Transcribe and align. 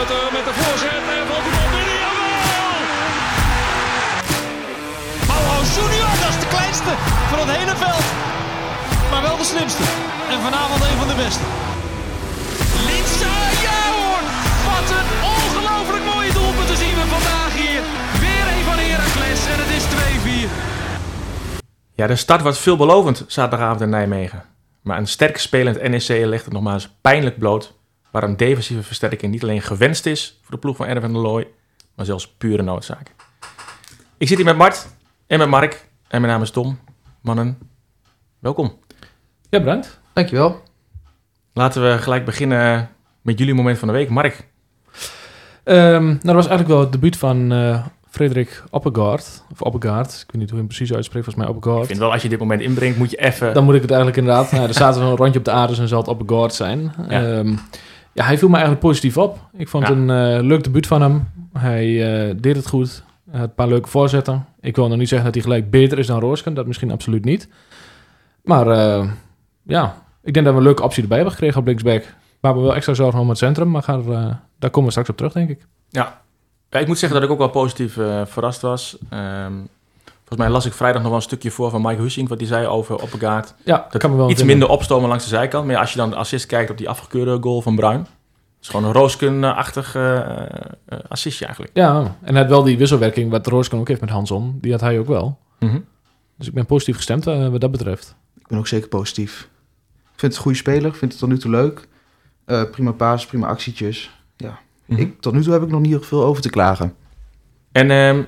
Met 0.00 0.08
de 0.08 0.54
voorzet 0.62 1.04
en 1.16 1.26
valt 1.30 1.44
die 1.46 1.52
bal 1.56 1.68
binnen. 1.74 1.98
Jawel! 2.04 2.30
Junior, 5.74 6.14
dat 6.22 6.30
is 6.34 6.40
de 6.44 6.48
kleinste 6.54 6.92
van 7.30 7.38
het 7.42 7.50
hele 7.56 7.76
veld. 7.84 8.06
Maar 9.10 9.22
wel 9.28 9.36
de 9.36 9.44
slimste. 9.52 9.82
En 10.32 10.38
vanavond 10.46 10.80
een 10.88 10.98
van 11.02 11.08
de 11.12 11.18
beste. 11.24 11.44
Linsa, 12.88 13.34
ja 13.66 13.80
hoor! 13.96 14.22
Wat 14.68 14.88
een 14.98 15.10
ongelooflijk 15.34 16.04
mooie 16.12 16.32
te 16.70 16.76
zien 16.82 16.94
we 17.00 17.04
vandaag 17.16 17.52
hier. 17.62 17.82
Weer 18.24 18.44
een 18.54 18.64
van 18.68 18.78
Heracles 18.84 19.40
en 19.52 19.58
het 19.62 19.70
is 19.78 19.84
2-4. 20.46 20.50
Ja, 21.94 22.06
de 22.06 22.16
start 22.16 22.42
was 22.42 22.58
veelbelovend 22.58 23.24
zaterdagavond 23.26 23.80
in 23.80 23.90
Nijmegen. 23.90 24.42
Maar 24.82 24.98
een 24.98 25.14
sterk 25.16 25.38
spelend 25.38 25.82
NEC 25.82 26.08
legt 26.08 26.44
het 26.44 26.52
nogmaals 26.52 26.88
pijnlijk 27.00 27.38
bloot... 27.38 27.78
waar 28.10 28.22
een 28.22 28.36
defensieve 28.36 28.82
versterking 28.82 29.32
niet 29.32 29.42
alleen 29.42 29.62
gewenst 29.62 30.06
is 30.06 30.38
voor 30.42 30.54
de 30.54 30.60
ploeg 30.60 30.76
van 30.76 30.86
Erwin 30.86 31.02
van 31.02 31.12
der 31.12 31.22
Looy... 31.22 31.48
maar 31.94 32.06
zelfs 32.06 32.28
pure 32.28 32.62
noodzaak. 32.62 33.14
Ik 34.16 34.28
zit 34.28 34.36
hier 34.36 34.46
met 34.46 34.56
Mart 34.56 34.86
en 35.26 35.38
met 35.38 35.48
Mark 35.48 35.88
en 36.08 36.20
mijn 36.20 36.32
naam 36.32 36.42
is 36.42 36.50
Tom. 36.50 36.78
Mannen, 37.20 37.58
welkom. 38.38 38.78
Ja, 39.48 39.58
bedankt. 39.58 40.00
Dankjewel. 40.12 40.62
Laten 41.52 41.82
we 41.82 41.98
gelijk 41.98 42.24
beginnen 42.24 42.90
met 43.22 43.38
jullie 43.38 43.54
moment 43.54 43.78
van 43.78 43.88
de 43.88 43.94
week. 43.94 44.08
Mark, 44.08 44.48
Ehm, 45.64 46.04
nou, 46.04 46.18
dat 46.20 46.34
was 46.34 46.46
eigenlijk 46.46 46.68
wel 46.68 46.80
het 46.80 46.92
debuut 46.92 47.16
van 47.16 47.52
eh 47.52 47.84
Frederik 48.10 48.62
Oppegaard. 48.70 49.42
Of 49.52 49.62
Oppegaard, 49.62 50.12
ik 50.12 50.32
weet 50.32 50.40
niet 50.40 50.50
hoe 50.50 50.50
je 50.50 50.56
hem 50.56 50.66
precies 50.66 50.94
uitspreekt, 50.94 51.24
volgens 51.24 51.44
mij 51.44 51.54
ik 51.54 51.64
Oppegaard. 51.64 51.86
vind 51.86 51.98
wel 51.98 52.12
als 52.12 52.22
je 52.22 52.28
dit 52.28 52.38
moment 52.38 52.60
inbrengt 52.60 52.98
moet 52.98 53.10
je 53.10 53.16
even... 53.16 53.54
Dan 53.54 53.64
moet 53.64 53.74
ik 53.74 53.80
het 53.82 53.90
eigenlijk 53.90 54.20
inderdaad... 54.20 54.52
nou, 54.52 54.66
er 54.66 54.74
staat 54.74 54.96
er 54.96 55.02
een 55.02 55.16
randje 55.16 55.38
op 55.38 55.44
de 55.44 55.50
aarde, 55.50 55.68
dus 55.68 55.76
dan 55.76 55.88
zal 55.88 55.98
het 55.98 56.08
Oppegaard 56.08 56.54
zijn. 56.54 56.92
Ja. 57.08 57.20
Ja. 57.20 57.42
Ja, 58.12 58.24
hij 58.24 58.38
viel 58.38 58.48
me 58.48 58.54
eigenlijk 58.54 58.84
positief 58.84 59.16
op. 59.16 59.38
Ik 59.56 59.68
vond 59.68 59.86
Ja. 59.88 59.92
een 59.94 60.10
eh, 60.10 60.42
leuk 60.44 60.64
debuut 60.64 60.86
van 60.86 61.02
hem. 61.02 61.28
Hij 61.52 61.86
eh, 62.28 62.34
deed 62.40 62.56
het 62.56 62.66
goed. 62.68 63.02
Hij 63.30 63.40
had 63.40 63.48
een 63.48 63.54
paar 63.54 63.68
leuke 63.68 63.88
voorzetten. 63.88 64.46
Ik 64.60 64.76
wil 64.76 64.88
nog 64.88 64.98
niet 64.98 65.08
zeggen 65.08 65.26
dat 65.26 65.34
hij 65.34 65.44
gelijk 65.44 65.70
beter 65.70 65.98
is 65.98 66.06
dan 66.06 66.20
Roosken. 66.20 66.54
Dat 66.54 66.66
misschien 66.66 66.90
absoluut 66.90 67.24
niet. 67.24 67.48
Maar 68.42 68.68
eh, 68.68 69.10
ja, 69.62 69.94
ik 70.22 70.32
denk 70.34 70.44
dat 70.46 70.54
we 70.54 70.60
een 70.60 70.66
leuke 70.66 70.82
optie 70.82 71.02
erbij 71.02 71.16
hebben 71.16 71.34
gekregen 71.34 71.60
op 71.60 71.66
linksback. 71.66 72.02
We 72.40 72.46
hebben 72.46 72.62
wel 72.64 72.74
extra 72.74 72.94
zorgen 72.94 73.20
om 73.20 73.28
het 73.28 73.38
centrum, 73.38 73.70
maar 73.70 73.82
gaan, 73.82 74.04
daar 74.58 74.70
komen 74.70 74.84
we 74.84 74.90
straks 74.90 75.08
op 75.08 75.16
terug, 75.16 75.32
denk 75.32 75.48
ik. 75.50 75.66
Ja. 75.88 76.20
Ja, 76.70 76.78
ik 76.78 76.86
moet 76.86 76.98
zeggen 76.98 77.20
dat 77.20 77.28
ik 77.28 77.34
ook 77.34 77.40
wel 77.40 77.62
positief 77.62 77.92
verrast 78.24 78.60
was. 78.60 78.98
Ehm, 79.10 79.52
volgens 80.30 80.48
mij 80.48 80.48
las 80.50 80.66
ik 80.66 80.72
vrijdag 80.72 81.00
nog 81.00 81.10
wel 81.10 81.20
een 81.20 81.26
stukje 81.26 81.50
voor 81.50 81.70
van 81.70 81.82
Mike 81.82 82.00
Hussink... 82.02 82.28
wat 82.28 82.38
hij 82.38 82.46
zei 82.46 82.66
over 82.66 83.02
Oppegaard. 83.02 83.54
Ja, 83.64 83.86
dat 83.90 84.00
kan 84.00 84.10
me 84.10 84.16
wel 84.16 84.30
Iets 84.30 84.38
vinden. 84.38 84.58
minder 84.58 84.76
opstomen 84.76 85.08
langs 85.08 85.24
de 85.24 85.30
zijkant. 85.30 85.64
Maar 85.64 85.74
ja, 85.74 85.80
als 85.80 85.92
je 85.92 85.98
dan 85.98 86.10
de 86.10 86.16
assist 86.16 86.46
kijkt 86.46 86.70
op 86.70 86.78
die 86.78 86.88
afgekeurde 86.88 87.38
goal 87.40 87.62
van 87.62 87.76
Bruin... 87.76 88.06
is 88.60 88.68
gewoon 88.68 88.86
een 88.86 88.92
Roosken-achtig 88.92 89.94
eh, 89.94 90.16
eh, 90.16 90.98
assistje 91.08 91.44
eigenlijk. 91.44 91.76
Ja, 91.76 92.16
en 92.22 92.32
hij 92.32 92.42
had 92.42 92.50
wel 92.50 92.62
die 92.62 92.78
wisselwerking 92.78 93.30
wat 93.30 93.46
Rooskan 93.46 93.78
ook 93.80 93.88
heeft 93.88 94.00
met 94.00 94.10
Hanson. 94.10 94.58
Die 94.60 94.72
had 94.72 94.80
hij 94.80 94.98
ook 94.98 95.06
wel. 95.06 95.38
Dus 96.36 96.48
ik 96.48 96.54
ben 96.54 96.66
positief 96.66 96.96
gestemd 96.96 97.26
eh, 97.26 97.48
wat 97.48 97.60
dat 97.60 97.70
betreft. 97.70 98.16
Ik 98.38 98.46
ben 98.46 98.58
ook 98.58 98.66
zeker 98.66 98.88
positief. 98.88 99.48
Ik 100.12 100.20
vind 100.20 100.20
het 100.20 100.34
een 100.36 100.42
goede 100.42 100.58
speler. 100.58 100.86
Ik 100.86 100.94
vind 100.96 101.10
het 101.10 101.20
tot 101.20 101.28
nu 101.30 101.38
toe 101.38 101.50
leuk. 101.50 101.88
Eh, 102.44 102.62
prima 102.70 102.92
paas, 102.92 103.26
prima 103.26 103.46
actietjes. 103.46 104.10
Ja. 104.36 104.58
Mhm. 104.84 105.00
Ik, 105.00 105.20
tot 105.20 105.32
nu 105.32 105.42
toe 105.42 105.52
heb 105.52 105.62
ik 105.62 105.70
nog 105.70 105.80
niet 105.80 105.90
heel 105.90 106.02
veel 106.02 106.24
over 106.24 106.42
te 106.42 106.50
klagen. 106.50 106.94
En 107.72 107.90
ehm, 107.90 108.22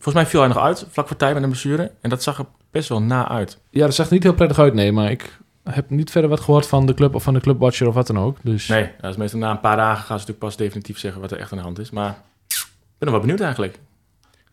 volgens 0.00 0.14
mij 0.14 0.26
viel 0.26 0.40
hij 0.40 0.48
nog 0.48 0.58
uit, 0.58 0.86
vlak 0.90 1.06
voor 1.08 1.16
tijd 1.16 1.34
met 1.34 1.42
een 1.42 1.48
blessure. 1.48 1.90
En 2.00 2.10
dat 2.10 2.22
zag 2.22 2.38
er 2.38 2.44
best 2.70 2.88
wel 2.88 3.02
na 3.02 3.28
uit. 3.28 3.58
Ja, 3.70 3.84
dat 3.84 3.94
zag 3.94 4.06
er 4.06 4.12
niet 4.12 4.22
heel 4.22 4.34
prettig 4.34 4.58
uit, 4.58 4.74
nee. 4.74 4.92
Maar 4.92 5.10
ik 5.10 5.38
heb 5.70 5.90
niet 5.90 6.10
verder 6.10 6.30
wat 6.30 6.40
gehoord 6.40 6.66
van 6.66 6.86
de 6.86 6.94
club 6.94 7.14
of 7.14 7.22
van 7.22 7.34
de 7.34 7.40
clubwatcher 7.40 7.86
of 7.88 7.94
wat 7.94 8.06
dan 8.06 8.18
ook. 8.18 8.36
Dus 8.42 8.68
Nee, 8.68 8.90
dat 9.00 9.10
is 9.10 9.16
meestal 9.16 9.40
na 9.40 9.50
een 9.50 9.60
paar 9.60 9.76
dagen 9.76 9.96
gaan 9.96 10.06
ze 10.06 10.12
natuurlijk 10.12 10.38
pas 10.38 10.56
definitief 10.56 10.98
zeggen 10.98 11.20
wat 11.20 11.30
er 11.30 11.38
echt 11.38 11.50
aan 11.52 11.58
de 11.58 11.64
hand 11.64 11.78
is. 11.78 11.90
Maar 11.90 12.10
ik 12.48 12.56
ben 12.98 13.08
nog 13.08 13.10
wel 13.10 13.20
benieuwd 13.20 13.40
eigenlijk. 13.40 13.78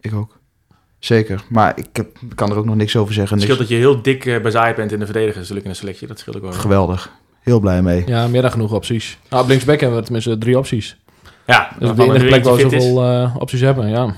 Ik 0.02 0.14
ook. 0.14 0.40
Zeker. 1.00 1.44
Maar 1.50 1.78
ik 1.78 1.88
heb, 1.94 2.18
kan 2.36 2.52
er 2.52 2.58
ook 2.58 2.66
nog 2.66 2.76
niks 2.76 2.96
over 2.96 3.14
zeggen. 3.14 3.38
Het 3.38 3.48
Niks. 3.48 3.58
scheelt 3.58 3.70
dat 3.70 3.78
je 3.78 3.84
heel 3.86 4.02
dik 4.02 4.26
eh, 4.26 4.42
bezaaid 4.42 4.76
bent 4.76 4.92
in 4.92 5.00
de 5.00 5.06
verdedigers, 5.06 5.38
natuurlijk 5.40 5.66
in 5.66 5.72
de 5.72 5.78
selectie. 5.78 6.08
Dat 6.08 6.20
scheelt 6.20 6.36
ook 6.36 6.42
wel. 6.42 6.52
Geweldig. 6.52 7.12
Heel 7.40 7.60
blij 7.60 7.82
mee. 7.82 8.04
ja, 8.06 8.28
meer 8.28 8.42
dan 8.42 8.52
genoeg 8.52 8.74
opties. 8.74 9.18
Nou, 9.30 9.44
op 9.44 9.50
linksback 9.50 9.80
hebben 9.80 9.98
we 9.98 10.04
tenminste 10.04 10.38
drie 10.38 10.58
opties. 10.58 10.98
Ja, 11.46 11.72
Dus 11.80 11.90
op 11.90 11.96
de 11.96 12.04
er 12.04 12.10
enige 12.10 12.26
plek 12.26 12.46
fit 12.46 12.72
is. 12.72 12.84
zoveel 12.84 13.04
eh, 13.04 13.36
opties 13.40 13.62
hebben, 13.62 13.90
ja. 13.90 14.16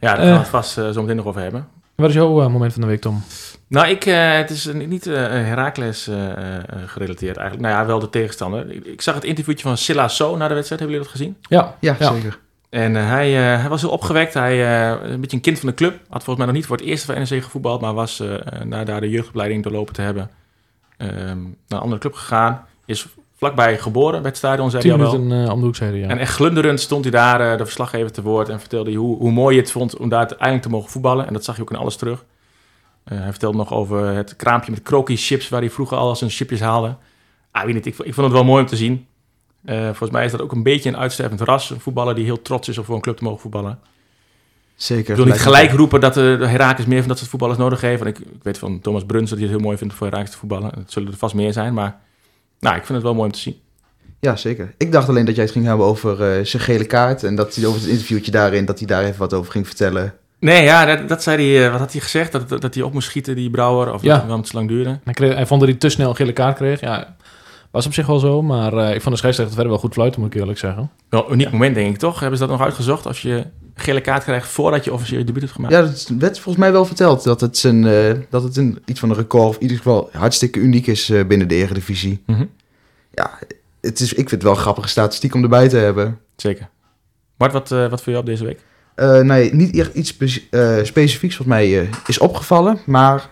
Ja, 0.00 0.08
daar 0.08 0.16
gaan 0.16 0.26
we 0.26 0.32
Eh. 0.32 0.38
het 0.38 0.48
vast 0.48 0.78
eh, 0.78 0.90
zo 0.90 1.00
meteen 1.00 1.16
nog 1.16 1.26
over 1.26 1.40
hebben. 1.40 1.68
Wat 1.94 2.08
is 2.08 2.14
jouw 2.14 2.40
eh, 2.42 2.48
moment 2.48 2.72
van 2.72 2.80
de 2.82 2.88
week, 2.88 3.00
Tom? 3.00 3.22
Nou, 3.68 3.88
ik, 3.88 4.04
eh, 4.06 4.32
het 4.36 4.50
is 4.50 4.64
een- 4.64 4.88
niet 4.88 5.06
uh, 5.06 5.14
Herakles 5.16 6.10
gerelateerd 6.86 7.36
eigenlijk. 7.36 7.68
Nou 7.68 7.80
ja, 7.80 7.86
wel 7.86 7.98
de 7.98 8.10
tegenstander. 8.10 8.70
Ik, 8.70 8.84
ik 8.86 9.00
zag 9.02 9.14
het 9.14 9.24
interviewtje 9.24 9.66
van 9.66 9.76
Silla 9.76 10.08
So 10.08 10.36
na 10.36 10.48
de 10.48 10.54
wedstrijd. 10.54 10.80
Hebben 10.80 10.98
jullie 10.98 11.12
dat 11.12 11.20
gezien? 11.20 11.36
Ja, 11.40 11.74
Ja, 11.80 11.96
Ja. 11.98 12.12
zeker. 12.14 12.38
En 12.70 12.94
hij, 12.94 13.26
eh, 13.54 13.60
hij 13.60 13.68
was 13.68 13.80
heel 13.80 13.90
opgewekt. 13.90 14.34
Hij 14.34 14.64
eh, 14.92 15.10
een 15.10 15.20
beetje 15.20 15.36
een 15.36 15.42
kind 15.42 15.58
van 15.58 15.68
de 15.68 15.74
club. 15.74 15.92
Had 15.92 16.24
volgens 16.24 16.36
mij 16.36 16.46
nog 16.46 16.54
niet 16.54 16.66
voor 16.66 16.76
het 16.76 16.84
eerst 16.86 17.04
voor 17.04 17.14
NEC 17.14 17.42
gevoetbald, 17.42 17.80
maar 17.80 17.94
was 17.94 18.20
eh, 18.20 18.34
na 18.64 18.84
daar 18.84 19.00
de 19.00 19.10
jeugdopleiding 19.10 19.62
doorlopen 19.62 19.94
te 19.94 20.02
hebben 20.02 20.30
ehm, 20.96 21.10
naar 21.42 21.42
een 21.68 21.78
andere 21.78 22.00
club 22.00 22.14
gegaan. 22.14 22.64
Is 22.86 23.06
vlakbij 23.38 23.78
geboren 23.78 24.20
bij 24.22 24.30
het 24.30 24.38
stadion, 24.38 24.70
zei 24.70 24.82
hij 24.82 24.92
al 24.92 24.98
wel. 24.98 25.18
minuten 25.18 25.44
eh, 25.44 25.52
om 25.52 25.58
de 25.58 25.64
hoek, 25.64 25.76
zei 25.76 25.90
hij, 25.90 26.00
ja. 26.00 26.08
En 26.08 26.18
echt 26.18 26.34
glunderend 26.34 26.80
stond 26.80 27.04
hij 27.04 27.12
daar, 27.12 27.40
eh, 27.40 27.58
de 27.58 27.64
verslaggever 27.64 28.12
te 28.12 28.22
woord, 28.22 28.48
en 28.48 28.60
vertelde 28.60 28.90
hij 28.90 28.98
hoe, 28.98 29.16
hoe 29.16 29.30
mooi 29.30 29.54
hij 29.54 29.64
het 29.64 29.72
vond 29.72 29.96
om 29.96 30.08
daar 30.08 30.18
uiteindelijk 30.18 30.62
te 30.62 30.68
mogen 30.68 30.90
voetballen. 30.90 31.26
En 31.26 31.32
dat 31.32 31.44
zag 31.44 31.56
je 31.56 31.62
ook 31.62 31.70
in 31.70 31.76
alles 31.76 31.96
terug. 31.96 32.24
Eh, 33.04 33.18
hij 33.18 33.30
vertelde 33.30 33.56
nog 33.56 33.72
over 33.72 34.06
het 34.06 34.36
kraampje 34.36 34.70
met 34.70 34.82
kroki 34.82 35.16
chips, 35.16 35.48
waar 35.48 35.60
hij 35.60 35.70
vroeger 35.70 35.96
al 35.96 36.16
zijn 36.16 36.30
chipjes 36.30 36.60
haalde. 36.60 36.96
Ah, 37.50 37.64
weet 37.64 37.74
niet, 37.74 37.86
ik, 37.86 37.98
ik 37.98 38.14
vond 38.14 38.26
het 38.26 38.32
wel 38.36 38.44
mooi 38.44 38.62
om 38.62 38.68
te 38.68 38.76
zien. 38.76 39.06
Eh, 39.64 39.84
volgens 39.84 40.10
mij 40.10 40.24
is 40.24 40.30
dat 40.30 40.40
ook 40.40 40.52
een 40.52 40.62
beetje 40.62 40.88
een 40.88 40.96
uitstervend 40.96 41.40
ras. 41.40 41.70
Een 41.70 41.80
voetballer 41.80 42.14
die 42.14 42.24
heel 42.24 42.42
trots 42.42 42.68
is 42.68 42.78
om 42.78 42.84
voor 42.84 42.94
een 42.94 43.00
club 43.00 43.16
te 43.16 43.24
mogen 43.24 43.40
voetballen. 43.40 43.78
Zeker. 44.74 45.10
Ik 45.10 45.16
wil 45.16 45.24
niet 45.24 45.40
gelijk 45.40 45.70
roepen 45.70 46.00
dat 46.00 46.14
de, 46.14 46.36
de 46.38 46.46
Herakles 46.46 46.86
meer 46.86 46.98
van 46.98 47.08
dat 47.08 47.18
soort 47.18 47.30
voetballers 47.30 47.58
nodig 47.58 47.80
heeft. 47.80 48.02
Want 48.02 48.18
ik, 48.18 48.26
ik 48.26 48.42
weet 48.42 48.58
van 48.58 48.80
Thomas 48.80 49.04
Bruns 49.04 49.30
dat 49.30 49.38
hij 49.38 49.48
het 49.48 49.56
heel 49.56 49.66
mooi 49.66 49.78
vindt 49.78 49.94
voor 49.94 50.06
Herakles 50.06 50.30
te 50.30 50.38
voetballen. 50.38 50.70
Het 50.74 50.92
zullen 50.92 51.12
er 51.12 51.18
vast 51.18 51.34
meer 51.34 51.52
zijn, 51.52 51.74
maar 51.74 52.00
nou, 52.60 52.76
ik 52.76 52.82
vind 52.84 52.94
het 52.94 53.02
wel 53.02 53.14
mooi 53.14 53.26
om 53.26 53.32
te 53.32 53.38
zien. 53.38 53.56
Ja, 54.20 54.36
zeker. 54.36 54.74
Ik 54.78 54.92
dacht 54.92 55.08
alleen 55.08 55.24
dat 55.24 55.34
jij 55.34 55.44
het 55.44 55.52
ging 55.52 55.64
hebben 55.66 55.86
over 55.86 56.10
eh, 56.38 56.44
zijn 56.44 56.62
gele 56.62 56.84
kaart. 56.84 57.22
En 57.24 57.34
dat 57.34 57.54
hij 57.54 57.66
over 57.66 57.80
het 57.80 57.88
interviewtje 57.90 58.30
daarin, 58.30 58.64
dat 58.64 58.78
hij 58.78 58.86
daar 58.86 59.02
even 59.04 59.18
wat 59.18 59.34
over 59.34 59.52
ging 59.52 59.66
vertellen. 59.66 60.14
Nee, 60.40 60.62
ja, 60.62 60.84
dat, 60.84 61.08
dat 61.08 61.22
zei 61.22 61.52
hij. 61.52 61.64
eh, 61.64 61.70
Wat 61.70 61.80
had 61.80 61.92
hij 61.92 62.00
gezegd? 62.00 62.32
Dat, 62.32 62.48
dat, 62.48 62.60
dat 62.60 62.74
hij 62.74 62.82
op 62.82 62.92
moest 62.92 63.08
schieten, 63.08 63.36
die 63.36 63.50
Brouwer. 63.50 63.92
Of 63.94 64.02
Ja. 64.02 64.24
dat 64.28 64.36
het 64.38 64.46
zo 64.48 64.56
lang 64.56 64.68
duurde. 64.68 64.98
Hij, 65.04 65.12
kreeg, 65.14 65.34
hij 65.34 65.46
vond 65.46 65.60
dat 65.60 65.68
hij 65.68 65.78
te 65.78 65.88
snel 65.88 66.08
een 66.08 66.16
gele 66.16 66.32
kaart 66.32 66.56
kreeg. 66.56 66.80
Ja, 66.80 67.16
was 67.78 67.86
op 67.86 67.94
zich 67.94 68.06
wel 68.06 68.18
zo. 68.18 68.42
Maar 68.42 68.72
eh, 68.72 68.94
ik 68.94 69.00
vond 69.00 69.14
de 69.14 69.16
scheidsrechter 69.16 69.54
verder 69.54 69.72
wel 69.72 69.80
goed 69.80 69.92
fluiten, 69.92 70.20
moet 70.20 70.34
ik 70.34 70.40
eerlijk 70.40 70.58
zeggen. 70.58 70.90
Wel 71.08 71.26
een 71.26 71.32
uniek 71.32 71.50
moment, 71.52 71.74
denk 71.74 71.94
ik, 71.94 71.98
toch? 71.98 72.20
Hebben 72.20 72.38
ze 72.38 72.46
dat 72.46 72.56
nog 72.56 72.64
uitgezocht? 72.66 73.06
Als 73.06 73.22
je 73.22 73.46
gele 73.74 74.00
kaart 74.00 74.24
krijgt 74.24 74.48
voordat 74.48 74.84
je 74.84 74.92
officieel 74.92 75.18
je 75.18 75.24
debuut 75.24 75.42
hebt 75.42 75.54
gemaakt? 75.54 75.74
Ja, 75.74 75.82
dat 75.82 76.10
werd 76.18 76.38
volgens 76.38 76.64
mij 76.64 76.72
wel 76.72 76.84
verteld. 76.84 77.24
Dat 77.24 77.40
het, 77.40 77.62
een, 77.62 77.86
eh, 77.86 78.14
dat 78.30 78.42
het 78.42 78.56
een, 78.56 78.78
iets 78.84 79.00
van 79.00 79.10
een 79.10 79.16
record, 79.16 79.48
of 79.48 79.54
in 79.54 79.62
ieder 79.62 79.76
geval 79.76 80.08
hartstikke 80.12 80.58
uniek 80.58 80.86
is 80.86 81.10
eh, 81.10 81.26
binnen 81.26 81.48
de 81.48 81.54
Eredivisie. 81.54 82.22
Mhm. 82.26 82.44
Ja, 83.14 83.38
het 83.80 84.00
is, 84.00 84.10
ik 84.10 84.16
vind 84.16 84.30
het 84.30 84.42
wel 84.42 84.52
een 84.52 84.58
grappige 84.58 84.88
statistiek 84.88 85.34
om 85.34 85.42
erbij 85.42 85.68
te 85.68 85.76
hebben. 85.76 86.18
Zeker. 86.36 86.68
Bart, 87.36 87.52
wat, 87.52 87.72
eh, 87.72 87.88
wat 87.90 88.02
voor 88.02 88.12
jou 88.12 88.24
op 88.24 88.26
deze 88.30 88.44
week? 88.44 88.60
Eh, 88.94 89.20
nee, 89.20 89.54
niet 89.54 89.78
echt 89.78 89.94
iets 89.94 90.08
spe- 90.08 90.42
eh, 90.50 90.84
specifieks 90.84 91.36
wat 91.36 91.46
mij 91.46 91.80
eh, 91.80 91.88
is 92.06 92.18
opgevallen. 92.18 92.78
Maar 92.86 93.28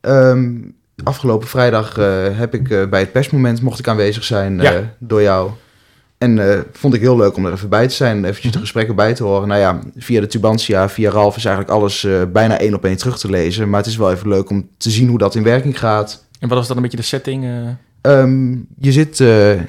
ehm, 0.00 0.56
afgelopen 1.04 1.48
vrijdag 1.48 1.98
eh, 1.98 2.06
heb 2.32 2.54
ik 2.54 2.70
eh, 2.70 2.86
bij 2.88 3.00
het 3.00 3.12
persmoment 3.12 3.62
mocht 3.62 3.78
ik 3.78 3.88
aanwezig 3.88 4.24
zijn 4.24 4.60
eh, 4.60 4.70
door 4.98 5.22
jou. 5.22 5.50
En 6.18 6.64
vond 6.72 6.94
ik 6.94 7.00
heel 7.00 7.16
leuk 7.16 7.36
om 7.36 7.46
er 7.46 7.52
even 7.52 7.68
bij 7.68 7.88
te 7.88 7.94
zijn, 7.94 8.24
eventjes 8.24 8.52
de 8.52 8.58
gesprekken 8.58 8.94
bij 8.94 9.14
te 9.14 9.22
horen. 9.24 9.48
Nou 9.48 9.60
ja, 9.60 9.78
via 9.96 10.20
de 10.20 10.26
Tubantia, 10.26 10.88
via 10.88 11.10
Ralf 11.10 11.36
is 11.36 11.44
eigenlijk 11.44 11.74
alles 11.76 12.06
bijna 12.32 12.58
één 12.58 12.74
op 12.74 12.84
één 12.84 12.96
terug 12.96 13.18
te 13.18 13.30
lezen. 13.30 13.68
Maar 13.70 13.78
het 13.80 13.88
is 13.88 13.96
wel 13.96 14.12
even 14.12 14.28
leuk 14.28 14.50
om 14.50 14.68
te 14.76 14.90
zien 14.90 15.08
hoe 15.08 15.18
dat 15.18 15.34
in 15.34 15.42
werking 15.42 15.78
gaat. 15.78 16.24
En 16.40 16.48
wat 16.48 16.58
was 16.58 16.66
dan 16.68 16.76
een 16.76 16.82
beetje 16.82 16.96
de 16.96 17.02
setting? 17.02 17.44
eh? 17.44 17.68
Ehm, 18.12 18.50
je, 18.78 18.92
zit, 18.92 19.16
je 19.18 19.60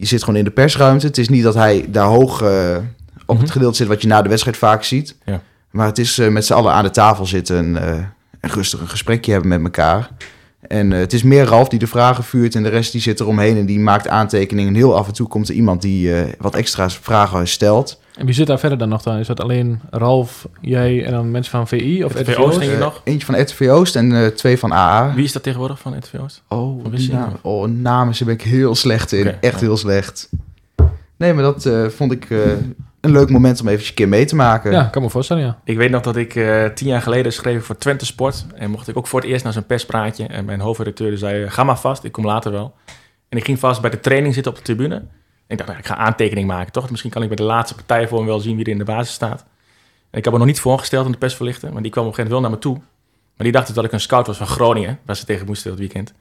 zit 0.00 0.20
gewoon 0.20 0.38
in 0.38 0.44
de 0.44 0.50
persruimte. 0.50 1.06
Het 1.06 1.18
is 1.18 1.28
niet 1.28 1.42
dat 1.42 1.54
hij 1.54 1.84
daar 1.88 2.06
hoog 2.06 2.42
op 2.42 3.34
Mhm. 3.34 3.40
het 3.40 3.50
gedeelte 3.50 3.76
zit 3.76 3.86
wat 3.88 4.02
je 4.02 4.08
na 4.08 4.22
de 4.22 4.28
wedstrijd 4.28 4.56
vaak 4.56 4.82
ziet. 4.84 5.16
Ja. 5.24 5.40
Maar 5.70 5.86
het 5.86 5.98
is 5.98 6.16
met 6.16 6.44
z'n 6.46 6.52
allen 6.52 6.72
aan 6.72 6.84
de 6.84 6.90
tafel 6.90 7.26
zitten 7.26 7.76
en 7.76 8.50
rustig 8.50 8.80
een 8.80 8.88
gesprekje 8.88 9.32
hebben 9.32 9.50
met 9.50 9.62
elkaar. 9.62 10.10
En 10.68 10.92
eh, 10.92 10.98
het 10.98 11.12
is 11.12 11.22
meer 11.22 11.44
Ralf 11.44 11.68
die 11.68 11.78
de 11.78 11.86
vragen 11.86 12.24
vuurt 12.24 12.54
en 12.54 12.62
de 12.62 12.68
rest 12.68 12.92
die 12.92 13.00
zit 13.00 13.20
eromheen 13.20 13.56
en 13.56 13.66
die 13.66 13.80
maakt 13.80 14.08
aantekeningen. 14.08 14.70
En 14.70 14.76
heel 14.76 14.96
af 14.96 15.06
en 15.06 15.12
toe 15.12 15.28
komt 15.28 15.48
er 15.48 15.54
iemand 15.54 15.82
die 15.82 16.14
eh, 16.14 16.32
wat 16.38 16.54
extra 16.54 16.90
vragen 16.90 17.48
stelt. 17.48 18.00
En 18.16 18.26
wie 18.26 18.34
zit 18.34 18.46
daar 18.46 18.58
verder 18.58 18.78
dan 18.78 18.88
nog 18.88 19.02
dan? 19.02 19.18
Is 19.18 19.26
dat 19.26 19.40
alleen 19.40 19.80
Ralf, 19.90 20.48
jij 20.60 21.04
en 21.04 21.12
dan 21.12 21.30
mensen 21.30 21.52
van 21.52 21.68
VI 21.68 22.04
of 22.04 22.14
RTV 22.14 22.28
Oost, 22.28 22.38
Oost? 22.38 22.58
denk 22.58 22.70
ik 22.70 22.76
Eh, 22.78 22.84
nog. 22.84 23.00
Eentje 23.04 23.26
van 23.26 23.40
RTV 23.40 23.68
Oost 23.68 23.96
en 23.96 24.12
eh, 24.12 24.26
twee 24.26 24.58
van 24.58 24.72
AA. 24.72 25.14
Wie 25.14 25.24
is 25.24 25.32
dat 25.32 25.42
tegenwoordig 25.42 25.78
van 25.78 25.96
RTV 25.98 26.20
Oost? 26.20 26.42
Oh, 26.48 26.84
namen. 27.10 27.38
Oh, 27.42 27.68
namen 27.68 28.14
ben 28.24 28.34
ik 28.34 28.42
heel 28.42 28.74
slecht 28.74 29.12
in. 29.12 29.26
Echt 29.40 29.60
ja. 29.60 29.66
heel 29.66 29.76
slecht. 29.76 30.28
Nee, 31.16 31.32
maar 31.32 31.42
dat 31.42 31.66
eh, 31.66 31.86
vond 31.86 32.12
ik 32.12 32.30
eh, 32.30 32.38
een 33.04 33.12
leuk 33.12 33.30
moment 33.30 33.60
om 33.60 33.66
eventjes 33.66 33.88
een 33.88 33.94
keer 33.96 34.08
mee 34.08 34.24
te 34.24 34.36
maken. 34.36 34.72
Ja, 34.72 34.84
kan 34.84 35.02
me 35.02 35.10
voorstellen, 35.10 35.42
ja. 35.42 35.58
Ik 35.64 35.76
weet 35.76 35.90
nog 35.90 36.02
dat 36.02 36.16
ik 36.16 36.34
eh, 36.34 36.64
tien 36.64 36.88
jaar 36.88 37.02
geleden 37.02 37.32
schreef 37.32 37.64
voor 37.64 37.76
Twente 37.76 38.06
Sport. 38.06 38.46
En 38.54 38.70
mocht 38.70 38.88
ik 38.88 38.96
ook 38.96 39.06
voor 39.06 39.20
het 39.20 39.28
eerst 39.28 39.44
naar 39.44 39.52
zijn 39.52 39.66
perspraatje. 39.66 40.26
En 40.26 40.44
mijn 40.44 40.60
hoofdredacteur 40.60 41.18
zei, 41.18 41.44
eh, 41.44 41.50
ga 41.50 41.64
maar 41.64 41.78
vast, 41.78 42.04
ik 42.04 42.12
kom 42.12 42.24
later 42.24 42.52
wel. 42.52 42.74
En 43.28 43.38
ik 43.38 43.44
ging 43.44 43.58
vast 43.58 43.80
bij 43.80 43.90
de 43.90 44.00
training 44.00 44.34
zitten 44.34 44.52
op 44.52 44.58
de 44.58 44.64
tribune. 44.64 45.02
ik 45.46 45.56
dacht, 45.56 45.68
nou, 45.68 45.80
ik 45.80 45.86
ga 45.86 45.96
aantekening 45.96 46.46
maken, 46.46 46.72
toch? 46.72 46.90
Misschien 46.90 47.10
kan 47.10 47.22
ik 47.22 47.28
bij 47.28 47.36
de 47.36 47.42
laatste 47.42 47.74
partij 47.74 48.08
voor 48.08 48.18
hem 48.18 48.26
wel 48.26 48.40
zien 48.40 48.56
wie 48.56 48.64
er 48.64 48.70
in 48.70 48.78
de 48.78 48.84
basis 48.84 49.14
staat. 49.14 49.44
En 50.10 50.18
ik 50.18 50.24
heb 50.24 50.32
me 50.32 50.38
nog 50.38 50.48
niet 50.48 50.60
voorgesteld 50.60 51.06
aan 51.06 51.12
de 51.12 51.18
persverlichter, 51.18 51.72
maar 51.72 51.82
die 51.82 51.90
kwam 51.90 52.04
op 52.04 52.10
een 52.10 52.16
gegeven 52.16 52.36
moment 52.36 52.52
wel 52.60 52.68
naar 52.68 52.74
me 52.74 52.82
toe. 52.82 52.94
Maar 53.36 53.46
die 53.46 53.52
dacht 53.52 53.66
dus 53.66 53.74
dat 53.74 53.84
ik 53.84 53.92
een 53.92 54.00
scout 54.00 54.26
was 54.26 54.36
van 54.36 54.46
Groningen, 54.46 54.98
waar 55.06 55.16
ze 55.16 55.24
tegen 55.24 55.46
moesten 55.46 55.70
dat 55.70 55.78
weekend. 55.78 56.14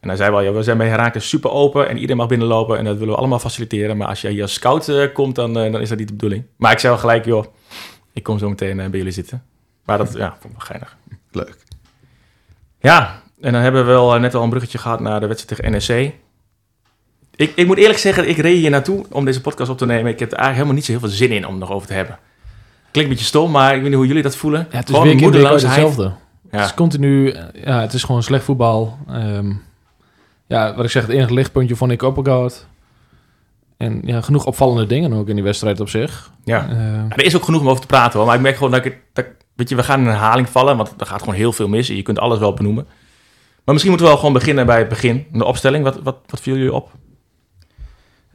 En 0.00 0.08
hij 0.08 0.16
zei 0.16 0.30
wel, 0.30 0.40
ja, 0.40 0.52
we 0.52 0.62
zijn 0.62 0.78
bij 0.78 0.88
Herakles 0.88 1.28
super 1.28 1.50
open 1.50 1.88
en 1.88 1.94
iedereen 1.94 2.16
mag 2.16 2.26
binnenlopen 2.26 2.78
en 2.78 2.84
dat 2.84 2.96
willen 2.98 3.12
we 3.12 3.18
allemaal 3.18 3.38
faciliteren. 3.38 3.96
Maar 3.96 4.08
als 4.08 4.20
jij 4.20 4.30
hier 4.30 4.42
als 4.42 4.52
scout 4.52 4.88
eh, 4.88 5.12
komt, 5.12 5.34
dan, 5.34 5.58
eh, 5.58 5.72
dan 5.72 5.80
is 5.80 5.88
dat 5.88 5.98
niet 5.98 6.08
de 6.08 6.14
bedoeling. 6.14 6.44
Maar 6.56 6.72
ik 6.72 6.78
zei 6.78 6.92
wel 6.92 7.02
gelijk, 7.02 7.24
joh, 7.24 7.44
ik 8.12 8.22
kom 8.22 8.38
zo 8.38 8.48
meteen 8.48 8.80
eh, 8.80 8.88
bij 8.88 8.98
jullie 8.98 9.12
zitten. 9.12 9.42
Maar 9.84 9.98
dat 9.98 10.12
ja, 10.16 10.36
vond 10.40 10.44
ik 10.44 10.58
wel 10.58 10.66
geinig. 10.66 10.96
Leuk. 11.30 11.56
Ja, 12.80 13.22
en 13.40 13.52
dan 13.52 13.62
hebben 13.62 13.80
we 13.86 13.90
wel 13.90 14.18
net 14.18 14.34
al 14.34 14.42
een 14.42 14.48
bruggetje 14.48 14.78
gehad 14.78 15.00
naar 15.00 15.20
de 15.20 15.26
wedstrijd 15.26 15.62
tegen 15.62 15.96
NEC. 15.96 16.14
Ik, 17.36 17.52
ik 17.54 17.66
moet 17.66 17.78
eerlijk 17.78 17.98
zeggen, 17.98 18.28
ik 18.28 18.36
reed 18.36 18.56
hier 18.56 18.70
naartoe 18.70 19.04
om 19.10 19.24
deze 19.24 19.40
podcast 19.40 19.70
op 19.70 19.78
te 19.78 19.86
nemen. 19.86 20.12
Ik 20.12 20.18
heb 20.18 20.32
er 20.32 20.38
eigenlijk 20.38 20.54
helemaal 20.54 20.74
niet 20.74 20.84
zo 20.84 20.90
heel 20.90 21.00
veel 21.00 21.26
zin 21.28 21.30
in 21.36 21.46
om 21.46 21.50
het 21.50 21.60
nog 21.60 21.70
over 21.72 21.86
te 21.86 21.94
hebben. 21.94 22.18
Klinkt 22.90 23.10
een 23.10 23.16
beetje 23.16 23.24
stom, 23.24 23.50
maar 23.50 23.74
ik 23.74 23.80
weet 23.80 23.88
niet 23.88 23.98
hoe 23.98 24.06
jullie 24.06 24.22
dat 24.22 24.36
voelen. 24.36 24.66
Ja, 24.70 24.76
het 24.76 24.88
is 24.88 24.94
Gewoon 24.94 25.08
weer 25.08 25.20
moedeloosheid. 25.20 25.62
hetzelfde. 25.62 26.02
Ja. 26.02 26.58
Het 26.58 26.66
is 26.66 26.74
continu, 26.74 27.34
ja, 27.64 27.80
het 27.80 27.92
is 27.92 28.02
gewoon 28.02 28.22
slecht 28.22 28.44
voetbal. 28.44 28.98
Ehm, 29.08 29.52
ja, 30.50 30.74
wat 30.74 30.84
ik 30.84 30.90
zeg, 30.90 31.02
het 31.06 31.10
enige 31.14 31.34
lichtpuntje 31.34 31.76
vond 31.76 31.90
ik 31.92 32.02
Oppergoud. 32.02 32.66
En 33.76 34.00
ja, 34.04 34.20
genoeg 34.20 34.44
opvallende 34.46 34.86
dingen 34.86 35.12
ook 35.12 35.28
in 35.28 35.34
die 35.34 35.44
wedstrijd 35.44 35.80
op 35.80 35.88
zich. 35.88 36.30
Ja. 36.44 36.68
Eh, 36.68 36.76
Ja, 36.76 37.06
er 37.08 37.24
is 37.24 37.36
ook 37.36 37.44
genoeg 37.44 37.60
om 37.60 37.68
over 37.68 37.80
te 37.80 37.86
praten 37.86 38.18
hoor. 38.18 38.26
Maar 38.26 38.36
ik 38.36 38.42
merk 38.42 38.56
gewoon 38.56 38.70
dat 38.70 38.84
ik, 38.84 38.98
dat, 39.12 39.26
weet 39.54 39.68
je, 39.68 39.76
we 39.76 39.82
gaan 39.82 40.00
in 40.00 40.06
een 40.06 40.12
herhaling 40.12 40.48
vallen, 40.48 40.76
want 40.76 40.94
er 40.98 41.06
gaat 41.06 41.20
gewoon 41.20 41.34
heel 41.34 41.52
veel 41.52 41.68
mis. 41.68 41.88
en 41.88 41.96
Je 41.96 42.02
kunt 42.02 42.18
alles 42.18 42.38
wel 42.38 42.54
benoemen. 42.54 42.84
Maar 43.64 43.74
misschien 43.74 43.88
moeten 43.88 44.06
we 44.06 44.12
wel 44.12 44.16
gewoon 44.20 44.32
beginnen 44.40 44.66
bij 44.66 44.78
het 44.78 44.88
begin. 44.88 45.26
De 45.32 45.44
opstelling, 45.44 45.84
wat, 45.84 45.98
wat, 46.02 46.16
wat 46.26 46.40
viel 46.40 46.56
jullie 46.56 46.72
op? 46.72 46.90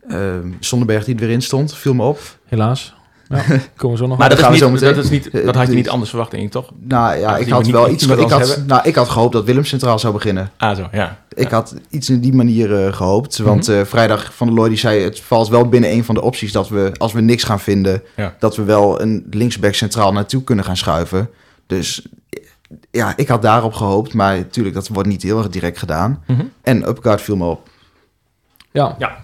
Ehm 0.10 0.52
Zonderberg 0.60 1.06
die 1.06 1.14
er 1.16 1.20
weer 1.22 1.30
in 1.30 1.42
stond, 1.42 1.76
viel 1.76 1.94
me 1.94 2.04
op. 2.04 2.20
helaas. 2.46 2.94
Ja, 3.30 3.44
komen 3.76 3.98
we 3.98 4.04
zo 4.04 4.08
nog 4.08 4.18
Maar 4.18 4.30
dat, 4.30 4.38
is 4.38 4.44
gaan 4.44 4.72
niet, 4.72 4.80
dat, 4.80 4.98
is 4.98 5.10
niet, 5.10 5.32
dat 5.46 5.56
had 5.56 5.68
je 5.68 5.74
niet 5.74 5.90
anders 5.90 6.10
verwacht, 6.10 6.32
denk 6.32 6.44
ik, 6.44 6.52
toch? 6.52 6.72
Nou 6.80 7.18
ja, 7.18 7.38
ik 7.38 7.50
had 7.50 7.66
we 7.66 7.72
wel 7.72 7.90
iets. 7.90 8.08
Ik 8.08 8.30
had, 8.30 8.62
nou, 8.68 8.82
ik 8.84 8.96
had 8.96 9.10
gehoopt 9.10 9.34
dat 9.34 9.46
Willem 9.46 9.66
centraal 9.66 10.00
zou 10.00 10.14
beginnen. 10.14 10.52
Ah, 10.58 10.76
zo, 10.78 10.88
ja. 10.92 11.20
Ik 11.34 11.50
had 11.50 11.76
iets 11.90 12.10
in 12.10 12.20
die 12.20 12.34
manier 12.34 12.86
eh, 12.86 12.94
gehoopt. 12.94 13.38
Want 13.38 13.68
Mhm. 13.68 13.78
eh, 13.78 13.86
vrijdag 13.86 14.34
van 14.36 14.48
der 14.48 14.56
Looy 14.56 14.70
die 14.70 14.78
zei... 14.78 15.04
het 15.04 15.20
valt 15.20 15.48
wel 15.48 15.70
binnen 15.70 15.92
een 15.92 16.04
van 16.04 16.16
de 16.16 16.22
opties 16.22 16.52
dat 16.52 16.70
we... 16.70 16.92
als 16.98 17.14
we 17.14 17.22
niks 17.22 17.44
gaan 17.44 17.60
vinden... 17.60 18.02
Ja. 18.16 18.36
dat 18.40 18.56
we 18.56 18.64
wel 18.64 19.02
een 19.02 19.26
linksback 19.32 19.74
centraal 19.74 20.12
naartoe 20.12 20.44
kunnen 20.44 20.66
gaan 20.66 20.78
schuiven. 20.78 21.30
Dus 21.68 22.08
eh, 22.30 22.40
ja, 22.92 23.14
ik 23.18 23.28
had 23.28 23.42
daarop 23.42 23.74
gehoopt. 23.74 24.14
Maar 24.14 24.36
natuurlijk, 24.38 24.76
dat 24.76 24.88
wordt 24.88 25.10
niet 25.10 25.24
heel 25.24 25.38
erg 25.38 25.50
direct 25.50 25.78
gedaan. 25.78 26.24
Mhm. 26.28 26.46
En 26.62 26.88
Upgaard 26.88 27.22
viel 27.22 27.36
me 27.36 27.46
op. 27.46 27.70
Ja. 28.72 28.96
Ja. 29.00 29.18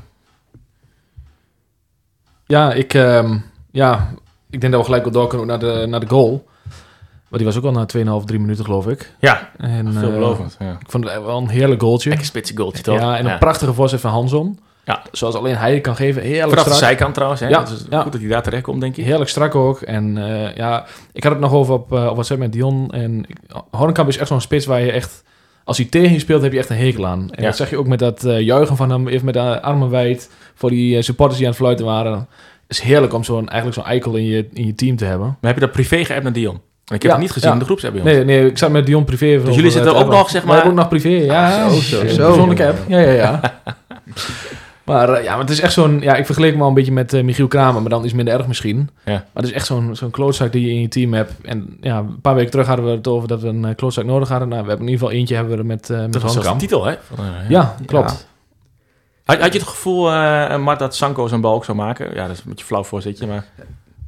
Ja, 2.46 2.74
ik, 2.74 2.94
ehm, 2.94 3.38
ja, 3.72 4.10
ik 4.50 4.62
denk 4.62 4.72
dat 4.74 4.82
we 4.82 4.86
gelijk 4.88 5.04
wel 5.04 5.14
door 5.14 5.28
kunnen 5.28 5.48
naar 5.48 5.60
de, 5.60 5.86
naar 5.90 6.00
de 6.00 6.08
goal. 6.10 6.50
Maar 7.28 7.40
die 7.40 7.48
was 7.48 7.58
ook 7.58 7.64
al 7.64 7.72
na 7.72 7.86
2,5, 8.22 8.26
3 8.26 8.40
minuten, 8.40 8.66
geloof 8.66 8.88
ik. 8.88 9.14
Ja, 9.20 9.50
En, 9.58 9.88
eh, 9.88 10.00
veelbelovend. 10.00 10.56
Ja. 10.60 10.72
ik 10.80 10.92
vond 10.92 11.04
het 11.10 11.24
wel 11.24 11.38
een 11.38 11.50
heerlijk 11.50 11.82
goaltje. 11.82 12.10
Lekker 12.10 12.28
spitse 12.28 12.58
goaltje, 12.58 12.84
toch? 12.84 13.00
Ja, 13.00 13.18
en 13.18 13.26
een 13.26 13.38
prachtige 13.38 13.74
voorzet 13.74 14.00
van 14.02 14.12
Hanson. 14.12 14.60
Ja. 14.86 15.02
Zoals 15.12 15.36
alleen 15.36 15.56
hij 15.58 15.82
kan 15.82 15.96
geven. 15.96 16.22
Heerlijk 16.22 16.50
Vanaf 16.50 16.64
de 16.64 16.70
strak. 16.72 16.84
zijkant 16.90 17.14
trouwens. 17.14 17.42
Hè? 17.42 17.48
Ja, 17.48 17.60
Dat 17.60 17.70
is 17.70 17.86
ja. 17.90 18.02
goed 18.02 18.12
dat 18.12 18.22
hij 18.22 18.30
daar 18.30 18.44
terecht 18.44 18.64
komt, 18.64 18.82
denk 18.82 18.98
ik. 18.98 19.06
Heerlijk 19.06 19.30
strak 19.30 19.56
ook. 19.56 19.82
En 19.82 20.18
eh, 20.18 20.56
ja, 20.56 20.86
ik 21.14 21.24
had 21.24 21.32
het 21.32 21.42
nog 21.42 21.54
over 21.54 21.74
op, 21.74 21.94
eh, 21.94 22.06
op 22.06 22.14
WhatsApp 22.14 22.40
met 22.40 22.54
Dion. 22.54 22.90
En 22.92 23.26
ik- 23.28 23.38
Hornkamp 23.72 24.10
is 24.10 24.18
echt 24.18 24.28
zo'n 24.28 24.42
spits 24.42 24.66
waar 24.66 24.82
je 24.82 24.92
echt... 24.92 25.24
Als 25.64 25.78
hij 25.78 25.86
tegen 25.86 26.14
je 26.14 26.20
speelt, 26.20 26.42
heb 26.42 26.52
je 26.52 26.58
echt 26.60 26.70
een 26.70 26.78
hekel 26.78 27.08
aan. 27.08 27.20
En 27.32 27.42
Ja. 27.42 27.48
dat 27.48 27.56
zeg 27.58 27.70
je 27.70 27.78
ook 27.78 27.88
met 27.88 28.00
dat 28.00 28.24
eh, 28.24 28.40
juichen 28.40 28.76
van 28.76 28.90
hem. 28.90 29.08
Even 29.08 29.26
met 29.26 29.34
de 29.34 29.62
armen 29.62 29.90
wijd. 29.90 30.30
Voor 30.56 30.70
die 30.70 31.02
supporters 31.02 31.38
die 31.38 31.46
aan 31.48 31.54
het 31.54 31.62
fluiten 31.62 31.86
waren. 31.86 32.28
Is 32.72 32.80
heerlijk 32.80 33.14
om 33.14 33.24
zo'n, 33.24 33.50
eigenlijk 33.50 33.74
zo'n 33.82 33.88
eikel 33.92 34.16
in 34.16 34.26
je, 34.26 34.48
in 34.54 34.66
je 34.66 34.76
team 34.76 34.96
te 34.96 35.06
hebben. 35.06 35.28
Maar 35.28 35.52
heb 35.52 35.54
je 35.54 35.60
dat 35.66 35.72
privé 35.72 36.06
geappt 36.06 36.24
naar 36.24 36.34
Dion? 36.34 36.54
En 36.86 36.96
ik 36.96 37.02
heb 37.02 37.02
Ja, 37.04 37.10
het 37.12 37.20
niet 37.20 37.32
gezien 37.32 37.48
ja. 37.48 37.54
in 37.54 37.60
de 37.60 37.66
groepsapp. 37.66 38.04
Nee, 38.04 38.26
nee, 38.26 38.46
ik 38.48 38.58
zat 38.58 38.72
met 38.72 38.86
Dion 38.86 39.04
privé. 39.04 39.42
Dus 39.44 39.56
jullie 39.56 39.72
zitten 39.72 39.96
ook 39.96 40.08
nog, 40.10 40.30
zeg 40.30 40.42
We 40.42 40.48
maar- 40.48 40.56
hebben 40.56 40.74
ook 40.74 40.80
nog 40.80 40.88
privé, 40.90 41.10
ja. 41.10 41.70
Zo, 41.70 41.80
zo, 41.80 42.08
zo. 42.08 42.54
Ja, 42.88 43.00
ja, 43.00 43.00
ja. 43.12 43.40
maar 44.86 45.10
eh, 45.10 45.24
ja, 45.24 45.32
maar 45.32 45.40
het 45.40 45.50
is 45.50 45.60
echt 45.60 45.74
zo'n... 45.74 46.00
Ja, 46.02 46.16
ik 46.16 46.26
vergeleek 46.26 46.52
hem 46.52 46.62
al 46.62 46.68
een 46.68 46.74
beetje 46.74 46.92
met 46.92 47.14
eh, 47.14 47.24
Michiel 47.24 47.48
Kramer, 47.48 47.82
maar 47.82 47.90
dan 47.90 48.06
is 48.06 48.14
minder 48.14 48.34
erg 48.34 48.48
misschien. 48.48 48.90
Ja. 49.06 49.12
Maar 49.12 49.24
het 49.34 49.46
is 49.46 49.52
echt 49.52 49.66
zo'n 49.66 49.96
zo'n 49.96 50.12
klootzak 50.12 50.52
die 50.52 50.66
je 50.66 50.72
in 50.74 50.82
je 50.82 50.88
team 50.88 51.14
hebt. 51.14 51.34
En 51.44 51.78
ja, 51.82 51.98
een 51.98 52.22
paar 52.22 52.36
weken 52.36 52.52
terug 52.52 52.68
hadden 52.68 52.86
we 52.86 52.92
het 52.92 53.08
over 53.08 53.28
dat 53.28 53.42
we 53.42 53.48
een 53.48 53.66
eh, 53.66 53.76
klootzak 53.76 54.06
nodig 54.06 54.30
hadden. 54.30 54.48
Nou, 54.50 54.62
we 54.64 54.68
hebben 54.70 54.86
in 54.88 54.92
ieder 54.92 55.06
geval 55.06 55.20
eentje 55.20 55.36
hebben 55.36 55.54
we 55.54 55.60
er 55.60 55.66
met, 55.66 55.90
met 55.90 56.14
Dat 56.14 56.22
was 56.22 56.34
de 56.36 56.56
titel, 56.58 56.86
hè? 56.86 56.96
Van, 57.16 57.26
Ja, 57.50 57.76
klopt. 57.86 58.28
Had, 59.26 59.40
had 59.40 59.54
je 59.54 59.60
het 59.60 59.68
gevoel, 59.68 60.12
eh 60.12 60.58
Mart, 60.58 60.80
dat 60.80 60.96
Sanko 60.96 61.28
zijn 61.28 61.42
bal 61.42 61.54
ook 61.54 61.66
zou 61.66 61.78
maken? 61.78 62.14
Ja, 62.16 62.28
dat 62.28 62.36
is 62.36 62.44
een 62.44 62.50
beetje 62.50 62.66
flauw 62.66 62.84
voorzitje, 62.84 63.28
maar... 63.28 63.46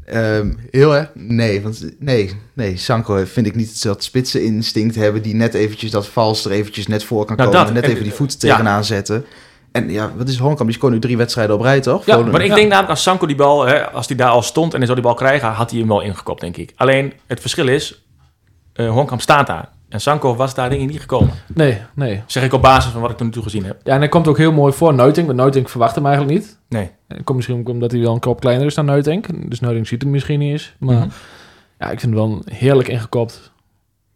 Ehm, 0.06 0.54
heel 0.72 0.96
erg? 0.96 1.10
Nee, 1.14 1.62
want 1.62 1.86
nee, 2.00 2.32
nee, 2.54 2.78
Sanko 2.78 3.24
vind 3.26 3.46
ik 3.48 3.56
niet 3.56 3.84
dat 3.84 4.04
spitse 4.04 4.44
instinct 4.44 4.96
hebben 4.96 5.22
die 5.22 5.36
net 5.36 5.54
eventjes 5.54 5.92
dat 5.92 6.08
vals 6.08 6.46
er 6.46 6.52
eventjes 6.52 6.88
net 6.88 7.04
voor 7.04 7.26
kan 7.26 7.36
Nou, 7.38 7.50
komen. 7.50 7.66
dat. 7.66 7.74
net 7.74 7.84
En- 7.84 7.90
even 7.92 8.04
die 8.04 8.14
voeten 8.14 8.48
ja. 8.48 8.56
tegenaan 8.56 8.84
zetten. 8.84 9.26
En 9.72 9.90
ja, 9.92 10.12
wat 10.16 10.28
is 10.30 10.38
Honkamp? 10.38 10.70
Die 10.70 10.78
scoort 10.78 10.94
nu 10.94 11.00
drie 11.00 11.18
wedstrijden 11.18 11.56
op 11.56 11.62
rij, 11.62 11.80
toch? 11.82 12.06
Ja, 12.06 12.18
maar 12.18 12.42
ik 12.42 12.48
Ja. 12.48 12.56
denk 12.56 12.68
namelijk 12.68 12.90
als 12.90 13.04
Sanko 13.04 13.26
die 13.26 13.36
bal, 13.36 13.66
hè, 13.66 13.90
als 13.92 14.08
hij 14.08 14.16
daar 14.16 14.30
al 14.30 14.42
stond 14.42 14.72
en 14.72 14.78
hij 14.78 14.86
zou 14.88 15.00
die 15.00 15.08
bal 15.10 15.18
krijgen, 15.18 15.48
had 15.50 15.70
hij 15.70 15.80
hem 15.80 15.88
wel 15.88 16.02
ingekopt, 16.02 16.42
denk 16.42 16.58
ik. 16.58 16.74
Alleen 16.76 17.14
het 17.28 17.40
verschil 17.40 17.68
is, 17.68 18.06
eh 18.74 18.90
Honkamp 18.90 19.22
staat 19.22 19.48
daar. 19.48 19.70
En 19.94 20.02
Sanko 20.02 20.36
was 20.36 20.54
daar 20.56 20.70
denk 20.70 20.82
ik 20.82 20.90
niet 20.90 21.00
gekomen. 21.00 21.34
Nee, 21.54 21.78
nee. 21.94 22.22
Zeg 22.26 22.44
ik 22.44 22.54
op 22.54 22.62
basis 22.62 22.92
van 22.92 23.02
wat 23.02 23.10
ik 23.10 23.18
tot 23.18 23.26
nu 23.26 23.32
toe 23.34 23.44
gezien 23.44 23.66
heb. 23.66 23.80
Ja, 23.84 23.94
en 23.94 24.00
hij 24.00 24.10
komt 24.10 24.28
ook 24.28 24.38
heel 24.38 24.52
mooi 24.52 24.74
voor 24.74 24.94
Nuitink. 24.94 25.26
Want 25.28 25.40
Nuitink 25.40 25.70
verwacht 25.70 25.96
hem 25.96 26.06
eigenlijk 26.06 26.36
niet. 26.40 26.58
Nee. 26.70 26.92
Het 27.08 27.24
komt 27.24 27.38
misschien 27.38 27.68
omdat 27.68 27.92
hij 27.92 28.00
wel 28.02 28.14
een 28.14 28.20
kop 28.20 28.40
kleiner 28.40 28.66
is 28.66 28.74
dan 28.76 28.86
Nuitink. 28.86 29.50
Dus 29.50 29.60
Nuitink 29.60 29.88
ziet 29.88 30.02
hem 30.02 30.12
misschien 30.12 30.40
niet 30.40 30.52
eens. 30.52 30.76
Maar 30.80 30.96
Mhm. 30.96 31.08
ja, 31.80 31.90
ik 31.90 32.00
vind 32.00 32.14
het 32.16 32.24
wel 32.24 32.42
heerlijk 32.46 32.88
ingekopt. 32.88 33.52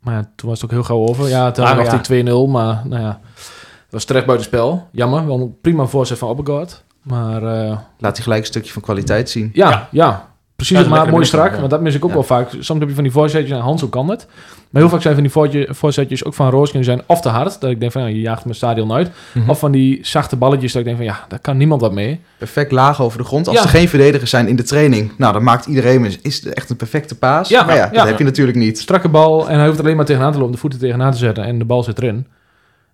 Maar 0.01 0.13
ja, 0.13 0.29
toen 0.35 0.49
was 0.49 0.61
het 0.61 0.69
ook 0.69 0.75
heel 0.75 0.85
gauw 0.85 1.07
over. 1.07 1.27
Ja, 1.29 1.51
toen 1.51 1.65
Ah, 1.65 1.77
had 1.77 2.07
hij 2.07 2.23
2-0. 2.23 2.47
Maar 2.47 2.81
nou 2.85 3.01
ja, 3.01 3.19
het 3.35 3.91
was 3.91 4.05
terecht 4.05 4.25
buiten 4.25 4.47
spel. 4.47 4.87
Jammer, 4.91 5.25
wel 5.27 5.39
een 5.39 5.55
prima 5.61 5.85
voorzet 5.85 6.17
van 6.17 6.29
Oppegaard. 6.29 6.83
Maar 7.01 7.43
eh, 7.43 7.77
Laat 7.97 8.15
hij 8.15 8.23
gelijk 8.23 8.41
een 8.41 8.45
stukje 8.47 8.71
van 8.73 8.81
kwaliteit 8.81 9.29
zien. 9.29 9.49
ja, 9.53 9.69
Ja. 9.69 9.87
ja. 9.91 10.29
Precies 10.57 10.77
het 10.77 10.85
maat, 10.87 10.95
lekker 10.95 11.13
mooi 11.13 11.25
strak. 11.25 11.51
ja. 11.53 11.57
Want 11.59 11.69
dat 11.71 11.81
mis 11.81 11.95
ik 11.95 12.03
ook 12.03 12.09
Ja. 12.09 12.15
wel 12.15 12.23
vaak. 12.25 12.49
Soms 12.59 12.79
heb 12.79 12.89
je 12.89 12.93
van 12.95 13.03
die 13.03 13.11
voorzetjes 13.11 13.51
en 13.57 13.63
Hans, 13.63 13.81
hoe 13.81 13.89
kan 13.89 14.09
het? 14.09 14.27
Maar 14.69 14.81
heel 14.81 14.91
vaak 14.91 15.01
zijn 15.01 15.13
van 15.13 15.23
die 15.49 15.67
voorzetjes 15.69 16.23
ook 16.25 16.33
van 16.33 16.49
Rooskin 16.49 16.83
zijn 16.83 17.01
of 17.05 17.21
te 17.21 17.29
hard. 17.29 17.61
Dat 17.61 17.69
ik 17.69 17.79
denk 17.79 17.91
van, 17.91 18.01
ja, 18.01 18.07
je 18.07 18.19
jaagt 18.19 18.43
mijn 18.43 18.55
stadion 18.55 18.91
uit. 18.93 19.11
Mhm. 19.33 19.49
Of 19.49 19.59
van 19.59 19.71
die 19.71 19.99
zachte 20.01 20.35
balletjes 20.35 20.71
dat 20.71 20.79
ik 20.81 20.85
denk 20.87 20.97
van, 20.97 21.05
ja, 21.07 21.25
daar 21.27 21.39
kan 21.39 21.57
niemand 21.57 21.81
wat 21.81 21.93
mee. 21.93 22.19
Perfect 22.37 22.71
laag 22.71 23.01
over 23.01 23.17
de 23.17 23.23
grond. 23.23 23.47
Als 23.47 23.57
Ja. 23.57 23.63
er 23.63 23.69
geen 23.69 23.89
verdedigers 23.89 24.29
zijn 24.29 24.47
in 24.47 24.55
de 24.55 24.63
training, 24.63 25.11
nou, 25.17 25.33
dan 25.33 25.43
maakt 25.43 25.65
iedereen, 25.65 26.05
is 26.21 26.43
het 26.43 26.53
echt 26.53 26.69
een 26.69 26.75
perfecte 26.75 27.17
paas. 27.17 27.49
Ja, 27.49 27.63
maar 27.63 27.75
ja, 27.75 27.85
ja. 27.85 27.91
dat 27.91 28.07
heb 28.07 28.17
je 28.17 28.23
natuurlijk 28.23 28.57
niet. 28.57 28.79
Strakke 28.79 29.09
bal 29.09 29.49
en 29.49 29.57
hij 29.57 29.65
hoeft 29.65 29.77
er 29.79 29.83
alleen 29.83 29.95
maar 29.97 30.05
tegenaan 30.05 30.31
te 30.31 30.37
lopen, 30.37 30.53
de 30.53 30.59
voeten 30.59 30.79
tegenaan 30.79 31.11
te 31.11 31.17
zetten 31.17 31.43
en 31.43 31.59
de 31.59 31.65
bal 31.65 31.83
zit 31.83 31.97
erin. 31.97 32.27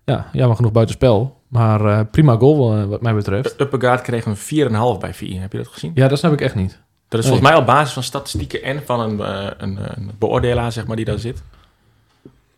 Ja, 0.04 0.26
jammer 0.32 0.56
genoeg 0.56 0.72
buitenspel. 0.72 1.36
Maar 1.48 1.84
eh, 1.84 2.00
prima 2.10 2.36
goal 2.36 2.86
wat 2.86 3.02
mij 3.02 3.14
betreft. 3.14 3.60
Uppegaard 3.60 4.00
kreeg 4.00 4.24
een 4.26 4.36
4,5 4.36 5.00
bij 5.00 5.14
4. 5.14 5.40
Heb 5.40 5.52
je 5.52 5.58
dat 5.58 5.68
gezien? 5.68 5.90
Ja, 5.94 6.08
dat 6.08 6.18
snap 6.18 6.32
ik 6.32 6.40
echt 6.40 6.54
niet. 6.54 6.80
Dat 7.14 7.22
is 7.24 7.28
volgens 7.30 7.50
mij 7.50 7.58
op 7.60 7.66
basis 7.66 7.92
van 7.92 8.02
statistieken 8.02 8.62
en 8.62 8.82
van 8.84 9.00
een, 9.00 9.20
eh, 9.20 9.50
een, 9.58 9.78
een 9.96 10.10
beoordelaar, 10.18 10.72
zeg 10.72 10.86
maar, 10.86 10.96
die 10.96 11.04
daar 11.04 11.18
zit. 11.18 11.42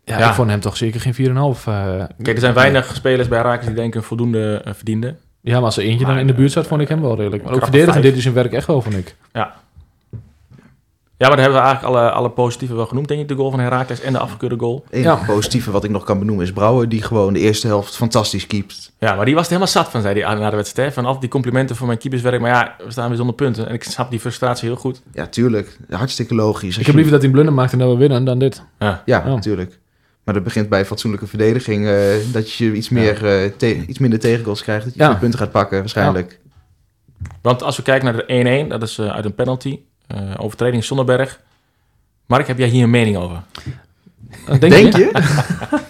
Ja, 0.04 0.18
Ja. 0.18 0.28
ik 0.28 0.34
vond 0.34 0.50
hem 0.50 0.60
toch 0.60 0.76
zeker 0.76 1.00
geen 1.00 1.14
4,5. 1.14 1.66
eh 1.66 2.04
Kijk, 2.22 2.36
er 2.36 2.38
zijn 2.40 2.54
weinig 2.54 2.94
spelers 2.94 3.28
bij 3.28 3.40
Raakles 3.42 3.66
die 3.66 3.74
denken 3.74 4.02
voldoende 4.02 4.60
eh, 4.64 4.72
verdiende. 4.74 5.14
ja, 5.40 5.54
maar 5.54 5.62
als 5.64 5.76
er 5.76 5.82
eentje 5.84 6.06
dan 6.06 6.18
in 6.18 6.26
de 6.26 6.34
buurt 6.34 6.48
eh, 6.48 6.54
zat, 6.54 6.66
vond 6.66 6.80
ik 6.80 6.88
hem 6.88 7.00
wel 7.00 7.16
redelijk. 7.16 7.42
Maar 7.44 7.52
ook 7.52 7.62
verdedigend 7.62 8.02
dit 8.02 8.16
is 8.16 8.22
zijn 8.22 8.34
werk 8.34 8.52
echt 8.52 8.66
wel, 8.66 8.82
vond 8.82 8.96
ik. 8.96 9.14
Ja, 9.32 9.54
maar 11.18 11.28
dan 11.36 11.38
hebben 11.38 11.58
we 11.58 11.64
eigenlijk 11.66 11.96
alle, 11.96 12.10
alle 12.10 12.30
positieve 12.30 12.74
wel 12.74 12.86
genoemd, 12.86 13.08
denk 13.08 13.20
ik. 13.20 13.28
De 13.28 13.34
goal 13.34 13.50
van 13.50 13.60
Herakles 13.60 14.00
en 14.00 14.12
de 14.12 14.18
afgekeurde 14.18 14.58
goal. 14.58 14.82
Het 14.84 14.92
enige 14.94 15.08
Ja. 15.08 15.24
positieve 15.26 15.70
wat 15.70 15.84
ik 15.84 15.90
nog 15.90 16.04
kan 16.04 16.18
benoemen 16.18 16.44
is 16.44 16.52
Brouwer, 16.52 16.88
die 16.88 17.02
gewoon 17.02 17.32
de 17.32 17.38
eerste 17.38 17.66
helft 17.66 17.96
fantastisch 17.96 18.46
keept. 18.46 18.92
Ja, 18.98 19.14
maar 19.14 19.24
die 19.24 19.34
was 19.34 19.42
er 19.44 19.48
helemaal 19.48 19.72
zat 19.72 19.88
van, 19.88 20.00
zei 20.02 20.20
hij 20.22 20.34
na 20.34 20.50
de 20.50 20.56
wedstrijd. 20.56 20.92
Van 20.92 21.02
altijd 21.04 21.20
die 21.20 21.30
complimenten 21.30 21.76
voor 21.76 21.86
mijn 21.86 21.98
keeperswerk. 21.98 22.40
Maar 22.40 22.50
ja, 22.50 22.76
we 22.84 22.90
staan 22.90 23.08
weer 23.08 23.16
zonder 23.16 23.34
punten. 23.34 23.68
En 23.68 23.74
ik 23.74 23.82
snap 23.84 24.10
die 24.10 24.20
frustratie 24.20 24.68
heel 24.68 24.76
goed. 24.76 25.02
Ja, 25.12 25.26
tuurlijk. 25.26 25.78
Hartstikke 25.90 26.34
logisch. 26.34 26.78
Ik 26.78 26.86
heb 26.86 26.94
liever 26.94 27.12
dat 27.12 27.20
hij 27.20 27.28
een 27.30 27.34
blunder 27.36 27.54
maakt 27.54 27.72
en 27.72 27.78
dat 27.78 27.90
we 27.92 27.96
winnen 27.96 28.24
dan 28.24 28.38
dit. 28.38 28.62
Ja. 28.78 29.02
Ja, 29.04 29.22
Ja. 29.26 29.34
natuurlijk. 29.34 29.78
Maar 30.24 30.34
dat 30.34 30.44
begint 30.44 30.68
bij 30.68 30.84
fatsoenlijke 30.84 31.26
verdediging. 31.26 31.86
eh, 31.86 31.94
dat 32.32 32.52
je 32.52 32.72
iets, 32.72 32.88
meer, 32.88 33.26
eh, 33.26 33.50
te- 33.56 33.86
iets 33.86 33.98
minder 33.98 34.18
tegengoals 34.18 34.62
krijgt. 34.62 34.84
Dat 34.84 34.94
je 34.94 35.00
Ja. 35.00 35.10
veel 35.10 35.18
punten 35.18 35.38
gaat 35.38 35.50
pakken, 35.50 35.78
waarschijnlijk. 35.78 36.40
Want 37.42 37.62
als 37.62 37.76
we 37.76 37.82
kijken 37.82 38.04
naar 38.04 38.16
de 38.26 38.32
1-1, 38.32 38.68
dat 38.68 38.82
is 38.82 38.98
eh, 38.98 39.06
uit 39.14 39.24
een 39.24 39.34
penalty. 39.34 39.78
Eh, 40.06 40.18
overtreding 40.36 40.84
Zonderberg. 40.84 41.40
Mark, 42.26 42.46
heb 42.46 42.58
jij 42.58 42.68
hier 42.68 42.82
een 42.82 42.90
mening 42.90 43.16
over? 43.16 43.42
Denk 44.58 44.96
je? 44.96 45.10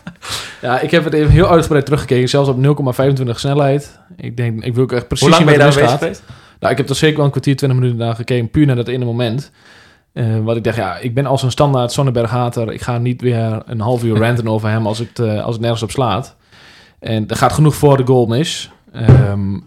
Ja, 0.60 0.80
ik 0.80 0.90
heb 0.90 1.04
het 1.04 1.12
even 1.12 1.30
heel 1.30 1.50
uitgebreid 1.50 1.84
teruggekeken. 1.84 2.28
Zelfs 2.28 2.48
op 2.48 2.56
0,25 2.56 3.30
snelheid. 3.30 3.98
Ik 4.16 4.36
denk, 4.36 4.64
ik 4.64 4.74
wil 4.74 4.82
ook 4.82 4.92
echt 4.92 5.06
precies 5.08 5.26
Hoe 5.26 5.36
lang 5.36 5.44
ben 5.44 5.54
zien 5.54 5.64
je 5.64 5.70
wat 5.70 5.78
daar 5.80 5.88
bezig 5.90 6.00
misgaat. 6.08 6.24
geweest? 6.26 6.56
Nou, 6.60 6.72
ik 6.72 6.78
heb 6.78 6.88
er 6.88 6.94
zeker 6.94 7.16
wel 7.16 7.24
een 7.24 7.30
kwartier, 7.30 7.56
20 7.56 7.78
minuten 7.78 8.06
naar 8.06 8.14
gekeken. 8.14 8.50
Puur 8.50 8.66
naar 8.66 8.76
dat 8.76 8.88
ene 8.88 9.04
moment. 9.04 9.50
Eh, 10.12 10.38
wat 10.38 10.56
ik 10.56 10.64
dacht, 10.64 10.76
ja, 10.76 10.96
ik 10.96 11.14
ben 11.14 11.26
als 11.26 11.42
een 11.42 11.50
standaard 11.50 11.92
Sonnenberg-hater. 11.92 12.72
Ik 12.72 12.82
ga 12.82 12.98
niet 12.98 13.20
weer 13.20 13.62
een 13.66 13.80
half 13.80 14.04
uur 14.04 14.16
ranten 14.24 14.48
over 14.48 14.68
hem 14.68 14.86
als 14.86 14.98
het, 14.98 15.18
eh, 15.18 15.44
als 15.44 15.52
het 15.52 15.60
nergens 15.62 15.82
op 15.82 15.90
slaat. 15.90 16.36
En 16.98 17.28
er 17.28 17.36
gaat 17.36 17.52
genoeg 17.52 17.74
voor 17.74 17.96
de 17.96 18.06
goal 18.06 18.26
mis. 18.26 18.70
Ehm, 18.92 19.58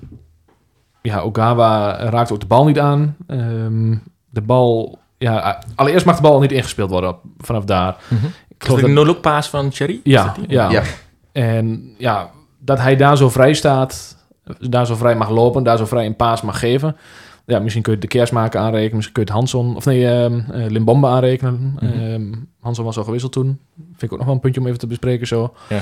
ja, 1.01 1.19
Ogawa 1.19 1.97
raakt 2.09 2.31
ook 2.31 2.39
de 2.39 2.45
bal 2.45 2.65
niet 2.65 2.79
aan. 2.79 3.15
Ehm, 3.27 3.95
de 4.29 4.41
bal... 4.41 4.99
Ja, 5.17 5.63
allereerst 5.75 6.05
mag 6.05 6.15
de 6.15 6.21
bal 6.21 6.39
niet 6.39 6.51
ingespeeld 6.51 6.89
worden 6.89 7.09
op- 7.09 7.21
vanaf 7.37 7.63
daar. 7.65 7.95
Mhm. 8.07 8.25
Ik 8.25 8.31
Is 8.31 8.31
geloof 8.57 8.67
dat 8.67 8.79
dat- 8.79 8.83
een 8.89 8.93
no-look 8.93 9.21
paas 9.21 9.49
van 9.49 9.71
Cherry? 9.71 9.99
Ja, 10.03 10.35
ja, 10.47 10.69
Ja. 10.69 10.83
En 11.31 11.93
ja, 11.97 12.29
dat 12.59 12.79
hij 12.79 12.95
daar 12.95 13.17
zo 13.17 13.29
vrij 13.29 13.53
staat, 13.53 14.17
daar 14.59 14.85
zo 14.85 14.95
vrij 14.95 15.15
mag 15.15 15.29
lopen, 15.29 15.63
daar 15.63 15.77
zo 15.77 15.85
vrij 15.85 16.05
een 16.05 16.15
paas 16.15 16.41
mag 16.41 16.59
geven. 16.59 16.97
Ja, 17.45 17.59
misschien 17.59 17.83
kun 17.83 17.93
je 17.93 17.99
de 17.99 18.07
Kersmaker 18.07 18.59
aanrekenen, 18.59 18.95
misschien 18.95 19.13
kun 19.15 19.23
je 19.25 19.29
het 19.31 19.37
Hanson, 19.39 19.75
of 19.75 19.85
nee, 19.85 20.07
eh, 20.07 20.31
Limbombe 20.67 21.07
aanrekenen. 21.07 21.77
Mhm. 21.79 21.85
Ehm, 21.85 22.33
Hanson 22.59 22.85
was 22.85 22.97
al 22.97 23.03
gewisseld 23.03 23.31
toen. 23.31 23.59
Vind 23.75 24.01
ik 24.01 24.11
ook 24.11 24.17
nog 24.17 24.25
wel 24.25 24.35
een 24.35 24.41
puntje 24.41 24.61
om 24.61 24.67
even 24.67 24.79
te 24.79 24.87
bespreken 24.87 25.27
zo. 25.27 25.53
Ja. 25.69 25.79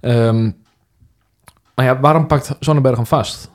Ehm, 0.00 0.50
maar 1.74 1.84
ja, 1.84 2.00
waarom 2.00 2.26
pakt 2.26 2.56
Sonnenberg 2.60 2.96
hem 2.96 3.06
vast? 3.06 3.50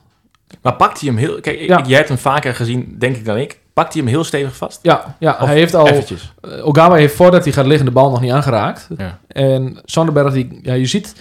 Maar 0.62 0.74
pakt 0.75 1.00
hij 1.00 1.10
hem 1.10 1.18
heel... 1.18 1.40
Kijk, 1.40 1.60
ik- 1.60 1.68
Ja. 1.68 1.82
jij 1.86 1.98
hebt 1.98 2.10
hem 2.10 2.18
vaker 2.18 2.56
gezien, 2.56 2.96
denk 3.00 3.16
ik, 3.16 3.25
dan 3.25 3.38
ik. 3.38 3.60
Pakt 3.75 3.94
hij 3.94 4.01
hem 4.01 4.12
heel 4.12 4.24
stevig 4.24 4.55
vast? 4.55 4.79
Ja, 4.82 5.15
ja 5.20 5.38
Of 5.41 5.46
hij 5.48 5.55
heeft 5.55 5.74
al... 5.74 5.88
Eventjes. 5.88 6.34
eh, 6.41 6.67
Ogawa 6.67 6.96
heeft 6.96 7.15
voordat 7.15 7.44
hij 7.44 7.53
gaat 7.53 7.65
liggen 7.65 7.86
de 7.86 7.91
bal 7.91 8.10
nog 8.10 8.22
niet 8.22 8.32
aangeraakt. 8.32 8.88
Ja. 8.98 9.20
En 9.27 9.79
Sonnenberg, 9.84 10.34
die, 10.34 10.60
ja, 10.62 10.74
je 10.74 10.86
ziet... 10.86 11.15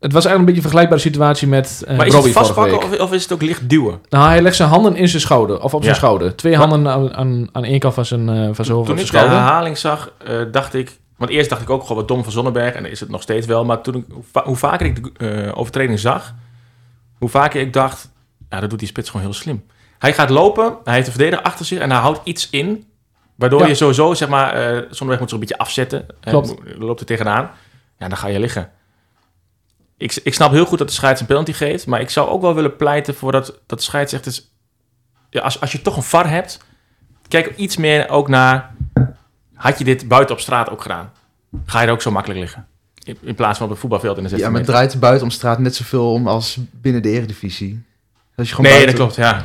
Het 0.00 0.12
was 0.12 0.24
eigenlijk 0.24 0.38
een 0.38 0.44
beetje 0.44 0.54
een 0.54 0.60
vergelijkbare 0.62 1.00
situatie 1.00 1.48
met 1.48 1.84
uh, 1.88 1.96
maar 1.96 2.06
is 2.06 2.14
het 2.14 2.28
vastpakken 2.32 2.76
of, 2.82 2.98
of 2.98 3.12
is 3.12 3.22
het 3.22 3.32
ook 3.32 3.42
licht 3.42 3.68
duwen? 3.68 4.00
Nou, 4.08 4.28
hij 4.28 4.42
legt 4.42 4.56
zijn 4.56 4.68
handen 4.68 4.96
in 4.96 5.08
zijn 5.08 5.22
schouder, 5.22 5.62
of 5.62 5.74
op 5.74 5.82
zijn 5.82 5.94
schouder. 5.94 6.36
Twee 6.36 6.56
Maar- 6.56 6.68
handen 6.68 6.92
aan, 6.92 7.14
aan, 7.14 7.48
aan 7.52 7.64
één 7.64 7.78
kant 7.78 7.94
van 7.94 8.04
zijn, 8.04 8.28
eh, 8.28 8.48
van 8.52 8.64
zijn 8.64 8.76
hoofd 8.76 8.88
Toen 8.88 8.98
ik 8.98 9.10
de 9.10 9.18
herhaling 9.18 9.78
zag, 9.78 10.12
dacht 10.50 10.74
ik... 10.74 10.98
Want 11.16 11.30
eerst 11.30 11.50
dacht 11.50 11.62
ik 11.62 11.70
ook 11.70 11.80
gewoon 11.82 11.96
wat 11.96 12.08
dom 12.08 12.22
van 12.22 12.32
Zonnebjerg. 12.32 12.74
En 12.74 12.82
dat 12.82 12.92
is 12.92 13.00
het 13.00 13.08
nog 13.08 13.22
steeds 13.22 13.46
wel. 13.46 13.64
Maar 13.64 13.80
toen 13.80 13.94
ik, 13.94 14.04
hoe, 14.12 14.22
va- 14.32 14.44
hoe 14.44 14.56
vaker 14.56 14.86
ik 14.86 15.18
de 15.18 15.50
overtreding 15.54 15.98
zag... 15.98 16.34
Hoe 17.18 17.28
vaker 17.28 17.60
ik 17.60 17.72
dacht... 17.72 18.10
Ja, 18.50 18.60
dat 18.60 18.70
doet 18.70 18.78
die 18.78 18.88
spits 18.88 19.10
gewoon 19.10 19.26
heel 19.26 19.34
slim. 19.34 19.64
Hij 20.00 20.12
gaat 20.14 20.30
lopen. 20.30 20.76
Hij 20.84 20.94
heeft 20.94 21.06
de 21.06 21.12
verdediger 21.12 21.44
achter 21.44 21.64
zich. 21.66 21.78
En 21.78 21.90
hij 21.90 22.00
houdt 22.00 22.20
iets 22.24 22.50
in. 22.50 22.84
Waardoor 23.34 23.60
Ja. 23.60 23.66
je 23.66 23.74
sowieso, 23.74 24.14
zeg 24.14 24.28
maar... 24.28 24.52
eh 24.52 24.68
Zonnebjerg 24.76 25.18
moet 25.20 25.28
zich 25.30 25.32
een 25.32 25.38
beetje 25.46 25.58
afzetten. 25.58 26.06
Klopt. 26.20 26.54
loopt 26.78 27.00
er 27.00 27.06
tegenaan. 27.06 27.50
Ja, 27.98 28.08
dan 28.08 28.16
ga 28.16 28.26
je 28.28 28.38
liggen. 28.40 28.70
Ik, 29.96 30.20
ik 30.22 30.34
snap 30.34 30.50
heel 30.52 30.64
goed 30.66 30.78
dat 30.78 30.88
de 30.88 30.94
scheids 30.94 31.20
een 31.20 31.26
penalty 31.26 31.52
geeft. 31.52 31.86
Maar 31.86 32.00
ik 32.00 32.10
zou 32.10 32.28
ook 32.28 32.40
wel 32.40 32.54
willen 32.54 32.76
pleiten 32.76 33.14
voor 33.14 33.32
dat, 33.32 33.46
dat 33.66 33.78
de 33.78 33.84
scheidsrechters... 33.84 34.42
Ja, 35.30 35.40
als, 35.40 35.60
als 35.60 35.72
je 35.72 35.82
toch 35.82 35.96
een 35.96 36.02
VAR 36.02 36.28
hebt... 36.30 36.58
Kijk 37.28 37.56
iets 37.56 37.76
meer 37.76 38.08
ook 38.08 38.28
naar... 38.28 38.74
Had 39.54 39.78
je 39.78 39.84
dit 39.84 40.08
buiten 40.08 40.34
op 40.34 40.40
straat 40.40 40.70
ook 40.70 40.82
gedaan? 40.82 41.12
Ga 41.66 41.80
je 41.80 41.86
er 41.86 41.92
ook 41.92 42.02
zo 42.02 42.10
makkelijk 42.10 42.40
liggen? 42.40 42.66
In, 43.02 43.18
in 43.20 43.34
plaats 43.34 43.56
van 43.56 43.66
op 43.66 43.72
het 43.72 43.80
voetbalveld 43.80 44.16
in 44.16 44.22
de 44.22 44.28
16 44.28 44.46
Ja, 44.46 44.52
maar 44.52 44.60
het 44.62 44.68
meter. 44.70 44.88
draait 44.88 45.00
buiten 45.02 45.24
om 45.26 45.32
straat 45.32 45.58
net 45.58 45.74
zoveel 45.74 46.12
om 46.12 46.28
als 46.28 46.58
binnen 46.70 47.02
de 47.02 47.08
eredivisie. 47.10 47.82
Als 48.36 48.48
je 48.48 48.54
gewoon 48.54 48.70
Nee, 48.70 48.80
buiten- 48.84 49.06
dat 49.06 49.14
klopt, 49.14 49.28
ja. 49.28 49.44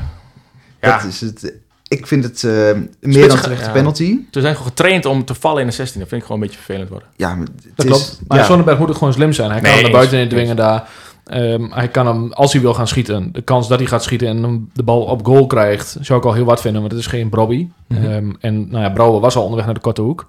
Ja, 0.85 0.97
Dat 0.97 1.05
is 1.07 1.21
het. 1.21 1.53
Ik 1.87 2.07
vind 2.07 2.23
het 2.23 2.43
eh, 2.43 2.51
meer 2.99 3.27
dan 3.27 3.39
terecht 3.41 3.65
ja. 3.65 3.71
penalty. 3.71 4.19
ze 4.31 4.41
zijn 4.41 4.53
gewoon 4.55 4.67
getraind 4.69 5.05
om 5.05 5.25
te 5.25 5.33
vallen 5.33 5.61
in 5.61 5.67
de 5.67 5.73
16. 5.73 5.99
Dat 5.99 6.09
vind 6.09 6.21
ik 6.21 6.27
gewoon 6.27 6.41
een 6.41 6.47
beetje 6.47 6.63
vervelend 6.63 6.89
worden. 6.89 7.07
Ja, 7.15 7.35
maar 7.35 7.45
het 7.45 7.65
Dat 7.75 7.85
is- 7.85 7.91
klopt. 7.91 8.19
Maar 8.27 8.37
ja. 8.37 8.43
Sonnenberg 8.43 8.79
moet 8.79 8.89
ook 8.89 8.97
gewoon 8.97 9.13
slim 9.13 9.33
zijn. 9.33 9.51
Hij 9.51 9.59
kan 9.59 9.69
Nee, 9.69 9.73
hem 9.81 9.83
naar 9.91 9.99
buiten 9.99 10.19
in 10.19 10.29
dwingen 10.29 10.55
daar. 10.55 10.89
Ehm, 11.25 11.63
hij 11.71 11.87
kan 11.87 12.07
hem, 12.07 12.33
als 12.33 12.53
hij 12.53 12.61
wil 12.61 12.73
gaan 12.73 12.87
schieten, 12.87 13.29
de 13.31 13.41
kans 13.41 13.67
dat 13.67 13.79
hij 13.79 13.87
gaat 13.87 14.03
schieten 14.03 14.27
en 14.27 14.43
hem 14.43 14.69
de 14.73 14.83
bal 14.83 15.01
op 15.01 15.25
goal 15.25 15.47
krijgt, 15.47 15.97
zou 16.01 16.19
ik 16.19 16.25
al 16.25 16.33
heel 16.33 16.45
wat 16.45 16.61
vinden, 16.61 16.81
want 16.81 16.93
het 16.93 17.01
is 17.01 17.07
geen 17.07 17.29
Brobby. 17.29 17.67
Mhm. 17.87 18.03
Ehm, 18.05 18.31
en 18.39 18.69
nou 18.69 18.83
ja, 18.83 18.89
Brouwer 18.89 19.21
was 19.21 19.35
al 19.35 19.41
onderweg 19.41 19.65
naar 19.65 19.75
de 19.75 19.81
korte 19.81 20.01
hoek. 20.01 20.27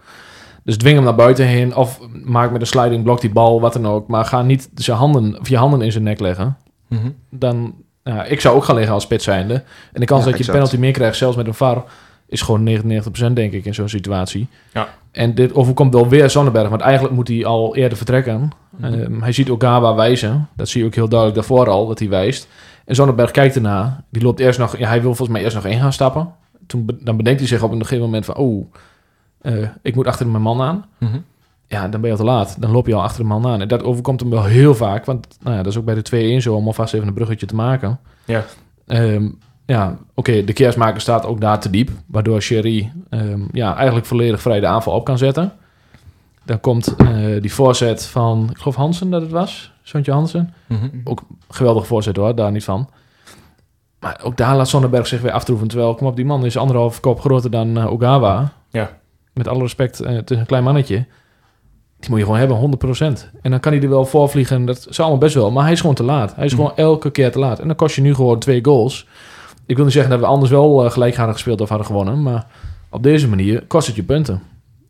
Dus 0.64 0.76
dwing 0.76 0.94
hem 0.94 1.04
naar 1.04 1.14
buiten 1.14 1.46
heen 1.46 1.74
of 1.76 2.00
maak 2.24 2.50
met 2.52 2.60
een 2.60 2.66
sliding 2.66 3.02
blok 3.04 3.20
die 3.20 3.30
bal, 3.30 3.60
wat 3.60 3.72
dan 3.72 3.86
ook. 3.86 4.08
Maar 4.08 4.24
ga 4.24 4.42
niet 4.42 4.68
zijn 4.74 4.96
handen, 4.96 5.40
of 5.40 5.48
je 5.48 5.56
handen 5.56 5.80
in 5.80 5.92
zijn 5.92 6.04
nek 6.04 6.20
leggen. 6.20 6.56
Dan, 7.30 7.74
ja, 8.14 8.24
ik 8.24 8.40
zou 8.40 8.56
ook 8.56 8.64
gaan 8.64 8.74
liggen 8.74 8.94
als 8.94 9.02
spits 9.02 9.24
zijnde. 9.24 9.54
En 9.92 10.00
de 10.00 10.06
kans 10.06 10.24
Ja, 10.24 10.30
dat 10.30 10.38
je 10.38 10.38
exact. 10.38 10.58
penalty 10.58 10.76
meer 10.76 10.92
krijgt, 10.92 11.16
zelfs 11.16 11.36
met 11.36 11.46
een 11.46 11.54
VAR, 11.54 11.84
is 12.28 12.40
gewoon 12.42 12.64
99% 13.30 13.32
denk 13.32 13.52
ik 13.52 13.64
in 13.64 13.74
zo'n 13.74 13.88
situatie. 13.88 14.48
Ja. 14.72 14.88
En 15.12 15.34
dit 15.34 15.54
overkomt 15.54 15.92
wel 15.92 16.08
weer 16.08 16.30
Sonnenberg, 16.30 16.68
want 16.68 16.80
eigenlijk 16.80 17.14
moet 17.14 17.28
hij 17.28 17.44
al 17.44 17.76
eerder 17.76 17.96
vertrekken. 17.96 18.50
Mhm. 18.76 18.92
Ehm, 18.92 19.20
hij 19.22 19.32
ziet 19.32 19.50
Ogawa 19.50 19.94
wijzen. 19.94 20.48
Dat 20.56 20.68
zie 20.68 20.80
je 20.80 20.86
ook 20.86 20.94
heel 20.94 21.08
duidelijk 21.08 21.38
daarvoor 21.38 21.68
al, 21.68 21.86
dat 21.86 21.98
hij 21.98 22.08
wijst. 22.08 22.48
En 22.84 22.94
Sonnenberg 22.94 23.30
kijkt 23.30 23.54
erna. 23.54 24.04
Die 24.10 24.22
loopt 24.22 24.40
eerst 24.40 24.58
nog... 24.58 24.76
Ja, 24.78 24.88
hij 24.88 25.00
wil 25.02 25.14
volgens 25.14 25.28
mij 25.28 25.42
eerst 25.42 25.56
nog 25.56 25.64
één 25.64 25.80
gaan 25.80 25.92
stappen. 25.92 26.32
Toen, 26.66 26.98
dan 27.00 27.16
bedenkt 27.16 27.38
hij 27.40 27.48
zich 27.48 27.62
op 27.62 27.72
een 27.72 27.80
gegeven 27.80 28.04
moment 28.04 28.24
van... 28.24 28.34
Oh, 28.36 28.66
eh, 29.40 29.68
ik 29.82 29.94
moet 29.94 30.06
achter 30.06 30.26
mijn 30.26 30.42
man 30.42 30.60
aan. 30.60 30.84
Mhm. 30.98 31.18
Ja, 31.68 31.88
dan 31.88 32.00
ben 32.00 32.10
je 32.10 32.16
al 32.16 32.24
te 32.24 32.30
laat. 32.30 32.60
Dan 32.60 32.70
loop 32.70 32.86
je 32.86 32.94
al 32.94 33.02
achter 33.02 33.20
de 33.22 33.28
man 33.28 33.46
aan. 33.46 33.60
En 33.60 33.68
dat 33.68 33.82
overkomt 33.82 34.20
hem 34.20 34.30
wel 34.30 34.44
heel 34.44 34.74
vaak. 34.74 35.04
Want 35.04 35.26
nou 35.40 35.56
ja, 35.56 35.62
dat 35.62 35.72
is 35.72 35.78
ook 35.78 35.84
bij 35.84 36.02
de 36.02 36.36
2-1 36.38 36.42
zo, 36.42 36.54
om 36.54 36.66
alvast 36.66 36.94
even 36.94 37.06
een 37.08 37.14
bruggetje 37.14 37.46
te 37.46 37.54
maken. 37.54 37.98
Ja. 38.24 38.44
Ehm, 38.86 39.28
ja, 39.66 39.98
oké, 40.14 40.44
de 40.44 40.52
keersmaker 40.52 41.00
staat 41.00 41.26
ook 41.26 41.40
daar 41.40 41.60
te 41.60 41.70
diep. 41.70 41.90
Waardoor 42.06 42.42
Sherry 42.42 42.92
ehm, 43.10 43.40
ja, 43.52 43.76
eigenlijk 43.76 44.06
volledig 44.06 44.40
vrij 44.40 44.60
de 44.60 44.66
aanval 44.66 44.94
op 44.94 45.04
kan 45.04 45.18
zetten. 45.18 45.52
Dan 46.44 46.60
komt 46.60 46.96
eh, 46.96 47.40
die 47.40 47.52
voorzet 47.52 48.06
van, 48.06 48.48
ik 48.50 48.58
geloof 48.58 48.74
Hansen 48.74 49.10
dat 49.10 49.20
het 49.20 49.30
was. 49.30 49.72
Sontje 49.82 50.12
Hansen. 50.12 50.54
Mhm. 50.66 50.88
Ook 51.04 51.22
geweldige 51.48 51.86
voorzet 51.86 52.16
hoor, 52.16 52.34
daar 52.34 52.52
niet 52.52 52.64
van. 52.64 52.88
Maar 53.98 54.20
ook 54.22 54.36
daar 54.36 54.56
laat 54.56 54.68
Sonnenberg 54.68 55.06
zich 55.06 55.20
weer 55.20 55.32
aftroeven. 55.32 55.68
Terwijl, 55.68 55.94
kom 55.94 56.06
op, 56.06 56.16
die 56.16 56.24
man 56.24 56.44
is 56.44 56.56
anderhalf 56.56 57.00
kop 57.00 57.20
groter 57.20 57.50
dan 57.50 57.76
eh, 57.76 57.92
Ogawa. 57.92 58.52
Ja. 58.70 58.90
Met 59.32 59.48
alle 59.48 59.62
respect, 59.62 60.00
eh, 60.00 60.14
het 60.14 60.30
is 60.30 60.38
een 60.38 60.46
klein 60.46 60.64
mannetje. 60.64 61.06
Die 62.06 62.14
moet 62.14 62.24
je 62.24 62.32
gewoon 62.32 62.38
hebben, 62.40 62.56
100%. 62.56 63.30
En 63.42 63.50
dan 63.50 63.60
kan 63.60 63.72
hij 63.72 63.82
er 63.82 63.88
wel 63.88 64.04
voor 64.04 64.28
vliegen, 64.28 64.64
dat 64.64 64.86
is 64.90 65.00
allemaal 65.00 65.18
best 65.18 65.34
wel. 65.34 65.50
Maar 65.50 65.62
hij 65.62 65.72
is 65.72 65.80
gewoon 65.80 65.94
te 65.94 66.02
laat. 66.02 66.34
Hij 66.34 66.44
is 66.44 66.52
Mhm. 66.54 66.60
gewoon 66.60 66.76
elke 66.76 67.10
keer 67.10 67.32
te 67.32 67.38
laat. 67.38 67.58
En 67.60 67.66
dan 67.66 67.76
kost 67.76 67.94
je 67.94 68.02
nu 68.02 68.14
gewoon 68.14 68.38
twee 68.38 68.64
goals. 68.64 69.06
Ik 69.66 69.76
wil 69.76 69.84
niet 69.84 69.94
zeggen 69.94 70.10
dat 70.10 70.20
we 70.20 70.26
anders 70.26 70.50
wel 70.50 70.84
eh, 70.84 70.90
gelijk 70.90 71.14
hadden 71.14 71.34
gespeeld 71.34 71.60
of 71.60 71.68
hadden 71.68 71.86
gewonnen. 71.86 72.22
Maar 72.22 72.46
op 72.90 73.02
deze 73.02 73.28
manier 73.28 73.64
kost 73.66 73.86
het 73.86 73.96
je 73.96 74.02
punten. 74.02 74.42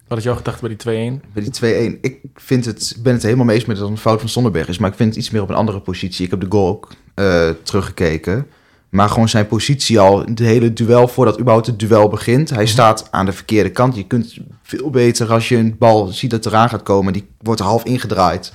Wat 0.08 0.18
is 0.18 0.24
jouw 0.24 0.34
gedachte 0.34 0.60
bij 0.60 0.68
die 0.68 0.78
2-1? 0.78 1.22
Bij 1.32 1.42
die 1.42 1.52
2-1. 1.52 1.98
Ik 2.00 2.20
vind 2.34 2.64
het, 2.64 2.92
ik 2.96 3.02
ben 3.02 3.12
het 3.12 3.22
helemaal 3.22 3.44
mee 3.44 3.56
eens 3.56 3.64
met 3.64 3.76
dat 3.76 3.84
het 3.84 3.94
een 3.96 4.02
fout 4.02 4.20
van 4.20 4.28
Sonnenberg 4.28 4.68
is. 4.68 4.78
Maar 4.78 4.90
ik 4.90 4.96
vind 4.96 5.08
het 5.08 5.18
iets 5.18 5.30
meer 5.30 5.42
op 5.42 5.48
een 5.48 5.54
andere 5.54 5.80
positie. 5.80 6.24
Ik 6.24 6.30
heb 6.30 6.40
de 6.40 6.46
goal 6.48 6.68
ook 6.68 6.88
eh, 7.14 7.48
teruggekeken. 7.62 8.46
Maar 8.96 9.08
gewoon 9.08 9.28
zijn 9.28 9.46
positie 9.46 10.00
al, 10.00 10.24
de 10.34 10.44
hele 10.44 10.72
duel, 10.72 11.08
voordat 11.08 11.38
überhaupt 11.38 11.66
het 11.66 11.78
duel 11.78 12.08
begint. 12.08 12.50
Hij 12.50 12.66
staat 12.66 13.08
aan 13.10 13.26
de 13.26 13.32
verkeerde 13.32 13.70
kant. 13.70 13.96
Je 13.96 14.06
kunt 14.06 14.38
veel 14.62 14.90
beter 14.90 15.32
als 15.32 15.48
je 15.48 15.56
een 15.56 15.76
bal 15.78 16.06
ziet 16.06 16.30
dat 16.30 16.46
eraan 16.46 16.68
gaat 16.68 16.82
komen. 16.82 17.12
Die 17.12 17.28
wordt 17.40 17.60
half 17.60 17.84
ingedraaid. 17.84 18.52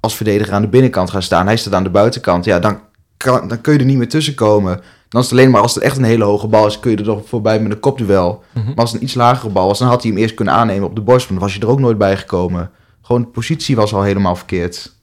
Als 0.00 0.16
verdediger 0.16 0.54
aan 0.54 0.62
de 0.62 0.68
binnenkant 0.68 1.10
gaan 1.10 1.22
staan. 1.22 1.46
Hij 1.46 1.56
staat 1.56 1.74
aan 1.74 1.82
de 1.82 1.90
buitenkant. 1.90 2.44
Ja, 2.44 2.58
dan, 2.58 2.78
kan, 3.16 3.48
dan 3.48 3.60
kun 3.60 3.72
je 3.72 3.78
er 3.78 3.84
niet 3.84 3.96
meer 3.96 4.08
tussen 4.08 4.34
komen. 4.34 4.80
Dan 5.08 5.20
is 5.22 5.30
het 5.30 5.38
alleen 5.38 5.50
maar 5.50 5.60
als 5.60 5.74
het 5.74 5.84
echt 5.84 5.96
een 5.96 6.04
hele 6.04 6.24
hoge 6.24 6.46
bal 6.46 6.66
is, 6.66 6.80
kun 6.80 6.90
je 6.90 6.96
er 6.96 7.04
toch 7.04 7.28
voorbij 7.28 7.60
met 7.60 7.72
een 7.72 7.80
kopduel. 7.80 8.42
Mhm. 8.52 8.66
Maar 8.66 8.74
als 8.74 8.92
het 8.92 9.00
een 9.00 9.06
iets 9.06 9.14
lagere 9.14 9.52
bal 9.52 9.66
was, 9.66 9.78
dan 9.78 9.88
had 9.88 10.02
hij 10.02 10.10
hem 10.10 10.20
eerst 10.20 10.34
kunnen 10.34 10.54
aannemen 10.54 10.88
op 10.88 10.94
de 10.94 11.00
borst. 11.00 11.30
Maar 11.30 11.38
dan 11.38 11.46
was 11.46 11.56
je 11.56 11.62
er 11.62 11.68
ook 11.70 11.80
nooit 11.80 11.98
bij 11.98 12.16
gekomen. 12.16 12.70
Gewoon 13.02 13.22
de 13.22 13.28
positie 13.28 13.76
was 13.76 13.94
al 13.94 14.02
helemaal 14.02 14.36
verkeerd. 14.36 14.94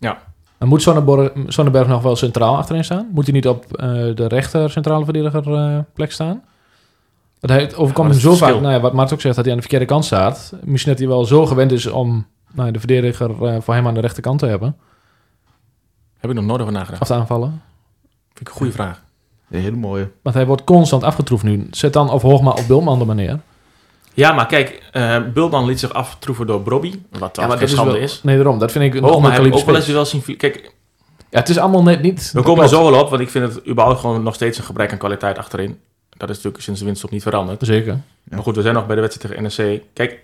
En 0.62 0.68
moet 0.68 0.82
Sonnenborg, 0.82 1.32
Sonnenberg 1.48 1.88
nog 1.88 2.02
wel 2.02 2.16
centraal 2.16 2.58
achterin 2.58 2.84
staan? 2.84 3.10
Moet 3.12 3.24
hij 3.24 3.34
niet 3.34 3.48
op 3.48 3.74
eh, 3.74 3.88
de 4.16 4.28
rechter 4.28 4.70
centrale 4.70 5.04
verdediger 5.04 5.54
eh, 5.54 5.80
plek 5.94 6.12
staan? 6.12 6.44
Want 7.40 7.54
hij 7.54 7.76
overkomt 7.76 8.10
hem 8.10 8.20
zo 8.20 8.36
vaak, 8.36 8.60
nou 8.60 8.74
ja, 8.74 8.80
wat 8.80 8.94
Mart 8.94 9.14
ook 9.14 9.22
zegt, 9.22 9.36
dat 9.36 9.44
hij 9.44 9.54
aan 9.54 9.60
de 9.60 9.68
verkeerde 9.68 9.94
kant 9.94 10.06
staat. 10.06 10.54
Misschien 10.64 10.92
dat 10.92 11.02
hij 11.02 11.10
wel 11.10 11.26
zo 11.26 11.46
gewend 11.46 11.72
is 11.72 11.88
om 11.88 12.26
nou, 12.54 12.68
ja, 12.68 12.74
de 12.74 12.80
verdediger 12.80 13.46
eh, 13.46 13.62
voor 13.62 13.74
hem 13.74 13.88
aan 13.88 13.94
de 13.94 14.00
rechterkant 14.00 14.40
te 14.40 14.46
hebben. 14.46 14.78
Heb 16.18 16.30
ik 16.30 16.36
nog 16.36 16.46
nooit 16.46 16.62
over 16.62 16.74
nagedacht. 16.74 17.02
Of 17.02 17.08
te 17.08 17.14
aanvallen. 17.14 17.62
Vind 18.28 18.40
ik 18.40 18.48
een 18.48 18.54
goede 18.54 18.72
vraag. 18.72 19.04
Een 19.50 19.62
hele 19.62 19.76
mooie. 19.76 20.12
Want 20.22 20.36
hij 20.36 20.46
wordt 20.46 20.64
constant 20.64 21.04
afgetroefd 21.04 21.44
nu. 21.44 21.68
Zet 21.72 21.94
dan 21.94 22.10
of 22.10 22.22
Hoogma 22.22 22.52
of 22.52 22.68
Bulman 22.68 23.00
de 23.00 23.06
manier. 23.06 23.40
Ja, 24.14 24.32
maar 24.32 24.46
kijk, 24.46 24.82
eh 24.92 25.18
Bulman 25.34 25.66
liet 25.66 25.80
zich 25.80 25.94
aftroeven 25.94 26.48
door 26.48 26.62
Brobby. 26.62 27.00
Wat 27.10 27.36
ja, 27.36 27.58
geen 27.58 27.70
schande 27.70 27.92
wel, 27.92 28.02
is. 28.02 28.20
Nee, 28.24 28.36
daarom. 28.36 28.60
Dat 28.60 28.72
vind 28.72 28.84
ik 28.84 28.94
een 28.94 29.24
heb 29.24 29.46
ik 29.46 29.56
ook 29.56 29.66
wel 29.66 29.76
eens 29.76 29.88
wel 29.88 30.06
zien... 30.06 30.38
Kijk, 30.38 30.74
Ja, 31.30 31.40
het 31.40 31.50
is 31.50 31.58
allemaal 31.58 31.84
net 31.84 32.02
niet... 32.02 32.32
we 32.34 32.42
komen 32.42 32.64
er 32.64 32.70
zo 32.70 32.92
wel 32.92 33.02
op, 33.02 33.10
want 33.10 33.22
ik 33.22 33.30
vind 33.30 33.54
het 33.54 33.68
überhaupt 33.68 34.00
gewoon 34.00 34.24
nog 34.24 34.36
steeds 34.36 34.58
een 34.58 34.64
gebrek 34.64 34.92
aan 34.92 34.98
kwaliteit 34.98 35.38
achterin. 35.38 35.80
Dat 36.18 36.30
is 36.30 36.36
natuurlijk 36.36 36.64
sinds 36.64 36.80
de 36.80 36.86
winststop 36.86 37.12
niet 37.12 37.22
veranderd. 37.22 37.66
Zeker. 37.66 38.00
Maar 38.24 38.44
goed, 38.44 38.56
we 38.56 38.62
zijn 38.62 38.74
nog 38.74 38.86
bij 38.86 38.96
de 38.96 39.02
wedstrijd 39.02 39.36
tegen 39.36 39.68
NEC. 39.68 39.84
Kijk, 39.94 40.24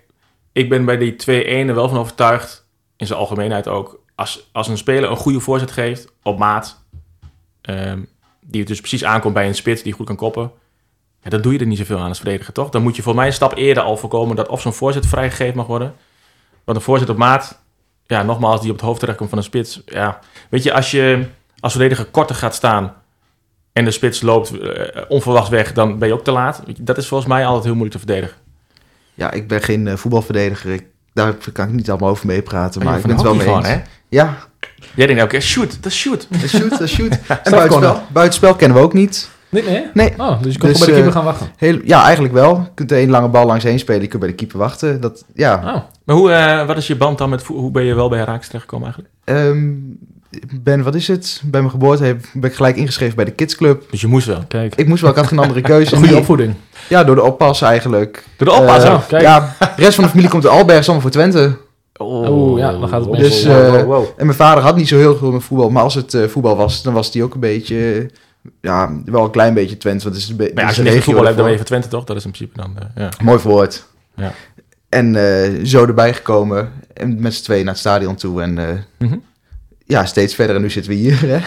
ik 0.52 0.70
ben 0.70 0.86
bij 0.86 0.98
die 0.98 1.14
2-1 1.14 1.18
er 1.26 1.76
wel 1.76 1.90
van 1.90 1.98
overtuigd, 1.98 2.66
in 2.96 3.08
zijn 3.08 3.20
algemeenheid 3.20 3.68
ook, 3.68 4.00
als, 4.16 4.50
als 4.52 4.68
een 4.68 4.78
speler 4.78 5.10
een 5.10 5.18
goede 5.18 5.40
voorzet 5.40 5.72
geeft, 5.72 6.12
op 6.24 6.38
maat, 6.38 6.84
ehm, 7.62 8.00
die 8.42 8.66
dus 8.66 8.80
precies 8.80 9.04
aankomt 9.04 9.34
bij 9.34 9.48
een 9.48 9.56
spits 9.56 9.84
die 9.84 9.94
goed 9.94 10.06
kan 10.06 10.16
koppen, 10.16 10.52
dan 11.30 11.42
doe 11.42 11.54
je 11.54 11.60
er 11.60 11.66
niet 11.66 11.78
zoveel 11.78 12.00
aan 12.00 12.08
als 12.08 12.18
verdediger, 12.20 12.54
toch? 12.54 12.70
Dan 12.70 12.82
moet 12.82 12.96
je 12.96 13.02
voor 13.02 13.16
mij 13.16 13.28
een 13.28 13.34
stap 13.34 13.56
eerder 13.56 13.84
al 13.84 13.98
voorkomen 13.98 14.36
dat 14.36 14.48
of 14.48 14.62
zo'n 14.62 14.74
voorzet 14.74 15.06
vrijgegeven 15.06 15.56
mag 15.56 15.66
worden. 15.66 15.96
Want 16.64 16.78
een 16.78 16.84
voorzet 16.84 17.10
op 17.10 17.18
maat, 17.18 17.60
ja, 18.06 18.24
nogmaals, 18.24 18.62
die 18.62 18.70
op 18.70 18.76
het 18.76 18.86
hoofd 18.86 19.00
terechtkomt 19.00 19.30
van 19.30 19.38
een 19.38 19.44
spits, 19.44 19.82
ja. 19.86 20.20
Weet 20.50 20.64
je, 20.64 20.74
als 20.74 20.92
je 20.92 21.26
als 21.60 21.72
verdediger 21.72 22.06
korter 22.06 22.36
gaat 22.36 22.56
staan 22.56 22.94
en 23.74 23.86
de 23.86 23.92
spits 23.92 24.22
loopt 24.22 24.60
eh, 24.60 25.02
onverwacht 25.08 25.50
weg, 25.50 25.74
dan 25.74 26.00
ben 26.00 26.08
je 26.08 26.14
ook 26.14 26.24
te 26.24 26.32
laat. 26.32 26.64
Dat 26.80 26.98
is 26.98 27.08
volgens 27.08 27.30
mij 27.30 27.46
altijd 27.46 27.64
heel 27.64 27.76
moeilijk 27.76 28.00
te 28.00 28.06
verdedigen. 28.06 28.38
Ja, 29.14 29.32
ik 29.32 29.48
ben 29.48 29.62
geen 29.62 29.88
eh, 29.88 29.96
voetbalverdediger. 29.96 30.74
Ik, 30.74 30.86
daar 31.14 31.36
kan 31.54 31.68
ik 31.68 31.74
niet 31.74 31.90
allemaal 31.90 32.10
over 32.10 32.26
meepraten. 32.26 32.84
Maar, 32.84 32.94
je 32.94 33.00
ik 33.00 33.06
ben 33.06 33.16
het 33.16 33.24
wel 33.24 33.36
mee 33.36 33.48
eens. 33.48 33.68
van, 33.68 33.82
Ja, 34.10 34.38
Jij 34.96 35.06
denkt 35.06 35.22
elke 35.22 35.32
keer, 35.32 35.42
shoot, 35.42 35.84
dat 35.84 35.92
is 35.92 35.98
shoot. 35.98 36.28
dat 36.30 36.50
shoot, 36.50 36.80
dat 36.80 36.90
shoot. 36.90 37.12
en 37.44 37.52
buitenspel, 37.52 38.02
buitenspel 38.12 38.56
kennen 38.56 38.78
we 38.78 38.84
ook 38.84 38.94
niet. 38.94 39.30
Nee, 39.64 39.74
nee? 39.74 39.86
Nee. 39.94 40.14
Oh, 40.18 40.42
dus 40.42 40.54
je 40.54 40.60
kon 40.60 40.70
Dus, 40.70 40.78
gewoon 40.78 40.78
bij 40.78 40.86
de 40.86 40.86
keeper 40.86 41.08
eh, 41.08 41.12
gaan 41.14 41.24
wachten. 41.24 41.48
Heel, 41.58 41.80
ja, 41.84 42.04
eigenlijk 42.04 42.34
wel. 42.34 42.56
Je 42.56 42.70
kunt 42.74 42.92
één 42.92 43.10
lange 43.10 43.28
bal 43.28 43.46
langs 43.46 43.64
heen 43.64 43.80
spelen. 43.80 44.02
Je 44.02 44.08
kunt 44.08 44.22
bij 44.22 44.30
de 44.32 44.36
keeper 44.36 44.58
wachten. 44.58 45.02
Dat, 45.02 45.24
ja. 45.34 45.56
Oh, 45.56 45.82
Maar 46.06 46.16
hoe, 46.16 46.32
eh, 46.32 46.68
wat 46.68 46.78
is 46.78 46.88
je 46.88 46.96
band 46.96 47.18
dan 47.18 47.30
met 47.30 47.44
hoe 47.44 47.72
ben 47.72 47.84
je 47.84 47.94
wel 47.94 48.10
bij 48.10 48.20
Herakles 48.20 48.46
terechtgekomen 48.48 48.86
eigenlijk? 48.94 49.14
Ehm, 49.24 49.74
ben, 50.64 50.84
wat 50.84 50.96
is 50.96 51.08
het? 51.08 51.42
Bij 51.46 51.60
mijn 51.60 51.72
geboorte 51.72 52.04
heb, 52.04 52.22
ben 52.34 52.50
ik 52.50 52.56
gelijk 52.56 52.76
ingeschreven 52.76 53.16
bij 53.16 53.26
de 53.26 53.32
kidsclub. 53.32 53.84
Dus 53.92 54.02
je 54.02 54.08
moest 54.08 54.28
wel. 54.28 54.44
kijk. 54.48 54.76
Ik 54.76 54.88
moest 54.88 55.02
wel, 55.02 55.12
ik 55.12 55.16
had 55.18 55.28
geen 55.28 55.40
andere 55.40 55.62
keuze. 55.62 55.92
Goede 55.96 56.08
Die- 56.10 56.18
opvoeding. 56.18 56.54
Ja, 56.90 57.04
door 57.04 57.16
de 57.16 57.24
oppas 57.24 57.62
eigenlijk. 57.62 58.24
Door 58.38 58.48
de 58.48 58.54
oppas, 58.54 58.84
Eh, 58.84 58.92
oh, 58.94 59.08
kijk. 59.08 59.22
Ja, 59.22 59.56
de 59.60 59.82
rest 59.82 59.96
van 59.96 60.04
de 60.04 60.10
familie 60.10 60.30
komt 60.30 60.46
uit 60.46 60.54
Alberg, 60.54 60.80
allemaal 60.84 61.02
voor 61.02 61.12
Twente. 61.12 61.58
Oh, 61.98 62.58
ja, 62.58 62.72
dan 62.72 62.90
gaat 62.90 63.06
het. 63.06 63.14
Dus, 63.20 63.46
wow, 63.46 63.66
eh, 63.66 63.72
wow, 63.72 63.86
wow. 63.86 64.06
En 64.18 64.26
mijn 64.26 64.38
vader 64.38 64.64
had 64.64 64.76
niet 64.76 64.88
zo 64.88 64.98
heel 64.98 65.18
veel 65.18 65.32
met 65.32 65.44
voetbal. 65.44 65.70
Maar 65.70 65.84
als 65.84 65.96
het 65.96 66.14
eh, 66.14 66.24
voetbal 66.28 66.56
was, 66.56 66.82
dan 66.84 66.94
was 66.94 67.14
hij 67.14 67.24
ook 67.24 67.34
een 67.34 67.40
beetje... 67.40 68.10
ja, 68.62 69.02
wel 69.06 69.24
een 69.24 69.32
klein 69.32 69.54
beetje 69.54 69.78
Twente. 69.78 70.04
Want 70.04 70.16
het 70.16 70.24
is, 70.24 70.30
een 70.30 70.36
be- 70.36 70.44
Maar 70.44 70.64
ja, 70.64 70.70
het 70.70 70.78
als 70.78 70.88
je 70.88 70.96
een 70.96 71.02
voetbal 71.02 71.24
hebt, 71.24 71.36
dan 71.38 71.46
ben 71.46 71.54
je 71.54 71.58
regio 71.58 71.58
van 71.58 71.66
Twente 71.66 71.88
toch? 71.88 72.04
Dat 72.04 72.16
is 72.18 72.26
in 72.26 72.32
principe 72.32 72.62
dan, 72.62 72.78
eh, 72.80 72.86
ja. 73.04 73.10
Mooi 73.24 73.40
verwoord. 73.40 73.86
Ja. 74.16 74.34
En 74.90 75.16
eh, 75.16 75.66
zo 75.66 75.86
erbij 75.86 76.14
gekomen. 76.14 76.72
En 76.94 77.22
met 77.22 77.34
z'n 77.34 77.44
tweeën 77.44 77.64
naar 77.64 77.74
het 77.74 77.82
stadion 77.82 78.16
toe. 78.16 78.42
En 78.42 78.58
eh, 78.58 78.76
Mhm. 78.98 79.18
ja, 79.86 80.06
steeds 80.06 80.36
verder. 80.36 80.56
En 80.56 80.62
nu 80.62 80.70
zitten 80.70 80.92
we 80.92 80.98
hier. 80.98 81.20
Hè? 81.22 81.40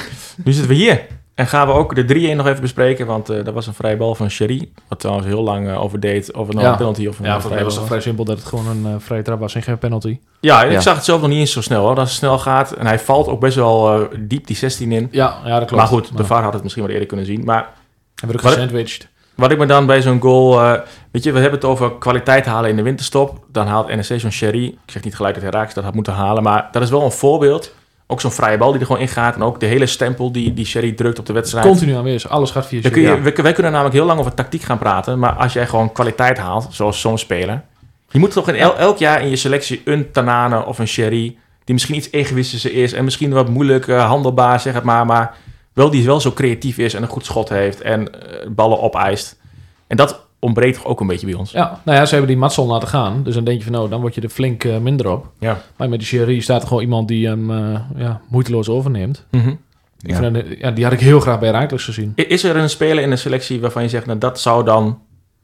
Nu 0.45 0.53
zitten 0.53 0.69
we 0.71 0.75
hier. 0.75 1.07
En 1.41 1.47
gaan 1.47 1.67
we 1.67 1.73
ook 1.73 1.95
de 1.95 2.31
3-1 2.33 2.37
nog 2.37 2.47
even 2.47 2.61
bespreken, 2.61 3.07
want 3.07 3.29
eh 3.29 3.45
dat 3.45 3.55
was 3.55 3.67
een 3.67 3.75
vrije 3.75 3.97
bal 3.97 4.15
van 4.15 4.31
Sherry. 4.31 4.69
Wat 4.89 5.01
trouwens 5.01 5.27
heel 5.27 5.43
lang 5.43 5.69
eh, 5.69 5.83
over 5.83 6.01
deed, 6.01 6.33
of 6.33 6.47
het 6.47 6.55
nou 6.55 6.67
Ja. 6.67 6.73
een 6.73 6.79
penalty 6.79 7.07
of 7.07 7.19
een 7.19 7.25
Ja, 7.25 7.31
vrije 7.31 7.41
voor 7.41 7.51
mij 7.55 7.65
was 7.65 7.77
het 7.77 7.87
vrij 7.87 8.01
simpel 8.01 8.25
dat 8.25 8.39
het 8.39 8.47
gewoon 8.47 8.67
een 8.69 8.87
eh, 8.87 8.93
vrije 8.99 9.23
trap 9.23 9.41
was 9.41 9.55
en 9.55 9.63
geen 9.63 9.79
penalty. 9.79 10.19
Ja, 10.41 10.61
en 10.61 10.67
ik 10.67 10.73
Ja. 10.73 10.81
zag 10.81 10.95
het 10.95 11.05
zelf 11.05 11.21
nog 11.21 11.31
niet 11.31 11.39
eens 11.39 11.53
zo 11.53 11.61
snel 11.61 11.83
hoor. 11.85 11.95
Dat 11.95 12.05
het 12.05 12.15
snel 12.15 12.39
gaat. 12.39 12.73
En 12.73 12.87
hij 12.87 12.99
valt 12.99 13.29
ook 13.29 13.41
best 13.41 13.57
wel 13.57 13.93
eh, 14.03 14.19
diep 14.21 14.47
die 14.47 14.57
16 14.57 14.93
in. 14.93 15.09
Ja, 15.11 15.37
ja 15.45 15.49
dat 15.59 15.59
klopt. 15.59 15.71
Maar 15.73 15.87
goed, 15.87 16.17
de 16.17 16.25
VAR 16.25 16.43
had 16.43 16.53
het 16.53 16.63
misschien 16.63 16.85
wel 16.85 16.93
eerder 16.93 17.09
kunnen 17.09 17.27
zien. 17.27 17.45
Maar 17.45 17.69
Hebben 18.15 18.29
we 18.29 18.35
ook 18.37 18.41
Wat- 18.43 18.53
gesandwiched. 18.53 19.09
wat 19.35 19.51
ik 19.51 19.59
me 19.59 19.67
dan 19.67 19.87
bij 19.87 20.03
zo'n 20.03 20.21
goal... 20.21 20.61
eh, 20.61 20.73
weet 21.11 21.25
je, 21.25 21.33
we 21.33 21.41
hebben 21.41 21.59
het 21.61 21.69
over 21.69 21.93
kwaliteit 21.99 22.47
halen 22.47 22.71
in 22.71 22.77
de 22.77 22.83
winterstop. 22.83 23.39
Dan 23.53 23.67
haalt 23.67 23.89
NEC 23.89 24.21
zo'n 24.21 24.31
Sherry. 24.33 24.65
Ik 24.65 24.91
zeg 24.93 25.05
niet 25.05 25.17
gelijk 25.17 25.35
dat 25.35 25.43
Herakles 25.45 25.75
dat 25.75 25.85
had 25.85 25.95
moeten 25.95 26.13
halen. 26.13 26.43
Maar 26.43 26.69
dat 26.73 26.83
is 26.83 26.91
wel 26.91 27.03
een 27.03 27.11
voorbeeld. 27.13 27.75
Ook 28.11 28.21
zo'n 28.21 28.31
vrije 28.33 28.59
bal 28.59 28.71
die 28.71 28.81
er 28.81 28.87
gewoon 28.87 29.01
ingaat. 29.03 29.35
En 29.35 29.43
ook 29.43 29.61
de 29.61 29.67
hele 29.67 29.87
stempel 29.87 30.33
die, 30.33 30.55
die 30.55 30.65
Sherry 30.67 30.93
drukt 30.93 31.19
op 31.19 31.27
de 31.27 31.33
wedstrijd. 31.33 31.67
Continu 31.67 31.95
aanwezig. 31.95 32.31
Alles 32.31 32.51
gaat 32.51 32.67
via 32.67 32.81
Dan 32.81 32.91
kun 32.91 33.01
je, 33.03 33.07
Sherry. 33.09 33.23
we- 33.35 33.43
wij 33.43 33.53
kunnen 33.53 33.73
namelijk 33.73 33.97
heel 33.97 34.07
lang 34.07 34.19
over 34.21 34.35
tactiek 34.35 34.63
gaan 34.63 34.79
praten. 34.79 35.19
Maar 35.19 35.33
als 35.33 35.53
jij 35.53 35.67
gewoon 35.67 35.93
kwaliteit 35.93 36.39
haalt, 36.39 36.67
zoals 36.71 37.01
zo'n 37.01 37.19
speler. 37.19 37.63
Je 38.11 38.19
moet 38.19 38.33
toch 38.33 38.49
in 38.49 38.55
el- 38.55 38.77
elk 38.79 38.99
jaar 38.99 39.23
in 39.23 39.29
je 39.29 39.37
selectie 39.37 39.81
een 39.85 40.11
Tanane 40.11 40.65
of 40.65 40.79
een 40.79 40.89
Sherry. 40.89 41.37
Die 41.65 41.75
misschien 41.75 41.97
iets 41.97 42.09
egoïstischer 42.11 42.73
is. 42.75 42.93
En 42.93 43.05
misschien 43.05 43.31
wat 43.33 43.49
moeilijk 43.49 43.87
handelbaar, 43.91 44.61
zeg 44.61 44.75
het 44.75 44.85
maar. 44.85 45.07
Maar 45.07 45.35
wel 45.73 45.91
die 45.91 46.05
wel 46.05 46.21
zo 46.21 46.33
creatief 46.33 46.79
is 46.79 46.95
en 46.95 47.03
een 47.03 47.09
goed 47.09 47.25
schot 47.25 47.49
heeft. 47.49 47.81
En 47.81 48.13
eh, 48.23 48.47
ballen 48.49 48.81
opeist. 48.81 49.39
En 49.87 49.97
dat 49.97 50.27
ontbreekt 50.41 50.77
toch 50.77 50.85
ook 50.87 51.01
een 51.01 51.07
beetje 51.07 51.27
bij 51.27 51.35
ons. 51.35 51.51
Ja, 51.51 51.81
nou 51.85 51.99
ja, 51.99 52.05
ze 52.05 52.11
hebben 52.11 52.31
die 52.31 52.39
Matson 52.41 52.69
laten 52.69 52.89
gaan. 52.89 53.23
Dus 53.23 53.35
dan 53.35 53.45
denk 53.45 53.59
je 53.59 53.65
van, 53.65 53.73
nou, 53.73 53.89
dan 53.89 54.01
word 54.01 54.15
je 54.15 54.21
er 54.21 54.29
flink 54.29 54.65
eh, 54.65 54.79
minder 54.79 55.09
op. 55.11 55.27
Ja. 55.39 55.63
Maar 55.77 55.89
met 55.89 55.99
die 55.99 56.09
Sherry 56.09 56.41
staat 56.41 56.63
er 56.63 56.69
gewoon 56.69 56.83
iemand 56.83 57.09
die 57.09 57.27
hem 57.27 57.51
eh, 57.51 57.81
ja, 57.97 58.21
moeiteloos 58.29 58.69
overneemt. 58.69 59.25
Mhm. 59.31 59.49
Ik 59.49 60.11
Ja. 60.11 60.17
vind 60.17 60.45
ja, 60.59 60.71
die 60.71 60.85
had 60.85 60.93
ik 60.93 61.01
heel 61.01 61.21
graag 61.21 61.39
bij 61.39 61.51
Raakles 61.51 61.85
gezien. 61.85 62.13
Is 62.15 62.45
er 62.45 62.57
een 62.57 62.71
speler 62.71 63.03
in 63.03 63.11
de 63.11 63.17
selectie 63.17 63.61
waarvan 63.61 63.83
je 63.83 63.89
zegt, 63.89 64.07
nou 64.07 64.19
dat 64.19 64.41
zou 64.41 64.65
dan 64.65 64.99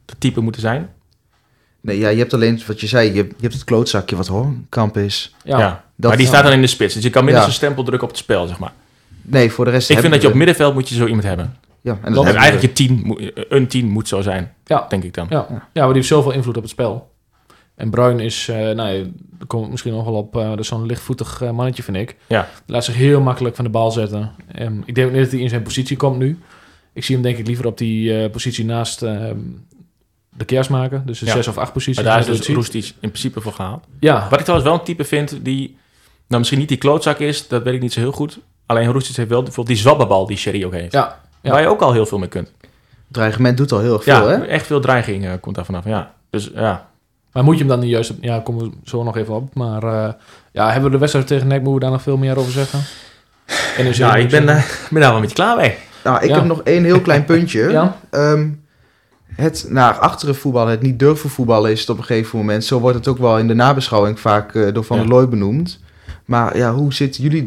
de 0.05 0.13
type 0.17 0.39
moeten 0.41 0.61
zijn? 0.61 0.89
Nee, 1.81 1.97
ja, 1.99 2.09
je 2.09 2.17
hebt 2.17 2.33
alleen 2.33 2.61
wat 2.67 2.79
je 2.81 2.87
zei. 2.87 3.07
Je, 3.07 3.13
je 3.13 3.27
hebt 3.41 3.53
het 3.53 3.63
klootzakje 3.63 4.15
wat 4.15 4.27
Hoornkamp 4.27 4.97
is. 4.97 5.35
Ja, 5.43 5.83
Dat, 5.95 6.09
maar 6.09 6.17
die 6.17 6.27
staat 6.27 6.43
dan 6.43 6.53
in 6.53 6.61
de 6.61 6.67
spits. 6.67 6.93
Dus 6.93 7.03
je 7.03 7.09
kan 7.09 7.23
minder 7.23 7.41
Ja. 7.41 7.47
zijn 7.47 7.57
stempel 7.59 7.83
drukken 7.83 8.07
op 8.07 8.13
het 8.13 8.23
spel, 8.23 8.47
zeg 8.47 8.59
maar. 8.59 8.71
Nee, 9.21 9.51
voor 9.51 9.65
de 9.65 9.71
rest... 9.71 9.89
Ik 9.89 9.99
vind 9.99 10.13
dat 10.13 10.21
je 10.21 10.27
op 10.27 10.33
middenveld 10.33 10.73
moet 10.73 10.89
je 10.89 10.95
zo 10.95 11.05
iemand 11.05 11.23
hebben. 11.23 11.55
Ja, 11.81 11.99
en 12.03 12.13
dat 12.13 12.23
we. 12.23 12.31
eigenlijk 12.31 12.61
je 12.61 12.73
team, 12.87 13.01
moet- 13.03 13.31
een 13.49 13.67
team 13.67 13.87
moet 13.87 14.07
zo 14.07 14.21
zijn, 14.21 14.53
Ja. 14.65 14.85
denk 14.89 15.03
ik 15.03 15.13
dan. 15.13 15.27
Ja. 15.29 15.45
ja, 15.49 15.59
maar 15.73 15.85
die 15.85 15.93
heeft 15.93 16.07
zoveel 16.07 16.31
invloed 16.31 16.55
op 16.57 16.61
het 16.61 16.71
spel. 16.71 17.11
En 17.75 17.89
Bruin 17.89 18.19
is, 18.19 18.47
eh 18.49 18.55
nou, 18.57 18.89
ja, 18.89 19.03
daar 19.37 19.47
kom 19.47 19.63
ik 19.63 19.69
misschien 19.69 19.93
nog 19.93 20.05
wel 20.05 20.13
op, 20.13 20.35
eh 20.37 20.49
dat 20.49 20.59
is 20.59 20.67
zo'n 20.67 20.85
lichtvoetig 20.85 21.41
eh, 21.41 21.51
mannetje, 21.51 21.83
vind 21.83 21.97
ik. 21.97 22.15
Ja. 22.27 22.49
Laat 22.65 22.83
zich 22.85 22.95
heel 22.95 23.21
makkelijk 23.21 23.55
van 23.55 23.65
de 23.65 23.71
bal 23.71 23.91
zetten. 23.91 24.31
Ehm, 24.53 24.79
ik 24.85 24.95
denk 24.95 25.07
ook 25.07 25.13
niet 25.13 25.23
dat 25.23 25.31
hij 25.31 25.41
in 25.41 25.49
zijn 25.49 25.63
positie 25.63 25.97
komt 25.97 26.17
nu. 26.17 26.39
Ik 26.93 27.03
zie 27.03 27.15
hem 27.15 27.23
denk 27.23 27.37
ik 27.37 27.47
liever 27.47 27.65
op 27.65 27.77
die 27.77 28.21
eh, 28.23 28.31
positie 28.31 28.65
naast 28.65 29.01
ehm, 29.01 29.37
de 30.37 30.45
kerstmaker. 30.45 31.01
Dus 31.05 31.19
de 31.19 31.25
Ja. 31.25 31.31
zes 31.31 31.47
of 31.47 31.57
acht 31.57 31.73
positie. 31.73 32.03
Maar 32.03 32.11
daar 32.13 32.29
is 32.29 32.37
dus. 32.37 32.47
Roestic 32.55 32.83
in 32.85 33.09
principe 33.09 33.41
voor 33.41 33.53
gehaald. 33.53 33.83
Ja, 33.99 34.27
Wat 34.29 34.39
ik 34.39 34.45
trouwens 34.45 34.69
wel 34.69 34.79
een 34.79 34.85
type 34.85 35.03
vind 35.03 35.39
die, 35.45 35.77
nou 36.27 36.37
misschien 36.39 36.59
niet 36.59 36.67
die 36.69 36.77
klootzak 36.77 37.19
is, 37.19 37.47
dat 37.47 37.63
weet 37.63 37.73
ik 37.73 37.81
niet 37.81 37.93
zo 37.93 37.99
heel 37.99 38.11
goed. 38.11 38.39
Alleen 38.65 38.91
Roestic 38.91 39.15
heeft 39.15 39.29
wel 39.29 39.43
bijvoorbeeld 39.43 39.75
die 39.75 39.85
zwabberbal 39.85 40.25
die 40.25 40.37
Sherry 40.37 40.63
ook 40.65 40.73
heeft. 40.73 40.93
ja, 40.93 41.19
ja. 41.41 41.51
Waar 41.51 41.61
je 41.61 41.67
ook 41.67 41.81
al 41.81 41.93
heel 41.93 42.05
veel 42.05 42.17
mee 42.17 42.27
kunt. 42.29 42.51
Dreigement 43.07 43.57
doet 43.57 43.71
al 43.71 43.79
heel 43.79 43.93
erg 43.93 44.05
Ja, 44.05 44.17
veel, 44.19 44.27
hè? 44.27 44.45
echt 44.45 44.65
veel 44.67 44.79
dreiging 44.79 45.25
eh, 45.25 45.31
komt 45.41 45.55
daar 45.55 45.65
vanaf. 45.65 45.85
Ja. 45.85 46.11
Dus 46.29 46.51
ja, 46.53 46.87
Maar 47.31 47.43
moet 47.43 47.53
je 47.53 47.59
hem 47.59 47.67
dan 47.69 47.79
niet 47.79 47.89
juist... 47.89 48.13
Ja, 48.21 48.39
komen 48.39 48.63
we 48.63 48.71
zo 48.83 49.03
nog 49.03 49.17
even 49.17 49.33
op. 49.35 49.53
Maar 49.55 49.83
eh, 49.83 50.13
ja, 50.51 50.65
hebben 50.65 50.83
we 50.83 50.89
de 50.89 50.97
wedstrijd 50.97 51.27
tegen 51.27 51.47
NEC, 51.47 51.55
moeten 51.57 51.73
we 51.73 51.79
daar 51.79 51.91
nog 51.91 52.01
veel 52.01 52.17
meer 52.17 52.37
over 52.37 52.51
zeggen? 52.51 52.79
En 53.77 53.93
nou, 53.99 54.17
ik 54.19 54.29
ben, 54.29 54.49
eh, 54.49 54.63
ben 54.89 55.01
daar 55.01 55.09
wel 55.09 55.15
een 55.15 55.21
beetje 55.21 55.35
klaar 55.35 55.55
mee. 55.57 55.75
Nou, 56.03 56.23
ik 56.23 56.29
Ja. 56.29 56.35
heb 56.35 56.43
nog 56.45 56.61
één 56.63 56.83
heel 56.83 57.01
klein 57.01 57.25
puntje. 57.31 57.69
Ja? 57.71 57.97
Ehm, 58.09 58.49
het 59.35 59.65
naar 59.69 59.93
achteren 59.93 60.35
voetballen, 60.35 60.71
het 60.71 60.81
niet 60.81 60.99
durven 60.99 61.29
voetballen 61.29 61.71
is 61.71 61.79
het 61.79 61.89
op 61.89 61.97
een 61.97 62.03
gegeven 62.03 62.37
moment. 62.37 62.63
Zo 62.65 62.79
wordt 62.79 62.97
het 62.97 63.07
ook 63.07 63.17
wel 63.17 63.37
in 63.37 63.47
de 63.47 63.53
nabeschouwing 63.53 64.19
vaak 64.19 64.55
eh, 64.55 64.73
door 64.73 64.83
Van 64.83 64.97
Ja. 64.97 65.03
der 65.03 65.11
Looy 65.11 65.27
benoemd. 65.29 65.79
Maar 66.25 66.57
ja, 66.57 66.73
hoe 66.73 66.93
zitten 66.93 67.23
jullie 67.23 67.43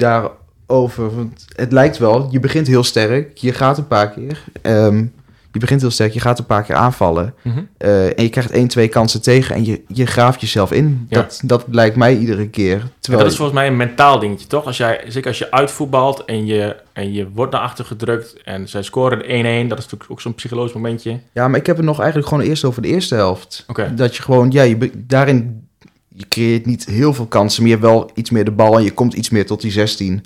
daarover? 0.71 1.17
Want 1.17 1.45
het 1.57 1.73
lijkt 1.73 1.99
wel, 1.99 2.29
je 2.31 2.41
begint 2.41 2.67
heel 2.67 2.85
sterk, 2.85 3.39
je 3.39 3.53
gaat 3.53 3.79
een 3.79 3.87
paar 3.87 4.11
keer. 4.11 4.45
ehm, 4.63 5.05
je 5.53 5.59
begint 5.59 5.81
heel 5.81 5.91
sterk, 5.91 6.13
je 6.13 6.21
gaat 6.21 6.39
een 6.39 6.47
paar 6.47 6.63
keer 6.63 6.75
aanvallen. 6.75 7.35
Mhm. 7.43 7.59
eh, 7.77 8.19
en 8.19 8.23
je 8.23 8.29
krijgt 8.29 8.51
één, 8.51 8.69
twee 8.69 8.89
kansen 8.89 9.23
tegen 9.23 9.55
en 9.55 9.65
je, 9.65 9.81
je 9.87 10.07
graaft 10.07 10.41
jezelf 10.41 10.73
in. 10.73 11.07
Ja. 11.09 11.21
Dat, 11.21 11.41
dat 11.45 11.65
lijkt 11.71 11.97
mij 11.97 12.17
iedere 12.17 12.49
keer. 12.49 12.81
En 12.81 12.93
Terwijl, 13.01 13.23
dat 13.23 13.33
is 13.33 13.39
volgens 13.39 13.59
mij 13.59 13.67
een 13.67 13.77
mentaal 13.77 14.19
dingetje, 14.19 14.47
toch? 14.47 14.65
Als 14.65 14.77
jij, 14.77 15.05
zeker 15.09 15.29
als 15.29 15.39
je 15.39 15.51
uitvoetbalt 15.51 16.25
en 16.25 16.47
je, 16.47 16.77
en 16.93 17.13
je 17.13 17.29
wordt 17.35 17.53
naar 17.53 17.61
achter 17.61 17.85
gedrukt 17.85 18.43
en 18.43 18.69
zij 18.69 18.83
scoren 18.83 19.23
1-1, 19.23 19.69
dat 19.69 19.79
is 19.79 19.85
natuurlijk 19.85 20.11
ook 20.11 20.21
zo'n 20.21 20.35
psychologisch 20.35 20.73
momentje. 20.73 21.19
Ja, 21.33 21.49
maar 21.49 21.61
ik 21.61 21.67
heb 21.67 21.77
het 21.77 21.85
nog 21.85 21.99
eigenlijk 21.99 22.29
gewoon 22.29 22.45
eerst 22.45 22.65
over 22.65 22.83
de 22.83 22.89
eerste 22.89 23.15
helft. 23.15 23.65
Dat 23.95 24.17
je 24.17 24.23
gewoon, 24.23 24.51
ja, 24.51 24.63
je, 24.63 24.91
daarin, 24.97 25.69
je 26.09 26.29
creëert 26.29 26.67
niet 26.67 26.85
heel 26.85 27.15
veel 27.15 27.27
kansen, 27.27 27.63
maar 27.63 27.71
je 27.71 27.77
hebt 27.77 27.89
wel 27.89 28.11
iets 28.15 28.31
meer 28.31 28.45
de 28.45 28.51
bal 28.51 28.77
en 28.77 28.85
je 28.85 28.93
komt 28.93 29.15
iets 29.15 29.31
meer 29.31 29.47
tot 29.47 29.61
die 29.61 29.73
16. 29.73 30.25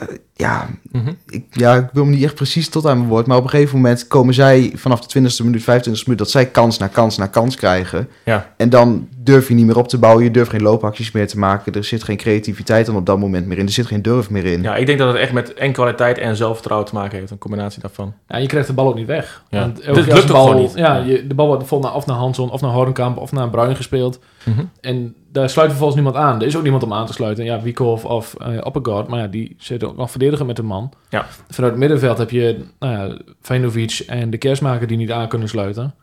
Eh, 0.00 0.16
ja, 0.34 0.68
Mhm. 0.92 1.12
ik, 1.28 1.44
ja, 1.50 1.74
ik 1.74 1.88
wil 1.92 2.04
me 2.04 2.10
niet 2.10 2.24
echt 2.24 2.34
precies 2.34 2.68
tot 2.68 2.86
aan 2.86 2.96
mijn 2.96 3.08
woord, 3.08 3.26
maar 3.26 3.36
op 3.36 3.44
een 3.44 3.50
gegeven 3.50 3.76
moment 3.76 4.06
komen 4.06 4.34
zij 4.34 4.72
vanaf 4.74 5.00
de 5.00 5.06
20e 5.08 5.44
minuut, 5.44 5.62
25e 5.62 6.02
minuut, 6.04 6.18
dat 6.18 6.30
zij 6.30 6.46
kans 6.46 6.78
na 6.78 6.86
kans 6.86 7.16
na 7.16 7.26
kans 7.26 7.56
krijgen. 7.56 8.08
Ja. 8.24 8.52
En 8.56 8.68
dan 8.68 9.08
durf 9.24 9.48
je 9.48 9.54
niet 9.54 9.66
meer 9.66 9.78
op 9.78 9.88
te 9.88 9.98
bouwen, 9.98 10.24
je 10.24 10.30
durft 10.30 10.50
geen 10.50 10.62
loopacties 10.62 11.12
meer 11.12 11.26
te 11.26 11.38
maken, 11.38 11.72
er 11.72 11.84
zit 11.84 12.02
geen 12.02 12.16
creativiteit 12.16 12.86
dan 12.86 12.96
op 12.96 13.06
dat 13.06 13.18
moment 13.18 13.46
meer 13.46 13.58
in, 13.58 13.66
er 13.66 13.72
zit 13.72 13.86
geen 13.86 14.02
durf 14.02 14.30
meer 14.30 14.44
in. 14.44 14.62
Ja, 14.62 14.76
ik 14.76 14.86
denk 14.86 14.98
dat 14.98 15.08
het 15.08 15.16
echt 15.16 15.32
met 15.32 15.54
en 15.54 15.72
kwaliteit 15.72 16.18
en 16.18 16.36
zelfvertrouwen 16.36 16.88
te 16.88 16.94
maken 16.94 17.18
heeft, 17.18 17.30
een 17.30 17.38
combinatie 17.38 17.80
daarvan. 17.80 18.14
Ja, 18.28 18.36
je 18.36 18.46
krijgt 18.46 18.66
de 18.66 18.74
bal 18.74 18.88
ook 18.88 18.94
niet 18.94 19.06
weg. 19.06 19.42
Ja. 19.50 19.60
Want 19.60 19.80
elke 19.80 20.00
lukt 20.00 20.22
ook 20.22 20.26
bal, 20.26 20.46
gewoon 20.46 20.62
niet. 20.62 20.72
Ja, 20.74 20.96
je, 20.96 21.26
de 21.26 21.34
bal 21.34 21.46
wordt 21.46 21.60
bijvoorbeeld 21.60 21.92
naar, 21.92 22.00
of 22.00 22.06
naar 22.06 22.16
Hanson, 22.16 22.50
of 22.50 22.60
naar 22.60 22.70
Horenkamp, 22.70 23.18
of 23.18 23.32
naar 23.32 23.50
Bruin 23.50 23.76
gespeeld. 23.76 24.20
Mhm. 24.44 24.64
En 24.80 25.14
daar 25.32 25.50
sluit 25.50 25.68
vervolgens 25.68 26.00
niemand 26.00 26.24
aan. 26.24 26.40
Er 26.40 26.46
is 26.46 26.56
ook 26.56 26.62
niemand 26.62 26.82
om 26.82 26.92
aan 26.92 27.06
te 27.06 27.12
sluiten. 27.12 27.44
Ja, 27.44 27.60
Wieko 27.60 27.92
of, 27.92 28.04
of 28.04 28.34
uh, 28.46 28.58
Oppegaard, 28.62 29.08
maar 29.08 29.20
ja, 29.20 29.26
die 29.26 29.56
zit 29.58 29.84
ook 29.84 29.96
nog 29.96 30.10
verdedigen 30.10 30.46
met 30.46 30.58
een 30.58 30.66
man. 30.66 30.92
Ja. 31.08 31.26
Vanuit 31.48 31.72
het 31.72 31.80
middenveld 31.80 32.18
heb 32.18 32.30
je 32.30 32.64
nou 32.78 32.92
ja, 32.92 33.18
Vajnovic 33.40 34.02
en 34.06 34.30
de 34.30 34.38
kerstmaker 34.38 34.86
die 34.86 34.96
niet 34.96 35.10
aan 35.10 35.28
kunnen 35.28 35.48
sluiten. 35.48 35.94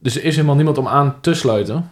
Dus 0.00 0.16
er 0.16 0.24
is 0.24 0.34
helemaal 0.34 0.56
niemand 0.56 0.78
om 0.78 0.88
aan 0.88 1.14
te 1.20 1.34
sluiten. 1.34 1.90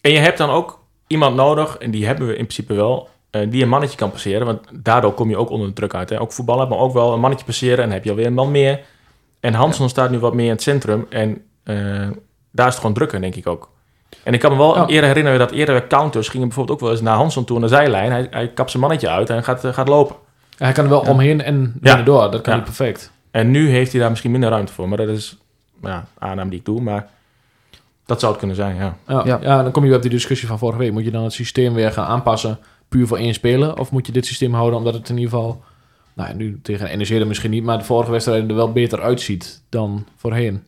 En 0.00 0.10
je 0.12 0.18
hebt 0.18 0.38
dan 0.38 0.50
ook 0.50 0.78
iemand 1.06 1.36
nodig, 1.36 1.76
en 1.78 1.90
die 1.90 2.06
hebben 2.06 2.26
we 2.26 2.30
in 2.36 2.44
principe 2.46 2.74
wel, 2.74 3.08
eh, 3.30 3.50
die 3.50 3.62
een 3.62 3.68
mannetje 3.68 3.96
kan 3.96 4.10
passeren. 4.10 4.46
Want 4.46 4.60
daardoor 4.72 5.12
kom 5.12 5.28
je 5.28 5.36
ook 5.36 5.50
onder 5.50 5.66
de 5.68 5.72
druk 5.74 5.94
uit. 5.94 6.10
Hè? 6.10 6.20
Ook 6.20 6.32
voetballen, 6.32 6.68
maar 6.68 6.78
ook 6.78 6.92
wel 6.92 7.12
een 7.12 7.20
mannetje 7.20 7.44
passeren 7.44 7.76
en 7.78 7.84
dan 7.84 7.92
heb 7.92 8.04
je 8.04 8.10
alweer 8.10 8.26
een 8.26 8.34
man 8.34 8.50
meer. 8.50 8.80
En 9.40 9.54
Hanson 9.54 9.88
staat 9.88 10.10
nu 10.10 10.18
wat 10.18 10.34
meer 10.34 10.44
in 10.44 10.50
het 10.50 10.62
centrum 10.62 11.06
en 11.10 11.42
eh, 11.62 11.76
daar 12.50 12.66
is 12.66 12.72
het 12.72 12.80
gewoon 12.80 12.94
drukker, 12.94 13.20
denk 13.20 13.34
ik 13.34 13.46
ook. 13.46 13.70
En 14.22 14.34
ik 14.34 14.40
kan 14.40 14.52
me 14.52 14.58
wel 14.58 14.76
Ja. 14.76 14.86
eerder 14.86 15.08
herinneren 15.08 15.38
dat 15.38 15.50
eerder 15.50 15.86
counters 15.86 16.28
gingen 16.28 16.46
bijvoorbeeld 16.46 16.76
ook 16.78 16.84
wel 16.84 16.92
eens 16.94 17.00
naar 17.04 17.16
Hanson 17.16 17.44
toe 17.44 17.56
aan 17.56 17.62
de 17.62 17.68
zijlijn. 17.68 18.10
Hij, 18.10 18.26
hij 18.30 18.48
kapt 18.48 18.70
zijn 18.70 18.82
mannetje 18.82 19.08
uit 19.08 19.30
en 19.30 19.44
gaat, 19.44 19.64
eh, 19.64 19.72
gaat 19.72 19.88
lopen. 19.88 20.16
Ja, 20.50 20.64
hij 20.64 20.74
kan 20.74 20.84
er 20.84 20.90
wel 20.90 21.00
omheen 21.00 21.42
en 21.42 21.60
Ja. 21.60 21.70
binnendoor. 21.80 22.30
Dat 22.30 22.40
kan 22.40 22.52
hij 22.54 22.62
perfect. 22.62 23.12
En 23.30 23.50
nu 23.50 23.68
heeft 23.70 23.90
hij 23.92 24.00
daar 24.00 24.10
misschien 24.10 24.30
minder 24.30 24.50
ruimte 24.50 24.72
voor. 24.72 24.88
Maar 24.88 24.96
dat 24.98 25.08
is 25.08 25.36
ja, 25.82 26.06
aanname 26.18 26.50
die 26.50 26.58
ik 26.58 26.64
doe. 26.64 26.80
Maar 26.80 27.08
dat 28.10 28.20
zou 28.20 28.30
het 28.32 28.38
kunnen 28.40 28.56
zijn, 28.56 28.76
ja. 28.76 28.96
Ja, 29.08 29.22
Ja. 29.24 29.38
ja. 29.42 29.62
dan 29.62 29.72
kom 29.72 29.82
je 29.82 29.88
weer 29.88 29.96
op 29.96 30.02
die 30.04 30.10
discussie 30.10 30.48
van 30.48 30.58
vorige 30.58 30.78
week. 30.78 30.92
Moet 30.92 31.04
je 31.04 31.10
dan 31.10 31.22
het 31.24 31.32
systeem 31.32 31.74
weer 31.74 31.92
gaan 31.92 32.06
aanpassen 32.06 32.58
puur 32.88 33.06
voor 33.06 33.18
één 33.18 33.34
speler? 33.34 33.78
Of 33.78 33.90
moet 33.90 34.06
je 34.06 34.12
dit 34.12 34.26
systeem 34.26 34.54
houden 34.54 34.78
omdat 34.78 34.94
het 34.94 35.08
in 35.08 35.16
ieder 35.18 35.30
geval... 35.30 35.62
Nou 36.14 36.28
ja, 36.28 36.34
nu 36.34 36.60
tegen 36.62 36.98
NEC 36.98 37.18
dan 37.18 37.28
misschien 37.28 37.50
niet, 37.50 37.64
maar 37.64 37.78
de 37.78 37.84
vorige 37.84 38.10
wedstrijden 38.10 38.48
er 38.48 38.54
wel 38.54 38.72
beter 38.72 39.00
uitziet 39.00 39.62
dan 39.68 40.06
voorheen. 40.16 40.64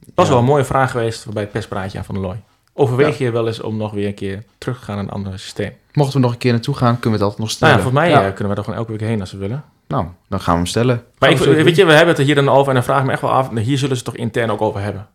Dat 0.00 0.10
was 0.14 0.24
Ja. 0.26 0.30
wel 0.32 0.40
een 0.40 0.46
mooie 0.48 0.64
vraag 0.64 0.90
geweest 0.90 1.32
bij 1.32 1.42
het 1.42 1.52
perspraatje 1.52 1.98
aan 1.98 2.04
Van 2.04 2.14
der 2.14 2.24
Looy. 2.24 2.42
Overweeg 2.74 3.18
je 3.18 3.30
wel 3.30 3.46
eens 3.46 3.60
om 3.60 3.76
nog 3.76 3.92
weer 3.92 4.06
een 4.06 4.14
keer 4.14 4.44
terug 4.58 4.78
te 4.78 4.84
gaan 4.84 4.94
naar 4.96 5.04
een 5.04 5.10
ander 5.10 5.38
systeem? 5.38 5.72
Mochten 5.92 6.14
we 6.14 6.20
nog 6.20 6.32
een 6.32 6.38
keer 6.38 6.52
naartoe 6.52 6.74
gaan, 6.74 6.98
kunnen 6.98 7.18
we 7.18 7.24
het 7.24 7.34
altijd 7.34 7.38
nog 7.38 7.46
Nou 7.48 7.56
stellen. 7.56 7.74
ja, 7.74 7.80
volgens 7.82 8.02
mij 8.02 8.10
Ja. 8.10 8.28
eh, 8.28 8.34
kunnen 8.34 8.52
we 8.52 8.58
er 8.58 8.64
gewoon 8.64 8.78
elke 8.78 8.90
week 8.92 9.00
heen 9.00 9.20
als 9.20 9.32
we 9.32 9.38
willen. 9.38 9.64
Nou, 9.88 10.06
dan 10.28 10.40
gaan 10.40 10.52
we 10.54 10.60
hem 10.60 10.68
stellen. 10.68 11.02
Maar 11.18 11.30
ik, 11.30 11.38
weet 11.38 11.76
je, 11.76 11.84
we 11.84 11.90
hebben 11.92 12.08
het 12.08 12.18
er 12.18 12.24
hier 12.24 12.34
dan 12.34 12.48
over 12.48 12.68
en 12.68 12.74
dan 12.74 12.84
vraag 12.84 12.98
ik 13.00 13.06
me 13.06 13.12
echt 13.12 13.20
wel 13.20 13.30
af. 13.30 13.48
Hier 13.50 13.78
zullen 13.78 13.96
ze 13.96 14.02
het 14.02 14.04
toch 14.04 14.16
intern 14.16 14.50
ook 14.50 14.60
over 14.60 14.80
hebben. 14.80 15.06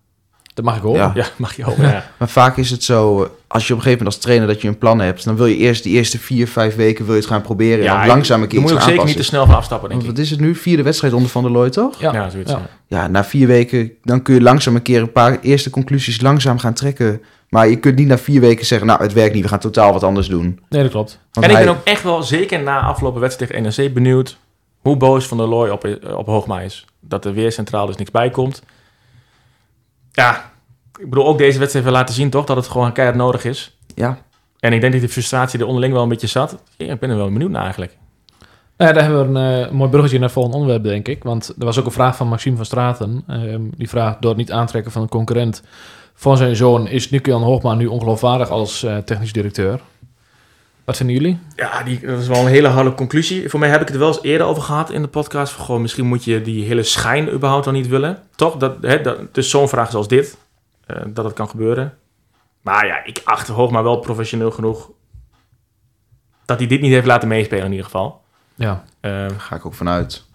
Dat 0.58 0.66
mag 0.66 0.76
ik 0.76 0.82
horen. 0.82 1.00
Ja. 1.00 1.12
Ja, 1.16 1.26
mag 1.36 1.56
je 1.56 1.66
over. 1.66 1.84
Ja. 1.84 2.06
Maar 2.20 2.30
vaak 2.30 2.58
is 2.58 2.70
het 2.70 2.84
zo, 2.84 3.18
als 3.48 3.68
je 3.68 3.74
op 3.74 3.80
een 3.80 3.84
gegeven 3.84 3.90
moment 3.90 4.06
als 4.06 4.18
trainer 4.18 4.48
dat 4.48 4.62
je 4.62 4.68
een 4.68 4.78
plan 4.78 5.00
hebt, 5.00 5.24
dan 5.24 5.36
wil 5.36 5.46
je 5.46 5.56
eerst 5.56 5.84
die 5.84 5.94
eerste 5.94 6.20
vier, 6.20 6.48
vijf 6.48 6.76
weken 6.76 7.06
wil 7.06 7.14
je 7.14 7.20
het 7.20 7.30
gaan 7.30 7.42
proberen. 7.42 7.84
Ja, 7.84 7.94
en 7.94 7.98
dan 8.00 8.08
langzaam 8.08 8.42
een 8.42 8.48
keer 8.48 8.60
Je 8.60 8.64
moet 8.64 8.74
iets 8.74 8.82
ook 8.82 8.90
zeker 8.90 9.06
niet 9.06 9.18
te 9.18 9.24
snel 9.24 9.46
van 9.46 9.56
afstappen, 9.56 9.90
denk 9.90 10.02
Want 10.02 10.12
ik. 10.12 10.18
wat 10.18 10.26
is 10.26 10.32
het 10.32 10.40
nu? 10.46 10.56
Vierde 10.56 10.84
wedstrijd 10.84 11.14
onder 11.14 11.30
Van 11.30 11.44
der 11.44 11.52
Looy, 11.52 11.70
toch? 11.70 12.00
Ja. 12.00 12.14
Ja, 12.14 12.30
zoiets. 12.30 12.54
Ja. 12.88 13.08
na 13.08 13.24
vier 13.24 13.48
weken, 13.48 13.92
dan 14.04 14.22
kun 14.22 14.34
je 14.34 14.42
langzaam 14.42 14.76
een 14.76 14.82
keer 14.82 15.02
een 15.02 15.12
paar 15.12 15.40
eerste 15.42 15.70
conclusies 15.70 16.22
langzaam 16.22 16.60
gaan 16.60 16.74
trekken. 16.74 17.22
Maar 17.50 17.68
je 17.68 17.76
kunt 17.76 17.96
niet 17.96 18.08
na 18.08 18.18
vier 18.18 18.42
weken 18.42 18.66
zeggen, 18.66 18.88
nou, 18.88 19.02
het 19.02 19.14
werkt 19.14 19.34
niet, 19.34 19.44
we 19.44 19.50
gaan 19.50 19.60
totaal 19.60 19.94
wat 19.94 20.04
anders 20.04 20.28
doen. 20.28 20.60
Nee, 20.70 20.82
dat 20.82 20.92
klopt. 20.92 21.20
Want 21.32 21.46
En 21.46 21.52
ik 21.52 21.58
ben 21.58 21.70
ook 21.70 21.84
echt 21.84 22.04
wel, 22.04 22.24
zeker 22.24 22.64
na 22.64 22.80
afgelopen 22.80 23.22
wedstrijd 23.22 23.52
tegen 23.52 23.76
NEC, 23.78 23.94
benieuwd 23.94 24.38
hoe 24.82 24.98
boos 24.98 25.28
Van 25.28 25.38
der 25.38 25.48
Looy 25.48 25.70
op, 25.70 25.98
op 26.16 26.26
Hoogma 26.26 26.60
is. 26.60 26.86
Dat 27.00 27.26
er 27.26 27.34
weer 27.34 27.52
centraal 27.52 27.86
dus 27.86 27.96
niks 27.96 28.12
bij 28.12 28.30
komt. 28.30 28.62
Ja, 30.18 30.52
ik 31.00 31.10
bedoel, 31.10 31.26
ook 31.26 31.38
deze 31.38 31.60
wedstrijd 31.60 31.86
heeft 31.86 31.98
laten 31.98 32.16
zien 32.16 32.30
toch, 32.30 32.46
dat 32.46 32.56
het 32.56 32.68
gewoon 32.68 32.92
keihard 32.92 33.18
nodig 33.20 33.46
is. 33.46 33.78
Ja, 33.96 34.18
En 34.60 34.74
ik 34.74 34.82
denk 34.82 34.92
dat 34.94 35.02
die 35.02 35.12
frustratie 35.12 35.60
er 35.60 35.66
onderling 35.66 35.94
wel 35.94 36.04
een 36.04 36.10
beetje 36.10 36.28
zat. 36.28 36.64
Ik 36.78 37.00
ben 37.00 37.10
er 37.10 37.18
wel 37.18 37.32
benieuwd 37.32 37.52
naar 37.52 37.64
eigenlijk. 37.64 37.98
Nou 38.78 38.90
ja, 38.90 38.96
daar 38.96 39.10
hebben 39.10 39.34
we 39.34 39.40
een 39.40 39.66
eh, 39.66 39.72
mooi 39.72 39.90
bruggetje 39.90 40.18
naar 40.18 40.26
het 40.26 40.34
volgende 40.34 40.58
onderwerp, 40.58 40.84
denk 40.84 41.08
ik. 41.08 41.24
Want 41.24 41.54
er 41.60 41.66
was 41.66 41.80
ook 41.80 41.86
een 41.86 41.92
vraag 41.92 42.16
van 42.16 42.28
Maxime 42.28 42.56
van 42.56 42.66
Straten. 42.66 43.24
Ehm, 43.28 43.62
die 43.76 43.90
vraagt, 43.90 44.22
door 44.22 44.30
het 44.30 44.40
niet 44.40 44.52
aantrekken 44.52 44.92
van 44.92 45.02
een 45.02 45.10
concurrent 45.10 45.64
van 46.14 46.38
zijn 46.38 46.56
zoon... 46.56 46.88
is 46.88 47.10
Nico-Jan 47.10 47.44
Hoogma 47.44 47.74
nu 47.74 47.86
ongeloofwaardig 47.86 48.50
als 48.50 48.84
eh, 48.84 48.98
technisch 48.98 49.34
directeur? 49.34 49.80
Wat 50.88 50.98
vinden 50.98 51.16
jullie? 51.16 51.40
Ja, 51.56 51.84
die, 51.84 52.00
dat 52.00 52.20
is 52.20 52.28
wel 52.28 52.38
een 52.42 52.48
hele 52.48 52.68
harde 52.68 52.94
conclusie. 52.94 53.50
Voor 53.50 53.60
mij 53.60 53.70
heb 53.70 53.82
ik 53.82 53.88
het 53.88 53.98
wel 53.98 54.08
eens 54.08 54.22
eerder 54.22 54.48
over 54.48 54.64
gehad 54.64 54.90
in 54.92 55.02
de 55.02 55.08
podcast. 55.08 55.54
Van, 55.54 55.66
gewoon, 55.66 55.82
misschien 55.82 56.06
moet 56.06 56.24
je 56.24 56.42
die 56.42 56.66
hele 56.66 56.84
schijn 56.84 57.32
überhaupt 57.32 57.66
dan 57.66 57.74
niet 57.74 57.88
willen. 57.88 58.24
Toch? 58.36 58.58
Dat, 58.58 58.78
hè, 58.82 59.02
dat, 59.02 59.34
dus 59.34 59.50
zo'n 59.50 59.70
vraag 59.70 59.92
zoals 59.92 60.08
dit, 60.08 60.38
eh, 60.86 61.02
dat 61.08 61.26
het 61.26 61.34
kan 61.34 61.50
gebeuren. 61.50 61.98
Maar 62.62 62.86
ja, 62.88 63.04
ik 63.06 63.22
acht 63.24 63.48
Hoogma 63.48 63.84
wel 63.84 64.00
professioneel 64.00 64.52
genoeg... 64.52 64.90
dat 66.46 66.58
hij 66.58 66.68
dit 66.68 66.82
niet 66.82 66.92
heeft 66.92 67.06
laten 67.08 67.28
meespelen 67.28 67.64
in 67.66 67.70
ieder 67.72 67.86
geval. 67.86 68.22
Ja, 68.56 68.84
Eh, 69.00 69.12
daar 69.12 69.40
ga 69.40 69.56
ik 69.56 69.66
ook 69.66 69.74
vanuit. 69.74 70.26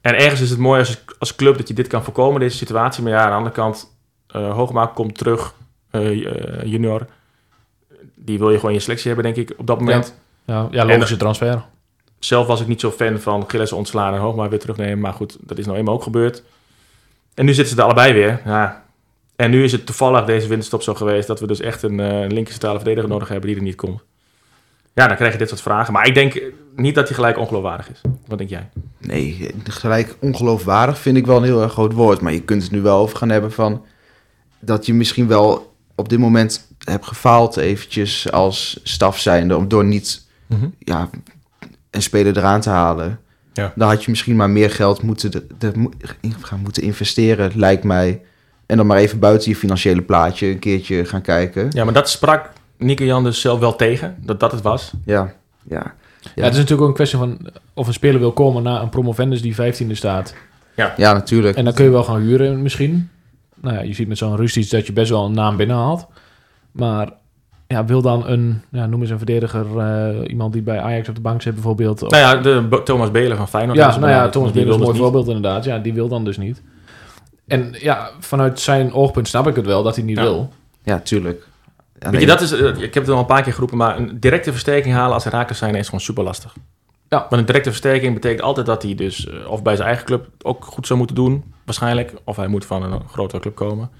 en 0.00 0.14
ergens 0.14 0.40
is 0.40 0.50
het 0.50 0.58
mooi 0.58 0.78
als, 0.78 1.04
als 1.18 1.36
club 1.36 1.56
dat 1.56 1.68
je 1.68 1.74
dit 1.74 1.86
kan 1.86 2.04
voorkomen, 2.04 2.40
deze 2.40 2.56
situatie. 2.56 3.02
Maar 3.02 3.12
ja, 3.12 3.20
aan 3.22 3.30
de 3.30 3.36
andere 3.36 3.54
kant, 3.54 3.96
eh 4.26 4.52
Hoogma 4.52 4.86
komt 4.86 5.18
terug, 5.18 5.54
eh, 5.90 6.62
junior. 6.64 7.06
Die 8.26 8.38
wil 8.38 8.50
je 8.50 8.56
gewoon 8.56 8.70
in 8.70 8.76
je 8.76 8.82
selectie 8.82 9.12
hebben, 9.12 9.34
denk 9.34 9.48
ik, 9.48 9.58
op 9.58 9.66
dat 9.66 9.78
moment. 9.78 10.14
ja, 10.44 10.68
ja 10.70 10.84
logische 10.84 11.16
transfer. 11.16 11.64
Zelf 12.18 12.46
was 12.46 12.60
ik 12.60 12.66
niet 12.66 12.80
zo 12.80 12.90
fan 12.90 13.18
van 13.18 13.44
Gilles 13.46 13.72
ontslaan 13.72 14.14
en 14.14 14.20
Hoogma 14.20 14.48
weer 14.48 14.58
terugnemen. 14.58 15.00
Maar 15.00 15.12
goed, 15.12 15.36
dat 15.40 15.58
is 15.58 15.66
nou 15.66 15.78
eenmaal 15.78 15.94
ook 15.94 16.02
gebeurd. 16.02 16.42
En 17.34 17.44
nu 17.44 17.54
zitten 17.54 17.74
ze 17.74 17.80
er 17.80 17.86
allebei 17.86 18.12
weer. 18.12 18.40
Ja. 18.44 18.84
En 19.36 19.50
nu 19.50 19.64
is 19.64 19.72
het 19.72 19.86
toevallig 19.86 20.24
deze 20.24 20.48
winterstop 20.48 20.82
zo 20.82 20.94
geweest... 20.94 21.26
dat 21.26 21.40
we 21.40 21.46
dus 21.46 21.60
echt 21.60 21.82
een 21.82 21.98
uh, 21.98 22.28
linker 22.28 22.52
centrale 22.52 22.76
verdediger 22.76 23.08
nodig 23.08 23.28
hebben 23.28 23.46
die 23.46 23.56
er 23.56 23.62
niet 23.62 23.74
komt. 23.74 24.02
Ja, 24.94 25.06
dan 25.06 25.16
krijg 25.16 25.32
je 25.32 25.38
dit 25.38 25.48
soort 25.48 25.60
vragen. 25.60 25.92
Maar 25.92 26.06
ik 26.06 26.14
denk 26.14 26.42
niet 26.76 26.94
dat 26.94 27.06
hij 27.06 27.14
gelijk 27.14 27.38
ongeloofwaardig 27.38 27.90
is. 27.90 28.00
Wat 28.26 28.38
denk 28.38 28.50
jij? 28.50 28.68
Nee, 28.98 29.50
gelijk 29.64 30.16
ongeloofwaardig 30.20 30.98
vind 30.98 31.16
ik 31.16 31.26
wel 31.26 31.36
een 31.36 31.44
heel 31.44 31.62
erg 31.62 31.72
groot 31.72 31.92
woord. 31.92 32.20
Maar 32.20 32.32
je 32.32 32.42
kunt 32.42 32.62
het 32.62 32.72
nu 32.72 32.80
wel 32.80 32.98
over 32.98 33.16
gaan 33.16 33.28
hebben 33.28 33.52
van... 33.52 33.84
dat 34.58 34.86
je 34.86 34.94
misschien 34.94 35.28
wel 35.28 35.74
op 35.94 36.08
dit 36.08 36.18
moment 36.18 36.66
hebt 36.90 37.06
gefaald 37.06 37.56
eventjes 37.56 38.32
als 38.32 38.80
staf 38.82 39.18
zijnde... 39.18 39.56
om 39.56 39.68
door 39.68 39.84
niet 39.84 40.24
ja, 40.78 41.10
een 41.90 42.02
speler 42.02 42.36
eraan 42.36 42.60
te 42.60 42.70
halen. 42.70 43.20
Ja. 43.52 43.72
Dan 43.74 43.88
had 43.88 44.04
je 44.04 44.10
misschien 44.10 44.36
maar 44.36 44.50
meer 44.50 44.70
geld 44.70 45.02
moeten, 45.02 45.30
de, 45.30 45.46
de, 45.58 45.88
gaan 46.40 46.60
moeten 46.60 46.82
investeren, 46.82 47.52
lijkt 47.54 47.84
mij. 47.84 48.22
En 48.66 48.76
dan 48.76 48.86
maar 48.86 48.98
even 48.98 49.18
buiten 49.18 49.50
je 49.50 49.56
financiële 49.56 50.02
plaatje 50.02 50.46
een 50.46 50.58
keertje 50.58 51.04
gaan 51.04 51.22
kijken. 51.22 51.68
Ja, 51.70 51.84
maar 51.84 51.92
dat 51.92 52.10
sprak 52.10 52.50
Nico 52.78 53.04
Jan 53.04 53.24
dus 53.24 53.40
zelf 53.40 53.58
wel 53.58 53.76
tegen, 53.76 54.16
dat 54.20 54.40
dat 54.40 54.52
het 54.52 54.62
was. 54.62 54.92
Ja, 55.04 55.34
ja. 55.68 55.94
Ja. 56.34 56.42
het 56.42 56.52
is 56.52 56.58
natuurlijk 56.58 56.80
ook 56.80 56.88
een 56.88 56.94
kwestie 56.94 57.18
van 57.18 57.50
of 57.74 57.86
een 57.86 57.92
speler 57.92 58.20
wil 58.20 58.32
komen 58.32 58.62
na 58.62 58.80
een 58.80 58.88
promovendus 58.88 59.42
die 59.42 59.54
15e 59.54 59.90
staat. 59.90 60.34
Ja, 60.96 61.12
natuurlijk. 61.12 61.56
En 61.56 61.64
dan 61.64 61.74
kun 61.74 61.84
je 61.84 61.90
wel 61.90 62.04
gaan 62.04 62.20
huren 62.20 62.62
misschien. 62.62 63.10
Nou 63.54 63.76
ja, 63.76 63.82
je 63.82 63.92
ziet 63.92 64.08
met 64.08 64.18
zo'n 64.18 64.36
Rustic 64.36 64.70
dat 64.70 64.86
je 64.86 64.92
best 64.92 65.10
wel 65.10 65.24
een 65.24 65.32
naam 65.32 65.56
binnenhaalt. 65.56 66.06
Maar 66.76 67.08
ja, 67.66 67.84
wil 67.84 68.02
dan 68.02 68.26
een, 68.26 68.62
ja, 68.70 68.86
noem 68.86 69.00
eens 69.00 69.10
een 69.10 69.18
verdediger, 69.18 69.66
uh, 69.76 70.28
iemand 70.28 70.52
die 70.52 70.62
bij 70.62 70.80
Ajax 70.80 71.08
op 71.08 71.14
de 71.14 71.20
bank 71.20 71.42
zit 71.42 71.54
bijvoorbeeld. 71.54 72.02
Of... 72.02 72.10
Nou 72.10 72.22
ja, 72.22 72.42
de 72.42 72.80
Thomas 72.84 73.10
Belen 73.10 73.36
van 73.36 73.48
Feyenoord. 73.48 73.78
Ja, 73.78 73.98
nou 73.98 74.12
ja, 74.12 74.28
Thomas 74.28 74.52
Belen 74.52 74.68
is 74.68 74.74
een 74.74 74.80
mooi 74.80 74.92
dus 74.92 75.00
voorbeeld 75.00 75.26
inderdaad. 75.26 75.64
Ja, 75.64 75.78
die 75.78 75.94
wil 75.94 76.08
dan 76.08 76.24
dus 76.24 76.36
niet. 76.36 76.62
En 77.46 77.74
ja, 77.78 78.10
vanuit 78.20 78.60
zijn 78.60 78.92
oogpunt 78.92 79.28
snap 79.28 79.46
ik 79.46 79.56
het 79.56 79.66
wel 79.66 79.82
dat 79.82 79.96
hij 79.96 80.04
niet 80.04 80.16
ja. 80.16 80.22
wil. 80.22 80.52
Ja, 80.82 80.98
tuurlijk. 80.98 81.46
Ja, 81.98 82.10
Weet 82.10 82.20
je, 82.20 82.26
dat 82.26 82.40
is, 82.40 82.52
uh, 82.52 82.68
ik 82.68 82.94
heb 82.94 83.02
het 83.02 83.08
al 83.08 83.18
een 83.18 83.26
paar 83.26 83.42
keer 83.42 83.52
geroepen, 83.52 83.76
maar 83.76 83.96
een 83.98 84.20
directe 84.20 84.50
versterking 84.52 84.94
halen 84.94 85.14
als 85.14 85.24
Herakles 85.24 85.58
zijn 85.58 85.74
is 85.74 85.84
gewoon 85.84 86.00
super 86.00 86.24
lastig. 86.24 86.54
Ja. 87.08 87.18
Want 87.18 87.32
een 87.32 87.46
directe 87.46 87.70
versterking 87.70 88.14
betekent 88.14 88.42
altijd 88.42 88.66
dat 88.66 88.82
hij 88.82 88.94
dus 88.94 89.26
uh, 89.26 89.50
of 89.50 89.62
bij 89.62 89.76
zijn 89.76 89.88
eigen 89.88 90.06
club 90.06 90.28
ook 90.42 90.64
goed 90.64 90.86
zou 90.86 90.98
moeten 90.98 91.16
doen, 91.16 91.44
waarschijnlijk. 91.64 92.14
Of 92.24 92.36
hij 92.36 92.48
moet 92.48 92.64
van 92.64 92.82
een 92.82 93.08
grotere 93.08 93.40
club 93.40 93.54
komen. 93.54 93.90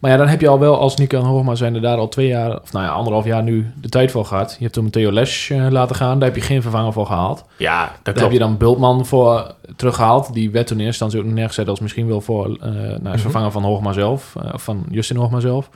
Maar 0.00 0.10
ja, 0.10 0.16
dan 0.16 0.26
heb 0.28 0.40
je 0.40 0.48
al 0.48 0.58
wel 0.58 0.78
als 0.78 0.96
Nico 0.96 1.20
Hoogma 1.20 1.54
zijn 1.54 1.74
er 1.74 1.80
daar 1.80 1.96
al 1.98 2.08
twee 2.08 2.26
jaar, 2.26 2.60
of 2.60 2.72
nou 2.72 2.84
ja, 2.84 2.90
anderhalf 2.90 3.24
jaar 3.24 3.42
nu 3.42 3.72
de 3.80 3.88
tijd 3.88 4.10
voor 4.10 4.24
gehad. 4.24 4.56
Je 4.58 4.64
hebt 4.64 4.74
hem 4.74 4.90
Theo 4.90 5.12
Les 5.12 5.48
uh, 5.48 5.66
laten 5.70 5.96
gaan, 5.96 6.18
daar 6.18 6.28
heb 6.28 6.36
je 6.36 6.42
geen 6.44 6.62
vervanger 6.62 6.92
voor 6.92 7.06
gehaald. 7.06 7.44
Ja, 7.56 7.80
dat 7.84 7.90
Daar 7.94 8.02
klopt. 8.02 8.20
heb 8.20 8.30
je 8.30 8.38
dan 8.38 8.56
Bultman 8.56 9.06
voor 9.06 9.54
teruggehaald. 9.76 10.32
Die 10.32 10.50
werd 10.50 10.66
toen 10.66 10.78
in 10.78 10.84
eerste 10.84 11.04
instantie 11.04 11.30
ook 11.30 11.36
neergezet 11.36 11.68
als 11.68 11.80
misschien 11.80 12.06
wel 12.06 12.20
voor 12.20 12.48
uh, 12.48 12.56
nou, 12.64 12.92
als 12.92 13.00
Mhm. 13.02 13.18
vervanger 13.18 13.50
van 13.50 13.62
Hoogma 13.62 13.92
zelf, 13.92 14.34
uh, 14.44 14.50
van 14.54 14.84
Justin 14.90 15.16
Hoogma 15.16 15.40
zelf. 15.40 15.70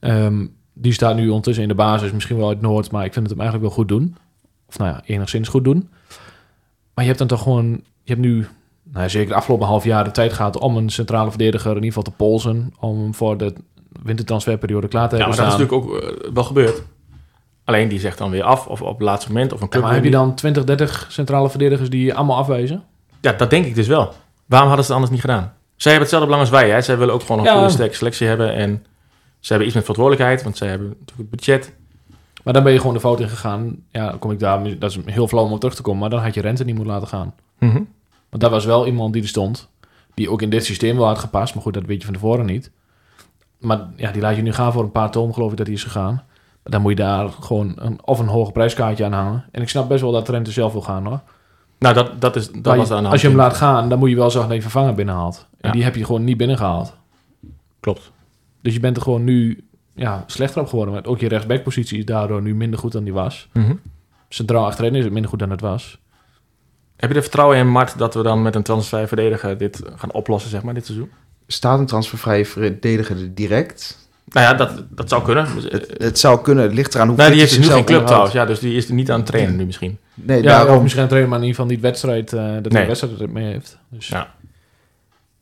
Um, 0.00 0.54
die 0.72 0.92
staat 0.92 1.16
nu 1.16 1.28
ondertussen 1.28 1.62
in 1.62 1.68
de 1.68 1.74
basis, 1.74 2.12
misschien 2.12 2.36
wel 2.36 2.48
uit 2.48 2.60
Noord, 2.60 2.90
maar 2.90 3.04
ik 3.04 3.12
vind 3.12 3.28
het 3.28 3.34
hem 3.38 3.40
eigenlijk 3.46 3.68
wel 3.68 3.78
goed 3.78 3.88
doen. 3.88 4.16
Of 4.68 4.78
nou 4.78 4.90
ja, 4.90 5.00
enigszins 5.04 5.48
goed 5.48 5.64
doen. 5.64 5.88
Maar 6.94 7.04
je 7.04 7.10
hebt 7.10 7.18
dan 7.18 7.28
toch 7.28 7.42
gewoon, 7.42 7.66
je 8.02 8.12
hebt 8.12 8.20
nu 8.20 8.46
nou 8.92 9.02
ja, 9.02 9.08
zeker 9.08 9.28
de 9.28 9.34
afgelopen 9.34 9.66
half 9.66 9.84
jaar 9.84 10.04
de 10.04 10.10
tijd 10.10 10.32
gehad 10.32 10.58
om 10.58 10.76
een 10.76 10.90
centrale 10.90 11.28
verdediger 11.28 11.70
in 11.70 11.74
ieder 11.74 11.88
geval 11.88 12.02
te 12.02 12.10
polsen. 12.10 12.72
Om 12.80 12.98
hem 13.00 13.14
voor 13.14 13.36
de 13.36 13.52
wintertransferperiode 14.02 14.88
klaar 14.88 15.08
te 15.08 15.16
ja, 15.16 15.22
hebben 15.22 15.38
staan. 15.38 15.50
dat 15.50 15.60
is 15.60 15.66
natuurlijk 15.66 16.12
ook 16.12 16.26
uh, 16.26 16.32
wel 16.34 16.44
gebeurd. 16.44 16.82
Alleen 17.64 17.88
die 17.88 18.00
zegt 18.00 18.18
dan 18.18 18.30
weer 18.30 18.42
af, 18.42 18.66
of 18.66 18.82
op 18.82 18.98
het 18.98 19.02
laatste 19.06 19.32
moment, 19.32 19.52
of 19.52 19.60
een 19.60 19.68
club. 19.68 19.82
Ja, 19.82 19.86
maar 19.86 19.96
heb 19.96 20.04
je 20.04 20.10
dan 20.10 20.34
20, 20.34 20.64
30 20.64 21.06
centrale 21.08 21.50
verdedigers 21.50 21.90
die 21.90 22.14
allemaal 22.14 22.36
afwijzen? 22.36 22.84
Ja, 23.20 23.32
dat 23.32 23.50
denk 23.50 23.66
ik 23.66 23.74
dus 23.74 23.86
wel. 23.86 24.12
Waarom 24.46 24.68
hadden 24.68 24.86
ze 24.86 24.92
het 24.92 25.00
anders 25.00 25.10
niet 25.10 25.20
gedaan? 25.20 25.52
Zij 25.76 25.92
hebben 25.92 26.00
hetzelfde 26.00 26.26
belang 26.26 26.40
als 26.40 26.60
wij. 26.60 26.70
Hè? 26.70 26.80
Zij 26.80 26.98
willen 26.98 27.14
ook 27.14 27.20
gewoon 27.20 27.38
een 27.38 27.44
Ja. 27.44 27.54
goede 27.54 27.72
sterke 27.72 27.94
selectie 27.94 28.26
hebben. 28.26 28.54
En 28.54 28.86
ze 29.40 29.48
hebben 29.48 29.66
iets 29.66 29.74
met 29.76 29.84
verantwoordelijkheid, 29.84 30.42
want 30.42 30.56
zij 30.56 30.68
hebben 30.68 30.88
natuurlijk 30.88 31.18
het 31.18 31.30
budget. 31.30 31.74
Maar 32.44 32.54
dan 32.54 32.62
ben 32.62 32.72
je 32.72 32.78
gewoon 32.78 32.94
de 32.94 33.00
fout 33.00 33.20
in 33.20 33.28
gegaan. 33.28 33.76
Ja, 33.90 34.10
dan 34.10 34.18
kom 34.18 34.30
ik 34.30 34.38
daar, 34.38 34.78
dat 34.78 34.90
is 34.90 34.98
heel 35.04 35.28
flauw 35.28 35.44
om 35.44 35.52
op 35.52 35.60
terug 35.60 35.74
te 35.74 35.82
komen, 35.82 36.00
maar 36.00 36.10
dan 36.10 36.20
had 36.20 36.34
je 36.34 36.40
Rente 36.40 36.64
niet 36.64 36.74
moeten 36.74 36.92
laten 36.92 37.08
gaan. 37.08 37.34
Mhm. 37.58 37.80
Want 38.36 38.50
dat 38.50 38.50
was 38.62 38.64
wel 38.64 38.86
iemand 38.86 39.12
die 39.12 39.22
er 39.22 39.28
stond, 39.28 39.68
die 40.14 40.30
ook 40.30 40.42
in 40.42 40.50
dit 40.50 40.64
systeem 40.64 40.96
wel 40.96 41.06
had 41.06 41.18
gepast. 41.18 41.54
Maar 41.54 41.62
goed, 41.62 41.74
dat 41.74 41.84
weet 41.84 41.98
je 41.98 42.04
van 42.04 42.14
tevoren 42.14 42.46
niet. 42.46 42.70
Maar 43.58 43.80
ja, 43.96 44.10
die 44.12 44.22
laat 44.22 44.36
je 44.36 44.42
nu 44.42 44.52
gaan 44.52 44.72
voor 44.72 44.82
een 44.82 44.90
paar 44.90 45.10
ton, 45.10 45.34
geloof 45.34 45.50
ik 45.50 45.56
dat 45.56 45.66
hij 45.66 45.74
is 45.76 45.82
gegaan. 45.84 46.14
Maar 46.14 46.72
dan 46.72 46.80
moet 46.80 46.90
je 46.90 46.96
daar 46.96 47.28
gewoon 47.28 47.72
een, 47.76 47.98
of 48.04 48.18
een 48.18 48.26
hoger 48.26 48.52
prijskaartje 48.52 49.04
aan 49.04 49.12
hangen. 49.12 49.44
En 49.50 49.62
ik 49.62 49.68
snap 49.68 49.88
best 49.88 50.00
wel 50.00 50.12
dat 50.12 50.28
Rente 50.28 50.50
zelf 50.50 50.72
wil 50.72 50.80
gaan 50.82 51.06
hoor. 51.06 51.20
Nou, 51.78 51.94
dat, 51.94 52.20
dat, 52.20 52.36
is, 52.36 52.50
dat 52.52 52.62
Maar 52.64 52.76
was 52.76 52.90
aan 52.90 52.96
de 52.96 53.00
hand. 53.02 53.12
als 53.12 53.20
je 53.20 53.28
hem 53.28 53.36
laat 53.36 53.54
gaan, 53.56 53.88
dan 53.88 53.98
moet 53.98 54.10
je 54.10 54.16
wel 54.16 54.30
zorgen 54.30 54.48
dat 54.50 54.56
je 54.62 54.68
vervanger 54.68 54.94
binnenhaalt. 54.94 55.46
En 55.60 55.68
Ja. 55.68 55.70
die 55.72 55.84
heb 55.84 55.94
je 55.96 56.04
gewoon 56.04 56.24
niet 56.24 56.36
binnengehaald. 56.36 56.94
Klopt. 57.80 58.12
Dus 58.62 58.74
je 58.74 58.80
bent 58.80 58.96
er 58.96 59.02
gewoon 59.02 59.24
nu 59.24 59.64
ja, 59.94 60.24
slechter 60.26 60.60
op 60.62 60.68
geworden. 60.68 60.94
Want 60.94 61.06
ook 61.06 61.18
je 61.20 61.28
rechtsbackpositie 61.28 61.98
is 61.98 62.04
daardoor 62.04 62.42
nu 62.42 62.54
minder 62.54 62.78
goed 62.78 62.92
dan 62.92 63.04
die 63.04 63.12
was. 63.12 63.48
Mhm. 63.52 63.74
Centraal 64.28 64.64
achterin 64.66 64.94
is 64.94 65.04
het 65.04 65.12
minder 65.12 65.30
goed 65.30 65.38
dan 65.38 65.50
het 65.50 65.60
was. 65.60 65.98
Heb 66.96 67.10
je 67.10 67.16
er 67.16 67.22
vertrouwen 67.22 67.56
in, 67.58 67.68
Mart, 67.70 67.98
dat 67.98 68.14
we 68.14 68.22
dan 68.22 68.42
met 68.42 68.54
een 68.54 68.62
transfer 68.62 69.08
verdediger 69.08 69.58
dit 69.58 69.82
gaan 69.96 70.12
oplossen, 70.12 70.50
zeg 70.50 70.62
maar, 70.62 70.74
dit 70.74 70.86
seizoen? 70.86 71.10
Staat 71.46 71.78
een 71.78 71.86
transfervrije 71.86 72.44
verdediger 72.46 73.16
er 73.16 73.34
direct? 73.34 74.08
Nou 74.28 74.46
ja, 74.46 74.54
dat, 74.54 74.82
dat 74.88 75.08
zou 75.08 75.22
kunnen. 75.24 75.46
Het, 75.70 75.94
het 75.96 76.18
zou 76.18 76.40
kunnen, 76.42 76.64
het 76.64 76.74
ligt 76.74 76.94
eraan 76.94 77.08
hoe 77.08 77.16
nou, 77.16 77.30
die 77.30 77.40
heeft 77.40 77.52
hij 77.56 77.60
nu 77.60 77.66
geen 77.66 77.84
club 77.84 78.06
trouwens. 78.06 78.32
Ja, 78.32 78.44
dus 78.44 78.58
die 78.58 78.76
is 78.76 78.88
niet 78.88 79.10
aan 79.10 79.16
het 79.18 79.26
trainen 79.26 79.56
nu 79.56 79.64
misschien. 79.64 79.98
Nee, 80.14 80.42
Ja, 80.42 80.48
daarom. 80.48 80.76
of 80.76 80.82
misschien 80.82 81.02
een 81.02 81.08
trainer, 81.08 81.30
maar 81.32 81.40
in 81.40 81.46
ieder 81.46 81.60
geval 81.60 81.74
niet 81.76 81.84
wedstrijd, 81.84 82.32
eh, 82.32 82.38
dat 82.40 82.48
hij 82.48 82.60
Nee. 82.68 82.80
een 82.82 82.86
wedstrijd 82.88 83.20
er 83.20 83.30
mee 83.30 83.44
heeft. 83.52 83.78
Dus, 83.90 84.08
Ja. 84.08 84.34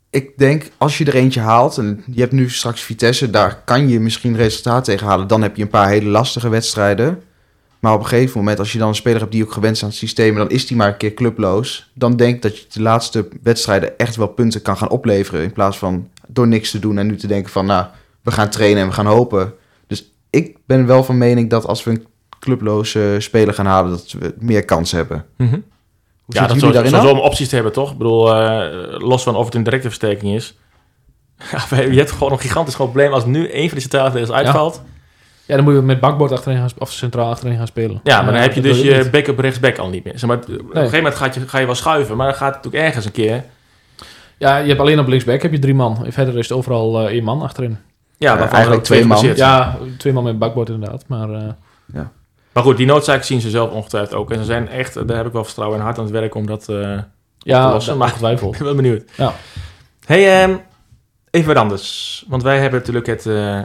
Ik 0.09 0.37
denk, 0.37 0.71
als 0.77 0.97
je 0.97 1.05
er 1.05 1.15
eentje 1.15 1.39
haalt, 1.39 1.77
en 1.77 2.03
je 2.11 2.19
hebt 2.19 2.31
nu 2.31 2.49
straks 2.49 2.81
Vitesse, 2.81 3.29
daar 3.29 3.61
kan 3.65 3.87
je 3.89 3.99
misschien 3.99 4.35
resultaat 4.35 4.83
tegen 4.83 5.07
halen. 5.07 5.27
Dan 5.27 5.41
heb 5.41 5.55
je 5.55 5.61
een 5.61 5.69
paar 5.69 5.87
hele 5.89 6.09
lastige 6.09 6.49
wedstrijden. 6.49 7.21
Maar 7.79 7.93
op 7.93 7.99
een 7.99 8.05
gegeven 8.05 8.37
moment, 8.39 8.59
als 8.59 8.71
je 8.71 8.77
dan 8.77 8.87
een 8.87 8.95
speler 8.95 9.19
hebt 9.19 9.31
die 9.31 9.43
ook 9.43 9.51
gewend 9.51 9.75
is 9.75 9.83
aan 9.83 9.89
het 9.89 9.97
systeem, 9.97 10.35
dan 10.35 10.49
is 10.49 10.67
die 10.67 10.77
maar 10.77 10.87
een 10.87 10.97
keer 10.97 11.13
clubloos. 11.13 11.91
Dan 11.93 12.15
denk 12.15 12.41
dat 12.41 12.57
je 12.57 12.65
de 12.73 12.81
laatste 12.81 13.27
wedstrijden 13.43 13.97
echt 13.97 14.15
wel 14.15 14.27
punten 14.27 14.61
kan 14.61 14.77
gaan 14.77 14.89
opleveren. 14.89 15.43
In 15.43 15.51
plaats 15.53 15.77
van 15.77 16.09
door 16.27 16.47
niks 16.47 16.71
te 16.71 16.79
doen 16.79 16.97
en 16.97 17.07
nu 17.07 17.15
te 17.15 17.27
denken 17.27 17.51
van, 17.51 17.65
nou, 17.65 17.85
we 18.21 18.31
gaan 18.31 18.49
trainen 18.49 18.81
en 18.81 18.87
we 18.87 18.93
gaan 18.93 19.05
hopen. 19.05 19.53
Dus 19.87 20.11
ik 20.29 20.57
ben 20.65 20.85
wel 20.85 21.03
van 21.03 21.17
mening 21.17 21.49
dat 21.49 21.65
als 21.65 21.83
we 21.83 21.91
een 21.91 22.05
clubloze 22.39 23.15
speler 23.19 23.53
gaan 23.53 23.65
halen, 23.65 23.91
dat 23.91 24.11
we 24.19 24.33
meer 24.39 24.65
kans 24.65 24.91
hebben. 24.91 25.25
Mhm. 25.37 25.49
Hoe 26.25 26.35
Ja, 26.35 26.47
dat 26.47 26.59
daarin 26.73 26.91
dan? 26.91 27.07
om 27.07 27.19
opties 27.19 27.49
te 27.49 27.55
hebben, 27.55 27.73
toch? 27.73 27.91
Ik 27.91 27.97
bedoel, 27.97 28.35
eh, 28.35 28.99
los 28.99 29.23
van 29.23 29.35
of 29.35 29.45
het 29.45 29.55
een 29.55 29.63
directe 29.63 29.87
versterking 29.87 30.35
is. 30.35 30.57
Je 31.69 31.97
hebt 31.97 32.11
gewoon 32.11 32.31
een 32.31 32.39
gigantisch 32.39 32.75
groot 32.75 32.91
probleem 32.91 33.13
als 33.13 33.25
nu 33.25 33.47
één 33.49 33.63
van 33.65 33.71
die 33.77 33.81
centrale 33.81 34.09
verdedigers 34.11 34.37
uitvalt. 34.45 34.81
Ja, 34.85 34.93
dan 35.47 35.63
moet 35.63 35.73
je 35.73 35.81
met 35.81 35.99
bakbord 35.99 36.31
achterin 36.31 36.57
gaan, 36.57 36.69
of 36.77 36.91
centraal 36.91 37.29
achterin 37.29 37.57
gaan 37.57 37.67
spelen. 37.67 37.99
Ja, 38.03 38.21
maar 38.21 38.33
dan 38.33 38.41
heb 38.41 38.53
je 38.53 38.61
dus 38.61 38.81
je 38.81 39.09
back-up 39.11 39.39
rechtsback 39.39 39.77
al 39.77 39.89
niet 39.89 40.03
meer. 40.03 40.19
Zeg 40.19 40.29
maar, 40.29 40.37
op 40.37 40.47
een 40.49 40.59
gegeven 40.73 40.97
moment 40.97 41.15
gaat 41.15 41.33
je, 41.33 41.47
ga 41.47 41.57
je 41.59 41.65
wel 41.65 41.75
schuiven, 41.75 42.17
maar 42.17 42.27
dan 42.27 42.35
gaat 42.35 42.53
het 42.55 42.63
natuurlijk 42.63 42.83
ergens 42.83 43.05
een 43.05 43.11
keer. 43.11 43.43
Ja, 44.37 44.57
je 44.57 44.67
hebt 44.67 44.79
alleen 44.79 44.99
op 44.99 45.07
linksback 45.07 45.41
heb 45.41 45.51
je 45.51 45.59
drie 45.59 45.73
man. 45.73 46.05
Verder 46.09 46.37
is 46.37 46.49
het 46.49 46.57
overal 46.57 46.99
eh, 46.99 47.05
één 47.13 47.23
man 47.23 47.41
achterin. 47.41 47.77
Ja, 48.17 48.37
waarvan 48.37 48.53
eigenlijk 48.53 48.83
twee 48.83 49.05
man. 49.05 49.25
Ja, 49.35 49.77
twee 49.97 50.13
man 50.13 50.23
met 50.23 50.39
bakbord 50.39 50.69
inderdaad. 50.69 51.03
Maar 51.07 51.29
eh, 51.29 52.01
Maar 52.51 52.63
goed, 52.63 52.77
die 52.77 52.85
noodzaak 52.85 53.23
zien 53.23 53.41
ze 53.41 53.49
zelf 53.49 53.71
ongetwijfeld 53.71 54.13
ook. 54.19 54.31
En 54.31 54.37
ze 54.37 54.43
zijn 54.45 54.67
echt, 54.69 55.07
daar 55.07 55.17
heb 55.17 55.25
ik 55.25 55.31
wel 55.33 55.43
vertrouwen 55.43 55.77
in, 55.79 55.83
hard 55.85 55.97
aan 55.97 56.03
het 56.03 56.13
werk 56.13 56.35
om 56.35 56.45
dat... 56.45 56.69
eh, 56.69 56.97
ja, 57.37 57.71
lossen, 57.71 57.97
maar- 57.97 58.07
ongetwijfeld. 58.07 58.51
ik 58.53 58.57
ben 58.57 58.67
wel 58.67 58.75
benieuwd. 58.75 59.03
Ja. 59.17 59.33
Hey, 60.05 60.41
ehm, 60.43 60.55
even 61.31 61.47
wat 61.53 61.63
anders. 61.63 62.23
Want 62.27 62.43
wij 62.43 62.59
hebben 62.59 62.79
natuurlijk 62.79 63.05
het 63.05 63.25
eh, 63.25 63.59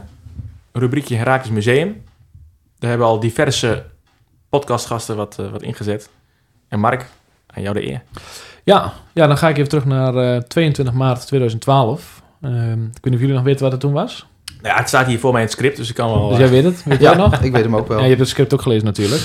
rubriekje 0.71 1.15
Herakles 1.15 1.51
Museum. 1.51 2.03
Daar 2.79 2.89
hebben 2.89 3.07
al 3.07 3.19
diverse 3.19 3.85
podcastgasten 4.49 5.15
wat, 5.15 5.39
eh, 5.39 5.51
wat 5.51 5.61
ingezet. 5.61 6.09
En 6.67 6.79
Mark, 6.79 7.05
aan 7.47 7.61
jou 7.61 7.75
de 7.75 7.87
eer. 7.87 8.01
Ja, 8.63 8.93
ja, 9.13 9.27
dan 9.27 9.37
ga 9.37 9.49
ik 9.49 9.57
even 9.57 9.69
terug 9.69 9.85
naar 9.85 10.15
eh, 10.15 10.41
22 10.41 10.93
maart 10.93 11.27
2012. 11.27 12.21
Ehm, 12.41 12.83
ik 12.83 12.89
weet 12.93 13.03
niet 13.03 13.13
of 13.13 13.19
jullie 13.19 13.35
nog 13.35 13.43
weten 13.43 13.61
wat 13.63 13.71
het 13.71 13.81
toen 13.81 13.93
was. 13.93 14.25
Nou 14.61 14.73
ja, 14.73 14.79
het 14.79 14.87
staat 14.87 15.07
hier 15.07 15.19
voor 15.19 15.31
mij 15.31 15.41
in 15.41 15.47
het 15.47 15.55
script, 15.55 15.77
dus 15.77 15.89
ik 15.89 15.95
kan 15.95 16.09
wel... 16.09 16.27
Dus 16.27 16.33
eh, 16.37 16.39
jij 16.39 16.49
weet 16.49 16.63
het? 16.63 16.83
Weet 16.83 16.99
jij 16.99 17.11
Ja, 17.11 17.17
nog? 17.17 17.41
ik 17.41 17.51
weet 17.51 17.63
hem 17.63 17.75
ook 17.75 17.87
wel. 17.87 17.97
Ja, 17.97 18.03
je 18.03 18.09
hebt 18.09 18.19
het 18.19 18.29
script 18.29 18.53
ook 18.53 18.61
gelezen 18.61 18.85
natuurlijk. 18.85 19.21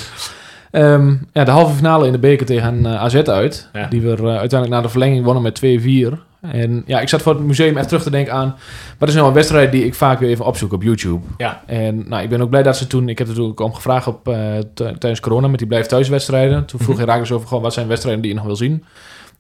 Ehm, 0.71 1.15
ja, 1.33 1.45
de 1.45 1.51
halve 1.51 1.75
finale 1.75 2.07
in 2.07 2.13
de 2.13 2.19
beker 2.19 2.47
tegen 2.47 2.87
eh, 2.87 3.03
AZ 3.03 3.15
uit. 3.15 3.69
Ja. 3.73 3.87
Die 3.87 4.01
we 4.01 4.09
eh, 4.17 4.23
uiteindelijk 4.25 4.71
na 4.71 4.81
de 4.81 4.89
verlenging 4.89 5.25
wonnen 5.25 5.43
met 5.43 5.61
2-4. 5.65 6.19
En 6.41 6.83
ja, 6.87 7.01
ik 7.01 7.09
zat 7.09 7.23
voor 7.23 7.35
het 7.35 7.43
museum 7.43 7.77
echt 7.77 7.89
terug 7.89 8.03
te 8.03 8.11
denken 8.11 8.33
aan... 8.33 8.57
wat 8.99 9.09
is 9.09 9.15
nou 9.15 9.27
een 9.27 9.35
wedstrijd 9.35 9.73
die 9.73 9.85
ik 9.85 9.95
vaak 9.95 10.19
weer 10.19 10.29
even 10.29 10.45
opzoek 10.45 10.73
op 10.73 10.83
YouTube? 10.83 11.25
Ja. 11.37 11.63
En 11.67 12.09
nou, 12.09 12.23
ik 12.23 12.29
ben 12.29 12.41
ook 12.41 12.51
blij 12.51 12.63
dat 12.63 12.77
ze 12.77 12.87
toen... 12.87 13.09
Ik 13.09 13.19
heb 13.19 13.27
er 13.27 13.33
natuurlijk 13.33 13.61
om 13.61 13.75
gevraagd 13.75 14.07
op, 14.07 14.29
eh, 14.29 14.35
tijdens 14.75 15.21
corona 15.21 15.49
met 15.49 15.59
die 15.59 15.69
blijf 15.69 15.87
thuiswedstrijden. 15.87 16.65
Toen 16.65 16.81
vroeg 16.81 16.95
Mhm. 16.97 17.05
Herakles 17.05 17.33
over 17.33 17.49
gewoon 17.49 17.63
wat 17.63 17.73
zijn 17.73 17.87
wedstrijden 17.89 18.23
die 18.23 18.31
je 18.31 18.37
nog 18.37 18.47
wil 18.47 18.57
zien. 18.57 18.85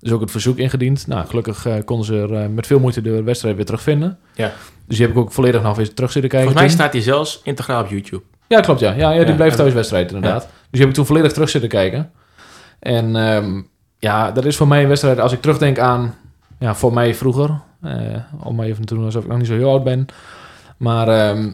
Dus 0.00 0.12
ook 0.12 0.20
het 0.20 0.30
verzoek 0.30 0.56
ingediend. 0.58 1.06
Nou, 1.06 1.26
gelukkig 1.26 1.66
konden 1.84 2.06
ze 2.06 2.28
er 2.30 2.50
met 2.50 2.66
veel 2.66 2.78
moeite 2.80 3.00
de 3.00 3.22
wedstrijd 3.22 3.56
weer 3.56 3.64
terugvinden. 3.64 4.18
Ja. 4.34 4.52
Dus 4.86 4.96
die 4.96 5.06
heb 5.06 5.16
ik 5.16 5.22
ook 5.22 5.32
volledig 5.32 5.62
nog 5.62 5.76
weer 5.76 5.94
terug 5.94 6.12
zitten 6.12 6.30
kijken. 6.30 6.50
Volgens 6.50 6.74
mij 6.74 6.82
staat 6.84 6.92
hij 6.94 7.02
zelfs 7.02 7.40
integraal 7.44 7.82
op 7.82 7.90
YouTube. 7.90 8.22
Ja, 8.46 8.60
klopt 8.60 8.80
ja. 8.80 8.92
Ja, 8.92 9.10
ja 9.10 9.24
die 9.24 9.36
ja. 9.44 9.50
thuiswedstrijd 9.50 10.12
inderdaad. 10.12 10.40
Dus 10.42 10.50
die 10.70 10.80
heb 10.80 10.88
ik 10.88 10.94
toen 10.94 11.06
volledig 11.06 11.32
terug 11.32 11.48
zitten 11.48 11.70
kijken. 11.70 12.10
En 12.78 13.16
ehm, 13.16 13.62
ja, 13.98 14.30
dat 14.30 14.44
is 14.44 14.56
voor 14.56 14.68
mij 14.68 14.82
een 14.82 14.88
wedstrijd, 14.88 15.18
als 15.20 15.32
ik 15.32 15.40
terugdenk 15.40 15.78
aan, 15.78 16.14
ja, 16.58 16.74
voor 16.74 16.92
mij 16.92 17.14
vroeger. 17.14 17.60
eh, 17.82 17.92
om 18.42 18.54
maar 18.54 18.66
even 18.66 18.84
te 18.84 18.94
doen 18.94 19.04
alsof 19.04 19.22
ik 19.22 19.28
nog 19.28 19.38
niet 19.38 19.46
zo 19.46 19.54
heel 19.54 19.70
oud 19.70 19.84
ben. 19.84 20.06
Maar 20.76 21.08
ehm, 21.08 21.50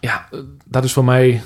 ja, 0.00 0.28
dat 0.66 0.84
is 0.84 0.92
voor 0.92 1.04
mij, 1.04 1.42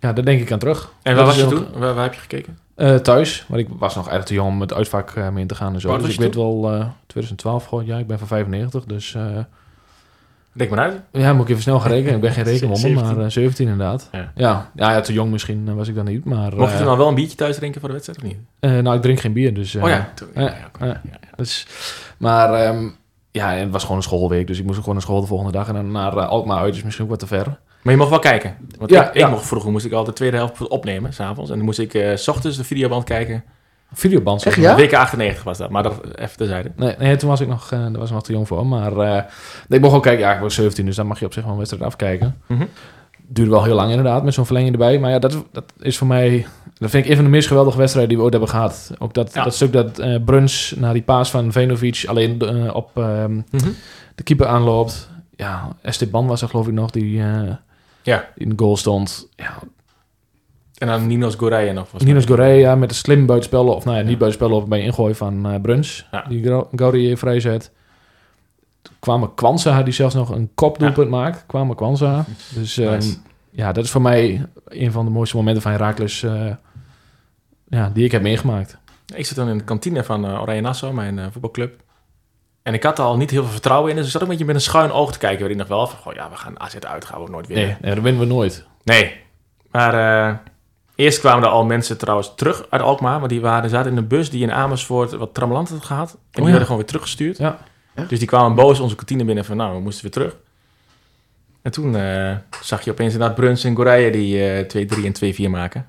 ja, 0.00 0.12
daar 0.12 0.24
denk 0.24 0.40
ik 0.40 0.52
aan 0.52 0.58
terug. 0.58 0.92
En 1.02 1.16
Dat 1.16 1.24
waar 1.24 1.34
was 1.34 1.44
je 1.44 1.56
toen? 1.56 1.66
Waar, 1.80 1.94
waar 1.94 2.04
heb 2.04 2.14
je 2.14 2.20
gekeken? 2.20 2.58
Eh, 2.74 2.94
thuis, 2.94 3.44
maar 3.48 3.58
ik 3.58 3.68
was 3.78 3.94
nog 3.94 4.08
erg 4.08 4.24
te 4.24 4.34
jong 4.34 4.48
om 4.54 4.60
het 4.60 4.72
uitvak 4.74 5.10
eh, 5.10 5.28
mee 5.28 5.42
in 5.42 5.48
te 5.48 5.54
gaan 5.54 5.74
en 5.74 5.80
zo. 5.80 5.96
Dus 5.98 6.12
ik 6.12 6.20
weet 6.20 6.34
je 6.34 6.40
wel, 6.40 6.72
eh 6.72 6.86
2012, 7.06 7.64
goh, 7.66 7.86
ja, 7.86 7.98
ik 7.98 8.06
ben 8.06 8.18
van 8.18 8.26
95, 8.28 8.84
dus... 8.84 9.16
eh, 10.52 10.58
Denk 10.58 10.70
maar 10.70 10.78
uit. 10.78 11.00
ja, 11.12 11.32
moet 11.32 11.44
ik 11.44 11.50
even 11.50 11.62
snel 11.62 11.80
gaan 11.80 11.90
rekenen. 11.90 12.14
Ik 12.14 12.20
ben 12.20 12.32
geen 12.32 12.44
rekenwonder, 12.52 12.78
17. 12.80 13.14
maar 13.16 13.24
eh, 13.24 13.30
17 13.30 13.68
inderdaad. 13.68 14.08
Ja. 14.12 14.32
Ja. 14.34 14.70
Ja, 14.74 14.90
ja, 14.92 15.00
te 15.00 15.12
jong 15.12 15.30
misschien 15.30 15.64
eh, 15.68 15.74
was 15.74 15.88
ik 15.88 15.94
dan 15.94 16.04
niet, 16.04 16.24
maar... 16.24 16.56
Mocht 16.56 16.72
je 16.72 16.78
eh, 16.78 16.86
al 16.86 16.96
wel 16.96 17.08
een 17.08 17.14
biertje 17.14 17.36
thuis 17.36 17.56
drinken 17.56 17.80
voor 17.80 17.88
de 17.88 17.94
wedstrijd 17.94 18.22
of 18.22 18.28
niet? 18.28 18.38
Eh, 18.60 18.70
nou, 18.78 18.96
ik 18.96 19.02
drink 19.02 19.20
geen 19.20 19.32
bier, 19.32 19.54
dus... 19.54 19.74
eh, 19.74 19.82
oh 19.82 19.88
ja. 19.88 20.12
Ja. 20.80 21.00
Dus, 21.36 21.66
maar 22.18 22.54
ehm, 22.54 22.88
ja, 23.30 23.54
en 23.54 23.60
het 23.62 23.70
was 23.70 23.82
gewoon 23.82 23.96
een 23.96 24.02
schoolweek, 24.02 24.46
dus 24.46 24.58
ik 24.58 24.64
moest 24.64 24.78
gewoon 24.78 24.94
naar 24.94 25.02
school 25.02 25.20
de 25.20 25.26
volgende 25.26 25.52
dag. 25.52 25.68
En 25.68 25.74
dan 25.74 25.90
naar 25.90 26.16
eh, 26.16 26.28
Alkmaar 26.28 26.58
uit, 26.58 26.74
is 26.76 26.82
misschien 26.82 27.04
ook 27.04 27.10
wat 27.10 27.18
te 27.20 27.26
ver. 27.26 27.46
Maar 27.82 27.92
je 27.92 27.98
mocht 27.98 28.10
wel 28.10 28.18
kijken. 28.18 28.56
Want 28.78 28.90
Ja, 28.90 29.12
ik, 29.12 29.28
mocht 29.28 29.46
vroeger 29.46 29.70
moest 29.70 29.84
ik 29.84 29.92
al 29.92 30.04
de 30.04 30.12
tweede 30.12 30.36
helft 30.36 30.68
opnemen, 30.68 31.12
s'avonds. 31.14 31.50
En 31.50 31.56
dan 31.56 31.64
moest 31.64 31.78
ik 31.78 31.94
eh, 31.94 32.16
s 32.16 32.28
ochtends 32.28 32.56
de 32.56 32.64
videoband 32.64 33.04
kijken. 33.04 33.44
Videoband. 33.92 34.40
zeg. 34.40 34.56
Ja? 34.56 34.76
WK 34.76 34.94
98 34.94 35.44
was 35.44 35.58
dat, 35.58 35.70
maar 35.70 35.82
dat 35.82 36.00
even 36.14 36.36
terzijde. 36.36 36.72
Nee, 36.76 36.94
nee, 36.98 37.16
toen 37.16 37.28
was 37.28 37.40
ik 37.40 37.48
nog, 37.48 37.72
eh, 37.72 37.78
daar 37.78 37.98
was 37.98 38.08
ik 38.08 38.14
nog 38.14 38.22
te 38.24 38.32
jong 38.32 38.46
voor. 38.48 38.66
Maar 38.66 38.92
eh, 38.96 39.22
nee, 39.68 39.78
ik 39.78 39.80
mocht 39.80 39.94
ook 39.94 40.02
kijken, 40.02 40.20
ja, 40.24 40.34
ik 40.34 40.40
was 40.40 40.54
17, 40.54 40.86
dus 40.86 40.96
dan 40.96 41.06
mag 41.06 41.18
je 41.18 41.26
op 41.26 41.32
zich 41.32 41.42
wel 41.42 41.52
een 41.52 41.58
wedstrijd 41.58 41.84
afkijken. 41.84 42.36
Mhm. 42.46 42.64
Duurde 43.26 43.50
wel 43.50 43.64
heel 43.64 43.74
lang 43.74 43.90
inderdaad, 43.90 44.24
met 44.24 44.34
zo'n 44.34 44.44
verlenging 44.44 44.72
erbij. 44.72 44.98
Maar 44.98 45.10
ja, 45.10 45.18
dat, 45.18 45.32
is- 45.32 45.38
dat 45.52 45.64
is 45.80 45.98
voor 45.98 46.06
mij, 46.06 46.46
dat 46.78 46.90
vind 46.90 47.04
ik 47.04 47.10
een 47.10 47.16
van 47.16 47.24
de 47.24 47.30
meest 47.30 47.48
geweldige 47.48 47.78
wedstrijden 47.78 48.08
die 48.08 48.18
we 48.18 48.22
ooit 48.24 48.32
hebben 48.32 48.52
gehad. 48.52 48.90
Ook 48.98 49.14
dat, 49.14 49.34
Ja. 49.34 49.44
dat 49.44 49.54
stuk 49.54 49.72
dat 49.72 49.98
eh 49.98 50.16
Bruns 50.24 50.74
naar 50.76 50.92
die 50.92 51.02
paas 51.02 51.30
van 51.30 51.52
Venovic 51.52 52.04
alleen 52.06 52.42
op 52.74 52.90
ehm, 52.98 53.32
Mhm. 53.34 53.68
de 54.14 54.22
keeper 54.22 54.46
aanloopt. 54.46 55.08
Ja, 55.36 55.68
Esteban 55.82 56.26
was 56.26 56.42
er 56.42 56.48
geloof 56.48 56.66
ik 56.66 56.72
nog, 56.72 56.90
die, 56.90 57.22
Ja. 58.02 58.28
in 58.34 58.48
de 58.48 58.54
goal 58.56 58.76
stond. 58.76 59.28
Ja, 59.36 59.58
En 60.82 60.88
dan 60.88 61.06
Ninos 61.06 61.34
Goreya 61.34 61.72
nog. 61.72 61.86
Ninos 61.98 62.26
mij. 62.26 62.36
Gorea 62.36 62.74
met 62.74 62.90
een 62.90 62.96
slim 62.96 63.26
buitenspel, 63.26 63.68
of 63.68 63.84
nou 63.84 63.96
ja, 63.96 64.02
niet 64.02 64.18
buitenspel, 64.18 64.62
bij 64.62 64.80
ingooi 64.80 65.14
van 65.14 65.46
eh 65.46 65.60
Bruns. 65.60 66.06
Die 66.28 66.50
Gorea 66.76 67.16
vrijzet. 67.16 67.70
Toen 68.82 68.94
kwamen 68.98 69.34
Kwanza, 69.34 69.82
die 69.82 69.92
zelfs 69.92 70.14
nog 70.14 70.30
een 70.30 70.50
kopdoelpunt 70.54 71.10
maakt. 71.10 71.44
Kwamen 71.46 71.76
Kwanza. 71.76 72.24
Dus 72.54 72.78
ehm, 72.78 72.92
Nice. 72.92 73.16
ja, 73.50 73.72
dat 73.72 73.84
is 73.84 73.90
voor 73.90 74.02
mij 74.02 74.46
een 74.64 74.92
van 74.92 75.04
de 75.04 75.10
mooiste 75.10 75.36
momenten 75.36 75.62
van 75.62 75.72
Herakles 75.72 76.22
eh 76.22 76.50
ja, 77.68 77.90
die 77.94 78.04
ik 78.04 78.12
heb 78.12 78.22
meegemaakt. 78.22 78.78
Ik 79.14 79.26
zit 79.26 79.36
dan 79.36 79.48
in 79.48 79.58
de 79.58 79.64
kantine 79.64 80.04
van 80.04 80.26
eh, 80.26 80.40
Oranje 80.40 80.60
Nassau, 80.60 80.94
mijn 80.94 81.32
voetbalclub. 81.32 81.80
En 82.62 82.74
ik 82.74 82.82
had 82.82 82.98
er 82.98 83.04
al 83.04 83.16
niet 83.16 83.30
heel 83.30 83.42
veel 83.42 83.52
vertrouwen 83.52 83.90
in. 83.90 83.96
Dus 83.96 84.04
ik 84.04 84.10
zat 84.12 84.22
ook 84.22 84.26
een 84.28 84.32
beetje 84.32 84.52
met 84.52 84.62
een 84.62 84.68
schuin 84.68 84.92
oog 84.92 85.12
te 85.12 85.18
kijken. 85.18 85.38
Waarin 85.40 85.58
nog 85.58 85.68
wel 85.68 85.86
van, 85.86 85.98
goh, 85.98 86.14
ja, 86.14 86.30
we 86.30 86.36
gaan 86.36 86.60
AZ 86.60 86.74
uit, 86.74 87.04
gaan 87.04 87.24
we 87.24 87.30
nooit 87.30 87.46
winnen. 87.46 87.66
Nee, 87.66 87.76
nee, 87.80 87.94
dat 87.94 88.04
winnen 88.04 88.22
we 88.22 88.28
nooit. 88.28 88.66
Nee. 88.84 89.20
Maar 89.70 89.94
eerst 91.02 91.18
kwamen 91.18 91.44
er 91.44 91.50
al 91.50 91.64
mensen 91.64 91.98
trouwens 91.98 92.32
terug 92.36 92.64
uit 92.70 92.82
Alkmaar. 92.82 93.18
Maar 93.20 93.28
die 93.28 93.40
waren, 93.40 93.70
zaten 93.70 93.90
in 93.90 93.96
een 93.96 94.06
bus 94.06 94.30
die 94.30 94.42
in 94.42 94.52
Amersfoort 94.52 95.12
wat 95.12 95.34
trammeland 95.34 95.68
had 95.68 95.84
gehad. 95.84 96.10
En 96.10 96.18
die 96.30 96.42
ja. 96.42 96.48
werden 96.48 96.62
gewoon 96.62 96.78
weer 96.78 96.86
teruggestuurd. 96.86 97.38
Ja. 97.38 97.58
Ja. 97.96 98.04
Dus 98.04 98.18
die 98.18 98.28
kwamen 98.28 98.54
boos 98.56 98.80
onze 98.80 98.94
kantine 98.94 99.24
binnen 99.24 99.44
van, 99.44 99.56
nou, 99.56 99.74
we 99.74 99.80
moesten 99.80 100.02
weer 100.02 100.12
terug. 100.12 100.36
En 101.62 101.70
toen 101.70 101.96
eh, 101.96 102.36
zag 102.62 102.82
je 102.84 102.90
opeens 102.90 103.12
inderdaad 103.12 103.36
Bruns 103.36 103.64
en 103.64 103.76
Goreya 103.76 104.10
die 104.12 104.44
eh 104.50 104.86
2-3 105.00 105.04
en 105.04 105.34
2-4 105.46 105.50
maken. 105.50 105.86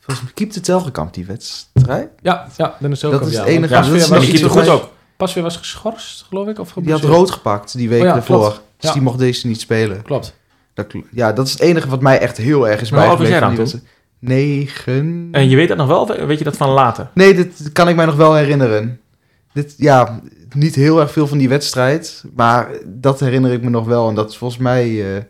Volgens 0.00 0.24
mij 0.26 0.34
keep 0.34 0.52
de 0.52 0.60
Telgekamp 0.60 1.14
die 1.14 1.26
wedstrijd. 1.26 2.08
Ja, 2.22 2.46
ja, 2.56 2.76
dan 2.80 2.90
is 2.90 3.02
het 3.02 3.12
ook 3.12 3.18
Dat 3.18 3.28
is 3.28 3.34
ja. 3.34 3.40
het 3.40 3.48
enige- 3.48 3.74
Want 3.74 4.08
dat 4.08 4.22
is 4.22 4.30
die 4.30 4.48
goed 4.48 4.68
ook. 4.68 4.90
Pasveer 5.16 5.42
was 5.42 5.56
geschorst, 5.56 6.24
geloof 6.28 6.48
ik? 6.48 6.58
Of 6.58 6.72
Die 6.72 6.92
had 6.92 7.02
rood 7.02 7.30
gepakt 7.30 7.76
die 7.76 7.88
week 7.88 8.00
Oh 8.00 8.06
ja, 8.06 8.14
ervoor. 8.14 8.38
klopt. 8.38 8.54
Dus 8.76 8.88
Ja. 8.88 8.92
die 8.92 9.02
mocht 9.02 9.18
deze 9.18 9.46
niet 9.46 9.60
spelen. 9.60 10.02
Klopt. 10.02 10.34
Dat, 10.74 10.92
ja, 11.10 11.32
dat 11.32 11.46
is 11.46 11.52
het 11.52 11.60
enige 11.60 11.88
wat 11.88 12.00
mij 12.00 12.18
echt 12.18 12.36
heel 12.36 12.68
erg 12.68 12.80
is 12.80 12.90
Maar 12.90 13.00
hoe 13.00 13.08
oud 13.08 13.18
was 13.18 13.28
bijgebleven. 13.28 13.80
jij. 13.82 13.88
Negen. 14.18 15.28
En 15.32 15.48
je 15.48 15.56
weet 15.56 15.68
dat 15.68 15.76
nog 15.76 15.86
wel? 15.86 16.26
Weet 16.26 16.38
je 16.38 16.44
dat 16.44 16.56
van 16.56 16.70
later? 16.70 17.08
Nee, 17.14 17.34
dit 17.34 17.70
kan 17.72 17.88
ik 17.88 17.96
mij 17.96 18.04
nog 18.06 18.16
wel 18.16 18.34
herinneren. 18.34 19.00
Dit, 19.52 19.74
ja, 19.76 20.20
niet 20.54 20.74
heel 20.74 21.00
erg 21.00 21.12
veel 21.12 21.26
van 21.26 21.38
die 21.38 21.48
wedstrijd. 21.48 22.24
Maar 22.34 22.68
dat 22.84 23.20
herinner 23.20 23.52
ik 23.52 23.62
me 23.62 23.70
nog 23.70 23.86
wel. 23.86 24.08
En 24.08 24.14
dat 24.14 24.30
is 24.30 24.36
volgens 24.36 24.60
mij... 24.60 25.16
eh, 25.16 25.22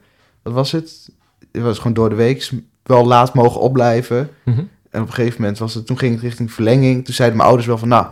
wat 0.42 0.52
was 0.52 0.72
het? 0.72 1.10
Het 1.52 1.62
was 1.62 1.76
gewoon 1.78 1.92
door 1.92 2.08
de 2.08 2.14
week 2.14 2.50
wel 2.82 3.06
laat 3.06 3.34
mogen 3.34 3.60
opblijven. 3.60 4.30
En 4.90 5.00
op 5.02 5.06
een 5.08 5.12
gegeven 5.14 5.40
moment 5.40 5.58
was 5.58 5.74
het... 5.74 5.86
Toen 5.86 5.98
ging 5.98 6.12
het 6.14 6.22
richting 6.22 6.52
verlenging. 6.52 7.04
Toen 7.04 7.14
zeiden 7.14 7.36
mijn 7.36 7.48
ouders 7.48 7.68
wel 7.68 7.78
van... 7.78 7.88
Nou, 7.88 8.06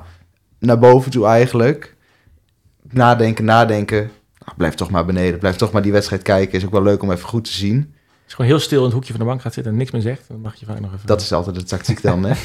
naar 0.58 0.78
boven 0.78 1.10
toe 1.10 1.26
eigenlijk. 1.26 1.96
Nadenken, 2.90 3.44
nadenken. 3.44 4.10
Nou, 4.44 4.56
blijf 4.56 4.74
toch 4.74 4.90
maar 4.90 5.04
beneden. 5.04 5.38
Blijf 5.38 5.56
toch 5.56 5.72
maar 5.72 5.82
die 5.82 5.92
wedstrijd 5.92 6.22
kijken. 6.22 6.58
Is 6.58 6.64
ook 6.64 6.70
wel 6.72 6.82
leuk 6.82 7.02
om 7.02 7.10
even 7.12 7.28
goed 7.28 7.44
te 7.44 7.52
zien. 7.52 7.76
Als 7.76 8.30
je 8.30 8.34
gewoon 8.34 8.50
heel 8.50 8.60
stil 8.60 8.78
in 8.78 8.84
het 8.84 8.92
hoekje 8.92 9.10
van 9.12 9.20
de 9.20 9.26
bank 9.26 9.40
gaat 9.40 9.52
zitten 9.54 9.72
en 9.72 9.78
niks 9.78 9.90
meer 9.90 10.00
zegt, 10.02 10.24
dan 10.28 10.40
mag 10.40 10.54
je 10.54 10.66
vaak 10.66 10.80
nog 10.80 10.92
even... 10.94 11.06
Dat 11.06 11.20
is 11.20 11.32
altijd 11.32 11.56
de 11.56 11.62
tactiek 11.64 12.02
dan, 12.02 12.24
hè? 12.24 12.34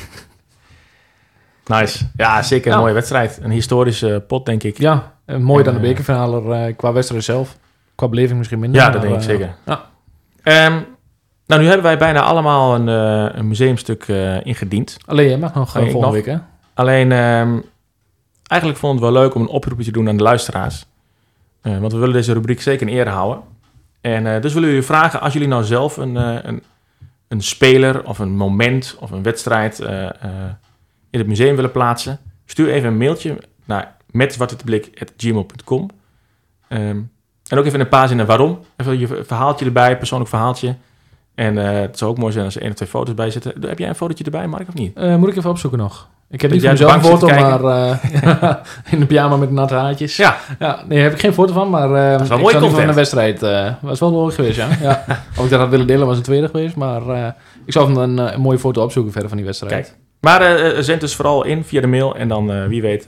Nice. 1.65 2.05
Ja, 2.15 2.41
zeker 2.43 2.67
een 2.67 2.73
Ja. 2.77 2.79
mooie 2.83 2.93
wedstrijd. 2.93 3.39
Een 3.41 3.51
historische 3.51 4.23
pot, 4.27 4.45
denk 4.45 4.63
ik. 4.63 4.77
Ja, 4.77 5.13
en 5.25 5.41
mooi 5.43 5.63
dan 5.63 5.73
de 5.73 5.79
eh, 5.79 5.85
bekerfinale 5.87 6.55
eh, 6.55 6.75
qua 6.77 6.91
wedstrijd 6.93 7.23
zelf. 7.23 7.57
Qua 7.95 8.07
beleving 8.07 8.37
misschien 8.37 8.59
minder. 8.59 8.81
Ja, 8.81 8.89
dat 8.89 9.01
maar, 9.01 9.09
denk 9.09 9.21
ik 9.21 9.29
eh, 9.29 9.35
zeker. 9.35 9.55
Ja. 9.65 9.85
Ehm, 10.43 10.79
nou, 11.45 11.61
nu 11.61 11.67
hebben 11.67 11.85
wij 11.85 11.97
bijna 11.97 12.21
allemaal 12.21 12.75
een, 12.75 12.87
eh, 12.89 13.37
een 13.37 13.47
museumstuk 13.47 14.03
eh, 14.07 14.45
ingediend. 14.45 14.97
Alleen, 15.05 15.27
jij 15.29 15.37
mag 15.37 15.53
nog 15.53 15.67
ik 15.67 15.71
volgende 15.91 15.99
nog? 16.05 16.11
week, 16.11 16.25
hè? 16.25 16.37
Alleen, 16.73 17.11
ehm, 17.11 17.59
eigenlijk 18.43 18.79
vond 18.79 18.97
ik 18.99 19.03
het 19.03 19.11
wel 19.13 19.21
leuk 19.21 19.35
om 19.35 19.41
een 19.41 19.47
oproepje 19.47 19.85
te 19.85 19.91
doen 19.91 20.09
aan 20.09 20.17
de 20.17 20.23
luisteraars. 20.23 20.85
Eh, 21.67 21.79
want 21.79 21.91
we 21.91 21.97
willen 21.97 22.13
deze 22.13 22.33
rubriek 22.33 22.61
zeker 22.61 22.87
in 22.87 22.93
ere 22.93 23.09
houden. 23.09 23.43
En 24.01 24.27
eh, 24.27 24.41
dus 24.41 24.53
willen 24.53 24.69
we 24.69 24.75
jullie 24.75 24.89
vragen, 24.89 25.21
als 25.21 25.33
jullie 25.33 25.47
nou 25.47 25.63
zelf 25.63 25.97
een, 25.97 26.17
eh, 26.17 26.35
een, 26.41 26.63
een 27.27 27.41
speler 27.41 28.05
of 28.05 28.19
een 28.19 28.35
moment 28.35 28.97
of 28.99 29.11
een 29.11 29.23
wedstrijd 29.23 29.79
in 31.09 31.19
het 31.19 31.27
museum 31.27 31.55
willen 31.55 31.71
plaatsen, 31.71 32.19
stuur 32.45 32.69
even 32.69 32.89
een 32.89 32.97
mailtje 32.97 33.37
naar 33.65 33.95
metzwartwiteblik.gmail.com. 34.11 35.89
Ehm 36.67 37.01
en 37.47 37.57
ook 37.57 37.65
even 37.65 37.79
een 37.79 37.89
paar 37.89 38.07
zinnen 38.07 38.25
waarom. 38.25 38.59
Even 38.77 38.99
je 38.99 39.23
verhaaltje 39.23 39.65
erbij, 39.65 39.97
persoonlijk 39.97 40.29
verhaaltje. 40.29 40.75
En 41.35 41.55
het 41.55 41.97
zou 41.97 42.11
ook 42.11 42.17
mooi 42.17 42.31
zijn 42.31 42.45
als 42.45 42.55
er 42.55 42.61
één 42.61 42.69
of 42.69 42.75
twee 42.75 42.89
foto's 42.89 43.13
bij 43.13 43.31
zitten. 43.31 43.67
Heb 43.67 43.79
jij 43.79 43.89
een 43.89 43.95
fotootje 43.95 44.23
erbij, 44.23 44.47
Mark, 44.47 44.67
of 44.67 44.73
niet? 44.73 44.95
Moet 44.95 45.29
ik 45.29 45.35
even 45.35 45.49
opzoeken 45.49 45.79
nog. 45.79 46.09
Ik 46.29 46.41
heb 46.41 46.51
Dat 46.51 46.61
niet 46.61 46.79
van 46.79 46.87
bank 46.87 47.05
foto, 47.05 47.27
maar 47.27 47.63
eh, 47.63 48.55
in 48.93 48.99
de 48.99 49.05
pyjama 49.05 49.37
met 49.37 49.51
natte 49.51 49.73
haartjes. 49.73 50.15
Ja. 50.15 50.37
ja. 50.59 50.83
Nee, 50.87 50.99
heb 50.99 51.13
ik 51.13 51.19
geen 51.19 51.33
foto 51.33 51.53
van, 51.53 51.69
maar 51.69 51.89
uh, 51.89 52.21
is 52.21 52.27
wel 52.27 52.37
ik 52.37 52.43
mooi 52.43 52.69
van 52.69 52.87
de 52.87 52.93
wedstrijd. 52.93 53.43
eh 53.43 53.73
was 53.81 53.99
wel 53.99 54.11
mooi 54.11 54.33
geweest, 54.33 54.57
ja. 54.57 54.67
ja. 54.81 55.03
Of 55.37 55.43
ik 55.43 55.49
dat 55.49 55.59
had 55.59 55.69
willen 55.69 55.87
delen, 55.87 56.07
was 56.07 56.17
een 56.17 56.23
tweede 56.23 56.47
geweest. 56.47 56.75
Maar 56.75 57.33
ik 57.65 57.73
zal 57.73 57.89
even 57.89 58.01
een, 58.01 58.17
een 58.17 58.41
mooie 58.41 58.59
foto 58.59 58.83
opzoeken 58.83 59.11
verder 59.11 59.29
van 59.29 59.37
die 59.37 59.45
wedstrijd. 59.47 59.73
Kijk. 59.73 59.95
Maar 60.19 60.83
zend 60.83 61.01
dus 61.01 61.15
vooral 61.15 61.43
in 61.43 61.63
via 61.63 61.81
de 61.81 61.87
mail. 61.87 62.15
En 62.15 62.27
dan, 62.27 62.67
wie 62.67 62.81
weet, 62.81 63.05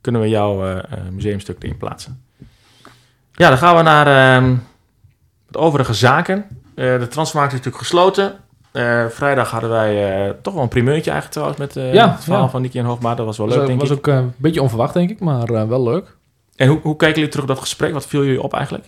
kunnen 0.00 0.20
we 0.20 0.28
jouw 0.28 0.80
museumstuk 1.12 1.56
erin 1.62 1.76
plaatsen. 1.76 2.22
Ja, 3.32 3.48
dan 3.48 3.58
gaan 3.58 3.76
we 3.76 3.82
naar 3.82 4.36
ehm 4.36 4.54
de 5.48 5.58
overige 5.58 5.94
zaken. 5.94 6.44
De 6.74 7.06
transfermarkt 7.10 7.52
is 7.52 7.58
natuurlijk 7.58 7.84
gesloten. 7.84 8.32
Eh, 8.72 9.06
vrijdag 9.06 9.50
hadden 9.50 9.70
wij 9.70 10.24
eh, 10.26 10.34
toch 10.42 10.54
wel 10.54 10.62
een 10.62 10.68
primeurtje 10.68 11.10
eigenlijk 11.10 11.30
trouwens 11.32 11.58
met 11.58 11.76
eh, 11.76 11.94
Ja, 11.94 12.10
het 12.12 12.24
verhaal 12.24 12.42
ja. 12.42 12.48
van 12.50 12.62
Nicky 12.62 12.78
en 12.78 12.84
Hoogma. 12.84 13.14
Dat 13.14 13.26
was 13.26 13.36
wel 13.36 13.46
was 13.46 13.54
leuk, 13.54 13.62
ook- 13.64 13.68
denk 13.70 13.80
was 13.80 13.90
ik. 13.90 13.96
ook 13.96 14.06
een 14.06 14.32
beetje 14.36 14.62
onverwacht, 14.62 14.94
denk 14.94 15.10
ik, 15.10 15.20
maar 15.20 15.68
wel 15.68 15.82
leuk. 15.82 16.16
En 16.56 16.68
hoe, 16.68 16.78
hoe 16.82 16.96
kijken 16.96 17.16
jullie 17.16 17.30
terug 17.30 17.44
op 17.48 17.50
dat 17.54 17.60
gesprek? 17.62 17.92
Wat 17.92 18.06
viel 18.06 18.24
jullie 18.24 18.42
op 18.42 18.54
eigenlijk? 18.54 18.84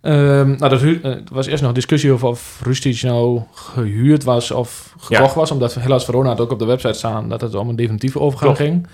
Ehm, 0.00 0.46
nou, 0.46 0.68
dat 0.68 0.82
er 0.82 1.22
was 1.32 1.46
eerst 1.46 1.62
nog 1.62 1.72
discussie 1.72 2.12
over 2.12 2.28
of 2.28 2.60
Rustic 2.64 3.02
nou 3.02 3.40
gehuurd 3.52 4.24
was 4.24 4.50
of 4.50 4.94
gekocht 4.98 5.34
was. 5.34 5.50
Omdat 5.50 5.74
helaas 5.74 6.04
Verona 6.04 6.28
had 6.28 6.40
ook 6.40 6.52
op 6.52 6.58
de 6.58 6.64
website 6.64 6.92
staan 6.92 7.28
dat 7.28 7.40
het 7.40 7.54
om 7.54 7.68
een 7.68 7.76
definitieve 7.76 8.20
overgang 8.20 8.56
Klopt. 8.56 8.70
ging. 8.70 8.86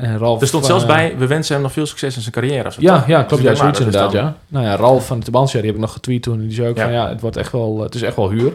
En 0.00 0.18
Ralf, 0.18 0.40
Er 0.40 0.46
stond 0.46 0.66
zelfs 0.66 0.82
eh, 0.82 0.88
bij, 0.88 1.14
we 1.18 1.26
wensen 1.26 1.54
hem 1.54 1.62
nog 1.62 1.72
veel 1.72 1.86
succes 1.86 2.14
in 2.16 2.20
zijn 2.20 2.34
carrière. 2.34 2.70
Ja, 2.78 3.04
ja, 3.06 3.22
klopt. 3.22 3.42
Ja, 3.42 3.54
zoiets 3.54 3.78
inderdaad, 3.78 4.12
ja. 4.12 4.36
Nou 4.48 4.64
ja, 4.64 4.76
Ralf 4.76 5.06
van 5.06 5.18
de 5.18 5.24
Tabansia, 5.24 5.58
die 5.58 5.66
heb 5.66 5.74
ik 5.74 5.80
nog 5.84 5.92
getweet 5.92 6.22
toen. 6.22 6.38
Die 6.40 6.52
zei 6.52 6.68
ook 6.68 6.76
Ja. 6.76 6.82
van 6.84 6.92
ja, 6.92 7.08
het 7.08 7.20
wordt 7.20 7.36
echt 7.36 7.52
wel, 7.52 7.80
het 7.82 7.94
is 7.94 8.02
echt 8.02 8.16
wel 8.16 8.30
huur. 8.30 8.52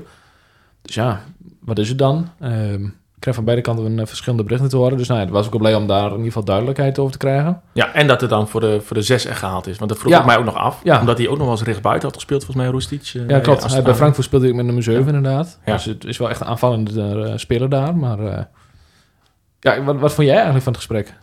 Dus 0.82 0.96
ja, 0.96 1.22
wat 1.60 1.80
is 1.80 1.90
het 1.90 1.98
dan? 1.98 2.30
Ehm, 2.40 2.84
ik 2.86 3.32
krijg 3.32 3.36
van 3.36 3.46
beide 3.46 3.62
kanten 3.64 3.86
een, 3.86 4.00
eh, 4.00 4.06
verschillende 4.06 4.44
berichten 4.44 4.70
te 4.70 4.76
horen. 4.78 4.98
Dus 4.98 5.08
nou 5.08 5.20
ja, 5.20 5.26
daar 5.26 5.34
was 5.36 5.46
ook 5.52 5.58
blij 5.58 5.76
om 5.76 5.88
daar 5.88 6.06
in 6.06 6.10
ieder 6.12 6.26
geval 6.26 6.44
duidelijkheid 6.44 7.00
over 7.00 7.12
te 7.12 7.18
krijgen. 7.18 7.62
Ja, 7.74 7.94
en 7.94 8.08
dat 8.08 8.22
het 8.22 8.30
dan 8.30 8.48
voor 8.48 8.60
de, 8.62 8.82
voor 8.82 8.96
de 8.96 9.02
zes 9.02 9.26
echt 9.26 9.40
gehaald 9.40 9.68
is. 9.68 9.78
Want 9.78 9.90
dat 9.90 10.00
vroeg 10.00 10.12
Ja. 10.12 10.20
ik 10.20 10.26
mij 10.26 10.38
ook 10.38 10.46
nog 10.46 10.56
af. 10.56 10.80
Ja. 10.84 11.00
Omdat 11.00 11.18
hij 11.18 11.28
ook 11.28 11.38
nog 11.38 11.44
wel 11.48 11.52
eens 11.56 11.64
rechtsbuiten 11.64 12.08
had 12.08 12.18
gespeeld, 12.18 12.44
volgens 12.44 12.64
mij, 12.66 12.72
Roestic. 12.74 13.02
eh, 13.16 13.28
Ja, 13.30 13.40
klopt. 13.40 13.64
Hij, 13.64 13.76
het 13.76 13.84
bij 13.84 13.96
Frankfurt 13.96 14.26
speelde 14.26 14.48
ik 14.48 14.54
met 14.56 14.66
nummer 14.66 14.84
7 14.84 15.06
inderdaad. 15.16 15.60
Ja. 15.66 15.74
Dus 15.74 15.86
het 15.86 16.06
is 16.06 16.18
wel 16.18 16.30
echt 16.30 16.42
een 16.42 16.48
aanvallende 16.48 17.34
speler 17.38 17.70
daar. 17.70 17.96
Maar 17.96 18.48
ja, 19.60 19.84
wat, 19.84 20.00
wat 20.00 20.14
vond 20.14 20.28
jij 20.28 20.36
eigenlijk 20.36 20.64
van 20.64 20.74
het 20.74 20.82
gesprek? 20.82 21.14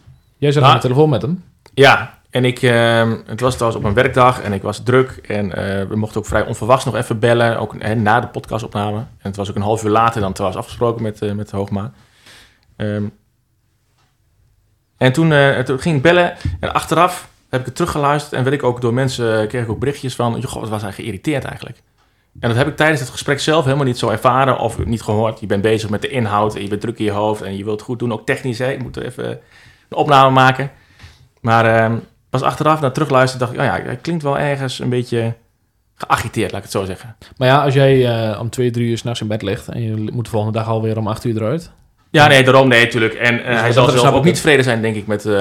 Jij 0.42 0.52
zat 0.52 0.62
Nou, 0.62 0.74
aan 0.74 0.80
de 0.80 0.86
telefoon 0.86 1.08
met 1.08 1.22
hem. 1.22 1.44
Ja, 1.74 2.18
en 2.30 2.44
ik, 2.44 2.62
ehm, 2.62 3.16
het 3.26 3.40
was 3.40 3.54
trouwens 3.54 3.82
op 3.82 3.88
een 3.88 3.94
werkdag 3.94 4.40
en 4.40 4.52
ik 4.52 4.62
was 4.62 4.82
druk. 4.82 5.10
En 5.10 5.52
eh, 5.54 5.86
we 5.88 5.96
mochten 5.96 6.20
ook 6.20 6.26
vrij 6.26 6.46
onverwachts 6.46 6.84
nog 6.84 6.96
even 6.96 7.18
bellen, 7.18 7.58
ook 7.58 7.94
na 7.96 8.20
de 8.20 8.26
podcastopname. 8.26 8.96
En 8.96 9.06
het 9.18 9.36
was 9.36 9.50
ook 9.50 9.56
een 9.56 9.62
half 9.62 9.84
uur 9.84 9.90
later 9.90 10.20
dan 10.20 10.32
trouwens 10.32 10.60
afgesproken 10.60 11.02
met, 11.02 11.22
eh 11.22 11.32
met 11.32 11.50
Hoogma. 11.50 11.92
Ehm, 12.76 13.04
en 14.96 15.12
toen, 15.12 15.32
eh, 15.32 15.58
toen 15.58 15.78
ging 15.78 15.96
ik 15.96 16.02
bellen 16.02 16.34
en 16.60 16.72
achteraf 16.72 17.28
heb 17.48 17.60
ik 17.60 17.66
het 17.66 17.74
teruggeluisterd 17.74 18.32
en 18.32 18.42
werd 18.42 18.56
ik 18.56 18.62
ook 18.62 18.80
door 18.80 18.94
mensen, 18.94 19.48
kreeg 19.48 19.62
ik 19.62 19.70
ook 19.70 19.78
berichtjes 19.78 20.14
van, 20.14 20.40
joh, 20.40 20.52
wat 20.52 20.68
was 20.68 20.82
hij 20.82 20.92
geïrriteerd 20.92 21.44
eigenlijk. 21.44 21.82
En 22.40 22.48
dat 22.48 22.58
heb 22.58 22.68
ik 22.68 22.76
tijdens 22.76 23.00
het 23.00 23.10
gesprek 23.10 23.40
zelf 23.40 23.64
helemaal 23.64 23.86
niet 23.86 23.98
zo 23.98 24.08
ervaren 24.08 24.58
of 24.58 24.84
niet 24.84 25.02
gehoord. 25.02 25.40
Je 25.40 25.46
bent 25.46 25.62
bezig 25.62 25.90
met 25.90 26.02
de 26.02 26.08
inhoud 26.08 26.54
en 26.54 26.62
je 26.62 26.68
bent 26.68 26.80
druk 26.80 26.98
in 26.98 27.04
je 27.04 27.10
hoofd 27.10 27.42
en 27.42 27.56
je 27.56 27.64
wilt 27.64 27.76
het 27.76 27.88
goed 27.88 27.98
doen, 27.98 28.12
ook 28.12 28.26
technisch. 28.26 28.58
Hè? 28.58 28.72
Ik 28.72 28.82
moet 28.82 28.96
er 28.96 29.04
even 29.04 29.40
een 29.92 29.98
opname 29.98 30.30
maken. 30.30 30.70
Maar 31.40 31.66
ehm, 31.66 31.96
pas 32.30 32.42
achteraf 32.42 32.80
naar 32.80 32.92
terugluisteren 32.92 33.46
dacht 33.46 33.52
ik, 33.52 33.60
oh 33.60 33.78
ja, 33.78 33.84
hij 33.84 33.96
klinkt 33.96 34.22
wel 34.22 34.38
ergens 34.38 34.78
een 34.78 34.88
beetje 34.88 35.34
geagiteerd, 35.94 36.50
laat 36.52 36.64
ik 36.64 36.70
het 36.70 36.80
zo 36.80 36.84
zeggen. 36.84 37.16
Maar 37.36 37.48
ja, 37.48 37.64
als 37.64 37.74
jij 37.74 38.06
eh, 38.06 38.40
om 38.40 38.50
twee, 38.50 38.70
drie 38.70 38.90
uur 38.90 38.98
s'nachts 38.98 39.20
in 39.20 39.26
bed 39.26 39.42
ligt 39.42 39.68
en 39.68 39.82
je 39.82 40.10
moet 40.12 40.24
de 40.24 40.30
volgende 40.30 40.58
dag 40.58 40.68
alweer 40.68 40.98
om 40.98 41.06
acht 41.06 41.24
uur 41.24 41.36
eruit. 41.36 41.70
Ja, 42.10 42.26
nee, 42.26 42.44
daarom 42.44 42.68
nee, 42.68 42.84
natuurlijk. 42.84 43.14
En 43.14 43.44
eh, 43.44 43.50
Dus 43.50 43.60
hij 43.60 43.72
zal 43.72 43.90
zelf 43.90 44.14
ook 44.14 44.24
niet 44.24 44.34
tevreden 44.34 44.64
zijn, 44.64 44.82
denk 44.82 44.96
ik, 44.96 45.06
met, 45.06 45.26
eh, 45.26 45.32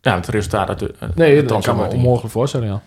ja, 0.00 0.14
met 0.14 0.26
het 0.26 0.28
resultaat 0.28 0.68
uit 0.68 0.78
de, 0.78 0.94
Nee, 1.14 1.34
de 1.36 1.44
dat 1.44 1.64
kan 1.64 1.76
me 1.76 1.86
onmogelijk 1.86 2.32
voorstellen, 2.32 2.68
ja. 2.68 2.80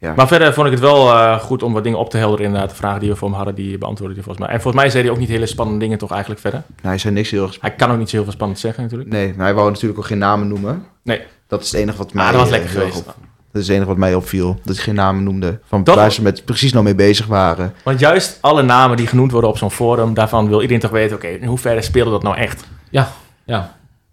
Maar 0.00 0.28
verder 0.28 0.52
vond 0.54 0.66
ik 0.66 0.72
het 0.72 0.82
wel 0.82 1.10
eh, 1.12 1.38
goed 1.38 1.62
om 1.62 1.72
wat 1.72 1.84
dingen 1.84 1.98
op 1.98 2.10
te 2.10 2.16
helderen. 2.16 2.44
Inderdaad, 2.44 2.70
de 2.70 2.76
vragen 2.76 3.00
die 3.00 3.08
we 3.10 3.16
voor 3.16 3.28
hem 3.28 3.36
hadden, 3.36 3.54
die 3.54 3.78
beantwoordde 3.78 4.14
hij 4.14 4.24
volgens 4.24 4.46
mij. 4.46 4.54
En 4.54 4.60
volgens 4.62 4.82
mij 4.82 4.90
zei 4.92 5.02
hij 5.04 5.12
ook 5.12 5.18
niet 5.18 5.28
hele 5.28 5.46
spannende 5.46 5.80
dingen 5.80 5.98
toch 5.98 6.10
eigenlijk 6.10 6.40
verder. 6.40 6.62
Nou, 6.68 6.80
hij 6.88 6.98
zei 6.98 7.14
niks 7.14 7.30
heel. 7.30 7.50
Hij 7.60 7.70
kan 7.74 7.90
ook 7.90 7.98
niet 7.98 8.08
zo 8.08 8.14
heel 8.16 8.24
veel 8.24 8.32
spannend 8.34 8.58
zeggen 8.60 8.82
natuurlijk. 8.82 9.10
Nee, 9.10 9.32
maar 9.36 9.46
hij 9.46 9.54
wou 9.54 9.70
natuurlijk 9.70 9.98
ook 10.00 10.06
geen 10.06 10.18
namen 10.18 10.48
noemen. 10.48 10.84
Nee. 11.02 11.20
Dat 11.48 11.62
is 11.62 11.70
het 11.70 11.80
enige 11.80 11.98
wat 11.98 12.12
mij... 12.12 12.22
Maar 12.24 12.32
dat 12.32 12.40
was 12.40 12.50
eh, 12.50 12.56
lekker 12.56 12.78
geweest. 12.78 12.98
op- 12.98 13.04
Dat 13.52 13.62
is 13.62 13.66
het 13.68 13.70
enige 13.76 13.88
wat 13.88 13.96
mij 13.98 14.14
opviel. 14.14 14.60
Dat 14.64 14.74
hij 14.74 14.84
geen 14.84 14.94
namen 14.94 15.22
noemde. 15.24 15.60
Van 15.66 15.84
Toch? 15.84 15.94
waar 15.94 16.12
ze 16.12 16.22
met 16.22 16.44
precies 16.44 16.72
nou 16.72 16.84
mee 16.84 16.94
bezig 16.94 17.26
waren. 17.26 17.74
Want 17.84 18.00
juist 18.00 18.38
alle 18.40 18.62
namen 18.62 18.96
die 18.96 19.06
genoemd 19.06 19.30
worden 19.32 19.50
op 19.50 19.58
zo'n 19.58 19.70
forum, 19.70 20.14
daarvan 20.14 20.48
wil 20.48 20.60
iedereen 20.60 20.80
toch 20.82 20.90
weten, 20.90 21.16
oké, 21.16 21.26
in 21.26 21.46
hoeverre 21.48 21.82
speelde 21.82 22.10
dat 22.10 22.22
nou 22.22 22.36
echt? 22.36 22.64
Ja. 22.90 23.08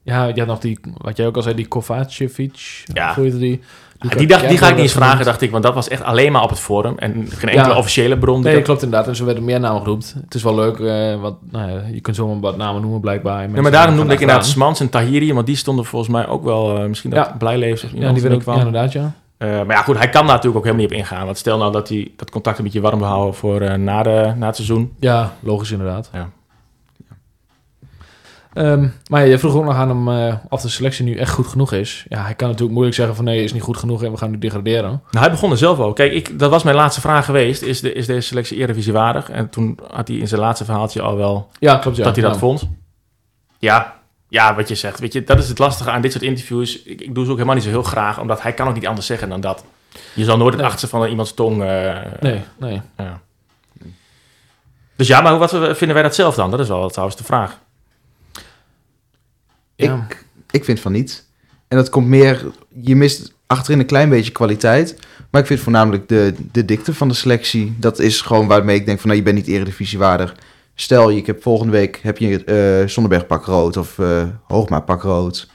Ja, 0.06 0.26
je 0.28 0.40
had 0.40 0.48
nog 0.48 0.60
die, 0.60 0.80
wat 0.94 1.18
jij 1.18 1.26
ook 1.26 1.36
al 1.36 1.42
zei, 1.42 1.56
die 1.56 1.68
Kovacevic. 1.68 2.84
Ja. 2.94 3.14
Hoe 3.16 3.24
heette 3.24 3.38
die? 3.40 3.62
Die, 4.18 4.28
dacht, 4.28 4.48
die 4.50 4.58
ga 4.58 4.68
ik 4.68 4.74
niet 4.74 4.84
eens 4.84 4.94
vragen, 4.94 5.26
dacht 5.26 5.42
ik, 5.42 5.52
want 5.52 5.64
dat 5.64 5.74
was 5.74 5.88
echt 5.88 6.04
alleen 6.04 6.32
maar 6.32 6.44
op 6.44 6.50
het 6.50 6.60
forum 6.60 6.94
en 6.98 7.12
geen 7.30 7.50
enkele 7.50 7.72
Ja. 7.74 7.78
officiële 7.78 8.18
bron. 8.18 8.42
Nee, 8.42 8.54
dat- 8.54 8.64
klopt 8.64 8.82
inderdaad. 8.84 9.08
En 9.08 9.16
zo 9.16 9.26
werden 9.26 9.44
meer 9.44 9.60
namen 9.60 9.82
genoemd. 9.82 10.16
Het 10.26 10.36
is 10.36 10.44
wel 10.44 10.56
leuk, 10.56 10.80
eh, 10.80 11.22
want 11.22 11.36
nou 11.52 11.72
ja, 11.72 11.82
je 11.92 12.02
kunt 12.02 12.16
zomaar 12.16 12.40
wat 12.40 12.58
namen 12.58 12.82
noemen 12.82 13.00
blijkbaar. 13.00 13.50
Ja, 13.56 13.62
maar 13.62 13.72
daarom 13.72 13.96
noemde 13.96 14.14
ik 14.14 14.20
inderdaad 14.20 14.46
Smans 14.46 14.80
en 14.80 14.90
Tahiri, 14.90 15.34
want 15.34 15.46
die 15.46 15.56
stonden 15.56 15.86
volgens 15.86 16.12
mij 16.12 16.28
ook 16.28 16.44
wel, 16.44 16.78
eh, 16.78 16.86
misschien 16.88 17.10
dat 17.10 17.26
Ja. 17.26 17.36
Blijleven. 17.38 17.90
Ja, 17.94 18.12
die 18.12 18.22
werden 18.22 18.40
ook, 18.40 18.46
ja, 18.46 18.56
inderdaad, 18.58 18.92
ja. 18.92 19.12
Eh, 19.38 19.50
maar 19.50 19.76
ja, 19.76 19.82
goed, 19.82 19.98
hij 19.98 20.10
kan 20.10 20.22
daar 20.26 20.36
natuurlijk 20.36 20.56
ook 20.58 20.64
helemaal 20.64 20.86
niet 20.86 20.94
op 20.94 20.98
ingaan. 21.00 21.26
Want 21.26 21.38
stel 21.38 21.58
nou 21.58 21.72
dat 21.72 21.90
hij 21.90 22.12
dat 22.16 22.30
contact 22.30 22.58
een 22.58 22.64
beetje 22.64 22.82
warm 22.82 23.00
wil 23.00 23.08
houden 23.08 23.34
voor 23.34 23.80
na, 23.80 24.04
de, 24.04 24.34
na 24.38 24.46
het 24.46 24.56
seizoen. 24.56 24.94
Ja, 25.00 25.34
logisch 25.40 25.72
inderdaad. 25.72 26.10
Ja. 26.14 26.30
Ehm, 28.54 28.88
maar 29.10 29.22
ja, 29.22 29.28
je 29.28 29.40
vroeg 29.40 29.56
ook 29.56 29.64
nog 29.64 29.76
aan 29.76 29.90
hem 29.90 30.28
eh, 30.30 30.36
of 30.50 30.62
de 30.62 30.70
selectie 30.70 31.06
nu 31.06 31.16
echt 31.16 31.32
goed 31.32 31.48
genoeg 31.48 31.72
is. 31.72 32.06
Ja, 32.10 32.24
hij 32.24 32.34
kan 32.36 32.48
natuurlijk 32.48 32.74
moeilijk 32.74 32.96
zeggen 32.98 33.16
van 33.16 33.26
nee, 33.26 33.44
is 33.44 33.54
niet 33.54 33.62
goed 33.62 33.78
genoeg 33.78 34.04
en 34.04 34.12
we 34.12 34.18
gaan 34.18 34.32
nu 34.32 34.38
degraderen. 34.38 34.90
Nou, 34.90 35.02
hij 35.26 35.32
begon 35.32 35.52
er 35.52 35.58
zelf 35.58 35.80
al. 35.80 35.94
Kijk, 35.94 36.12
ik, 36.14 36.40
dat 36.40 36.50
was 36.50 36.64
mijn 36.64 36.76
laatste 36.76 37.02
vraag 37.02 37.26
geweest. 37.26 37.62
Is, 37.62 37.82
de, 37.82 37.94
is 37.94 38.06
deze 38.06 38.28
selectie 38.28 38.58
Eredivisie 38.58 38.94
waardig? 38.94 39.30
En 39.30 39.50
toen 39.50 39.80
had 39.92 40.08
hij 40.08 40.18
in 40.18 40.28
zijn 40.28 40.42
laatste 40.42 40.66
verhaaltje 40.66 41.02
al 41.02 41.16
wel 41.18 41.50
Ja, 41.60 41.78
klopt 41.78 41.98
ja. 41.98 42.04
dat 42.04 42.16
hij 42.16 42.24
dat 42.24 42.34
Ja. 42.34 42.40
vond. 42.40 42.70
Ja, 43.60 43.96
ja, 44.28 44.56
wat 44.56 44.68
je 44.68 44.76
zegt. 44.76 45.00
Weet 45.00 45.14
je, 45.14 45.24
dat 45.24 45.40
is 45.40 45.50
het 45.50 45.60
lastige 45.60 45.92
aan 45.92 46.02
dit 46.02 46.12
soort 46.12 46.24
interviews. 46.24 46.84
Ik, 46.84 47.02
ik 47.02 47.16
doe 47.16 47.24
ze 47.24 47.30
ook 47.30 47.36
helemaal 47.36 47.56
niet 47.56 47.64
zo 47.66 47.70
heel 47.70 47.84
graag, 47.84 48.20
omdat 48.20 48.42
hij 48.42 48.54
kan 48.54 48.68
ook 48.68 48.74
niet 48.74 48.88
anders 48.88 49.08
zeggen 49.08 49.30
dan 49.30 49.42
dat. 49.42 49.64
Je 50.14 50.24
zal 50.24 50.38
nooit 50.38 50.50
het 50.54 50.62
Nee. 50.62 50.72
achterste 50.72 50.98
van 50.98 51.08
iemands 51.10 51.34
tong... 51.34 51.64
eh, 51.64 51.96
Nee, 52.20 52.42
nee. 52.60 52.82
Ja. 52.98 53.20
Dus 54.96 55.08
ja, 55.08 55.22
maar 55.22 55.38
wat 55.38 55.50
vinden 55.52 55.94
wij 55.94 56.02
dat 56.04 56.16
zelf 56.16 56.36
dan? 56.36 56.52
Dat 56.52 56.60
is 56.60 56.68
wel 56.68 56.90
trouwens 56.90 57.18
de 57.18 57.24
vraag. 57.24 57.60
Ja. 59.84 60.06
Ik, 60.10 60.26
ik 60.52 60.64
vind 60.64 60.80
van 60.80 60.92
niet. 60.92 61.26
En 61.68 61.78
dat 61.78 61.90
komt 61.90 62.08
meer... 62.08 62.46
Je 62.70 62.96
mist 62.96 63.34
achterin 63.48 63.80
een 63.80 63.86
klein 63.86 64.10
beetje 64.10 64.32
kwaliteit. 64.32 64.98
Maar 65.32 65.42
ik 65.42 65.48
vind 65.48 65.60
voornamelijk 65.60 66.08
de, 66.08 66.34
de 66.52 66.66
dikte 66.66 66.94
van 66.94 67.08
de 67.08 67.14
selectie. 67.14 67.76
Dat 67.80 68.00
is 68.00 68.22
gewoon 68.22 68.48
waarmee 68.48 68.76
ik 68.76 68.86
denk 68.86 69.00
van... 69.00 69.08
Nou, 69.10 69.20
je 69.20 69.26
bent 69.32 69.38
niet 69.38 69.56
eredivisiewaardig. 69.56 70.36
Stel, 70.76 71.10
je 71.10 71.22
heb 71.26 71.42
volgende 71.42 71.72
week 71.72 72.00
heb 72.04 72.18
je 72.18 72.44
eh 72.44 72.88
Zonneberg 72.88 73.28
pak 73.28 73.46
rood 73.46 73.78
of 73.78 74.00
eh 74.00 74.24
Hoogma 74.44 74.80
pak 74.80 75.02
rood. 75.02 75.50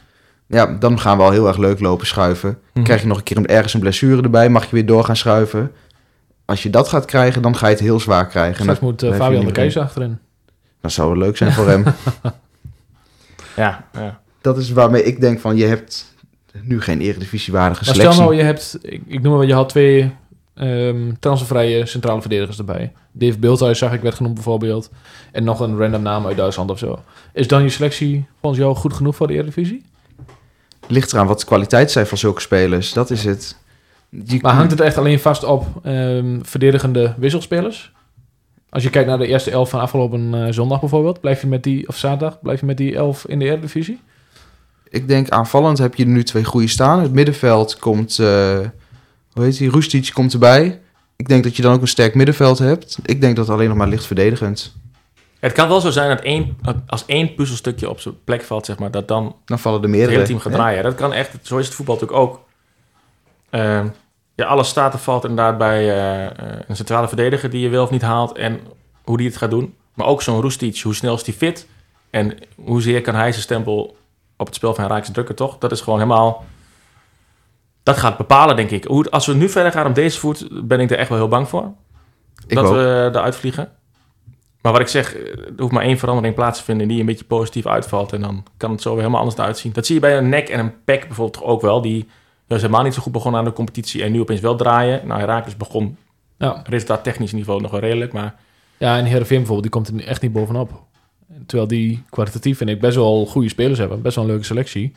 Ja, 0.47 0.67
dan 0.67 1.01
gaan 1.01 1.17
we 1.17 1.23
al 1.23 1.31
heel 1.31 1.47
erg 1.47 1.57
leuk 1.57 1.81
lopen 1.81 2.07
schuiven. 2.07 2.59
Mhm. 2.75 2.85
Krijg 2.85 3.01
je 3.01 3.07
nog 3.07 3.17
een 3.17 3.23
keer 3.23 3.47
ergens 3.47 3.75
een 3.75 3.81
blessure 3.81 4.23
erbij, 4.23 4.49
mag 4.49 4.65
je 4.65 4.71
weer 4.71 4.87
door 4.87 5.05
gaan 5.05 5.17
schuiven. 5.17 5.73
Als 6.45 6.63
je 6.63 6.71
dat 6.71 6.89
gaat 6.89 7.05
krijgen, 7.05 7.43
dan 7.43 7.57
ga 7.57 7.67
je 7.67 7.73
het 7.73 7.83
heel 7.83 8.01
zwaar 8.01 8.27
krijgen. 8.27 8.57
En 8.57 8.63
Straks 8.63 8.81
dat, 8.81 8.89
moet 8.91 9.03
eh, 9.03 9.15
Fabian 9.15 9.45
de 9.45 9.53
Kees 9.53 9.75
doen. 9.75 9.83
achterin. 9.83 10.19
dat 10.81 10.93
zou 10.93 11.09
wel 11.09 11.19
leuk 11.19 11.37
zijn 11.37 11.53
voor 11.53 11.69
hem. 11.69 11.85
Ja, 13.59 13.85
ja. 13.93 14.21
dat 14.41 14.59
is 14.59 14.71
waarmee 14.71 15.03
ik 15.05 15.21
denk 15.21 15.41
van, 15.41 15.57
je 15.57 15.65
hebt 15.65 16.15
nu 16.63 16.81
geen 16.81 17.01
eredivisiewaardige 17.01 17.85
Maar 17.85 17.95
selectie. 17.95 18.15
stel 18.17 18.25
nou, 18.27 18.39
je 18.39 18.45
hebt, 18.47 18.79
ik, 18.83 19.03
ik 19.07 19.23
noem 19.23 19.37
maar, 19.37 19.47
je 19.47 19.55
had 19.55 19.69
twee 19.69 20.13
ehm 20.55 21.13
transfervrije 21.21 21.87
centrale 21.87 22.21
verdedigers 22.21 22.59
erbij. 22.59 22.93
Dave 23.13 23.39
Beeldhuis 23.39 23.79
zag 23.79 23.93
ik 23.93 24.01
werd 24.01 24.15
genoemd 24.15 24.35
bijvoorbeeld. 24.35 24.91
En 25.33 25.45
nog 25.45 25.61
een 25.61 25.79
random 25.79 26.03
naam 26.03 26.27
uit 26.27 26.37
Duitsland 26.37 26.71
of 26.71 26.79
zo. 26.79 26.99
Is 27.33 27.49
dan 27.49 27.63
je 27.63 27.69
selectie 27.69 28.27
volgens 28.41 28.63
jou 28.63 28.75
goed 28.77 28.93
genoeg 28.93 29.17
voor 29.17 29.27
de 29.27 29.33
Eredivisie? 29.33 29.85
Ligt 30.87 31.13
eraan 31.13 31.27
wat 31.27 31.41
de 31.41 31.47
kwaliteit 31.47 31.91
zijn 31.91 32.07
van 32.07 32.19
zulke 32.19 32.41
spelers. 32.41 32.93
Dat 32.93 33.11
is 33.11 33.25
het. 33.25 33.57
Je- 34.25 34.39
Maar 34.41 34.55
hangt 34.55 34.71
het 34.71 34.81
echt 34.81 34.99
alleen 34.99 35.21
vast 35.21 35.45
op 35.45 35.67
ehm, 35.83 36.39
verdedigende 36.43 37.15
wisselspelers? 37.17 37.93
Als 38.71 38.83
je 38.83 38.91
kijkt 38.91 39.09
naar 39.09 39.19
de 39.19 39.27
eerste 39.27 39.51
elf 39.51 39.71
van 39.71 39.81
afgelopen 39.81 40.35
eh, 40.47 40.53
zondag 40.53 40.81
bijvoorbeeld, 40.81 41.21
blijf 41.21 41.41
je 41.41 41.47
met 41.47 41.63
die, 41.63 41.89
of 41.89 41.97
zaterdag, 41.97 42.41
blijf 42.41 42.61
je 42.61 42.67
met 42.67 42.77
die 42.77 42.95
elf 42.97 43.27
in 43.27 43.39
de 43.39 43.45
Eredivisie? 43.45 44.01
Ik 44.89 45.09
denk 45.09 45.29
aanvallend 45.29 45.79
heb 45.79 45.95
je 45.95 46.05
er 46.05 46.11
nu 46.11 46.25
twee 46.25 46.45
goede 46.45 46.69
staan. 46.69 47.01
Het 47.01 47.13
middenveld 47.13 47.79
komt, 47.79 48.19
eh, 48.19 48.59
hoe 49.33 49.45
heet 49.45 49.59
die, 49.59 49.71
Rustic 49.71 50.11
komt 50.13 50.33
erbij. 50.33 50.81
Ik 51.17 51.29
denk 51.29 51.45
dat 51.45 51.57
je 51.57 51.63
dan 51.63 51.75
ook 51.75 51.81
een 51.81 51.89
sterk 51.89 52.15
middenveld 52.15 52.59
hebt. 52.59 52.99
Ik 53.05 53.21
denk 53.21 53.37
dat 53.37 53.47
het 53.47 53.55
alleen 53.55 53.69
nog 53.69 53.77
maar 53.77 53.89
licht 53.89 54.07
verdedigend. 54.07 54.77
Het 55.39 55.53
kan 55.53 55.69
wel 55.69 55.81
zo 55.81 55.91
zijn 55.91 56.09
dat 56.09 56.21
één, 56.21 56.57
als 56.87 57.07
één 57.07 57.35
puzzelstukje 57.35 57.91
op 57.91 58.01
zijn 58.01 58.15
plek 58.25 58.43
valt, 58.43 58.67
zeg 58.67 58.79
maar, 58.79 58.91
dat 58.91 59.09
dan 59.09 59.37
Dan 59.45 59.59
vallen 59.59 59.79
er 59.79 59.85
het 59.85 59.95
meerdere. 59.95 60.15
hele 60.15 60.27
team 60.27 60.39
gaat 60.39 60.53
draaien. 60.53 60.83
Dat 60.83 60.95
kan 60.95 61.13
echt, 61.13 61.39
zo 61.43 61.57
is 61.57 61.67
het 61.67 61.75
voetbal 61.75 61.95
natuurlijk 61.95 62.21
ook. 62.21 62.41
Ehm, 63.51 63.87
ja, 64.39 64.47
alles 64.47 64.69
staat 64.69 64.93
en 64.93 64.99
valt 64.99 65.25
inderdaad 65.25 65.59
bij 65.59 65.79
eh, 65.79 66.27
eh, 66.27 66.61
een 66.67 66.77
centrale 66.77 67.09
verdediger 67.09 67.51
die 67.51 67.61
je 67.61 67.69
wel 67.69 67.83
of 67.83 67.91
niet 67.91 68.03
haalt 68.03 68.37
en 68.37 68.61
hoe 69.05 69.17
die 69.17 69.27
het 69.27 69.37
gaat 69.37 69.51
doen. 69.51 69.75
Maar 69.95 70.07
ook 70.07 70.23
zo'n 70.23 70.41
Roestic, 70.41 70.81
hoe 70.81 70.95
snel 70.95 71.15
is 71.15 71.23
die 71.23 71.35
fit 71.35 71.67
en 72.11 72.39
hoezeer 72.65 73.01
kan 73.01 73.15
hij 73.15 73.31
zijn 73.31 73.43
stempel 73.43 73.97
op 74.37 74.47
het 74.47 74.55
spel 74.55 74.75
van 74.75 74.87
Rijks 74.87 75.11
drukken, 75.11 75.35
toch? 75.35 75.59
Dat 75.59 75.73
is 75.73 75.81
gewoon 75.81 75.99
helemaal... 75.99 76.45
Dat 77.83 77.97
gaat 77.97 78.17
bepalen, 78.17 78.57
denk 78.57 78.71
ik. 78.71 78.85
Hoe, 78.85 79.11
als 79.11 79.27
we 79.27 79.35
nu 79.35 79.49
verder 79.49 79.73
gaan 79.73 79.87
op 79.87 79.95
deze 79.95 80.19
voet, 80.19 80.49
ben 80.69 80.81
ik 80.81 80.91
er 80.91 80.99
echt 80.99 81.09
wel 81.09 81.19
heel 81.19 81.29
bang 81.29 81.49
voor. 81.49 81.73
Ik 82.47 82.55
dat 82.57 82.65
ook. 82.65 82.73
we 82.73 83.09
eruit 83.13 83.37
vliegen. 83.37 83.73
Maar 84.61 84.73
wat 84.73 84.81
ik 84.81 84.89
zeg, 84.89 85.15
eh, 85.15 85.39
er 85.39 85.53
hoeft 85.57 85.73
maar 85.73 85.83
één 85.83 85.99
verandering 85.99 86.35
plaats 86.35 86.59
te 86.59 86.65
vinden 86.65 86.89
die 86.89 87.01
een 87.01 87.07
beetje 87.07 87.25
positief 87.25 87.67
uitvalt. 87.67 88.13
En 88.13 88.21
dan 88.21 88.45
kan 88.57 88.71
het 88.71 88.83
zo 88.83 88.91
weer 88.91 88.99
helemaal 88.99 89.21
anders 89.21 89.41
uitzien. 89.41 89.73
Dat 89.73 89.87
zie 89.87 89.95
je 89.95 90.01
bij 90.01 90.19
een 90.19 90.29
nek 90.29 90.49
en 90.49 90.59
een 90.59 90.85
pek 90.85 91.07
bijvoorbeeld 91.07 91.45
ook 91.45 91.61
wel. 91.61 91.83
Die 91.83 92.09
juist 92.49 92.65
helemaal 92.65 92.85
niet 92.85 92.95
zo 92.95 93.03
goed 93.03 93.13
begonnen 93.13 93.41
aan 93.41 93.47
de 93.47 93.53
competitie 93.53 94.03
en 94.03 94.13
nu 94.13 94.21
opeens 94.21 94.41
wel 94.41 94.57
draaien. 94.57 95.07
Nou, 95.07 95.21
Herakles 95.21 95.57
begon 95.57 95.97
Ja, 96.39 96.63
resultaat 96.65 97.05
technisch 97.05 97.33
niveau 97.33 97.61
nog 97.61 97.71
wel 97.71 97.81
redelijk. 97.81 98.13
Maar 98.13 98.35
ja 98.79 98.99
en 98.99 99.05
Heerenveen 99.05 99.39
bijvoorbeeld, 99.39 99.63
die 99.63 99.71
komt 99.71 99.89
er 99.89 99.95
nu 99.95 100.03
echt 100.03 100.23
niet 100.23 100.33
bovenop. 100.33 100.83
Terwijl 101.47 101.69
die 101.69 102.03
kwalitatief 102.11 102.57
vind 102.59 102.71
ik 102.71 102.81
best 102.81 102.97
wel 102.97 103.27
goede 103.27 103.49
spelers 103.49 103.79
hebben. 103.79 104.03
Best 104.03 104.15
wel 104.15 104.25
een 104.25 104.31
leuke 104.31 104.45
selectie. 104.45 104.93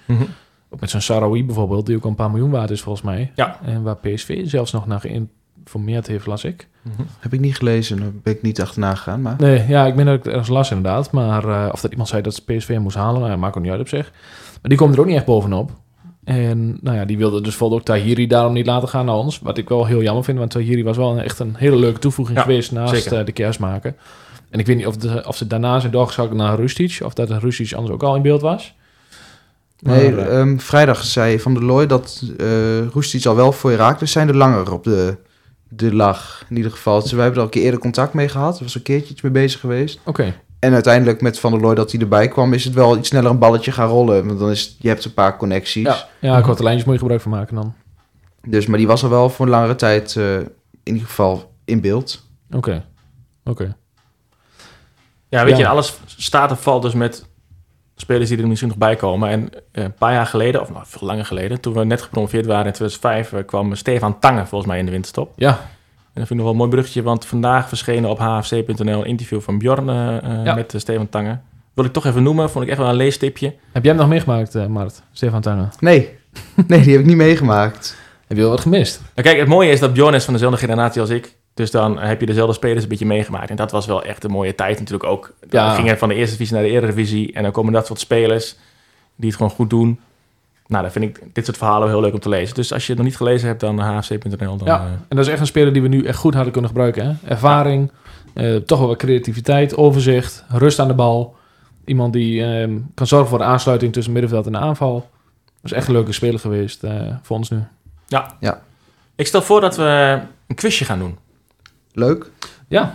Ook 0.69 0.79
met 0.79 0.89
zo'n 0.89 1.01
Sarawi 1.01 1.45
bijvoorbeeld, 1.45 1.85
die 1.85 1.95
ook 1.95 2.05
een 2.05 2.15
paar 2.15 2.31
miljoen 2.31 2.49
waard 2.51 2.69
is 2.69 2.81
volgens 2.81 3.05
mij. 3.05 3.31
Ja. 3.35 3.59
En 3.65 3.83
waar 3.83 3.97
PSV 3.97 4.41
zelfs 4.47 4.71
nog 4.71 4.87
naar 4.87 4.99
geïnformeerd 4.99 6.07
heeft, 6.07 6.25
las 6.25 6.43
ik. 6.43 6.67
Heb 7.19 7.33
ik 7.33 7.39
niet 7.39 7.55
gelezen, 7.55 7.99
daar 7.99 8.11
ben 8.23 8.33
ik 8.33 8.41
niet 8.41 8.61
achterna 8.61 8.95
gegaan. 8.95 9.21
Maar 9.21 9.35
Nee, 9.37 9.67
ja, 9.67 9.85
ik 9.85 9.95
ben 9.95 10.05
dat 10.05 10.15
ik 10.15 10.23
het 10.23 10.33
ergens 10.33 10.49
las 10.49 10.71
inderdaad. 10.71 11.11
Maar 11.11 11.47
eh, 11.47 11.69
of 11.71 11.81
dat 11.81 11.91
iemand 11.91 12.09
zei 12.09 12.21
dat 12.21 12.33
ze 12.35 12.43
PSV 12.43 12.67
hem 12.67 12.81
moest 12.81 12.95
halen, 12.95 13.19
nou, 13.19 13.31
ja, 13.31 13.37
maakt 13.37 13.57
ook 13.57 13.63
niet 13.63 13.71
uit 13.71 13.81
op 13.81 13.87
zich. 13.87 14.11
Maar 14.51 14.69
die 14.69 14.77
komt 14.77 14.93
er 14.93 14.99
ook 14.99 15.05
niet 15.05 15.15
echt 15.15 15.25
bovenop. 15.25 15.71
En 16.23 16.77
nou 16.81 16.97
ja, 16.97 17.05
die 17.05 17.17
wilde 17.17 17.37
dus 17.37 17.49
bijvoorbeeld 17.49 17.79
ook 17.79 17.85
Tahiri 17.87 18.27
daarom 18.27 18.53
niet 18.53 18.65
laten 18.65 18.87
gaan 18.89 19.05
naar 19.05 19.15
ons. 19.15 19.39
Wat 19.39 19.57
ik 19.57 19.69
wel 19.69 19.85
heel 19.85 20.01
jammer 20.01 20.23
vind, 20.23 20.37
want 20.37 20.51
Tahiri 20.51 20.83
was 20.83 20.97
wel 20.97 21.11
een- 21.11 21.23
echt 21.23 21.39
een 21.39 21.55
hele 21.55 21.75
leuke 21.75 21.99
toevoeging 21.99 22.37
Ja, 22.37 22.43
geweest 22.43 22.71
naast 22.71 23.07
eh, 23.07 23.25
de 23.25 23.31
kerstmaker. 23.31 23.95
En 24.49 24.59
ik 24.59 24.65
weet 24.65 24.75
niet 24.77 24.87
of, 24.87 24.97
de, 24.97 25.23
of 25.27 25.37
ze 25.37 25.47
daarna 25.47 25.79
zijn 25.79 25.91
doorgezakt 25.91 26.33
naar 26.33 26.55
Rustic, 26.55 26.99
of 27.05 27.13
dat 27.13 27.29
Rustic 27.29 27.73
anders 27.73 27.93
ook 27.93 28.03
al 28.03 28.15
in 28.15 28.21
beeld 28.21 28.41
was. 28.41 28.73
nee, 29.79 30.11
Maar, 30.11 30.27
eh, 30.27 30.39
ehm, 30.39 30.57
vrijdag 30.57 31.03
zei 31.03 31.39
Van 31.39 31.53
der 31.53 31.63
Looy 31.63 31.87
dat 31.87 32.23
eh 32.37 32.87
Roestic 32.87 33.25
al 33.25 33.35
wel 33.35 33.51
voor 33.51 33.69
Herakles 33.69 34.11
zijn 34.11 34.27
de 34.27 34.33
langer 34.35 34.71
op 34.73 34.83
de, 34.83 35.17
de 35.69 35.93
lag. 35.95 36.45
In 36.49 36.55
ieder 36.55 36.71
geval. 36.71 37.01
Dus 37.01 37.11
wij 37.11 37.23
hebben 37.23 37.33
er 37.41 37.45
al 37.45 37.45
een 37.45 37.57
keer 37.57 37.63
eerder 37.65 37.79
contact 37.79 38.13
mee 38.13 38.27
gehad. 38.27 38.57
Er 38.57 38.63
was 38.63 38.75
een 38.75 38.81
keertje 38.81 39.11
iets 39.13 39.21
mee 39.21 39.31
bezig 39.31 39.59
geweest. 39.59 39.99
Oké, 40.05 40.33
En 40.61 40.73
uiteindelijk 40.73 41.21
met 41.21 41.39
Van 41.39 41.51
der 41.51 41.61
Looy 41.61 41.75
dat 41.75 41.91
hij 41.91 42.01
erbij 42.01 42.27
kwam, 42.27 42.53
is 42.53 42.63
het 42.63 42.73
wel 42.73 42.97
iets 42.97 43.07
sneller 43.09 43.31
een 43.31 43.39
balletje 43.39 43.71
gaan 43.71 43.87
rollen. 43.87 44.27
Want 44.27 44.39
dan 44.39 44.49
is 44.49 44.75
je 44.79 44.87
hebt 44.87 45.05
een 45.05 45.13
paar 45.13 45.37
connecties. 45.37 45.83
ja, 45.83 46.07
ja 46.19 46.41
korte 46.41 46.63
lijntjes 46.63 46.85
moet 46.85 46.93
je 46.95 46.99
gebruik 47.01 47.21
van 47.21 47.31
maken 47.31 47.55
dan. 47.55 47.73
Dus, 48.47 48.65
maar 48.65 48.77
die 48.77 48.87
was 48.87 49.03
er 49.03 49.09
wel 49.09 49.29
voor 49.29 49.45
een 49.45 49.51
langere 49.51 49.75
tijd 49.75 50.15
eh, 50.15 50.35
in 50.37 50.47
ieder 50.83 51.07
geval 51.07 51.51
in 51.65 51.81
beeld. 51.81 52.23
Oké, 52.51 52.85
oké. 53.43 53.75
ja, 55.29 55.43
weet 55.43 55.53
Ja. 55.53 55.59
je, 55.59 55.67
alles 55.67 55.99
staat 56.05 56.49
en 56.49 56.57
valt 56.57 56.81
dus 56.81 56.93
met 56.93 57.25
spelers 57.95 58.29
die 58.29 58.37
er 58.37 58.47
misschien 58.47 58.69
nog 58.69 58.77
bij 58.77 58.95
komen. 58.95 59.29
En 59.29 59.49
eh, 59.71 59.83
een 59.83 59.93
paar 59.93 60.13
jaar 60.13 60.25
geleden, 60.25 60.61
of 60.61 60.71
nou, 60.71 60.83
veel 60.87 61.07
langer 61.07 61.25
geleden, 61.25 61.59
toen 61.61 61.73
we 61.73 61.83
net 61.83 62.01
gepromoveerd 62.01 62.45
waren 62.45 62.65
in 62.65 62.71
2005, 62.73 63.33
eh, 63.33 63.45
kwam 63.45 63.75
Stefan 63.75 64.19
Tange 64.19 64.45
volgens 64.45 64.69
mij 64.69 64.79
in 64.79 64.85
de 64.85 64.91
winterstop. 64.91 65.33
Ja, 65.35 65.69
En 66.13 66.19
dat 66.21 66.27
vind 66.27 66.29
ik 66.29 66.35
nog 66.35 66.43
wel 66.45 66.51
een 66.51 66.57
mooi 66.57 66.69
bruggetje, 66.69 67.01
want 67.03 67.25
vandaag 67.25 67.67
verschenen 67.67 68.09
op 68.09 68.19
hfc.nl 68.19 68.99
een 68.99 69.05
interview 69.05 69.41
van 69.41 69.57
Bjorn 69.57 69.89
eh, 69.89 70.17
eh, 70.17 70.45
Ja. 70.45 70.53
met 70.55 70.73
eh, 70.73 70.79
Stefan 70.79 71.09
Tange. 71.09 71.37
Wil 71.73 71.85
ik 71.85 71.93
toch 71.93 72.05
even 72.05 72.23
noemen, 72.23 72.49
vond 72.49 72.63
ik 72.63 72.69
echt 72.69 72.79
wel 72.79 72.89
een 72.89 72.95
leestipje. 72.95 73.53
heb 73.71 73.83
jij 73.83 73.91
hem 73.91 74.01
nog 74.01 74.09
meegemaakt, 74.09 74.55
eh 74.55 74.65
Mart? 74.65 75.01
Stefan 75.11 75.41
Tange? 75.41 75.67
Nee, 75.79 76.09
nee, 76.67 76.81
die 76.81 76.91
heb 76.91 76.99
ik 77.01 77.05
niet 77.07 77.15
meegemaakt. 77.15 77.95
Heb 78.27 78.37
je 78.37 78.43
wel 78.43 78.51
wat 78.51 78.61
gemist? 78.61 79.01
Nou, 79.15 79.27
kijk, 79.27 79.39
het 79.39 79.47
mooie 79.47 79.69
is 79.71 79.79
dat 79.79 79.93
Bjorn 79.93 80.13
is 80.13 80.23
van 80.23 80.33
dezelfde 80.33 80.57
generatie 80.57 81.01
als 81.01 81.09
ik. 81.09 81.35
Dus 81.53 81.71
dan 81.71 81.99
heb 81.99 82.19
je 82.19 82.25
dezelfde 82.25 82.53
spelers 82.53 82.83
een 82.83 82.89
beetje 82.89 83.05
meegemaakt. 83.05 83.49
En 83.49 83.55
dat 83.55 83.71
was 83.71 83.85
wel 83.85 84.03
echt 84.03 84.23
een 84.23 84.31
mooie 84.31 84.55
tijd 84.55 84.79
natuurlijk 84.79 85.09
ook. 85.09 85.33
Dan 85.49 85.63
Ja. 85.63 85.73
ging 85.73 85.87
het 85.87 85.99
van 85.99 86.09
de 86.09 86.15
eerste 86.15 86.31
divisie 86.37 86.55
naar 86.55 86.63
de 86.65 86.69
eredivisie. 86.71 87.33
En 87.33 87.43
dan 87.43 87.51
komen 87.51 87.73
dat 87.73 87.85
soort 87.85 87.99
spelers 87.99 88.55
die 89.15 89.27
het 89.27 89.37
gewoon 89.37 89.51
goed 89.51 89.69
doen. 89.69 89.99
Nou, 90.71 90.83
dan 90.83 90.91
vind 90.91 91.05
ik 91.05 91.23
dit 91.33 91.45
soort 91.45 91.57
verhalen 91.57 91.87
heel 91.87 92.01
leuk 92.01 92.13
om 92.13 92.19
te 92.19 92.29
lezen. 92.29 92.55
Dus 92.55 92.73
als 92.73 92.83
je 92.85 92.89
het 92.89 92.97
nog 92.97 93.07
niet 93.07 93.17
gelezen 93.17 93.47
hebt, 93.47 93.59
dan 93.59 93.79
hfc.nl. 93.79 94.57
Dan, 94.57 94.67
Ja, 94.67 94.79
eh, 94.79 94.85
en 94.85 95.15
dat 95.15 95.25
is 95.25 95.27
echt 95.27 95.39
een 95.39 95.45
speler 95.45 95.73
die 95.73 95.81
we 95.81 95.87
nu 95.87 96.05
echt 96.05 96.17
goed 96.17 96.33
hadden 96.33 96.51
kunnen 96.51 96.69
gebruiken. 96.69 97.05
Hè? 97.05 97.29
Ervaring, 97.29 97.91
eh, 98.33 98.55
toch 98.55 98.79
wel 98.79 98.87
wat 98.87 98.97
creativiteit, 98.97 99.77
overzicht, 99.77 100.43
rust 100.49 100.79
aan 100.79 100.87
de 100.87 100.93
bal. 100.93 101.35
Iemand 101.85 102.13
die 102.13 102.43
ehm, 102.43 102.77
kan 102.93 103.07
zorgen 103.07 103.29
voor 103.29 103.37
de 103.37 103.43
aansluiting 103.43 103.93
tussen 103.93 104.13
middenveld 104.13 104.45
en 104.45 104.51
de 104.51 104.57
aanval. 104.57 105.09
Dat 105.61 105.71
is 105.71 105.77
echt 105.77 105.87
een 105.87 105.93
leuke 105.93 106.11
speler 106.11 106.39
geweest 106.39 106.83
eh, 106.83 107.01
voor 107.21 107.37
ons 107.37 107.49
nu. 107.49 107.59
Ik 109.15 109.27
stel 109.27 109.41
voor 109.41 109.61
dat 109.61 109.75
we 109.75 110.19
een 110.47 110.55
quizje 110.55 110.85
gaan 110.85 110.99
doen. 110.99 111.17
Leuk. 111.93 112.29
Ja, 112.67 112.81
En 112.81 112.91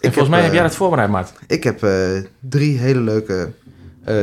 Ik 0.00 0.12
volgens 0.12 0.28
mij 0.28 0.42
heb 0.42 0.52
jij 0.52 0.62
dat 0.62 0.74
voorbereid, 0.74 1.10
Maart. 1.10 1.32
Ik 1.46 1.64
heb 1.64 1.82
eh, 1.82 2.22
drie 2.40 2.78
hele 2.78 3.00
leuke 3.00 3.52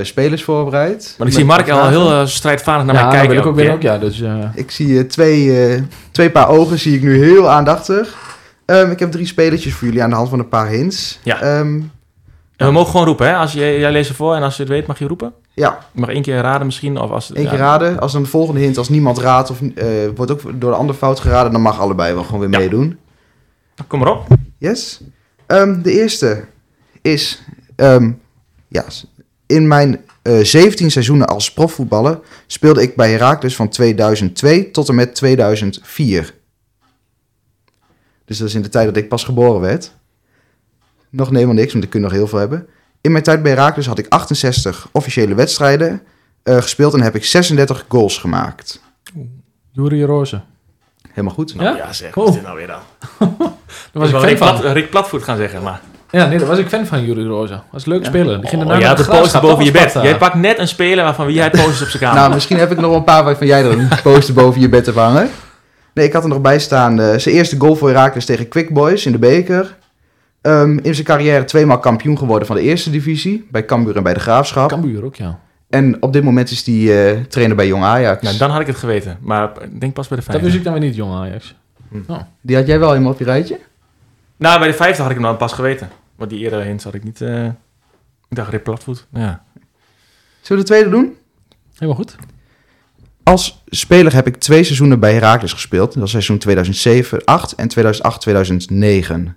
spelers 0.01 0.43
voorbereid. 0.43 1.15
Maar 1.17 1.27
ik 1.27 1.33
zie 1.33 1.45
Mark 1.45 1.69
al 1.69 1.88
heel 1.88 2.11
eh, 2.11 2.25
strijdvaardig 2.25 2.86
naar 2.86 2.95
ja 2.95 3.01
mij 3.01 3.11
kijken. 3.11 3.29
wil 3.29 3.39
ik 3.39 3.45
ook 3.45 3.55
weer 3.55 3.71
ook, 3.73 3.81
ja. 3.81 3.97
Dus, 3.97 4.21
eh, 4.21 4.45
Ik 4.55 4.71
zie 4.71 4.99
eh, 4.99 5.05
twee, 5.05 5.65
eh, 5.67 5.81
twee 6.11 6.31
paar 6.31 6.49
ogen, 6.49 6.79
zie 6.79 6.95
ik 6.95 7.01
nu 7.01 7.23
heel 7.23 7.49
aandachtig. 7.49 8.15
Ehm, 8.65 8.91
ik 8.91 8.99
heb 8.99 9.11
drie 9.11 9.25
spelertjes 9.25 9.73
voor 9.73 9.88
jullie 9.88 10.03
aan 10.03 10.09
de 10.09 10.15
hand 10.15 10.29
van 10.29 10.39
een 10.39 10.47
paar 10.49 10.67
hints. 10.67 11.19
Ja. 11.23 11.41
Ehm, 11.41 11.81
En 12.57 12.67
we 12.67 12.71
mogen 12.71 12.91
gewoon 12.91 13.05
roepen, 13.05 13.27
hè? 13.27 13.36
Als 13.36 13.53
je, 13.53 13.59
jij 13.59 13.91
leest 13.91 14.11
voor 14.11 14.36
en 14.36 14.43
als 14.43 14.55
je 14.55 14.61
het 14.61 14.71
weet, 14.71 14.88
mag 14.88 14.99
je 14.99 15.07
roepen. 15.07 15.33
ja, 15.53 15.79
mag 15.91 16.09
één 16.09 16.21
keer 16.21 16.41
raden 16.41 16.65
misschien. 16.65 16.97
Of 16.99 17.11
als, 17.11 17.31
één 17.33 17.43
ja. 17.43 17.49
keer 17.49 17.59
raden. 17.59 17.99
Als 17.99 18.11
dan 18.11 18.23
de 18.23 18.29
volgende 18.29 18.59
hint, 18.61 18.77
als 18.77 18.89
niemand 18.89 19.17
raadt 19.17 19.49
of 19.49 19.61
eh, 19.75 19.86
wordt 20.15 20.31
ook 20.31 20.41
door 20.61 20.71
de 20.71 20.77
ander 20.77 20.95
fout 20.95 21.19
geraden, 21.19 21.51
dan 21.51 21.61
mag 21.61 21.79
allebei 21.79 22.13
wel 22.13 22.23
gewoon 22.23 22.39
weer 22.39 22.49
Ja. 22.49 22.57
meedoen. 22.57 22.97
Kom 23.88 23.99
maar 23.99 24.11
op. 24.11 24.27
Yes. 24.57 25.01
Ehm, 25.45 25.81
de 25.81 25.91
eerste 25.91 26.43
is, 27.01 27.43
ehm, 27.75 28.11
ja, 28.67 28.83
in 29.46 29.68
mijn 29.68 30.04
eh 30.22 30.39
17 30.41 30.91
seizoenen 30.91 31.28
als 31.28 31.54
profvoetballer 31.54 32.20
speelde 32.48 32.82
ik 32.82 32.96
bij 32.96 33.12
Heracles 33.12 33.56
van 33.56 33.70
2002 33.70 34.72
tot 34.72 34.89
en 34.89 34.96
met 34.96 35.16
2004. 35.16 36.34
Dus 38.26 38.38
dat 38.38 38.48
is 38.48 38.56
in 38.56 38.62
de 38.62 38.70
tijd 38.70 38.86
dat 38.86 38.98
ik 38.98 39.10
pas 39.10 39.24
geboren 39.24 39.62
werd. 39.62 39.91
Nog 41.10 41.30
helemaal 41.30 41.54
niks, 41.54 41.72
want 41.72 41.84
ik 41.84 41.89
kun 41.89 42.02
nog 42.02 42.12
heel 42.12 42.28
veel 42.28 42.39
hebben. 42.39 42.68
In 43.02 43.12
mijn 43.12 43.24
tijd 43.24 43.43
bij 43.43 43.52
Heracles 43.52 43.86
had 43.86 44.00
ik 44.00 44.06
68 44.10 44.89
officiële 44.91 45.36
wedstrijden 45.36 46.02
eh, 46.43 46.62
gespeeld 46.62 46.93
en 46.93 47.02
heb 47.02 47.16
ik 47.16 47.26
36 47.26 47.86
goals 47.88 48.18
gemaakt. 48.18 48.82
Juri 49.72 50.04
Roze. 50.04 50.41
Helemaal 51.10 51.34
goed. 51.34 51.54
Ja? 51.58 51.76
Ja, 51.76 51.93
zeg. 51.93 52.16
Wat 52.16 52.28
is 52.28 52.34
dit 52.34 52.43
nou 52.43 52.58
weer 52.58 52.68
dan? 52.68 52.80
Daar 53.91 54.12
was 54.12 54.12
Ik 54.12 54.30
Rick. 54.30 54.38
Plat, 54.38 54.64
Rick 54.64 54.89
Platvoet 54.89 55.24
gaan 55.24 55.38
zeggen, 55.38 55.64
maar... 55.64 55.82
Ja, 56.16 56.28
nee, 56.28 56.38
daar 56.38 56.47
was 56.47 56.57
ik 56.57 56.68
fan 56.68 56.86
van 56.86 57.05
Juri. 57.05 57.28
Dat 57.28 57.61
was 57.72 57.86
een 57.86 57.91
leuke 57.91 58.05
speler. 58.05 58.39
Die 58.39 58.49
ging 58.49 58.61
Oh, 58.61 58.68
naar 58.68 58.84
had 58.84 58.97
de 58.97 59.03
poster 59.05 59.41
boven 59.41 59.66
je 59.66 59.72
bed. 59.72 59.93
Jij 59.93 60.18
pakt 60.18 60.36
net 60.36 60.59
een 60.59 60.68
speler 60.68 61.03
waarvan 61.03 61.26
wie 61.26 61.36
jij 61.36 61.49
posters 61.49 61.82
op 61.82 61.88
zijn 61.88 62.03
kamer. 62.03 62.20
Nou, 62.20 62.34
misschien 62.34 62.57
heb 62.57 62.72
ik 62.72 62.80
nog 62.80 62.95
een 62.95 63.03
paar 63.03 63.24
waarvan 63.24 63.47
jij 63.47 63.63
er 63.63 63.72
een 63.72 63.88
poster 64.03 64.34
boven 64.34 64.61
je 64.61 64.70
bed 64.70 64.86
hebt 64.86 64.97
hangen. 64.97 65.30
Nee, 65.93 66.05
ik 66.05 66.13
had 66.13 66.24
er 66.24 66.30
nog 66.30 66.41
bij 66.41 66.59
staan. 66.59 66.99
eh, 66.99 67.18
zijn 67.18 67.36
eerste 67.36 67.55
goal 67.59 67.76
voor 67.76 67.88
Heracles 67.89 68.26
tegen 68.26 68.47
Quick 68.47 68.74
Boys 68.74 69.05
in 69.05 69.11
de 69.11 69.18
beker. 69.20 69.76
Ehm, 70.41 70.78
in 70.82 70.93
zijn 70.93 71.05
carrière 71.05 71.43
tweemaal 71.43 71.80
kampioen 71.80 72.18
geworden 72.18 72.47
van 72.47 72.55
de 72.55 72.61
eerste 72.61 72.89
divisie. 72.89 73.47
Bij 73.51 73.66
Cambuur 73.66 73.95
en 73.95 74.03
bij 74.03 74.13
de 74.13 74.20
Graafschap. 74.20 74.70
Cambuur 74.70 75.03
ook, 75.05 75.16
ja. 75.16 75.39
En 75.70 75.97
op 76.01 76.13
dit 76.13 76.24
moment 76.24 76.51
is 76.51 76.66
hij 76.66 76.76
eh, 77.11 77.22
trainer 77.30 77.55
bij 77.55 77.68
Jong 77.68 77.84
Ajax. 77.84 78.22
Nou, 78.24 78.38
dan 78.38 78.49
had 78.49 78.61
ik 78.61 78.68
het 78.68 78.76
geweten. 78.76 79.18
Maar 79.22 79.49
ik 79.61 79.80
denk 79.80 79.93
pas 79.93 80.07
bij 80.07 80.18
de 80.18 80.24
Dat 80.24 80.32
vijfde. 80.34 80.43
wist 80.43 80.55
ik 80.55 80.63
dan 80.63 80.74
weer 80.74 80.82
niet, 80.82 80.95
jong 80.95 81.13
Ajax. 81.16 81.55
Die 82.41 82.55
had 82.55 82.68
jij 82.68 82.80
wel 82.80 82.89
helemaal 82.91 83.11
op 83.11 83.20
je 83.20 83.26
rijtje? 83.26 83.59
Nou, 84.38 84.59
bij 84.59 84.68
de 84.68 84.74
vijfde 84.74 85.01
had 85.01 85.11
ik 85.11 85.18
hem 85.18 85.26
dan 85.26 85.38
pas 85.38 85.53
geweten. 85.53 85.89
Want 86.16 86.30
die 86.30 86.39
eerdere 86.39 86.63
hints 86.63 86.84
had 86.84 86.93
ik 86.93 87.03
niet... 87.03 87.22
eh, 87.22 87.45
Ik 88.30 88.36
dacht 88.36 88.49
Rick 88.51 88.63
Platvoet. 88.63 89.07
Ja. 89.13 89.43
Zullen 90.41 90.63
we 90.63 90.70
de 90.70 90.74
tweede 90.76 90.89
doen? 90.89 91.18
Helemaal 91.74 91.95
goed. 91.95 92.16
Als 93.24 93.63
speler 93.66 94.13
heb 94.13 94.28
ik 94.28 94.36
twee 94.36 94.63
seizoenen 94.63 94.99
bij 94.99 95.13
Heracles 95.13 95.53
gespeeld. 95.53 95.93
Dat 95.93 96.01
was 96.01 96.11
seizoen 96.11 96.41
2007-8 96.47 97.55
en 97.55 97.70
2008-2009. 99.30 99.36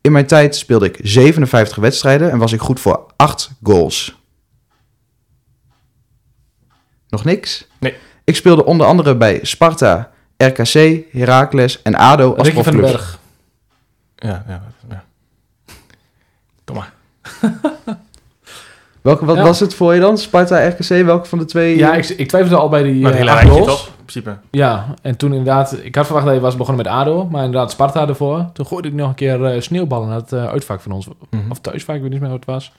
In 0.00 0.12
mijn 0.12 0.26
tijd 0.26 0.56
speelde 0.56 0.86
ik 0.86 0.98
57 1.02 1.76
wedstrijden 1.76 2.30
en 2.30 2.38
was 2.38 2.52
ik 2.52 2.60
goed 2.60 2.80
voor 2.80 3.12
8 3.16 3.50
goals. 3.62 4.18
Nog 7.08 7.24
niks? 7.24 7.66
Nee. 7.80 7.94
Ik 8.24 8.36
speelde 8.36 8.64
onder 8.64 8.86
andere 8.86 9.16
bij 9.16 9.38
Sparta, 9.42 10.10
RKC, 10.36 11.02
Heracles 11.12 11.82
en 11.82 11.94
ADO 11.94 12.34
als 12.34 12.48
Ricky 12.48 12.62
van 12.62 12.72
den. 12.72 12.80
Berg. 12.82 13.18
Ja, 14.28 14.44
ja, 14.48 14.62
ja. 14.90 15.04
Kom 16.64 16.76
maar. 16.76 16.92
Welke 19.02 19.24
wat 19.24 19.36
Ja. 19.36 19.42
was 19.42 19.60
het 19.60 19.74
voor 19.74 19.94
je 19.94 20.00
dan? 20.00 20.18
Sparta, 20.18 20.66
RKC, 20.68 20.88
welke 21.04 21.28
van 21.28 21.38
de 21.38 21.44
twee? 21.44 21.76
Ja, 21.76 21.94
ik, 21.94 22.08
ik 22.08 22.28
twijfelde 22.28 22.56
al 22.56 22.68
bij 22.68 22.82
die 22.82 23.02
Maar 23.02 23.12
het 23.12 23.20
eh, 23.20 23.26
hele 23.26 23.30
acht 23.30 23.40
rijtje 23.42 23.62
goals. 23.62 23.78
toch? 23.78 23.86
In 23.88 23.94
principe. 24.04 24.36
Ja, 24.50 24.94
en 25.02 25.16
toen 25.16 25.30
inderdaad... 25.30 25.78
Ik 25.82 25.94
had 25.94 26.04
verwacht 26.06 26.26
dat 26.26 26.34
je 26.34 26.40
was 26.40 26.56
begonnen 26.56 26.84
met 26.84 26.92
ADO, 26.94 27.24
maar 27.30 27.44
inderdaad 27.44 27.70
Sparta 27.70 28.08
ervoor. 28.08 28.46
Toen 28.52 28.66
gooide 28.66 28.88
ik 28.88 28.94
nog 28.94 29.08
een 29.08 29.14
keer 29.14 29.44
eh, 29.44 29.60
sneeuwballen 29.60 30.08
naar 30.08 30.16
het 30.16 30.32
eh, 30.32 30.46
uitvak 30.46 30.80
van 30.80 30.92
ons. 30.92 31.08
Mhm. 31.30 31.50
Of 31.50 31.58
thuisvak, 31.60 31.96
ik 31.96 32.02
weet 32.02 32.10
niet 32.10 32.20
meer 32.20 32.28
wat 32.30 32.38
het 32.38 32.48
was. 32.48 32.72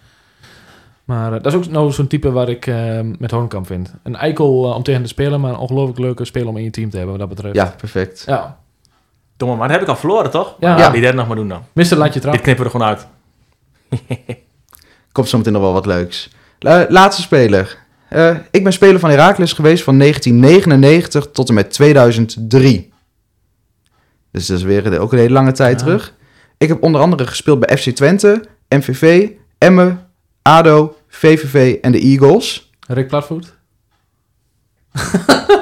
Maar 1.04 1.34
eh, 1.34 1.44
dat 1.44 1.54
is 1.54 1.58
ook 1.60 1.68
nou 1.68 1.92
zo'n 1.92 2.08
type 2.08 2.32
waar 2.32 2.50
ik 2.50 2.68
eh, 2.68 3.00
met 3.20 3.32
Hornkamp 3.32 3.66
vind. 3.66 3.94
Een 4.04 4.16
eikel 4.16 4.70
eh, 4.70 4.76
om 4.76 4.84
tegen 4.84 5.02
te 5.02 5.08
spelen, 5.08 5.42
maar 5.42 5.52
een 5.52 5.58
ongelooflijk 5.60 6.00
leuke 6.00 6.26
speler 6.26 6.48
om 6.50 6.58
in 6.58 6.64
je 6.64 6.70
team 6.70 6.90
te 6.90 6.98
hebben 6.98 7.18
wat 7.18 7.28
dat 7.28 7.36
betreft. 7.36 7.56
Ja, 7.56 7.74
perfect. 7.78 8.24
Ja. 8.28 8.58
Domme, 9.38 9.56
maar 9.56 9.68
dat 9.68 9.78
heb 9.78 9.86
ik 9.86 9.94
al 9.94 10.00
verloren, 10.00 10.32
toch? 10.32 10.56
Ja. 10.60 10.78
ja. 10.78 10.90
Die 10.90 11.02
derde 11.02 11.18
nog 11.18 11.28
maar 11.28 11.36
doen 11.36 11.48
dan. 11.48 11.64
Mister, 11.74 11.98
laat 11.98 12.14
je 12.14 12.20
trap. 12.20 12.34
Dit 12.34 12.42
knippen 12.42 12.66
we 12.66 12.72
er 12.72 12.76
gewoon 12.80 12.96
uit. 12.96 13.08
Komt 15.12 15.30
zometeen 15.30 15.54
nog 15.54 15.62
wel 15.62 15.74
wat 15.74 15.86
leuks. 15.86 16.30
La- 16.60 16.86
laatste 16.90 17.22
speler. 17.22 17.78
Eh, 18.10 18.36
ik 18.52 18.64
ben 18.64 18.74
speler 18.74 19.00
van 19.00 19.10
Heracles 19.10 19.54
geweest 19.54 19.84
van 19.84 19.98
1999 19.98 21.32
tot 21.32 21.48
en 21.50 21.54
met 21.54 21.72
2003. 21.72 22.94
Dus 24.32 24.46
dat 24.46 24.58
is 24.58 24.64
weer 24.64 24.84
de- 24.90 25.00
ook 25.00 25.12
een 25.12 25.18
hele 25.20 25.34
lange 25.34 25.52
tijd 25.52 25.80
Ja. 25.80 25.86
terug. 25.86 26.14
Ik 26.58 26.68
heb 26.68 26.84
onder 26.84 27.02
andere 27.02 27.28
gespeeld 27.28 27.60
bij 27.60 27.78
FC 27.78 27.90
Twente, 27.90 28.44
MVV, 28.70 29.30
Emmen, 29.58 30.08
ADO, 30.42 30.96
VVV 31.08 31.78
en 31.82 31.92
de 31.92 32.00
Eagles. 32.00 32.72
Rick 32.88 33.08
Platvoet. 33.08 33.54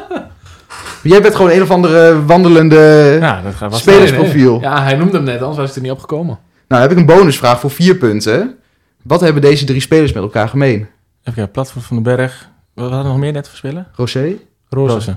Jij 1.03 1.21
bent 1.21 1.35
gewoon 1.35 1.51
een 1.51 1.61
of 1.61 1.69
andere 1.71 2.25
wandelende 2.25 3.17
Ja, 3.21 3.41
dat 3.41 3.75
spelersprofiel. 3.75 4.59
Ja, 4.61 4.83
hij 4.83 4.95
noemde 4.95 5.15
hem 5.15 5.23
net, 5.23 5.39
anders 5.39 5.57
was 5.57 5.67
het 5.67 5.75
er 5.75 5.81
niet 5.81 5.91
opgekomen. 5.91 6.37
Nou, 6.67 6.67
dan 6.67 6.79
heb 6.81 6.91
ik 6.91 6.97
een 6.97 7.05
bonusvraag 7.17 7.59
voor 7.59 7.71
vier 7.71 7.95
punten. 7.95 8.57
Wat 9.03 9.21
hebben 9.21 9.41
deze 9.41 9.65
drie 9.65 9.81
spelers 9.81 10.13
met 10.13 10.23
elkaar 10.23 10.49
gemeen? 10.49 10.79
Even 10.79 10.87
kijken, 11.33 11.51
Platform 11.51 11.81
van 11.83 12.03
den 12.03 12.15
Berg. 12.15 12.49
Wat 12.73 12.83
hadden 12.85 13.03
we 13.03 13.09
nog 13.09 13.17
meer 13.19 13.31
net 13.31 13.47
voor 13.47 13.57
spelen? 13.57 13.87
Rosé? 13.95 14.33
Roze. 14.69 15.15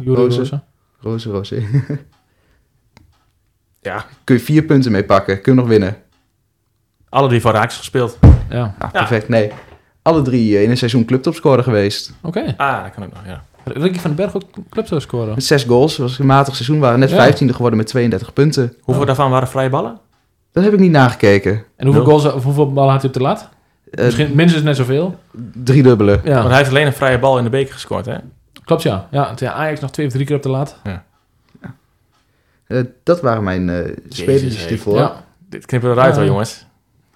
Roze. 1.00 1.30
Roze. 1.30 1.62
Ja. 3.80 4.04
Kun 4.24 4.34
je 4.36 4.40
vier 4.42 4.62
punten 4.62 4.92
mee 4.92 5.04
pakken. 5.04 5.40
Kun 5.40 5.54
je 5.54 5.60
nog 5.60 5.68
winnen. 5.68 5.96
Alle 7.08 7.28
drie 7.28 7.40
voor 7.40 7.52
Raaks 7.52 7.76
gespeeld. 7.76 8.18
Ja, 8.50 8.74
Ah, 8.78 8.90
perfect. 8.92 9.28
Nee. 9.28 9.52
Alle 10.02 10.22
drie 10.22 10.56
eh, 10.56 10.62
in 10.62 10.70
een 10.70 10.76
seizoen 10.76 11.04
clubtopscorer 11.04 11.62
geweest. 11.64 12.12
oké. 12.22 12.54
Ah, 12.56 12.82
dat 12.82 12.92
kan 12.94 13.04
ook 13.04 13.12
nog, 13.12 13.22
ja. 13.26 13.44
Ricky 13.72 13.98
van 13.98 14.14
den 14.14 14.14
Berg 14.16 14.34
ook 14.36 14.42
club 14.70 14.86
zou 14.86 15.00
scoren. 15.00 15.34
Met 15.34 15.44
zes 15.44 15.64
goals. 15.64 15.96
was 15.96 16.18
een 16.18 16.26
matig 16.26 16.54
seizoen. 16.54 16.78
Waren 16.78 16.98
net 16.98 17.10
Ja. 17.10 17.16
vijftiende 17.16 17.52
geworden 17.52 17.78
met 17.78 17.86
32 17.86 18.32
punten. 18.32 18.74
Hoeveel 18.80 19.00
Oh. 19.02 19.06
daarvan 19.06 19.30
waren 19.30 19.48
vrije 19.48 19.68
ballen? 19.68 19.98
Dat 20.52 20.64
heb 20.64 20.72
ik 20.72 20.78
niet 20.78 20.90
nagekeken. 20.90 21.64
En 21.76 21.86
hoeveel, 21.86 22.04
goals, 22.04 22.32
of 22.32 22.44
hoeveel 22.44 22.72
ballen 22.72 22.90
had 22.92 23.00
hij 23.00 23.10
op 23.10 23.16
de 23.16 23.22
lat? 23.22 23.48
Eh, 23.90 24.04
Misschien 24.04 24.34
minstens 24.34 24.64
net 24.64 24.76
zoveel. 24.76 25.18
drie 25.54 25.82
dubbele. 25.82 26.20
Ja, 26.24 26.34
Want 26.36 26.48
hij 26.48 26.56
heeft 26.56 26.70
alleen 26.70 26.86
een 26.86 26.92
vrije 26.92 27.18
bal 27.18 27.38
in 27.38 27.44
de 27.44 27.50
beker 27.50 27.72
gescoord, 27.72 28.06
hè? 28.06 28.14
klopt 28.64 28.82
ja. 28.82 29.08
Ja, 29.10 29.34
tegen 29.34 29.54
Ajax 29.54 29.80
nog 29.80 29.90
twee 29.90 30.06
of 30.06 30.12
drie 30.12 30.26
keer 30.26 30.36
op 30.36 30.42
de 30.42 30.48
lat. 30.48 30.76
Eh, 32.66 32.80
dat 33.02 33.20
waren 33.20 33.44
mijn 33.44 33.68
eh 33.70 33.96
spelers 34.08 34.66
hiervoor. 34.66 34.96
Ja. 34.98 35.24
Dit 35.48 35.66
knippen 35.66 35.90
we 35.90 35.96
eruit 35.96 36.14
Ja. 36.14 36.20
hoor, 36.20 36.30
jongens. 36.30 36.66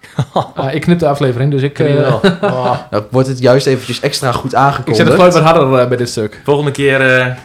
Ah, 0.54 0.74
ik 0.74 0.80
knip 0.80 0.98
de 0.98 1.08
aflevering, 1.08 1.50
dus 1.50 1.62
ik. 1.62 1.78
Oh. 1.78 2.22
Nou, 2.90 3.04
wordt 3.10 3.28
het 3.28 3.38
juist 3.38 3.66
eventjes 3.66 4.00
extra 4.00 4.32
goed 4.32 4.52
ik 4.52 4.58
aangekondigd. 4.58 4.96
zet 4.96 5.06
het 5.06 5.14
geluid 5.14 5.34
wat 5.34 5.42
harder 5.42 5.80
eh, 5.80 5.88
bij 5.88 5.96
dit 5.96 6.08
stuk. 6.08 6.40
Volgende 6.44 6.70
keer 6.70 7.18
eh, 7.18 7.36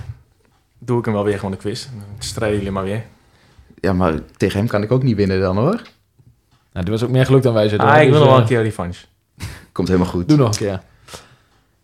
doe 0.80 1.00
ik 1.00 1.06
hem 1.06 1.14
wel 1.14 1.24
weer 1.24 1.36
gewoon 1.36 1.52
de 1.52 1.58
quiz. 1.58 1.86
Dan 1.86 2.04
strijden 2.20 2.58
jullie 2.58 2.74
maar 2.74 2.84
weer. 2.84 3.04
Ja, 3.80 3.94
maar 3.94 4.14
tegen 4.38 4.60
hem 4.60 4.68
kan 4.68 4.84
ik 4.84 4.92
ook 4.92 5.04
niet 5.04 5.16
winnen 5.16 5.40
dan 5.40 5.58
hoor. 5.58 5.82
Nou, 6.74 6.86
dit 6.86 6.90
was 6.90 7.04
ook 7.04 7.10
meer 7.10 7.26
geluk 7.26 7.44
dan 7.44 7.54
wij 7.54 7.70
zitten. 7.70 7.88
Ah, 7.88 8.02
ik 8.02 8.10
wil 8.10 8.12
Dus, 8.12 8.20
nog 8.20 8.30
wel 8.30 8.38
een 8.40 8.46
keer 8.46 8.64
revanche. 8.64 9.06
Komt 9.72 9.88
helemaal 9.88 10.10
goed. 10.10 10.28
Doe 10.28 10.38
nog 10.38 10.48
een 10.48 10.56
keer. 10.56 10.82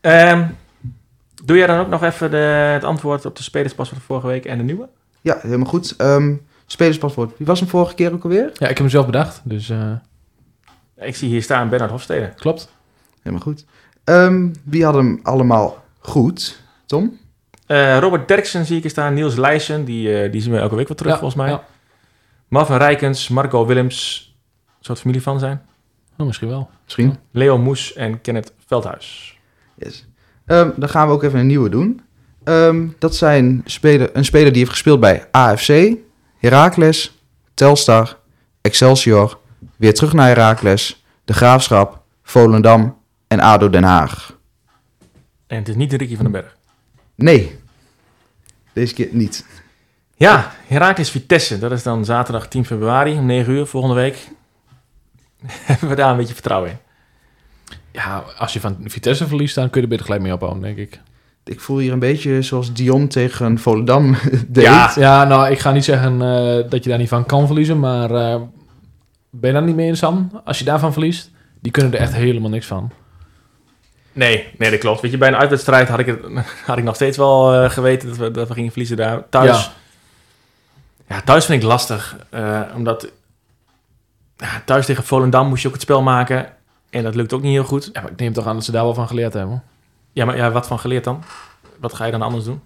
Ehm, 0.02 0.44
doe 1.44 1.58
jij 1.58 1.68
dan 1.68 1.80
ook 1.80 1.90
nog 1.90 2.04
even 2.04 2.32
de, 2.32 2.38
het 2.74 2.84
antwoord 2.84 3.26
op 3.26 3.36
de 3.36 3.44
spelerspas 3.44 3.90
van 3.90 3.98
de 3.98 4.04
vorige 4.04 4.28
week 4.28 4.46
en 4.46 4.58
de 4.58 4.64
nieuwe? 4.64 4.88
Ja, 5.22 5.38
helemaal 5.42 5.68
goed. 5.68 5.96
Ehm 5.98 6.34
spelerspaspoort. 6.72 7.38
Wie 7.38 7.48
was 7.48 7.60
hem 7.60 7.70
vorige 7.70 7.96
keer 7.96 8.14
ook 8.14 8.24
alweer? 8.24 8.50
Ja, 8.54 8.68
ik 8.68 8.68
heb 8.68 8.78
hem 8.78 8.90
zelf 8.90 9.06
bedacht, 9.06 9.42
dus 9.44 9.70
eh, 9.70 9.92
Ik 11.02 11.16
zie 11.16 11.30
hier 11.30 11.42
staan 11.44 11.70
Bernard 11.70 11.92
Hofstede. 11.92 12.34
klopt. 12.36 12.70
Helemaal 13.22 13.42
goed. 13.46 13.66
Ehm, 14.04 14.50
wie 14.64 14.86
had 14.86 14.94
hem 14.94 15.20
allemaal 15.24 15.84
goed? 16.00 16.62
Tom? 16.86 17.20
Eh, 17.66 17.98
Robert 18.00 18.28
Derksen 18.28 18.66
zie 18.66 18.76
ik 18.76 18.82
hier 18.82 18.92
staan. 18.92 19.14
Niels 19.14 19.36
Leijsen, 19.36 19.86
die, 19.86 20.22
eh, 20.24 20.32
die 20.32 20.42
zien 20.42 20.52
we 20.52 20.58
elke 20.60 20.76
week 20.76 20.88
wel 20.88 20.98
terug 20.98 21.12
Ja, 21.14 21.18
volgens 21.20 21.42
mij. 21.42 21.50
ja. 21.52 21.64
Marvin 22.48 22.78
Rijkens, 22.78 23.28
Marco 23.28 23.66
Willems. 23.66 24.20
Zou 24.66 24.94
het 24.94 25.00
familie 25.00 25.22
van 25.22 25.40
zijn? 25.40 25.62
Oh, 26.18 26.26
misschien 26.26 26.48
wel. 26.48 26.70
Misschien? 26.84 27.18
Leo 27.32 27.58
Moes 27.58 27.94
en 27.94 28.22
Kenneth 28.22 28.54
Veldhuis. 28.68 29.38
Yes. 29.76 30.06
Ehm, 30.46 30.70
dan 30.76 30.90
gaan 30.90 31.08
we 31.08 31.14
ook 31.14 31.24
even 31.24 31.40
een 31.40 31.48
nieuwe 31.48 31.70
doen. 31.70 32.02
Ehm, 32.44 32.88
dat 33.00 33.16
zijn 33.16 33.62
speler, 33.66 34.10
een 34.14 34.26
speler 34.26 34.50
die 34.50 34.58
heeft 34.60 34.72
gespeeld 34.72 35.00
bij 35.00 35.28
AFC, 35.32 35.94
Heracles, 36.38 37.22
Telstar, 37.54 38.18
Excelsior, 38.62 39.40
weer 39.82 39.94
terug 39.94 40.14
naar 40.14 40.28
Heracles, 40.28 41.04
De 41.26 41.34
Graafschap, 41.34 42.02
Volendam 42.24 42.98
en 43.28 43.40
ADO 43.40 43.70
Den 43.70 43.84
Haag. 43.84 44.38
En 45.48 45.58
het 45.58 45.68
is 45.68 45.76
niet 45.76 45.94
Ricky 45.94 46.16
van 46.16 46.24
den 46.24 46.34
Berg. 46.34 46.56
Nee, 47.16 47.60
deze 48.74 48.94
keer 48.94 49.08
niet. 49.12 49.46
Ja, 50.16 50.52
Heracles 50.68 51.10
Vitesse. 51.10 51.60
Dat 51.60 51.72
is 51.72 51.84
dan 51.84 52.06
zaterdag 52.06 52.48
10 52.48 52.66
februari 52.66 53.18
om 53.18 53.26
9 53.26 53.54
uur 53.54 53.66
volgende 53.66 53.96
week. 53.96 54.28
Hebben 55.70 55.90
we 55.90 55.96
daar 55.96 56.12
een 56.12 56.18
beetje 56.18 56.34
vertrouwen 56.34 56.70
in? 56.70 56.78
Ja, 57.92 58.24
als 58.38 58.54
je 58.54 58.60
van 58.60 58.78
Vitesse 58.86 59.28
verliest, 59.28 59.56
dan 59.56 59.70
kun 59.70 59.82
je 59.82 59.82
er 59.82 59.92
beter 59.92 60.06
gelijk 60.06 60.24
mee 60.24 60.34
ophouden, 60.34 60.62
denk 60.62 60.78
ik. 60.78 61.00
Ik 61.44 61.60
voel 61.60 61.78
hier 61.78 61.92
een 61.92 62.00
beetje 62.00 62.42
zoals 62.42 62.74
Dion 62.74 63.08
tegen 63.08 63.60
Volendam 63.60 64.16
deed. 64.48 64.64
Ja. 64.64 64.92
Ja, 64.96 65.24
nou, 65.24 65.52
ik 65.52 65.60
ga 65.60 65.72
niet 65.72 65.86
zeggen 65.86 66.22
eh, 66.22 66.70
dat 66.70 66.84
je 66.84 66.90
daar 66.90 67.00
niet 67.00 67.10
van 67.10 67.26
kan 67.26 67.46
verliezen, 67.46 67.80
maar 67.80 68.12
eh, 68.12 68.42
ben 69.32 69.50
je 69.50 69.56
daar 69.56 69.66
niet 69.66 69.76
mee 69.76 69.88
in, 69.88 69.98
Sam? 69.98 70.42
Als 70.44 70.60
je 70.60 70.66
daarvan 70.66 70.94
verliest, 70.94 71.30
die 71.60 71.72
kunnen 71.72 71.94
er 71.94 72.00
echt 72.00 72.14
helemaal 72.14 72.50
niks 72.50 72.66
van. 72.66 72.92
Nee, 74.14 74.48
nee, 74.58 74.72
dat 74.72 74.80
klopt. 74.80 75.02
Weet 75.02 75.12
je, 75.12 75.18
bij 75.18 75.28
een 75.28 75.36
uitwedstrijd 75.36 75.88
had 75.88 76.00
ik, 76.00 76.06
het, 76.06 76.20
had 76.66 76.78
ik 76.78 76.84
nog 76.84 76.96
steeds 76.96 77.18
wel 77.18 77.54
eh, 77.54 77.70
geweten 77.70 78.08
dat 78.08 78.18
we, 78.18 78.32
dat 78.32 78.48
we 78.48 78.54
gingen 78.54 78.70
verliezen 78.70 78.98
daar. 78.98 79.30
Thuis, 79.30 79.72
ja. 81.08 81.22
thuis 81.22 81.46
vind 81.46 81.62
ik 81.62 81.68
lastig. 81.68 82.18
eh, 82.30 82.62
omdat 82.76 83.12
ja, 84.38 84.62
thuis 84.66 84.86
tegen 84.86 85.04
Volendam 85.04 85.48
moest 85.48 85.62
je 85.62 85.68
ook 85.68 85.74
het 85.74 85.84
spel 85.84 86.02
maken. 86.02 86.54
En 86.90 87.04
dat 87.04 87.16
lukt 87.16 87.34
ook 87.34 87.42
niet 87.42 87.52
heel 87.52 87.64
goed. 87.64 87.90
Ja, 87.94 88.02
maar 88.02 88.12
ik 88.12 88.20
neem 88.20 88.34
toch 88.34 88.46
aan 88.46 88.56
dat 88.56 88.66
ze 88.66 88.72
daar 88.72 88.84
wel 88.84 88.94
van 88.94 89.08
geleerd 89.08 89.34
hebben. 89.34 89.64
Ja, 90.14 90.26
maar 90.26 90.38
ja, 90.38 90.52
wat 90.52 90.68
van 90.68 90.80
geleerd 90.80 91.04
dan? 91.04 91.24
Wat 91.80 91.94
ga 91.94 92.06
je 92.06 92.12
dan 92.12 92.22
anders 92.22 92.44
doen? 92.44 92.62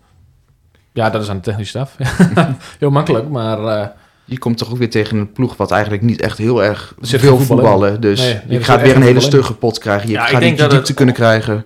Ja, 0.93 1.09
dat 1.09 1.21
is 1.21 1.29
aan 1.29 1.35
de 1.35 1.41
technische 1.41 1.77
staf. 1.77 1.95
Heel 2.79 2.89
makkelijk, 2.89 3.29
maar 3.29 3.65
eh, 3.65 3.87
Je 4.25 4.37
komt 4.37 4.57
toch 4.57 4.71
ook 4.71 4.77
weer 4.77 4.89
tegen 4.89 5.17
een 5.17 5.31
ploeg 5.31 5.57
wat 5.57 5.71
eigenlijk 5.71 6.03
niet 6.03 6.21
echt 6.21 6.37
heel 6.37 6.63
erg 6.63 6.93
Er 7.01 7.07
zit 7.07 7.19
veel 7.19 7.37
voetballen. 7.39 8.01
Dus 8.01 8.19
Nee, 8.19 8.33
nee, 8.47 8.57
je 8.57 8.63
gaat 8.63 8.81
weer 8.81 8.95
een 8.95 9.01
hele 9.01 9.19
stugge 9.19 9.53
pot 9.53 9.77
krijgen. 9.79 10.07
Je 10.07 10.13
Ja, 10.13 10.25
gaat 10.25 10.41
niet 10.41 10.57
dat 10.57 10.69
diepte 10.69 10.87
het- 10.87 10.95
kunnen 10.95 11.15
krijgen. 11.15 11.65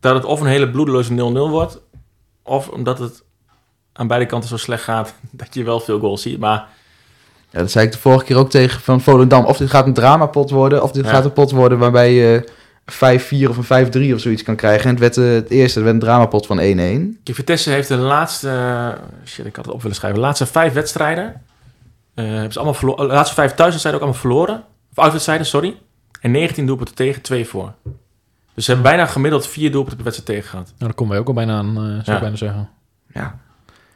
Dat 0.00 0.14
het 0.14 0.24
of 0.24 0.40
een 0.40 0.46
hele 0.46 0.70
bloedeloze 0.70 1.12
0-0 1.12 1.50
wordt. 1.50 1.80
Of 2.42 2.68
omdat 2.68 2.98
het 2.98 3.22
aan 3.92 4.06
beide 4.06 4.26
kanten 4.26 4.48
zo 4.48 4.56
slecht 4.56 4.82
gaat 4.82 5.14
dat 5.30 5.54
je 5.54 5.64
wel 5.64 5.80
veel 5.80 5.98
goals 5.98 6.22
ziet. 6.22 6.38
Maar 6.38 6.66
Ja, 7.50 7.58
dat 7.58 7.70
zei 7.70 7.86
ik 7.86 7.92
de 7.92 7.98
vorige 7.98 8.24
keer 8.24 8.36
ook 8.36 8.50
tegen 8.50 8.80
van 8.80 9.00
Volendam. 9.00 9.44
Of 9.44 9.56
dit 9.56 9.70
gaat 9.70 9.86
een 9.86 9.94
dramapot 9.94 10.50
worden, 10.50 10.82
of 10.82 10.90
dit 10.92 11.04
Ja. 11.04 11.10
gaat 11.10 11.24
een 11.24 11.32
pot 11.32 11.50
worden 11.50 11.78
waarbij 11.78 12.12
je 12.14 12.48
5-4 12.86 13.48
of 13.48 13.56
een 13.56 13.64
5-3 13.64 14.14
of 14.14 14.20
zoiets 14.20 14.42
kan 14.42 14.56
krijgen. 14.56 14.84
En 14.84 14.90
het, 14.90 14.98
werd, 14.98 15.16
eh, 15.16 15.24
het 15.34 15.50
eerste 15.50 15.78
het 15.78 15.82
werd 15.88 15.94
een 15.94 16.08
dramapot 16.08 16.46
van 16.46 16.58
1-1. 16.60 17.20
Kijk, 17.24 17.36
Vitesse 17.36 17.70
heeft 17.70 17.88
de 17.88 17.96
laatste... 17.96 18.50
shit, 19.24 19.46
ik 19.46 19.56
had 19.56 19.64
het 19.64 19.74
op 19.74 19.80
willen 19.82 19.96
schrijven. 19.96 20.20
De 20.20 20.26
laatste 20.26 20.46
vijf 20.46 20.72
wedstrijden... 20.72 21.42
eh, 22.14 22.24
hebben 22.24 22.52
ze 22.52 22.58
allemaal 22.58 22.74
verloren. 22.78 23.08
De 23.08 23.14
laatste 23.14 23.34
vijf 23.34 23.54
thuiswedstrijden 23.54 24.00
ook 24.02 24.06
allemaal 24.06 24.20
verloren. 24.30 24.64
Of 24.96 25.02
uitwedstrijden, 25.02 25.46
sorry. 25.46 25.76
En 26.20 26.30
19 26.30 26.66
doelpunten 26.66 26.94
tegen, 26.94 27.22
2 27.22 27.46
voor. 27.46 27.72
Dus 28.54 28.64
ze 28.64 28.72
hebben 28.72 28.90
bijna 28.90 29.06
gemiddeld 29.06 29.46
vier 29.46 29.70
doelpunten 29.70 29.96
per 29.96 30.04
wedstrijd 30.04 30.30
tegen 30.38 30.50
gehad. 30.50 30.66
nou, 30.66 30.78
daar 30.78 30.94
komen 30.94 31.12
wij 31.12 31.20
ook 31.22 31.28
al 31.28 31.34
bijna 31.34 31.58
aan, 31.58 31.68
eh, 31.68 31.82
zou 31.82 32.02
Ja. 32.04 32.12
ik 32.14 32.20
bijna 32.20 32.36
zeggen. 32.36 32.68
Ja. 33.14 33.38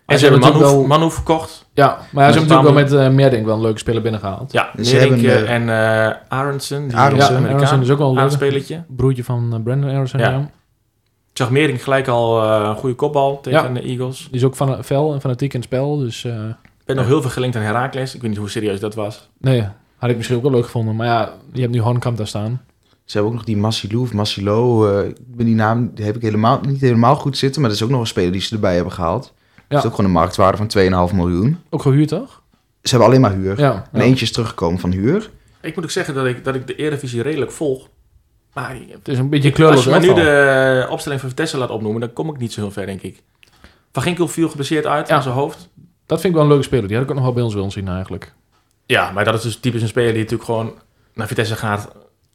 En 0.07 0.19
ze 0.19 0.27
hebben 0.27 0.87
Manu 0.87 1.11
verkocht. 1.11 1.67
Ja, 1.75 1.87
maar 2.13 2.25
ja, 2.25 2.33
ze 2.33 2.39
hebben 2.39 2.57
natuurlijk 2.59 2.91
wel 2.91 3.01
met 3.01 3.11
uh, 3.11 3.17
Merdink 3.17 3.47
wel 3.47 3.55
een 3.55 3.61
leuke 3.61 3.79
speler 3.79 4.03
binnengehaald. 4.03 4.53
Ja, 4.53 4.71
hebben, 4.75 5.47
en 5.47 5.69
eh 5.69 6.15
Aronson. 6.29 6.89
Die 6.89 6.97
Aronson. 6.97 7.43
Ja, 7.43 7.49
Aronson 7.49 7.81
is 7.81 7.91
ook 7.91 7.99
wel 7.99 8.09
een 8.09 8.15
leuke. 8.15 8.29
aanspelertje. 8.31 8.85
Broertje 8.89 9.25
van 9.25 9.61
Brandon 9.65 9.91
Anderson. 9.91 10.21
Ja. 10.21 10.31
Ja. 10.31 10.39
Ik 11.31 11.43
zag 11.43 11.51
Mering 11.51 11.83
gelijk 11.83 12.09
al 12.09 12.45
een 12.45 12.77
goede 12.77 12.95
kopbal 12.95 13.41
tegen 13.41 13.63
Ja. 13.75 13.81
de 13.81 13.87
Eagles. 13.87 14.19
Die 14.31 14.35
is 14.41 14.45
ook 14.45 14.57
van 14.57 14.85
fel 14.85 15.15
en 15.15 15.21
fanatiek 15.21 15.53
in 15.55 15.61
het 15.61 15.69
spel. 15.69 15.97
Dus 15.99 16.25
eh, 16.25 16.33
ben 16.87 16.97
nog 16.97 17.07
heel 17.07 17.21
veel 17.21 17.31
gelinkt 17.31 17.57
aan 17.57 17.63
Heracles. 17.63 18.15
Ik 18.15 18.21
weet 18.21 18.31
niet 18.31 18.39
hoe 18.39 18.49
serieus 18.51 18.81
dat 18.81 18.95
was. 18.95 19.29
nee, 19.39 19.69
had 19.97 20.11
ik 20.11 20.17
misschien 20.17 20.37
ook 20.37 20.43
wel 20.43 20.53
leuk 20.53 20.65
gevonden. 20.65 20.97
Maar 20.97 21.07
ja, 21.07 21.35
je 21.53 21.61
hebt 21.61 21.73
nu 21.73 21.81
Hornkamp 21.81 22.17
daar 22.17 22.27
staan. 22.27 22.63
Ze 23.05 23.13
hebben 23.13 23.31
ook 23.31 23.37
nog 23.37 23.47
die 23.47 23.57
Massilou 23.57 24.03
of 24.03 24.13
Massilo. 24.13 24.89
eh, 24.99 25.09
ik 25.09 25.17
ben 25.37 25.47
die 25.47 25.55
naam 25.55 25.91
die 25.95 26.05
heb 26.05 26.17
ik 26.17 26.23
helemaal, 26.23 26.61
niet 26.67 26.81
helemaal 26.81 27.17
goed 27.17 27.39
zitten. 27.39 27.61
Maar 27.61 27.71
dat 27.71 27.79
is 27.79 27.85
ook 27.85 27.91
nog 27.91 28.01
een 28.01 28.07
speler 28.07 28.33
die 28.33 28.41
ze 28.41 28.55
erbij 28.55 28.75
hebben 28.75 28.93
gehaald. 28.93 29.33
Dat 29.69 29.79
is 29.79 29.85
ook 29.85 29.95
gewoon 29.95 30.07
een 30.07 30.17
marktwaarde 30.17 30.57
van 30.57 31.09
2,5 31.11 31.15
miljoen. 31.15 31.59
Ook 31.71 31.83
gehuurd, 31.83 32.09
toch? 32.09 32.43
Ze 32.83 32.91
hebben 32.91 33.09
alleen 33.09 33.21
maar 33.21 33.33
huur. 33.33 33.61
Ja. 33.61 33.89
En 33.93 34.01
eentje 34.01 34.25
is 34.25 34.33
teruggekomen 34.33 34.81
van 34.81 34.93
huur. 34.93 35.31
Ik 35.61 35.75
moet 35.75 35.85
ook 35.85 35.91
zeggen 35.91 36.15
dat 36.15 36.27
ik, 36.27 36.45
dat 36.45 36.55
ik 36.55 36.67
de 36.67 36.75
Eredivisie 36.75 37.23
redelijk 37.23 37.51
volg. 37.53 37.89
Maar 38.53 38.77
Het 38.89 39.09
is 39.09 39.19
een 39.19 39.29
beetje 39.29 39.49
als 39.49 39.57
kleurloos 39.57 39.85
je 39.85 39.91
me 39.91 39.99
nu 39.99 40.15
de 40.15 40.87
opstelling 40.91 41.21
van 41.21 41.29
Vitesse 41.31 41.59
laat 41.59 41.71
opnoemen, 41.71 42.01
dan 42.01 42.13
kom 42.13 42.29
ik 42.31 42.39
niet 42.39 42.53
zo 42.53 42.61
heel 42.61 42.71
ver, 42.71 42.87
denk 42.87 43.03
ik. 43.03 43.23
Van 43.93 44.03
Ginkel 44.03 44.29
viel 44.29 44.49
geblesseerd 44.49 44.87
uit 44.87 45.09
Ja. 45.09 45.15
aan 45.17 45.23
zijn 45.23 45.35
hoofd. 45.35 45.69
Dat 46.07 46.21
vind 46.21 46.25
ik 46.25 46.33
wel 46.33 46.43
een 46.43 46.49
leuke 46.49 46.65
speler. 46.65 46.87
Die 46.89 46.97
had 46.97 47.05
ik 47.05 47.11
ook 47.11 47.17
nog 47.17 47.25
wel 47.25 47.35
bij 47.35 47.43
ons 47.43 47.55
willen 47.55 47.71
zien 47.71 47.89
eigenlijk. 47.89 48.33
Ja, 48.87 49.11
maar 49.11 49.25
dat 49.25 49.35
is 49.35 49.43
dus 49.43 49.57
typisch 49.61 49.83
een 49.83 49.89
speler 49.89 50.11
die 50.13 50.23
natuurlijk 50.23 50.45
gewoon 50.49 50.73
naar 51.15 51.27
Vitesse 51.27 51.57
gaat. 51.57 51.89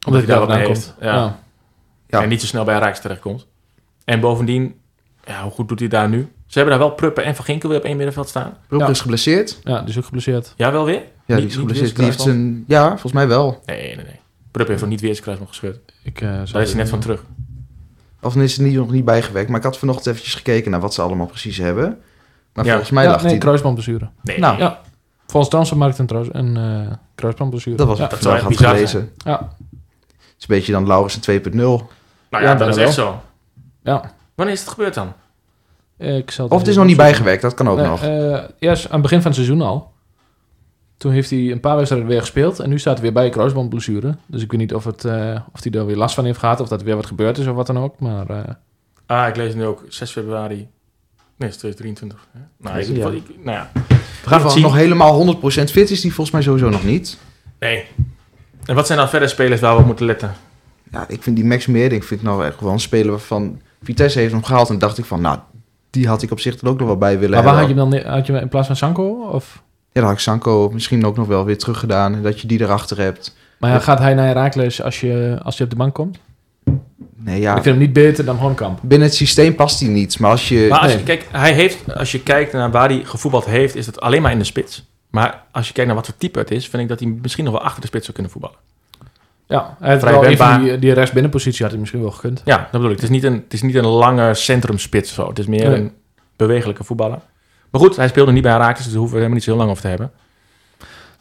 Omdat 0.06 0.22
hij 0.22 0.30
daar 0.30 0.46
wat 0.46 0.48
mee 0.56 0.64
komt. 0.64 0.76
heeft. 0.76 0.94
Ja. 1.00 1.14
Ja. 1.14 1.38
Ja. 2.08 2.22
En 2.22 2.28
niet 2.28 2.40
zo 2.40 2.46
snel 2.46 2.64
bij 2.64 2.78
Rijks 2.78 3.00
terechtkomt. 3.00 3.46
En 4.04 4.20
bovendien, 4.20 4.74
ja, 5.24 5.42
hoe 5.42 5.50
goed 5.52 5.68
doet 5.68 5.78
hij 5.78 5.88
daar 5.88 6.08
nu? 6.08 6.32
Ze 6.46 6.58
hebben 6.58 6.78
daar 6.78 6.86
wel 6.86 6.94
Pruppen 6.96 7.24
en 7.24 7.34
Van 7.34 7.44
Ginkel 7.44 7.68
weer 7.68 7.78
op 7.78 7.84
één 7.84 7.96
middenveld 7.96 8.28
staan. 8.28 8.56
Pruppen 8.66 8.86
Ja. 8.88 8.92
is 8.94 9.00
geblesseerd. 9.00 9.58
Ja, 9.64 9.80
die 9.80 9.88
is 9.88 9.98
ook 9.98 10.04
geblesseerd. 10.04 10.54
Ja, 10.56 10.72
wel 10.72 10.84
weer? 10.84 11.02
Ja, 11.26 11.36
die 11.36 11.46
is 11.46 11.56
geblesseerd. 11.56 11.96
Die 11.96 12.04
heeft 12.04 12.24
een... 12.24 12.64
Ja, 12.66 12.88
volgens 12.88 13.12
mij 13.12 13.28
wel. 13.28 13.62
Nee, 13.66 13.96
nee, 13.96 14.04
nee. 14.04 14.20
Pruppen 14.50 14.66
heeft 14.68 14.80
nog 14.80 14.90
niet 14.90 15.00
weer 15.00 15.10
zijn 15.10 15.22
kruisband 15.22 15.50
gescheurd. 15.50 15.92
Ik, 16.02 16.20
eh, 16.20 16.28
Daar 16.52 16.62
is 16.62 16.68
hij 16.68 16.74
net 16.80 16.88
van 16.88 17.00
terug. 17.00 17.24
Of 18.20 18.36
is 18.36 18.56
het 18.56 18.66
niet, 18.66 18.74
nog 18.74 18.90
niet 18.90 19.04
bijgewerkt. 19.04 19.48
Maar 19.48 19.58
ik 19.58 19.64
had 19.64 19.78
vanochtend 19.78 20.06
eventjes 20.06 20.34
gekeken 20.34 20.70
naar 20.70 20.80
wat 20.80 20.94
ze 20.94 21.02
allemaal 21.02 21.26
precies 21.26 21.56
hebben. 21.58 21.98
Maar 22.52 22.64
Ja. 22.64 22.70
volgens 22.70 22.90
mij 22.90 23.04
Ja, 23.04 23.10
lag 23.10 23.20
nee, 23.22 23.30
die... 23.30 23.40
kruisbandblessure. 23.40 24.10
Nee, 24.22 24.38
Nou, 24.38 24.58
Ja. 24.58 24.80
Volgens 25.26 25.70
een, 25.98 26.06
trous- 26.06 26.28
een 26.32 26.56
eh 26.56 26.92
kruisbandblessure. 27.14 27.76
Dat 27.76 27.86
was 27.86 27.98
ja. 27.98 28.02
wat 28.02 28.12
ik 28.12 28.20
dat 28.22 28.38
had 28.40 28.48
bizar 28.48 28.74
gelezen. 28.74 29.12
Ja. 29.16 29.38
Het 30.08 30.18
is 30.38 30.48
een 30.48 30.54
beetje 30.56 30.72
dan 30.72 30.86
Laurensen 30.86 31.20
2.0. 31.20 31.52
Nou 31.56 31.84
ja, 32.30 32.40
Ja, 32.40 32.54
dat 32.54 32.68
is 32.68 32.76
echt 32.76 32.94
zo. 32.94 33.20
Ja. 33.82 34.12
Wanneer 34.34 34.54
is 34.54 34.60
het 34.60 34.70
gebeurd 34.70 34.94
dan? 34.94 35.12
Ik 35.98 36.30
zal 36.30 36.46
Of 36.48 36.58
het 36.58 36.68
is 36.68 36.76
nog 36.76 36.84
niet 36.86 36.96
bijgewerkt, 36.96 37.42
dat 37.42 37.54
kan 37.54 37.68
ook 37.68 37.76
Nee, 37.76 37.86
nog. 37.86 38.02
eh, 38.02 38.38
eerst 38.58 38.84
aan 38.86 38.92
het 38.92 39.02
begin 39.02 39.18
van 39.22 39.30
het 39.30 39.40
seizoen 39.40 39.60
al. 39.60 39.92
Toen 40.96 41.12
heeft 41.12 41.30
hij 41.30 41.50
een 41.50 41.60
paar 41.60 41.76
wedstrijden 41.76 42.08
weer 42.08 42.20
gespeeld. 42.20 42.58
En 42.60 42.68
nu 42.68 42.78
staat 42.78 42.92
hij 42.94 43.02
weer 43.02 43.12
bij 43.12 43.24
een 43.24 43.30
kruisbandblessure. 43.30 44.16
Dus 44.26 44.42
ik 44.42 44.50
weet 44.50 44.60
niet 44.60 44.74
of, 44.74 44.84
het, 44.84 45.04
eh, 45.04 45.40
of 45.52 45.62
hij 45.62 45.72
er 45.72 45.86
weer 45.86 45.96
last 45.96 46.14
van 46.14 46.24
heeft 46.24 46.38
gehad. 46.38 46.60
Of 46.60 46.68
dat 46.68 46.80
er 46.80 46.86
weer 46.86 46.96
wat 46.96 47.06
gebeurd 47.06 47.38
is 47.38 47.46
of 47.46 47.54
wat 47.54 47.66
dan 47.66 47.78
ook. 47.78 47.98
Maar 47.98 48.30
eh, 48.30 48.54
Ah, 49.06 49.28
ik 49.28 49.36
lees 49.36 49.54
nu 49.54 49.64
ook 49.66 49.84
6 49.88 50.10
februari. 50.10 50.68
Nee, 51.42 51.50
het 51.50 51.64
is 51.64 51.74
2023. 51.74 52.18
hè? 52.32 52.40
Nou, 52.58 52.78
ik, 52.78 52.96
Ja. 52.96 53.08
ik- 53.30 53.44
nou 53.44 53.56
ja. 53.56 53.70
We 54.22 54.28
gaan 54.28 54.50
zien. 54.50 54.62
nog 54.62 54.74
helemaal 54.74 55.14
100% 55.14 55.70
fit 55.70 55.90
is 55.90 56.00
die 56.00 56.12
volgens 56.14 56.30
mij 56.30 56.42
sowieso 56.42 56.68
nog 56.68 56.84
niet. 56.84 57.18
Nee. 57.58 57.84
En 58.64 58.74
wat 58.74 58.86
zijn 58.86 58.98
dan 58.98 59.08
verder 59.08 59.28
spelers 59.28 59.60
waar 59.60 59.74
we 59.74 59.80
op 59.80 59.86
moeten 59.86 60.06
letten? 60.06 60.32
Ja, 60.92 61.04
ik 61.08 61.22
vind 61.22 61.36
die 61.36 61.44
Max 61.44 61.66
Meerding 61.66 62.04
vind 62.04 62.20
ik 62.20 62.26
nou 62.26 62.44
echt 62.44 62.60
wel 62.60 62.72
een 62.72 62.80
speler 62.80 63.10
waarvan 63.10 63.60
Vitesse 63.82 64.18
heeft 64.18 64.32
hem 64.32 64.44
gehaald. 64.44 64.68
En 64.70 64.78
dacht 64.78 64.98
ik 64.98 65.04
van, 65.04 65.20
nou, 65.20 65.38
die 65.90 66.08
had 66.08 66.22
ik 66.22 66.30
op 66.30 66.40
zich 66.40 66.60
er 66.60 66.68
ook 66.68 66.78
nog 66.78 66.86
wel 66.86 66.96
bij 66.98 67.18
willen 67.18 67.34
maar 67.34 67.44
waar 67.44 67.60
had 67.62 67.68
je 67.68 67.74
hem 67.74 67.90
dan 67.90 68.12
had 68.12 68.26
je 68.26 68.32
hem 68.32 68.42
in 68.42 68.48
plaats 68.48 68.66
van 68.66 68.76
Sanko? 68.76 69.28
Of? 69.32 69.62
Ja, 69.92 70.00
dan 70.00 70.04
had 70.04 70.12
ik 70.12 70.18
Sanko 70.18 70.70
misschien 70.70 71.04
ook 71.06 71.16
nog 71.16 71.26
wel 71.26 71.44
weer 71.44 71.58
teruggedaan. 71.58 72.14
en 72.14 72.22
Dat 72.22 72.40
je 72.40 72.46
die 72.46 72.60
erachter 72.60 72.98
hebt. 72.98 73.36
Maar 73.58 73.70
ja, 73.70 73.78
gaat 73.78 73.98
hij 73.98 74.14
naar 74.14 74.26
Herakles 74.26 74.82
als 74.82 75.00
je, 75.00 75.38
als 75.42 75.56
je 75.58 75.64
op 75.64 75.70
de 75.70 75.76
bank 75.76 75.94
komt? 75.94 76.18
Nee, 77.16 77.40
ja, 77.40 77.50
Ik 77.56 77.62
vind 77.62 77.74
hem 77.74 77.84
niet 77.84 77.92
beter 77.92 78.24
dan 78.24 78.36
Hornkamp. 78.36 78.78
binnen 78.82 79.08
het 79.08 79.16
systeem 79.16 79.54
past 79.54 79.80
hij 79.80 79.88
niet. 79.88 80.18
Maar 80.18 80.30
als 80.30 80.48
je... 80.48 80.66
Maar 80.70 80.78
als 80.78 80.90
je, 80.90 80.96
nee. 80.96 81.04
kijk, 81.06 81.26
hij 81.32 81.52
heeft, 81.52 81.94
als 81.94 82.12
je 82.12 82.22
kijkt 82.22 82.52
naar 82.52 82.70
waar 82.70 82.88
hij 82.88 83.00
gevoetbald 83.04 83.44
heeft, 83.44 83.76
is 83.76 83.86
het 83.86 84.00
alleen 84.00 84.22
maar 84.22 84.32
in 84.32 84.38
de 84.38 84.44
spits. 84.44 84.90
Maar 85.10 85.42
als 85.50 85.66
je 85.66 85.72
kijkt 85.72 85.86
naar 85.88 85.98
wat 85.98 86.06
voor 86.06 86.16
type 86.18 86.38
het 86.38 86.50
is, 86.50 86.68
vind 86.68 86.82
ik 86.82 86.88
dat 86.88 87.00
hij 87.00 87.08
misschien 87.22 87.44
nog 87.44 87.52
wel 87.52 87.62
achter 87.62 87.80
de 87.80 87.86
spits 87.86 88.02
zou 88.04 88.14
kunnen 88.14 88.32
voetballen. 88.32 88.56
Ja, 89.46 89.76
hij 89.80 90.00
Vrij 90.00 90.36
wel 90.36 90.58
die, 90.60 90.78
die 90.78 90.92
rechtsbinnenpositie 90.92 91.60
had 91.62 91.70
hij 91.70 91.80
misschien 91.80 92.00
wel 92.02 92.10
gekund. 92.10 92.42
Ja, 92.44 92.56
dat 92.56 92.70
bedoel 92.70 92.86
ik. 92.90 92.94
Het 92.94 93.02
is 93.04 93.10
niet 93.10 93.24
een, 93.24 93.34
het 93.44 93.52
is 93.52 93.62
niet 93.62 93.74
een 93.74 93.86
lange 93.86 94.34
centrumspits. 94.34 95.14
Zo. 95.14 95.28
Het 95.28 95.38
is 95.38 95.46
meer 95.46 95.68
Nee. 95.68 95.78
een 95.78 95.92
bewegelijke 96.36 96.84
voetballer. 96.84 97.18
Maar 97.70 97.80
goed, 97.80 97.96
hij 97.96 98.08
speelde 98.08 98.32
niet 98.32 98.42
bij 98.42 98.52
Herakles, 98.52 98.78
dus 98.78 98.86
daar 98.92 98.96
hoeven 98.96 99.16
we 99.16 99.22
helemaal 99.22 99.34
niet 99.34 99.44
zo 99.44 99.50
heel 99.50 99.58
lang 99.58 99.70
over 99.70 99.82
te 99.82 99.88
hebben. 99.88 100.10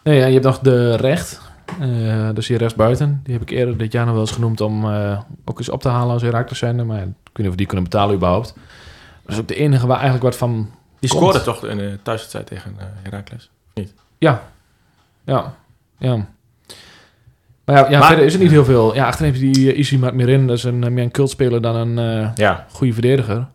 Nee, 0.03 0.17
ja, 0.19 0.25
je 0.25 0.33
hebt 0.33 0.45
nog 0.45 0.59
de 0.59 0.95
recht. 0.95 1.41
Eh 1.79 2.29
dus 2.33 2.47
hier 2.47 2.57
rechtsbuiten. 2.57 3.19
Die 3.23 3.33
heb 3.33 3.41
ik 3.41 3.49
eerder 3.49 3.77
dit 3.77 3.91
jaar 3.91 4.03
nog 4.05 4.13
wel 4.13 4.23
eens 4.23 4.31
genoemd 4.31 4.61
om 4.61 4.91
eh, 4.91 5.19
ook 5.45 5.57
eens 5.57 5.69
op 5.69 5.81
te 5.81 5.89
halen 5.89 6.13
als 6.13 6.21
Herakles 6.21 6.59
zijn. 6.59 6.85
Maar 6.85 6.97
ik 6.97 7.03
weet 7.05 7.37
niet 7.37 7.45
of 7.45 7.51
we 7.51 7.57
die 7.57 7.65
kunnen 7.65 7.83
betalen 7.85 8.15
überhaupt. 8.15 8.53
Dat 9.23 9.33
is 9.35 9.39
ook 9.39 9.47
de 9.47 9.55
enige 9.55 9.87
waar 9.87 9.95
eigenlijk 9.95 10.23
wat 10.25 10.35
van... 10.37 10.69
Die 10.99 11.09
Komt. 11.09 11.21
scoorde 11.21 11.41
toch 11.41 11.65
in 11.65 11.77
de 11.77 11.99
thuiswedstrijd 12.03 12.45
tegen 12.47 12.73
eh 12.77 12.85
Herakles. 13.03 13.49
Ja, 14.17 14.41
ja, 15.23 15.53
ja. 15.97 16.15
Maar 17.65 17.75
ja, 17.75 17.89
ja 17.89 17.97
Maar- 17.99 18.07
verder 18.07 18.25
is 18.25 18.33
het 18.33 18.41
niet 18.41 18.51
heel 18.51 18.65
veel. 18.65 18.95
Ja, 18.95 19.05
achterin 19.07 19.31
heb 19.33 19.41
je 19.41 19.51
die 19.51 19.73
uh, 19.73 19.79
Isi 19.79 19.97
Mirin. 19.97 20.47
Dat 20.47 20.57
is 20.57 20.63
een, 20.63 20.79
meer 20.93 21.03
een 21.03 21.11
cultspeler 21.11 21.61
dan 21.61 21.75
een 21.75 22.31
Ja. 22.35 22.65
goede 22.71 22.93
verdediger. 22.93 23.47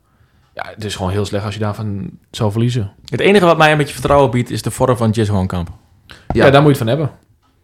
Ja, 0.54 0.66
het 0.74 0.84
is 0.84 0.96
gewoon 0.96 1.10
heel 1.10 1.24
slecht 1.24 1.44
als 1.44 1.54
je 1.54 1.60
daarvan 1.60 2.10
zou 2.30 2.50
verliezen. 2.52 2.92
Het 3.04 3.20
enige 3.20 3.44
wat 3.44 3.58
mij 3.58 3.72
een 3.72 3.78
beetje 3.78 3.92
vertrouwen 3.94 4.30
biedt, 4.30 4.50
is 4.50 4.62
de 4.62 4.70
vorm 4.70 4.96
van 4.96 5.10
Jis 5.10 5.28
Hoonkamp. 5.28 5.68
Ja, 6.06 6.14
Ja. 6.44 6.50
daar 6.50 6.62
moet 6.62 6.76
je 6.76 6.78
het 6.84 6.88
van 6.88 6.98
hebben. 6.98 7.10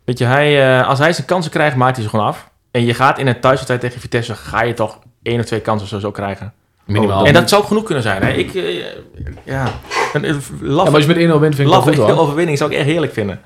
Weet 0.04 0.18
je, 0.18 0.24
hij, 0.24 0.78
eh, 0.80 0.88
als 0.88 0.98
hij 0.98 1.12
zijn 1.12 1.26
kansen 1.26 1.50
krijgt, 1.50 1.76
maakt 1.76 1.94
hij 1.94 2.04
ze 2.04 2.10
gewoon 2.10 2.26
af. 2.26 2.50
En 2.70 2.84
je 2.84 2.94
gaat 2.94 3.18
in 3.18 3.26
een 3.26 3.40
thuiswedstrijd 3.40 3.80
tegen 3.80 4.00
Vitesse, 4.00 4.34
ga 4.34 4.62
je 4.62 4.74
toch 4.74 4.98
één 5.22 5.40
of 5.40 5.46
twee 5.46 5.60
kansen 5.60 5.88
zo, 5.88 5.98
zo 5.98 6.10
krijgen. 6.10 6.52
Minimaal. 6.84 7.26
en 7.26 7.32
dat 7.32 7.48
zou 7.48 7.62
ook 7.62 7.68
genoeg 7.68 7.84
kunnen 7.84 8.02
zijn. 8.02 8.22
Hè? 8.22 8.30
Ik, 8.32 8.54
eh, 8.54 8.84
ja, 9.44 9.72
een, 10.12 10.28
een 10.28 10.42
laf, 10.60 10.84
ja, 10.84 10.90
maar 10.90 11.00
als 11.00 11.04
je 11.04 11.28
met 11.28 11.36
1-0 11.36 11.40
wint, 11.40 11.54
vind 11.54 11.68
ik 11.68 11.74
laf 11.74 11.84
goed 11.84 11.98
overwinning 11.98 12.58
zou 12.58 12.70
ik 12.70 12.76
echt 12.76 12.86
heerlijk 12.86 13.12
vinden. 13.12 13.40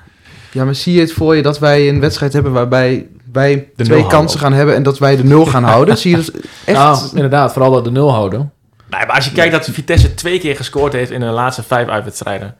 Ja, 0.52 0.64
maar 0.64 0.74
zie 0.74 0.94
je 0.94 1.00
het 1.00 1.12
voor 1.12 1.36
je 1.36 1.42
dat 1.42 1.58
wij 1.58 1.88
een 1.88 2.00
wedstrijd 2.00 2.32
hebben 2.32 2.52
waarbij 2.52 3.06
wij 3.32 3.68
De 3.76 3.84
twee 3.84 4.06
kansen 4.06 4.12
houden. 4.16 4.38
gaan 4.38 4.52
hebben 4.52 4.74
en 4.74 4.82
dat 4.82 4.98
wij 4.98 5.16
de 5.16 5.24
nul 5.24 5.46
gaan 5.46 5.64
houden? 5.64 5.98
Zie 6.02 6.10
je 6.10 6.16
dat 6.16 6.30
echt? 6.64 6.78
Nou, 6.78 7.08
inderdaad, 7.14 7.52
vooral 7.52 7.70
dat 7.70 7.84
de 7.84 7.90
nul 7.90 8.12
houden. 8.12 8.52
Nee, 8.90 9.06
maar 9.06 9.14
als 9.14 9.24
je 9.24 9.32
kijkt 9.32 9.52
dat 9.52 9.68
Vitesse 9.70 10.14
twee 10.14 10.38
keer 10.38 10.56
gescoord 10.56 10.92
heeft 10.92 11.10
in 11.10 11.20
de 11.20 11.26
laatste 11.26 11.62
vijf 11.62 11.88
uitwedstrijden. 11.88 12.54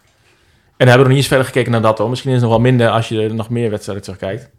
En 0.77 0.87
hebben 0.89 0.93
we 0.97 0.97
nog 0.97 1.07
niet 1.09 1.17
eens 1.17 1.27
verder 1.27 1.47
gekeken 1.47 1.73
naar 1.73 1.83
dat 1.83 1.99
hoor. 1.99 2.09
Misschien 2.09 2.31
is 2.31 2.37
het 2.41 2.45
nog 2.49 2.55
wel 2.55 2.65
minder 2.71 2.89
als 2.89 3.09
je 3.09 3.23
er 3.23 3.35
nog 3.35 3.51
meer 3.51 3.71
wedstrijden 3.71 4.05
terugkijkt. 4.05 4.51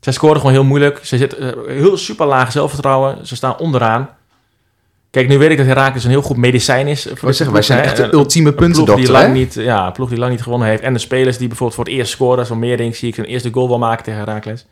Zij 0.00 0.12
scoren 0.12 0.36
gewoon 0.36 0.52
heel 0.52 0.64
moeilijk. 0.64 0.98
Ze 1.02 1.16
zitten 1.16 1.66
eh, 1.66 1.76
heel 1.76 1.96
super 1.96 2.26
laag 2.26 2.52
zelfvertrouwen. 2.52 3.26
Ze 3.26 3.36
staan 3.36 3.58
onderaan. 3.58 4.08
Kijk, 5.10 5.28
nu 5.28 5.38
weet 5.38 5.50
ik 5.50 5.56
dat 5.56 5.66
Herakles 5.66 6.04
een 6.04 6.10
heel 6.10 6.22
goed 6.22 6.36
medicijn 6.36 6.86
is. 6.86 7.04
Wou 7.20 7.32
zeggen, 7.32 7.52
wij 7.52 7.62
zijn 7.64 7.80
echt 7.84 7.96
de 7.96 8.02
Een- 8.02 8.12
ultieme 8.14 8.52
ploeg 8.52 8.66
die 8.66 8.74
puntendokter, 8.74 9.12
lang 9.12 9.26
hè? 9.26 9.32
niet, 9.32 9.54
ja, 9.54 9.86
een 9.86 9.92
ploeg 9.92 10.08
die 10.08 10.18
lang 10.18 10.30
niet 10.30 10.42
gewonnen 10.42 10.68
heeft. 10.68 10.82
En 10.82 10.92
de 10.92 10.98
spelers 10.98 11.38
die 11.38 11.48
bijvoorbeeld 11.48 11.78
voor 11.78 11.84
het 11.88 11.94
eerst 11.94 12.10
scoren. 12.12 12.46
Zo'n 12.46 12.58
meer 12.58 12.94
zie 12.94 13.08
ik 13.08 13.14
zijn 13.14 13.26
eerste 13.26 13.50
goal 13.52 13.68
wel 13.68 13.78
maken 13.78 14.04
tegen 14.04 14.20
Herakles. 14.20 14.66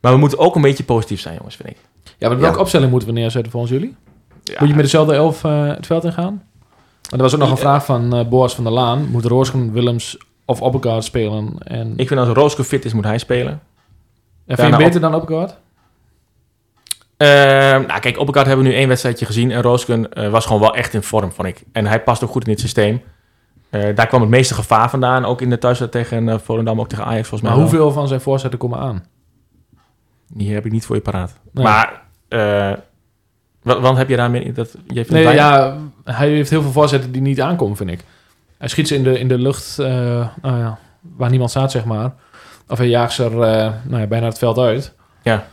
Maar 0.00 0.12
we 0.12 0.18
moeten 0.18 0.38
ook 0.38 0.54
een 0.56 0.62
beetje 0.62 0.84
positief 0.84 1.20
zijn, 1.20 1.34
jongens, 1.36 1.56
vind 1.56 1.68
ik. 1.68 1.76
Ja, 2.18 2.28
maar 2.28 2.38
welke 2.38 2.54
Ja. 2.54 2.60
opstelling 2.60 2.90
moeten 2.90 3.08
we 3.08 3.14
neerzetten 3.14 3.52
volgens 3.52 3.72
jullie? 3.72 3.96
Ja. 4.44 4.56
Moet 4.58 4.68
je 4.68 4.74
met 4.74 4.84
dezelfde 4.84 5.14
elf 5.14 5.44
eh, 5.44 5.66
het 5.66 5.86
veld 5.86 6.04
ingaan? 6.04 6.42
Er 7.10 7.18
was 7.18 7.32
ook 7.34 7.40
nog 7.40 7.48
een 7.50 7.54
Ja. 7.54 7.60
vraag 7.60 7.84
van 7.84 8.14
eh 8.14 8.28
Boas 8.28 8.54
van 8.54 8.64
der 8.64 8.72
Laan. 8.72 9.08
Moet 9.10 9.24
Roosgen, 9.24 9.72
Willems 9.72 10.16
of 10.44 10.60
Oppegaard 10.62 11.04
spelen? 11.04 11.54
En, 11.58 11.92
Ik 11.96 12.08
vind 12.08 12.20
als 12.20 12.28
Rooske 12.28 12.64
fit 12.64 12.84
is, 12.84 12.92
moet 12.92 13.04
hij 13.04 13.18
spelen. 13.18 13.60
en 14.46 14.56
vind 14.56 14.70
je 14.76 14.76
beter 14.84 15.00
dan 15.00 15.14
Oppegaard? 15.14 15.56
Ehm, 17.16 17.86
nou, 17.86 18.00
kijk, 18.00 18.18
Oppegaard 18.18 18.46
hebben 18.46 18.64
we 18.64 18.70
nu 18.70 18.76
één 18.76 18.88
wedstrijdje 18.88 19.26
gezien. 19.26 19.50
En 19.50 19.62
Roosken 19.62 20.12
eh, 20.12 20.30
was 20.30 20.46
gewoon 20.46 20.60
wel 20.60 20.74
echt 20.74 20.94
in 20.94 21.02
vorm, 21.02 21.32
vond 21.32 21.48
ik. 21.48 21.62
En 21.72 21.86
hij 21.86 22.02
past 22.02 22.24
ook 22.24 22.30
goed 22.30 22.44
in 22.44 22.50
dit 22.52 22.60
systeem. 22.60 23.02
Eh, 23.70 23.94
daar 23.94 24.06
kwam 24.06 24.20
het 24.20 24.30
meeste 24.30 24.54
gevaar 24.54 24.90
vandaan. 24.90 25.24
Ook 25.24 25.40
in 25.40 25.50
de 25.50 25.58
thuiswedstrijd 25.58 26.06
tegen 26.06 26.26
uh, 26.28 26.34
Volendam, 26.38 26.80
ook 26.80 26.88
tegen 26.88 27.04
Ajax 27.04 27.28
volgens 27.28 27.40
mij 27.42 27.50
Maar 27.50 27.60
wel. 27.60 27.70
hoeveel 27.70 27.92
van 27.92 28.08
zijn 28.08 28.20
voorzetten 28.20 28.58
komen 28.58 28.78
aan? 28.78 29.04
Die 30.32 30.54
heb 30.54 30.66
ik 30.66 30.72
niet 30.72 30.84
voor 30.86 30.96
je 30.96 31.02
paraat. 31.02 31.32
Nee. 31.52 31.64
Maar, 31.64 32.02
eh, 32.28 32.72
wa- 33.62 33.80
want 33.80 33.96
heb 33.96 34.08
je 34.08 34.16
daarmee... 34.16 34.52
Dat, 34.52 34.70
je 34.86 34.94
vindt 35.04 35.10
Nee, 35.10 35.34
ja, 35.34 35.76
hij 36.16 36.28
heeft 36.28 36.50
heel 36.50 36.62
veel 36.62 36.72
voorzetten 36.72 37.12
die 37.12 37.22
niet 37.22 37.40
aankomen, 37.40 37.76
vind 37.76 37.90
ik. 37.90 38.00
Hij 38.58 38.68
schiet 38.68 38.88
ze 38.88 38.94
in 38.94 39.02
de, 39.02 39.18
in 39.18 39.28
de 39.28 39.38
lucht, 39.38 39.78
eh, 39.78 39.86
nou 40.42 40.58
ja, 40.58 40.78
waar 41.16 41.30
niemand 41.30 41.50
staat, 41.50 41.70
zeg 41.70 41.84
maar. 41.84 42.12
Of 42.68 42.78
hij 42.78 42.88
jaagt 42.88 43.12
ze 43.12 43.24
er 43.24 43.30
eh, 43.42 43.72
nou 43.82 44.00
ja, 44.00 44.06
bijna 44.06 44.26
het 44.26 44.38
veld 44.38 44.58
uit. 44.58 44.92
Ja. 45.22 45.46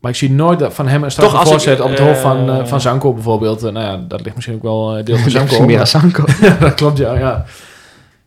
Maar 0.00 0.10
ik 0.10 0.16
zie 0.16 0.30
nooit 0.30 0.58
dat 0.58 0.74
van 0.74 0.88
hem 0.88 1.02
een 1.04 1.10
straffe 1.10 1.36
ik, 1.36 1.46
voorzet 1.46 1.80
op 1.80 1.90
het 1.90 1.98
hoofd 1.98 2.20
van, 2.20 2.50
eh, 2.50 2.64
van 2.66 2.80
Zanko 2.80 3.12
bijvoorbeeld. 3.12 3.60
Nou 3.60 3.78
ja, 3.78 3.96
dat 4.08 4.20
ligt 4.22 4.34
misschien 4.34 4.56
ook 4.56 4.62
wel 4.62 5.04
deels 5.04 5.20
van 5.22 5.30
Zanko. 5.30 5.48
Zanko. 5.54 5.66
Meer 5.66 5.86
Sanko. 5.96 6.24
Ja, 6.40 6.56
dat 6.60 6.74
klopt, 6.74 6.98
ja. 6.98 7.14
ja. 7.18 7.44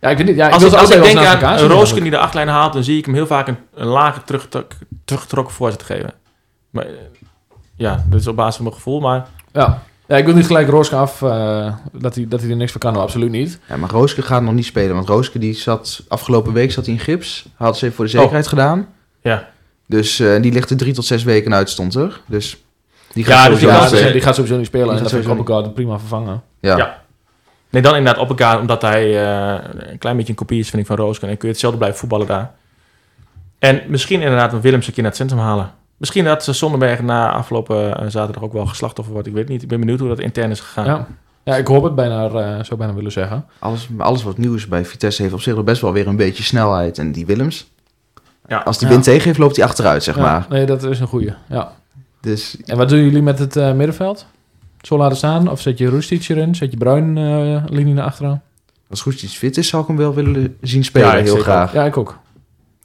Ja, 0.01 0.09
ik 0.09 0.17
weet 0.17 0.25
niet. 0.27 0.35
Ja, 0.35 0.47
ik 0.47 0.53
als 0.53 0.73
als 0.73 0.89
ik 0.89 1.03
denk 1.03 1.17
aan 1.17 1.25
elkaar 1.25 1.53
een 1.53 1.59
zien, 1.59 1.67
Roosken 1.67 2.01
die 2.01 2.11
de 2.11 2.17
achtlijn 2.17 2.47
haalt... 2.47 2.73
dan 2.73 2.83
zie 2.83 2.97
ik 2.97 3.05
hem 3.05 3.13
heel 3.13 3.27
vaak 3.27 3.47
een, 3.47 3.57
een 3.75 3.87
lage 3.87 4.23
teruggetrok- 4.23 4.73
teruggetrokken 5.05 5.53
voorzet 5.53 5.83
geven. 5.83 6.13
Maar, 6.69 6.85
ja, 7.75 8.03
dat 8.09 8.19
is 8.19 8.27
op 8.27 8.35
basis 8.35 8.55
van 8.55 8.63
mijn 8.63 8.75
gevoel. 8.75 8.99
Maar 8.99 9.27
Ja. 9.53 9.81
Ja, 10.09 10.17
ik 10.17 10.25
wil 10.25 10.33
niet 10.35 10.45
gelijk 10.45 10.69
Rooske 10.69 10.95
af 10.95 11.21
eh, 11.21 11.73
dat, 11.91 12.15
hij, 12.15 12.25
dat 12.27 12.41
hij 12.41 12.49
er 12.49 12.55
niks 12.55 12.71
van 12.71 12.81
kan. 12.81 12.91
Nou, 12.91 13.03
absoluut 13.03 13.31
niet. 13.31 13.59
Ja, 13.67 13.77
maar 13.77 13.89
Rooske 13.89 14.21
gaat 14.21 14.41
nog 14.41 14.53
niet 14.53 14.65
spelen. 14.65 14.95
Want 14.95 15.07
Rooske 15.07 15.39
die 15.39 15.53
zat 15.53 16.03
afgelopen 16.07 16.53
week 16.53 16.71
zat 16.71 16.85
hij 16.85 16.93
in 16.93 16.99
gips. 16.99 17.45
Had 17.55 17.77
ze 17.77 17.83
even 17.85 17.95
voor 17.95 18.05
de 18.05 18.11
zekerheid 18.11 18.47
gedaan. 18.47 18.87
ja, 19.21 19.49
Dus 19.85 20.19
eh, 20.19 20.41
die 20.41 20.51
ligt 20.51 20.69
er 20.69 20.77
drie 20.77 20.93
tot 20.93 21.05
zes 21.05 21.23
weken 21.23 21.53
uit, 21.53 21.69
stond 21.69 21.95
er. 21.95 22.21
Dus 22.25 22.57
die 23.13 23.25
Ja, 23.27 23.31
gaat 23.35 23.49
dus 23.49 23.59
sowieso 23.59 23.79
die 23.79 23.81
Ja, 23.81 23.87
spelen. 23.87 24.11
die, 24.13 24.21
gaat 24.21 24.35
sowieso 24.35 24.57
niet 24.57 24.65
spelen. 24.65 24.85
Die 24.87 24.95
en 24.95 25.01
gaat 25.01 25.11
dat 25.11 25.21
vind 25.23 25.33
ik 25.33 25.39
Oppegaard 25.39 25.73
prima 25.73 25.99
vervangen. 25.99 26.41
Ja. 26.59 26.77
Ja. 26.77 27.01
Nee, 27.69 27.81
dan 27.81 27.95
inderdaad 27.95 28.21
op 28.21 28.29
elkaar, 28.29 28.59
omdat 28.59 28.81
hij 28.81 29.03
eh, 29.23 29.59
een 29.91 29.97
klein 29.97 30.15
beetje 30.15 30.31
een 30.31 30.37
kopie 30.37 30.59
is, 30.59 30.69
vind 30.69 30.81
ik, 30.81 30.87
van 30.87 30.95
Roosken. 30.97 31.27
En 31.29 31.33
kun 31.37 31.47
je 31.47 31.53
hetzelfde 31.53 31.77
blijven 31.79 31.99
voetballen 31.99 32.27
daar. 32.27 32.51
En 33.59 33.81
misschien 33.87 34.21
inderdaad 34.21 34.53
een 34.53 34.61
Willems 34.61 34.87
een 34.87 34.93
keer 34.93 35.01
naar 35.03 35.11
het 35.11 35.21
centrum 35.21 35.39
halen. 35.39 35.71
Misschien 35.99 36.23
dat 36.23 36.43
ze 36.43 36.53
Zonderberg 36.53 37.01
na 37.01 37.31
afgelopen 37.31 37.97
eh, 37.99 38.07
zaterdag 38.09 38.43
ook 38.43 38.53
wel 38.53 38.65
geslachtoffer 38.65 39.13
wordt. 39.13 39.27
Ik 39.27 39.33
weet 39.33 39.47
niet. 39.47 39.61
Ik 39.61 39.67
ben 39.67 39.79
benieuwd 39.79 39.99
hoe 39.99 40.07
dat 40.07 40.19
intern 40.19 40.51
is 40.51 40.59
gegaan. 40.59 40.85
Ja. 40.85 41.07
ja, 41.43 41.55
ik 41.55 41.67
hoop 41.67 41.83
het 41.83 41.95
bijna, 41.95 42.25
eh, 42.25 42.63
zou 42.63 42.75
bijna 42.77 42.93
willen 42.93 43.11
zeggen. 43.11 43.45
Alles, 43.59 43.87
alles 43.97 44.23
wat 44.23 44.37
nieuw 44.37 44.55
is 44.55 44.67
bij 44.67 44.85
Vitesse 44.85 45.21
heeft 45.21 45.33
op 45.33 45.41
zich 45.41 45.53
wel 45.53 45.63
best 45.63 45.81
wel 45.81 45.91
weer 45.93 46.07
een 46.07 46.15
beetje 46.15 46.43
snelheid. 46.43 46.97
En 46.97 47.11
die 47.11 47.25
Willems, 47.25 47.71
Ja. 48.47 48.57
als 48.57 48.77
die 48.77 48.87
Ja. 48.87 48.93
wind 48.93 49.05
tegen 49.05 49.23
heeft, 49.23 49.37
loopt 49.39 49.55
hij 49.55 49.65
achteruit, 49.65 50.03
zeg 50.03 50.15
Ja, 50.15 50.21
maar. 50.21 50.45
Nee, 50.49 50.65
dat 50.65 50.83
is 50.83 50.99
een 50.99 51.07
goeie. 51.07 51.33
Ja. 51.49 51.71
Dus 52.21 52.57
En 52.65 52.77
wat 52.77 52.89
doen 52.89 52.99
jullie 52.99 53.21
met 53.21 53.39
het 53.39 53.55
eh, 53.55 53.73
middenveld? 53.73 54.25
Zo 54.81 54.97
laten 54.97 55.17
staan? 55.17 55.49
Of 55.51 55.61
zet 55.61 55.77
je 55.77 55.87
Roestic 55.87 56.29
erin? 56.29 56.55
Zet 56.55 56.71
je 56.71 56.77
Bruin 56.77 57.17
eh, 57.17 57.63
linie 57.69 57.93
naar 57.93 58.05
achteren? 58.05 58.41
als 58.89 59.01
goed 59.01 59.21
iets 59.23 59.37
fit 59.37 59.57
is, 59.57 59.67
zou 59.67 59.81
ik 59.81 59.87
hem 59.87 59.97
wel 59.97 60.13
willen 60.13 60.57
zien 60.61 60.83
spelen, 60.83 61.07
Ja, 61.07 61.13
heel 61.15 61.25
zeker 61.25 61.41
graag. 61.43 61.73
Ja, 61.73 61.83
ik 61.85 61.97
ook. 61.97 62.17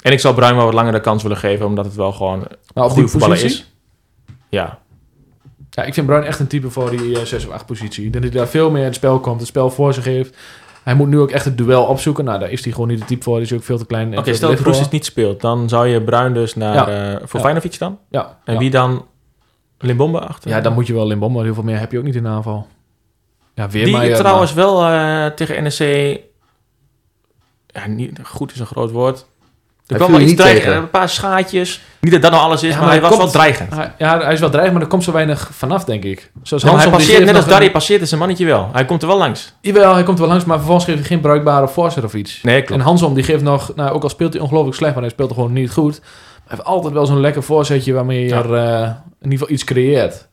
En 0.05 0.13
ik 0.13 0.21
zal 0.21 0.35
Bruin 0.35 0.57
wel 0.57 0.65
wat 0.65 0.75
langer 0.75 0.93
de 0.93 1.01
kans 1.01 1.23
willen 1.23 1.37
geven, 1.39 1.67
omdat 1.67 1.85
het 1.85 1.95
wel 1.95 2.13
gewoon 2.13 2.47
op 2.75 2.91
goede 2.91 3.09
voetballer 3.09 3.37
positie? 3.37 3.61
is. 3.61 3.73
Ja. 4.49 4.79
Ja, 5.71 5.83
ik 5.83 5.95
vind 5.95 6.07
Bruin 6.07 6.23
echt 6.25 6.39
een 6.39 6.47
type 6.47 6.71
voor 6.71 6.91
die 6.91 7.19
eh, 7.19 7.25
6 7.25 7.47
of 7.47 7.53
8 7.53 7.67
positie. 7.67 8.11
Dat 8.11 8.23
hij 8.23 8.31
daar 8.31 8.49
veel 8.49 8.71
meer 8.71 8.81
in 8.81 8.87
het 8.87 8.95
spel 8.95 9.21
komt, 9.21 9.39
het 9.39 9.49
spel 9.49 9.71
voor 9.71 9.95
zich 9.95 10.05
heeft. 10.05 10.37
Hij 10.83 10.95
moet 10.95 11.09
nu 11.09 11.19
ook 11.19 11.31
echt 11.31 11.45
het 11.45 11.59
duel 11.59 11.85
opzoeken. 11.85 12.25
Nou, 12.25 12.39
daar 12.39 12.51
is 12.51 12.65
hij 12.65 12.73
gewoon 12.73 12.89
niet 12.89 12.99
de 12.99 13.05
type 13.05 13.23
voor. 13.23 13.35
Die 13.37 13.45
is 13.45 13.53
ook 13.53 13.63
veel 13.63 13.79
te 13.79 13.87
klein. 13.87 14.19
Oké, 14.19 14.35
stel 14.35 14.51
dat. 14.51 14.59
Roestic 14.61 14.91
niet 14.91 15.05
speelt, 15.05 15.41
dan 15.41 15.69
zou 15.69 15.87
je 15.87 16.03
Bruin 16.03 16.35
dus 16.35 16.55
naar, 16.55 16.75
Ja. 16.75 16.87
eh, 16.89 17.17
voor 17.27 17.41
Ja. 17.41 17.45
Feyenoord 17.47 17.79
dan? 17.79 17.99
Ja, 18.11 18.39
En 18.45 18.53
ja. 18.53 18.59
wie 18.59 18.71
dan 18.71 19.07
Limbombe 19.79 20.21
achter? 20.21 20.51
Ja, 20.51 20.61
dan 20.61 20.73
moet 20.75 20.87
je 20.87 20.95
wel 20.95 21.17
maar 21.17 21.45
heel 21.45 21.55
veel 21.55 21.63
meer 21.63 21.79
heb 21.79 21.93
je 21.93 21.99
ook 21.99 22.05
niet 22.05 22.15
in 22.15 22.23
de 22.23 22.29
aanval. 22.29 22.67
Ja, 23.55 23.69
weer 23.69 23.85
Die 23.85 23.93
maar, 23.97 24.15
trouwens 24.15 24.53
wel 24.53 24.85
eh, 24.87 25.27
tegen 25.27 25.63
NEC... 25.63 26.21
Ja, 27.67 27.87
niet, 27.87 28.19
goed 28.23 28.53
is 28.53 28.61
een 28.61 28.67
groot 28.67 28.91
woord. 28.91 29.27
Er 29.87 29.97
kwam 29.97 30.11
wel 30.11 30.20
je 30.20 30.26
iets 30.26 30.35
dreigend. 30.35 30.64
tegen. 30.64 30.78
Een 30.82 30.91
paar 30.91 31.09
schaatjes. 31.09 31.80
Niet 32.01 32.12
dat 32.12 32.22
dat 32.22 32.30
nou 32.30 32.43
alles 32.43 32.62
is, 32.62 32.68
Ja, 32.68 32.74
maar, 32.74 32.82
maar 32.85 32.93
hij 32.93 33.01
was 33.01 33.11
komt- 33.11 33.22
wel 33.22 33.30
dreigend. 33.32 33.74
Ja, 33.99 34.18
hij 34.20 34.32
is 34.32 34.41
wel 34.41 34.49
dreigend, 34.49 34.74
maar 34.74 34.82
er 34.82 34.89
komt 34.91 35.05
zo 35.05 35.12
weinig 35.12 35.49
vanaf, 35.53 35.85
denk 35.85 36.05
ik. 36.05 36.30
Zoals 36.43 36.62
Ja, 36.62 36.68
maar 36.70 36.80
hij 36.80 36.89
Hansom, 36.91 36.93
passeert, 36.93 37.24
net 37.26 37.37
als 37.37 37.47
Darry 37.47 37.66
een- 37.66 37.72
passeert 37.72 38.01
is 38.03 38.09
zijn 38.09 38.20
mannetje 38.20 38.47
wel. 38.47 38.68
Hij 38.72 38.85
komt 38.85 39.03
er 39.03 39.09
wel 39.09 39.18
langs. 39.18 39.53
Jawel, 39.61 39.95
hij 39.95 40.03
komt 40.03 40.16
er 40.16 40.22
wel 40.22 40.30
langs, 40.32 40.45
maar 40.45 40.57
vervolgens 40.57 40.85
geeft 40.87 40.99
hij 40.99 41.07
geen 41.07 41.20
bruikbare 41.20 41.68
voorzet 41.68 42.05
of 42.05 42.14
iets. 42.14 42.43
Nee, 42.43 42.64
En. 42.64 42.80
Hansom, 42.80 43.14
die 43.14 43.24
geeft 43.24 43.43
nog, 43.43 43.72
nou, 43.74 43.91
ook 43.91 44.03
al 44.03 44.09
speelt 44.09 44.32
hij 44.32 44.43
ongelooflijk 44.43 44.76
slecht, 44.76 44.93
maar 44.95 45.03
hij 45.03 45.12
speelt 45.12 45.28
er 45.28 45.35
gewoon 45.35 45.53
niet 45.53 45.70
goed. 45.70 45.95
Hij 45.95 46.43
heeft 46.57 46.64
altijd 46.64 46.93
wel 46.95 47.07
zo'n 47.07 47.20
lekker 47.20 47.43
voorzetje 47.43 47.93
waarmee 47.93 48.20
je 48.22 48.28
Ja. 48.28 48.37
er 48.43 48.55
eh, 48.55 48.80
in 49.20 49.30
ieder 49.30 49.39
geval 49.39 49.51
iets 49.51 49.64
creëert. 49.64 50.28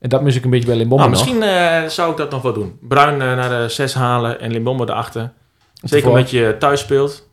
En 0.00 0.08
dat 0.08 0.22
mis 0.22 0.36
ik 0.36 0.44
een 0.44 0.50
beetje 0.50 0.66
bij 0.66 0.76
Limbombe 0.76 1.04
Nou, 1.08 1.16
nog. 1.16 1.24
misschien 1.26 1.42
eh, 1.82 1.88
zou 1.88 2.10
ik 2.10 2.16
dat 2.16 2.30
nog 2.30 2.42
wel 2.42 2.52
doen. 2.52 2.78
Bruin 2.80 3.20
eh, 3.22 3.36
naar 3.36 3.48
de 3.48 3.68
6 3.68 3.94
halen 3.94 4.40
en 4.40 4.50
Limbombe 4.52 4.82
erachter. 4.88 5.32
Zeker 5.82 6.08
omdat 6.08 6.30
je 6.30 6.56
thuis 6.58 6.80
speelt. 6.80 7.28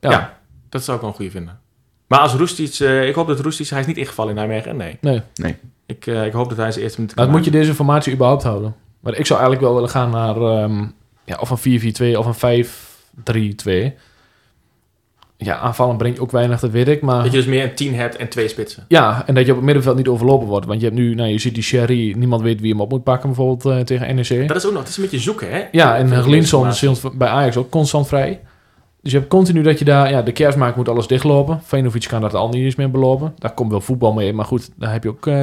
Ja. 0.00 0.38
Dat 0.70 0.84
zou 0.84 0.96
ik 0.96 1.02
wel 1.02 1.10
een 1.10 1.16
goede 1.16 1.30
vinden. 1.30 1.58
Maar 2.06 2.18
als 2.18 2.34
Roestic, 2.34 2.74
eh, 2.78 3.08
ik 3.08 3.14
hoop 3.14 3.26
dat 3.26 3.40
Roestic, 3.40 3.68
hij 3.68 3.80
is 3.80 3.86
niet 3.86 3.96
ingevallen 3.96 4.30
in 4.30 4.36
Nijmegen. 4.36 4.76
Nee. 4.76 4.98
Nee, 5.00 5.22
Ik, 5.86 6.06
eh, 6.06 6.24
ik 6.26 6.32
hoop 6.32 6.48
dat 6.48 6.58
hij 6.58 6.70
zijn 6.72 6.84
eerste 6.84 7.00
minuut 7.00 7.16
maar 7.16 7.28
moet 7.30 7.44
je 7.44 7.50
deze 7.50 7.74
formatie 7.74 8.12
überhaupt 8.12 8.42
houden? 8.42 8.74
Maar 9.00 9.14
ik 9.16 9.26
zou 9.26 9.38
eigenlijk 9.40 9.68
wel 9.68 9.74
willen 9.74 9.90
gaan 9.90 10.10
naar 10.10 10.36
ehm, 10.36 10.84
ja, 11.24 11.36
of 11.40 11.50
een 11.50 11.58
4-4-2 12.14 12.18
of 12.18 12.26
een 12.26 12.34
5-3-2. 12.34 13.94
Ja, 15.36 15.58
aanvallen 15.58 15.96
brengt 15.96 16.20
ook 16.20 16.30
weinig, 16.30 16.60
dat 16.60 16.70
weet 16.70 16.88
ik. 16.88 17.02
Maar 17.02 17.22
Dat 17.22 17.32
je 17.32 17.38
dus 17.38 17.46
meer 17.46 17.64
een 17.64 17.74
10 17.74 17.94
hebt 17.94 18.16
en 18.16 18.28
twee 18.28 18.48
spitsen. 18.48 18.84
ja, 18.88 19.22
en 19.26 19.34
dat 19.34 19.44
je 19.44 19.50
op 19.50 19.56
het 19.56 19.66
middenveld 19.66 19.96
niet 19.96 20.08
overlopen 20.08 20.46
wordt. 20.46 20.66
Want 20.66 20.80
je 20.80 20.86
hebt 20.86 20.98
nu, 20.98 21.14
nou, 21.14 21.28
je 21.28 21.38
ziet 21.38 21.54
die 21.54 21.62
Sherry, 21.62 22.14
niemand 22.16 22.42
weet 22.42 22.60
wie 22.60 22.70
hem 22.70 22.80
op 22.80 22.90
moet 22.90 23.02
pakken, 23.04 23.28
bijvoorbeeld 23.28 23.76
eh, 23.76 23.84
tegen 23.84 24.14
NEC. 24.14 24.48
Dat 24.48 24.56
is 24.56 24.66
ook 24.66 24.72
nog, 24.72 24.80
het 24.80 24.88
is 24.90 24.96
een 24.96 25.02
beetje 25.02 25.18
zoeken, 25.18 25.50
hè? 25.50 25.64
Ja, 25.72 25.96
en 25.96 26.06
Glinson 26.22 26.66
informatie. 26.66 26.90
is 26.90 27.16
bij 27.16 27.28
Ajax 27.28 27.56
ook 27.56 27.70
constant 27.70 28.06
vrij. 28.08 28.40
Dus 29.02 29.12
je 29.12 29.18
hebt 29.18 29.30
continu 29.30 29.62
dat 29.62 29.78
je 29.78 29.84
daar... 29.84 30.10
Ja, 30.10 30.22
de 30.22 30.32
kerstmaak 30.32 30.76
moet 30.76 30.88
alles 30.88 31.06
dichtlopen. 31.06 31.60
Venovic 31.62 32.06
kan 32.08 32.20
dat 32.20 32.34
al 32.34 32.48
niet 32.48 32.62
eens 32.64 32.74
meer 32.74 32.90
belopen. 32.90 33.34
Daar 33.38 33.54
komt 33.54 33.70
wel 33.70 33.80
voetbal 33.80 34.12
mee. 34.12 34.32
Maar 34.32 34.44
goed, 34.44 34.70
daar 34.76 34.92
heb 34.92 35.02
je 35.02 35.08
ook... 35.08 35.26
eh, 35.26 35.34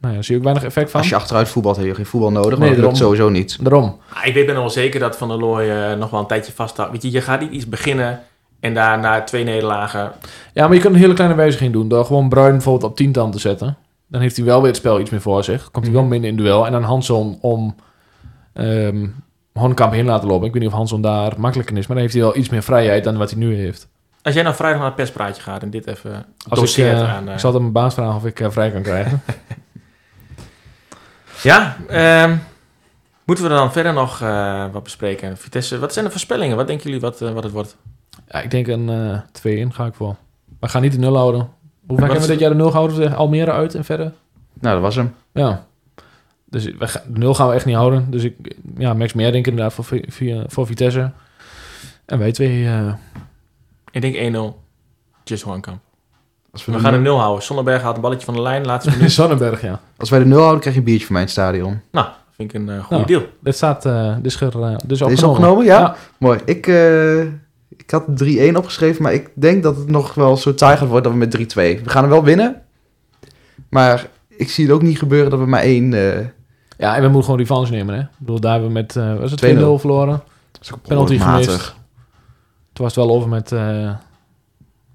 nou 0.00 0.14
ja, 0.14 0.22
zie 0.22 0.32
je 0.32 0.36
ook 0.36 0.42
weinig 0.44 0.64
effect 0.64 0.90
van. 0.90 1.00
Als 1.00 1.08
je 1.08 1.14
achteruit 1.16 1.48
voetbalt, 1.48 1.76
heb 1.76 1.86
je 1.86 1.94
geen 1.94 2.06
voetbal 2.06 2.30
nodig. 2.30 2.48
Nee, 2.50 2.58
maar 2.58 2.68
dat 2.68 2.76
lukt 2.78 2.98
daarom. 2.98 3.16
sowieso 3.16 3.28
niet. 3.38 3.58
Daarom. 3.64 3.96
Ah, 4.12 4.26
ik 4.26 4.34
weet 4.34 4.44
ben 4.46 4.54
nog 4.54 4.62
wel 4.64 4.72
zeker 4.72 5.00
dat 5.00 5.16
Van 5.16 5.28
der 5.28 5.38
Looy 5.38 5.68
eh, 5.70 5.98
nog 5.98 6.10
wel 6.10 6.20
een 6.20 6.26
tijdje 6.26 6.52
vasthoudt. 6.52 6.92
Weet 6.92 7.02
je, 7.02 7.10
je 7.10 7.20
gaat 7.20 7.40
niet 7.40 7.50
iets 7.52 7.68
beginnen 7.68 8.20
en 8.60 8.74
daar 8.74 8.98
na 8.98 9.22
twee 9.22 9.44
nederlagen... 9.44 10.12
Ja, 10.52 10.66
maar 10.66 10.74
je 10.76 10.80
kunt 10.82 10.94
een 10.94 11.00
hele 11.00 11.14
kleine 11.14 11.36
wijziging 11.36 11.72
doen. 11.72 11.88
Door 11.88 12.04
gewoon 12.04 12.28
Bruin 12.28 12.52
bijvoorbeeld 12.52 12.90
op 12.90 12.96
10 12.96 13.12
dan 13.12 13.30
te 13.30 13.38
zetten. 13.38 13.76
Dan 14.08 14.20
heeft 14.20 14.36
hij 14.36 14.44
wel 14.44 14.58
weer 14.58 14.66
het 14.68 14.76
spel 14.76 15.00
iets 15.00 15.10
meer 15.10 15.20
voor 15.20 15.44
zich. 15.44 15.70
Komt 15.70 15.84
hij 15.84 15.94
wel 15.94 16.02
Mhm. 16.02 16.10
minder 16.10 16.30
in 16.30 16.36
duel. 16.36 16.66
En 16.66 16.72
dan 16.72 16.82
Hanson 16.82 17.38
om 17.40 17.74
ehm 18.52 19.06
Honkamp 19.56 19.92
heen 19.92 20.04
laten 20.04 20.28
lopen. 20.28 20.46
Ik 20.46 20.52
weet 20.52 20.62
niet 20.62 20.70
of 20.70 20.76
Hanson 20.76 21.00
daar 21.00 21.32
makkelijker 21.38 21.76
is. 21.76 21.86
Maar 21.86 21.96
dan 21.96 22.04
heeft 22.04 22.14
hij 22.16 22.22
wel 22.26 22.36
iets 22.36 22.48
meer 22.48 22.62
vrijheid 22.62 23.04
dan 23.04 23.16
wat 23.16 23.30
hij 23.30 23.38
nu 23.38 23.54
heeft. 23.56 23.88
Als 24.22 24.34
jij 24.34 24.42
nou 24.42 24.54
vrijdag 24.54 24.78
naar 24.78 24.86
het 24.86 24.96
perspraatje 24.96 25.42
gaat 25.42 25.62
en 25.62 25.70
dit 25.70 25.86
even 25.86 26.26
Als 26.48 26.76
ik, 26.76 26.84
eh, 26.84 27.14
aan... 27.14 27.26
eh, 27.28 27.32
ik 27.34 27.40
zal 27.40 27.48
het 27.50 27.58
aan 27.58 27.70
mijn 27.72 27.84
baas 27.84 27.94
vragen 27.94 28.14
of 28.14 28.24
ik 28.24 28.40
eh, 28.40 28.50
vrij 28.50 28.70
kan 28.70 28.82
krijgen. 28.82 29.22
Ja, 31.42 31.76
ehm, 31.88 32.36
moeten 33.24 33.44
we 33.44 33.50
er 33.50 33.56
dan 33.56 33.72
verder 33.72 33.92
nog 33.92 34.20
eh, 34.20 34.64
wat 34.72 34.82
bespreken? 34.82 35.36
Vitesse, 35.36 35.78
wat 35.78 35.92
zijn 35.92 36.04
de 36.04 36.10
voorspellingen? 36.10 36.56
Wat 36.56 36.66
denken 36.66 36.84
jullie 36.86 37.00
wat, 37.00 37.20
eh, 37.20 37.32
wat 37.32 37.42
het 37.42 37.52
wordt? 37.52 37.76
Ja, 38.28 38.40
ik 38.40 38.50
denk 38.50 38.66
een 38.66 38.88
eh 38.88 39.18
2 39.32 39.56
in 39.56 39.72
ga 39.72 39.86
ik 39.86 39.94
voor. 39.94 40.16
Maar 40.60 40.70
ga 40.70 40.78
niet 40.80 40.92
de 40.92 40.98
nul 40.98 41.16
houden. 41.16 41.48
Hoe 41.86 41.98
vaak 41.98 42.06
hebben 42.10 42.26
we 42.26 42.32
dit 42.32 42.40
jaar 42.40 42.50
de 42.50 42.56
nul 42.56 42.70
gehouden? 42.70 43.14
Almere 43.16 43.50
uit 43.52 43.74
en 43.74 43.84
verder? 43.84 44.12
Nou, 44.60 44.74
dat 44.74 44.82
was 44.82 44.94
hem. 44.94 45.14
Ja. 45.32 45.66
Dus 46.48 46.64
we 46.64 46.86
gaan, 46.88 47.02
de 47.12 47.18
nul 47.18 47.34
gaan 47.34 47.48
we 47.48 47.54
echt 47.54 47.64
niet 47.66 47.74
houden. 47.76 48.10
Dus 48.10 48.24
ik, 48.24 48.34
ja, 48.78 48.94
Max 48.94 49.12
meer 49.12 49.32
denk 49.32 49.46
ik 49.46 49.50
inderdaad 49.50 49.74
voor, 49.74 49.84
Vi- 49.84 50.04
Vi- 50.08 50.42
voor 50.46 50.66
Vitesse. 50.66 51.10
En 52.04 52.18
wij 52.18 52.32
twee, 52.32 52.66
eh, 52.66 52.92
Ik 53.90 54.00
denk 54.02 54.14
1-0. 54.16 54.62
Just 55.24 55.42
Hoornkamp. 55.42 55.78
Als 56.52 56.64
we, 56.64 56.72
We 56.72 56.76
de 56.78 56.82
gaan 56.84 56.92
nul- 56.92 57.00
een 57.00 57.06
0 57.06 57.18
houden. 57.20 57.44
Sonnenberg 57.44 57.82
haalt 57.82 57.96
een 57.96 58.02
balletje 58.02 58.24
van 58.24 58.34
de 58.34 58.42
lijn, 58.42 58.64
laatste 58.66 58.90
minuut. 58.96 59.12
Zonnenberg, 59.12 59.62
ja. 59.62 59.80
als 59.96 60.10
wij 60.10 60.18
de 60.18 60.24
nul 60.24 60.38
houden, 60.40 60.60
krijg 60.60 60.74
je 60.74 60.80
een 60.80 60.86
biertje 60.86 61.06
van 61.06 61.14
mijn 61.14 61.28
stadion. 61.28 61.80
nou, 61.90 62.06
vind 62.36 62.54
ik 62.54 62.60
een 62.60 62.68
eh, 62.68 62.78
goede 62.84 62.94
Nou. 62.94 63.06
deal. 63.06 63.22
Dit 63.40 63.54
staat, 63.56 63.86
eh 63.86 64.14
dit 64.16 64.26
is, 64.26 64.40
er, 64.40 64.62
eh, 64.62 64.76
dit 64.76 64.90
is 64.90 65.00
Is 65.00 65.02
opgenomen. 65.02 65.28
opgenomen? 65.30 65.64
Ja. 65.64 65.96
Mooi. 66.18 66.40
Ik, 66.44 66.66
eh, 66.66 67.20
ik 67.68 67.90
had 67.90 68.04
3-1 68.14 68.56
opgeschreven, 68.56 69.02
maar 69.02 69.12
ik 69.12 69.30
denk 69.34 69.62
dat 69.62 69.76
het 69.76 69.88
nog 69.90 70.14
wel 70.14 70.36
zo 70.36 70.54
taai 70.54 70.76
gaat 70.76 70.88
worden 70.88 71.02
dat 71.02 71.12
we 71.12 71.18
met 71.18 71.30
3-2. 71.30 71.82
We 71.84 71.90
gaan 71.90 72.02
hem 72.02 72.10
wel 72.12 72.24
winnen. 72.24 72.62
Maar 73.68 74.06
ik 74.28 74.50
zie 74.50 74.64
het 74.64 74.74
ook 74.74 74.82
niet 74.82 74.98
gebeuren 74.98 75.30
dat 75.30 75.38
we 75.38 75.46
maar 75.46 75.62
één... 75.62 75.92
Ja, 76.78 76.94
en 76.94 77.00
we 77.02 77.06
moeten 77.06 77.24
gewoon 77.24 77.38
revanche 77.38 77.72
nemen, 77.72 77.94
hè. 77.94 78.00
Ik 78.00 78.08
bedoel, 78.18 78.40
daar 78.40 78.52
hebben 78.52 78.68
we 78.68 78.74
met, 78.74 78.96
eh 78.96 79.18
was 79.18 79.30
het 79.30 79.44
2-0 79.44 79.44
2-0 79.44 79.80
verloren. 79.80 80.22
dat 80.52 80.62
is 80.62 80.72
ook 80.72 80.82
Penalty 80.82 81.18
gemist. 81.18 81.74
Toen 82.72 82.84
was 82.84 82.94
het 82.94 83.04
wel 83.04 83.14
over 83.14 83.28
met 83.28 83.52
eh, 83.52 83.94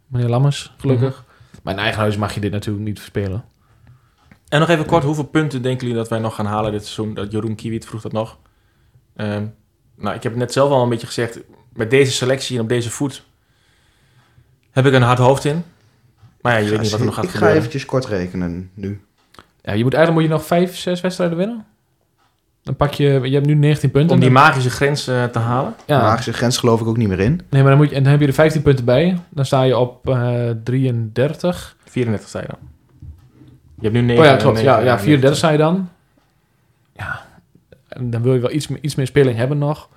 meneer 0.07 0.29
Lammers, 0.29 0.73
gelukkig. 0.77 1.23
Mhm. 1.23 1.61
Maar 1.63 1.73
in 1.73 1.79
eigen 1.79 1.99
huis 1.99 2.17
mag 2.17 2.33
je 2.33 2.39
dit 2.39 2.51
natuurlijk 2.51 2.85
niet 2.85 2.99
verspelen. 2.99 3.43
En 4.47 4.59
nog 4.59 4.69
even 4.69 4.85
kort, 4.85 5.03
hoeveel 5.03 5.23
punten 5.23 5.61
denken 5.61 5.81
jullie 5.87 6.01
dat 6.01 6.09
wij 6.09 6.19
nog 6.19 6.35
gaan 6.35 6.45
halen 6.45 6.71
dit 6.71 6.85
seizoen? 6.85 7.13
Dat 7.13 7.31
Jeroen 7.31 7.55
Kiewiet 7.55 7.85
vroeg 7.85 8.01
dat 8.01 8.11
nog. 8.11 8.37
Ehm, 9.15 9.45
nou, 9.95 10.15
ik 10.15 10.23
heb 10.23 10.31
het 10.31 10.41
net 10.41 10.53
zelf 10.53 10.71
al 10.71 10.83
een 10.83 10.89
beetje 10.89 11.07
gezegd. 11.07 11.39
Met 11.73 11.89
deze 11.89 12.11
selectie 12.11 12.57
en 12.57 12.63
op 12.63 12.69
deze 12.69 12.89
voet 12.89 13.23
heb 14.71 14.85
ik 14.85 14.93
een 14.93 15.01
hard 15.01 15.19
hoofd 15.19 15.45
in. 15.45 15.63
Maar 16.41 16.53
ja, 16.53 16.59
je 16.59 16.69
weet 16.69 16.81
niet 16.81 16.91
wat 16.91 16.99
er 16.99 17.05
nog 17.05 17.15
gaat 17.15 17.23
ik 17.23 17.29
ga 17.29 17.35
gebeuren. 17.35 17.57
eventjes 17.59 17.85
kort 17.85 18.05
rekenen 18.05 18.71
nu. 18.73 19.01
Ja, 19.63 19.73
je 19.73 19.83
moet 19.83 19.93
eigenlijk 19.93 20.13
moet 20.13 20.23
je 20.23 20.37
nog 20.39 20.47
vijf, 20.47 20.77
zes 20.77 21.01
wedstrijden 21.01 21.37
winnen. 21.37 21.65
Dan 22.63 22.75
pak 22.75 22.93
je, 22.93 23.05
je 23.23 23.33
hebt 23.33 23.45
nu 23.45 23.53
19 23.53 23.91
punten. 23.91 24.15
Om 24.15 24.21
die 24.21 24.29
magische 24.31 24.69
grens 24.69 25.07
eh, 25.07 25.23
te 25.23 25.39
halen. 25.39 25.75
ja. 25.85 26.01
Magische 26.01 26.33
grens 26.33 26.57
geloof 26.57 26.81
ik 26.81 26.87
ook 26.87 26.97
niet 26.97 27.07
meer 27.07 27.19
in. 27.19 27.41
Nee, 27.49 27.61
maar 27.61 27.71
dan, 27.71 27.79
moet 27.79 27.89
je, 27.89 27.95
en 27.95 28.03
dan 28.03 28.11
heb 28.11 28.21
je 28.21 28.27
er 28.27 28.33
15 28.33 28.61
punten 28.61 28.85
bij. 28.85 29.19
Dan 29.29 29.45
sta 29.45 29.61
je 29.63 29.77
op 29.77 30.09
eh 30.09 30.49
33. 30.63 31.75
34 31.85 32.29
sta 32.29 32.39
je 32.39 32.47
dan. 32.47 32.57
Je 33.75 33.81
hebt 33.81 33.93
nu 33.93 34.01
9. 34.01 34.23
oh 34.23 34.29
ja, 34.29 34.35
klopt. 34.35 34.59
Ja, 34.61 34.79
ja, 34.79 34.99
34 34.99 35.37
sta 35.37 35.49
je 35.49 35.57
dan. 35.57 35.89
Ja. 36.95 37.21
En 37.87 38.09
dan 38.09 38.21
wil 38.21 38.33
je 38.33 38.39
wel 38.39 38.51
iets, 38.51 38.67
meer- 38.67 38.79
iets 38.81 38.95
meer 38.95 39.07
speling 39.07 39.37
hebben 39.37 39.57
nog. 39.57 39.89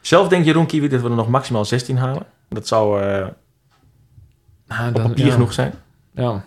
Zelf 0.00 0.28
denkt 0.28 0.46
Jeroen 0.46 0.66
Kiewiet 0.66 0.90
dat 0.90 1.00
we 1.02 1.08
er 1.08 1.14
nog 1.14 1.28
maximaal 1.28 1.64
16 1.64 1.96
halen. 1.96 2.22
Dat 2.48 2.66
zou 2.66 3.02
eh, 3.02 3.26
Ah, 4.68 4.86
op 4.88 4.94
dan- 4.94 5.06
papier 5.08 5.26
ja. 5.26 5.32
genoeg 5.32 5.52
zijn. 5.52 5.72
Ja. 6.14 6.44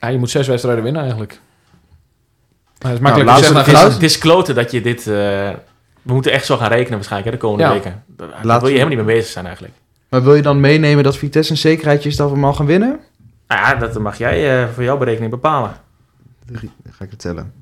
Ja. 0.00 0.08
Je 0.08 0.18
moet 0.18 0.30
zes 0.30 0.46
wedstrijden 0.46 0.82
winnen 0.84 1.02
eigenlijk. 1.02 1.40
Maar 2.82 2.90
het 2.92 3.00
is 3.00 3.06
Nou, 3.06 3.24
makkelijk 3.24 3.46
te 3.46 3.58
Het 3.58 3.66
is, 3.66 3.72
laatste- 3.72 3.92
het 3.92 4.02
is 4.02 4.18
kloten 4.18 4.54
dat 4.54 4.70
je 4.70 4.80
dit... 4.80 4.98
eh, 4.98 5.04
we 6.02 6.12
moeten 6.12 6.32
echt 6.32 6.46
zo 6.46 6.56
gaan 6.56 6.68
rekenen 6.68 6.92
waarschijnlijk 6.94 7.30
hè, 7.32 7.38
de 7.40 7.46
komende 7.46 7.64
Ja. 7.64 7.72
weken. 7.72 8.04
Daar 8.42 8.60
wil 8.60 8.68
je 8.68 8.74
helemaal 8.76 8.96
niet 8.96 9.04
mee 9.06 9.14
bezig 9.16 9.30
zijn 9.30 9.44
eigenlijk. 9.44 9.74
Maar 10.08 10.22
wil 10.22 10.34
je 10.34 10.42
dan 10.42 10.60
meenemen 10.60 11.04
dat 11.04 11.16
Vitesse 11.16 11.52
een 11.52 11.58
zekerheidje 11.58 12.08
is 12.08 12.16
dat 12.16 12.28
we 12.28 12.34
hem 12.34 12.44
al 12.44 12.52
gaan 12.54 12.66
winnen? 12.66 13.00
Nou 13.46 13.60
ja, 13.60 13.74
dat 13.74 13.98
mag 13.98 14.18
jij 14.18 14.62
eh, 14.62 14.68
voor 14.74 14.82
jouw 14.82 14.96
berekening 14.98 15.30
bepalen. 15.30 15.72
Dan 16.46 16.70
ga 16.90 17.04
ik 17.04 17.10
het 17.10 17.18
tellen. 17.18 17.52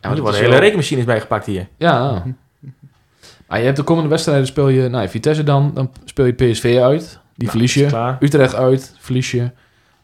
Ja, 0.00 0.10
er 0.10 0.20
worden 0.20 0.40
hele 0.40 0.50
wel- 0.50 0.60
rekenmachines 0.60 1.04
bijgepakt 1.04 1.46
hier. 1.46 1.68
Ja. 1.76 2.22
Maar 3.48 3.58
je 3.58 3.64
hebt 3.64 3.76
de 3.76 3.82
komende 3.82 4.08
wedstrijden 4.08 4.46
speel 4.46 4.68
je... 4.68 4.88
Nou, 4.88 5.08
Vitesse 5.08 5.42
dan. 5.42 5.70
Dan 5.74 5.90
speel 6.04 6.24
je 6.24 6.32
PSV 6.32 6.78
uit. 6.82 7.18
Die 7.34 7.48
verlies 7.50 7.74
je. 7.74 7.86
Klaar. 7.86 8.16
Utrecht 8.20 8.54
uit, 8.54 8.94
verlies 8.98 9.30
je. 9.30 9.50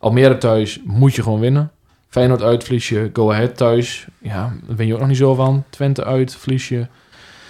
Almere 0.03 0.39
thuis 0.39 0.81
moet 0.85 1.15
je 1.15 1.23
gewoon 1.23 1.41
winnen. 1.41 1.71
Feyenoord 2.09 2.43
uit, 2.43 2.65
verlies 2.65 2.89
je. 2.89 3.11
Go 3.13 3.31
Ahead 3.33 3.57
thuis. 3.57 4.07
Ja, 4.19 4.53
daar 4.67 4.77
win 4.77 4.87
je 4.87 4.93
ook 4.93 4.99
nog 4.99 5.09
niet 5.09 5.17
zo 5.17 5.35
van. 5.35 5.65
Twente 5.71 6.05
uit, 6.05 6.37
verlies 6.37 6.69
je. 6.69 6.87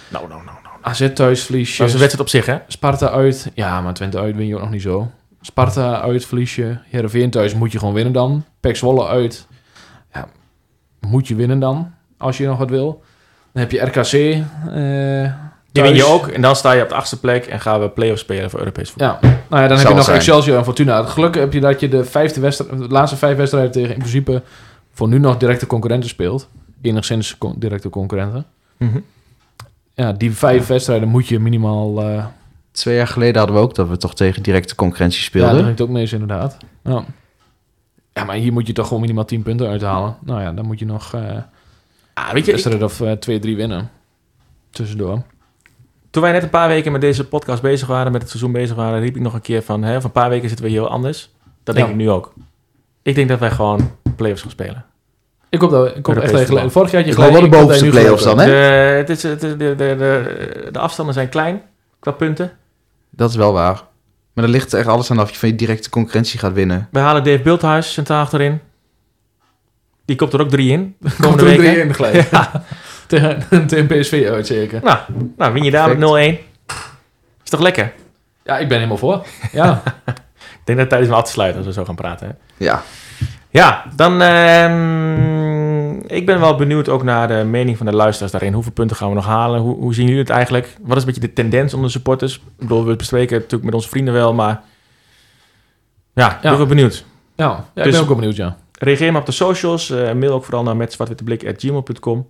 Nou, 0.07 0.27
nou, 0.27 0.43
nou, 0.43 0.57
nou. 0.63 0.75
AZ 0.81 1.09
thuis, 1.13 1.43
verlies 1.43 1.71
je. 1.71 1.77
Dat 1.77 1.87
is 1.87 1.93
een 1.93 1.99
wedstrijd 1.99 2.27
op 2.27 2.33
zich, 2.33 2.45
hè? 2.45 2.57
Sparta 2.67 3.09
uit. 3.09 3.51
Ja, 3.53 3.81
maar 3.81 3.93
Twente 3.93 4.19
uit 4.19 4.35
win 4.35 4.47
je 4.47 4.55
ook 4.55 4.61
nog 4.61 4.69
niet 4.69 4.81
zo. 4.81 5.11
Sparta 5.41 6.01
uit, 6.01 6.25
verlies 6.25 6.55
je. 6.55 6.77
Heerenveen 6.89 7.29
thuis 7.29 7.53
moet 7.53 7.71
je 7.71 7.79
gewoon 7.79 7.93
winnen 7.93 8.13
dan. 8.13 8.45
Pek 8.59 8.75
Zwolle 8.75 9.07
uit. 9.07 9.47
Ja, 10.13 10.27
moet 10.99 11.27
je 11.27 11.35
winnen 11.35 11.59
dan. 11.59 11.93
Als 12.17 12.37
je 12.37 12.47
nog 12.47 12.57
wat 12.57 12.69
wil. 12.69 13.03
Dan 13.51 13.61
heb 13.61 13.71
je 13.71 13.79
RKC. 13.79 14.13
eh 14.73 15.33
Die 15.71 15.83
win 15.83 15.95
je 15.95 16.05
ook. 16.05 16.27
En 16.27 16.41
dan 16.41 16.55
sta 16.55 16.71
je 16.71 16.83
op 16.83 16.89
de 16.89 16.95
achtste 16.95 17.19
plek 17.19 17.45
en 17.45 17.59
gaan 17.59 17.79
we 17.79 17.89
play-off 17.89 18.19
spelen 18.19 18.49
voor 18.49 18.59
Europees 18.59 18.89
voetbal. 18.89 19.17
Ja, 19.21 19.32
nou 19.49 19.61
ja, 19.61 19.67
dan 19.67 19.77
heb 19.77 19.87
je 19.87 19.93
nog 19.93 20.03
zijn. 20.03 20.17
Excelsior 20.17 20.57
en 20.57 20.63
Fortuna. 20.63 21.03
Gelukkig 21.03 21.41
heb 21.41 21.53
je 21.53 21.59
dat 21.59 21.79
je 21.79 21.87
de, 21.89 22.03
vijfde 22.05 22.39
wedstrijd, 22.41 22.77
de 22.79 22.87
laatste 22.87 23.17
vijf 23.17 23.37
wedstrijden 23.37 23.71
tegen 23.71 23.89
in 23.93 23.97
principe 23.99 24.41
voor 24.93 25.07
nu 25.07 25.17
nog 25.19 25.37
directe 25.37 25.67
concurrenten 25.67 26.09
speelt. 26.09 26.49
Enigszins 26.81 27.37
con- 27.37 27.55
directe 27.57 27.89
concurrenten. 27.89 28.45
Mhm. 28.77 28.99
Ja, 29.93 30.13
die 30.13 30.31
vijf 30.31 30.67
wedstrijden 30.67 31.07
moet 31.07 31.27
je 31.27 31.39
minimaal... 31.39 32.01
eh 32.01 32.25
Twee 32.71 32.95
jaar 32.95 33.07
geleden 33.07 33.37
hadden 33.37 33.55
we 33.55 33.61
ook 33.61 33.75
dat 33.75 33.87
we 33.87 33.97
toch 33.97 34.15
tegen 34.15 34.43
directe 34.43 34.75
concurrentie 34.75 35.19
ja, 35.19 35.25
speelden. 35.25 35.55
dat 35.55 35.63
hangt 35.63 35.81
ook 35.81 35.89
mee 35.89 36.03
is 36.03 36.13
inderdaad. 36.13 36.57
Ja. 36.83 37.03
Ja, 38.13 38.23
maar 38.23 38.35
hier 38.35 38.53
moet 38.53 38.67
je 38.67 38.73
toch 38.73 38.85
gewoon 38.87 39.01
minimaal 39.01 39.25
10 39.25 39.43
punten 39.43 39.67
uithalen. 39.67 40.15
Nou 40.21 40.41
ja, 40.41 40.51
dan 40.51 40.65
moet 40.65 40.79
je 40.79 40.85
nog 40.85 41.13
eh 41.13 41.21
Ah, 42.13 42.31
weet 42.31 42.45
je, 42.45 42.51
ik- 42.51 42.81
of 42.83 43.01
eh, 43.01 43.11
twee, 43.11 43.39
drie 43.39 43.55
winnen. 43.55 43.89
Tussendoor. 44.69 45.21
Toen 46.13 46.21
wij 46.23 46.31
net 46.31 46.43
een 46.43 46.49
paar 46.49 46.67
weken 46.67 46.91
met 46.91 47.01
deze 47.01 47.27
podcast 47.27 47.61
bezig 47.61 47.87
waren, 47.87 48.11
met 48.11 48.21
het 48.21 48.29
seizoen 48.29 48.51
bezig 48.51 48.75
waren, 48.75 48.99
riep 48.99 49.15
ik 49.15 49.21
nog 49.21 49.33
een 49.33 49.41
keer 49.41 49.61
van, 49.61 49.83
hè, 49.83 49.93
van 49.93 50.03
een 50.03 50.11
paar 50.11 50.29
weken 50.29 50.47
zitten 50.47 50.65
we 50.65 50.71
heel 50.71 50.89
anders. 50.89 51.29
Dat 51.63 51.75
denk 51.75 51.87
Ja. 51.87 51.93
ik 51.93 51.99
nu 51.99 52.09
ook. 52.09 52.33
Ik 53.01 53.15
denk 53.15 53.29
dat 53.29 53.39
wij 53.39 53.51
gewoon 53.51 53.91
play-offs 54.15 54.41
gaan 54.41 54.51
spelen. 54.51 54.85
Ik 55.49 55.59
kom, 55.59 55.69
daar, 55.69 55.95
ik 55.95 56.03
kom 56.03 56.13
Europees 56.13 56.39
echt 56.39 56.49
tegen. 56.49 56.71
Vorig 56.71 56.91
jaar 56.91 57.01
had 57.01 57.09
je 57.09 57.15
Gewoon 57.15 57.31
wel 57.33 57.41
de 57.41 57.49
bovenste 57.57 57.87
play-offs 57.89 58.23
dan, 58.23 58.39
gelijk 58.39 58.55
hè? 58.57 58.67
De, 58.91 58.97
het 58.97 59.09
is, 59.09 59.23
het 59.23 59.43
is- 59.43 59.51
de, 59.57 59.57
de, 59.57 59.75
de, 59.75 60.69
de 60.71 60.79
afstanden 60.79 61.13
zijn 61.13 61.29
klein 61.29 61.61
qua 61.99 62.11
punten. 62.11 62.51
Dat 63.09 63.29
is 63.29 63.35
wel 63.35 63.53
waar. 63.53 63.81
Maar 64.33 64.43
er 64.43 64.49
ligt 64.49 64.73
er 64.73 64.79
echt 64.79 64.87
alles 64.87 65.11
aan 65.11 65.19
af 65.19 65.31
je 65.31 65.37
van 65.37 65.49
je 65.49 65.55
directe 65.55 65.89
concurrentie 65.89 66.39
gaat 66.39 66.53
winnen. 66.53 66.87
We 66.91 66.99
halen 66.99 67.23
Dave 67.23 67.41
Bulthuis 67.41 67.93
centraal 67.93 68.21
achterin. 68.21 68.59
Die 70.05 70.15
komt 70.15 70.33
er 70.33 70.41
ook 70.41 70.49
drie 70.49 70.71
in. 70.71 70.95
de 70.99 71.09
Komt 71.09 71.21
Komende 71.21 71.51
er 71.51 71.57
week. 71.57 71.71
drie 71.71 71.83
in 71.83 71.93
gelijk. 71.93 72.29
tegen, 73.07 73.43
tegen 73.67 73.87
PSV 73.87 74.27
uit 74.31 74.47
zeker. 74.47 74.79
Nou, 74.83 74.97
nou, 75.37 75.53
win 75.53 75.63
je 75.63 75.71
daar 75.71 75.97
met 75.97 76.37
0-1. 76.39 76.39
Is 77.43 77.49
toch 77.49 77.59
lekker? 77.59 77.93
Ja, 78.43 78.57
ik 78.57 78.67
ben 78.67 78.77
helemaal 78.77 78.97
voor. 78.97 79.25
Ja, 79.51 79.81
Ik 80.35 80.69
denk 80.69 80.77
dat 80.77 80.77
het 80.77 80.89
tijd 80.89 81.01
is 81.01 81.07
om 81.07 81.13
af 81.13 81.23
te 81.23 81.31
sluiten 81.31 81.57
als 81.57 81.67
we 81.67 81.73
zo 81.73 81.85
gaan 81.85 81.95
praten. 81.95 82.27
Hè? 82.27 82.33
Ja, 82.65 82.81
Ja, 83.49 83.83
dan... 83.95 84.21
ehm, 84.21 85.91
ik 86.07 86.25
ben 86.25 86.39
wel 86.39 86.55
benieuwd 86.55 86.89
ook 86.89 87.03
naar 87.03 87.27
de 87.27 87.43
mening 87.43 87.77
van 87.77 87.85
de 87.85 87.91
luisteraars 87.95 88.31
daarin. 88.31 88.53
Hoeveel 88.53 88.71
punten 88.71 88.95
gaan 88.97 89.09
we 89.09 89.15
nog 89.15 89.25
halen? 89.25 89.59
Hoe, 89.59 89.75
hoe 89.75 89.93
zien 89.93 90.05
jullie 90.05 90.19
het 90.21 90.29
eigenlijk? 90.29 90.75
Wat 90.81 90.97
is 90.97 91.03
een 91.03 91.07
beetje 91.13 91.27
de 91.27 91.33
tendens 91.33 91.73
onder 91.73 91.87
de 91.87 91.95
supporters? 91.95 92.35
Ik 92.35 92.41
bedoel, 92.57 92.85
we 92.85 92.95
bespreken 92.95 93.33
het 93.33 93.41
natuurlijk 93.43 93.63
met 93.63 93.73
onze 93.73 93.89
vrienden 93.89 94.13
wel, 94.13 94.33
maar... 94.33 94.61
Ja, 96.13 96.35
ik 96.35 96.41
ben 96.41 96.51
Ja. 96.51 96.57
wel 96.57 96.65
benieuwd. 96.65 97.05
ja, 97.35 97.45
ja 97.45 97.57
ik 97.73 97.83
Dus- 97.83 97.91
ben 97.91 98.01
ook 98.01 98.07
wel 98.07 98.15
benieuwd, 98.17 98.35
ja. 98.35 98.57
Reageer 98.79 99.11
maar 99.11 99.21
op 99.21 99.27
de 99.27 99.33
socials. 99.33 99.89
eh, 99.89 100.13
mail 100.13 100.31
ook 100.33 100.43
vooral 100.43 100.63
naar 100.63 100.75
metzwartwitteblik.gmail.com. 100.75 102.27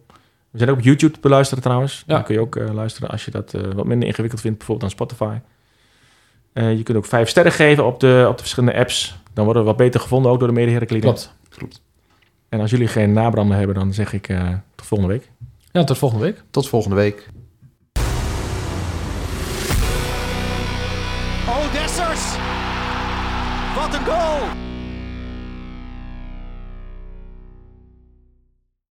We 0.53 0.59
zijn 0.59 0.69
ook 0.69 0.77
op 0.77 0.83
YouTube 0.83 1.13
te 1.13 1.19
beluisteren 1.19 1.63
trouwens. 1.63 2.03
Ja. 2.07 2.13
Dan 2.13 2.23
kun 2.23 2.35
je 2.35 2.41
ook 2.41 2.55
eh, 2.55 2.73
luisteren 2.73 3.09
als 3.09 3.25
je 3.25 3.31
dat 3.31 3.53
eh, 3.53 3.61
wat 3.61 3.85
minder 3.85 4.07
ingewikkeld 4.07 4.41
vindt, 4.41 4.57
bijvoorbeeld 4.57 4.91
aan 4.91 4.95
Spotify. 4.97 5.37
Eh, 6.53 6.77
je 6.77 6.83
kunt 6.83 6.97
ook 6.97 7.05
vijf 7.05 7.29
sterren 7.29 7.51
geven 7.51 7.85
op 7.85 7.99
de, 7.99 8.25
op 8.29 8.35
de 8.35 8.41
verschillende 8.41 8.79
apps. 8.79 9.15
Dan 9.33 9.45
worden 9.45 9.63
we 9.63 9.67
wat 9.67 9.77
beter 9.77 9.99
gevonden, 9.99 10.31
ook 10.31 10.39
door 10.39 10.47
de 10.47 10.53
mede 10.53 10.71
Klopt. 11.49 11.81
En 12.49 12.59
als 12.59 12.71
jullie 12.71 12.87
geen 12.87 13.13
nabranden 13.13 13.57
hebben, 13.57 13.75
dan 13.75 13.93
zeg 13.93 14.13
ik 14.13 14.29
eh, 14.29 14.49
tot 14.75 14.87
volgende 14.87 15.13
week. 15.13 15.31
Ja, 15.71 15.83
tot 15.83 15.97
volgende 15.97 16.23
week. 16.25 16.43
tot 16.49 16.69
volgende 16.69 16.95
week. 16.95 17.29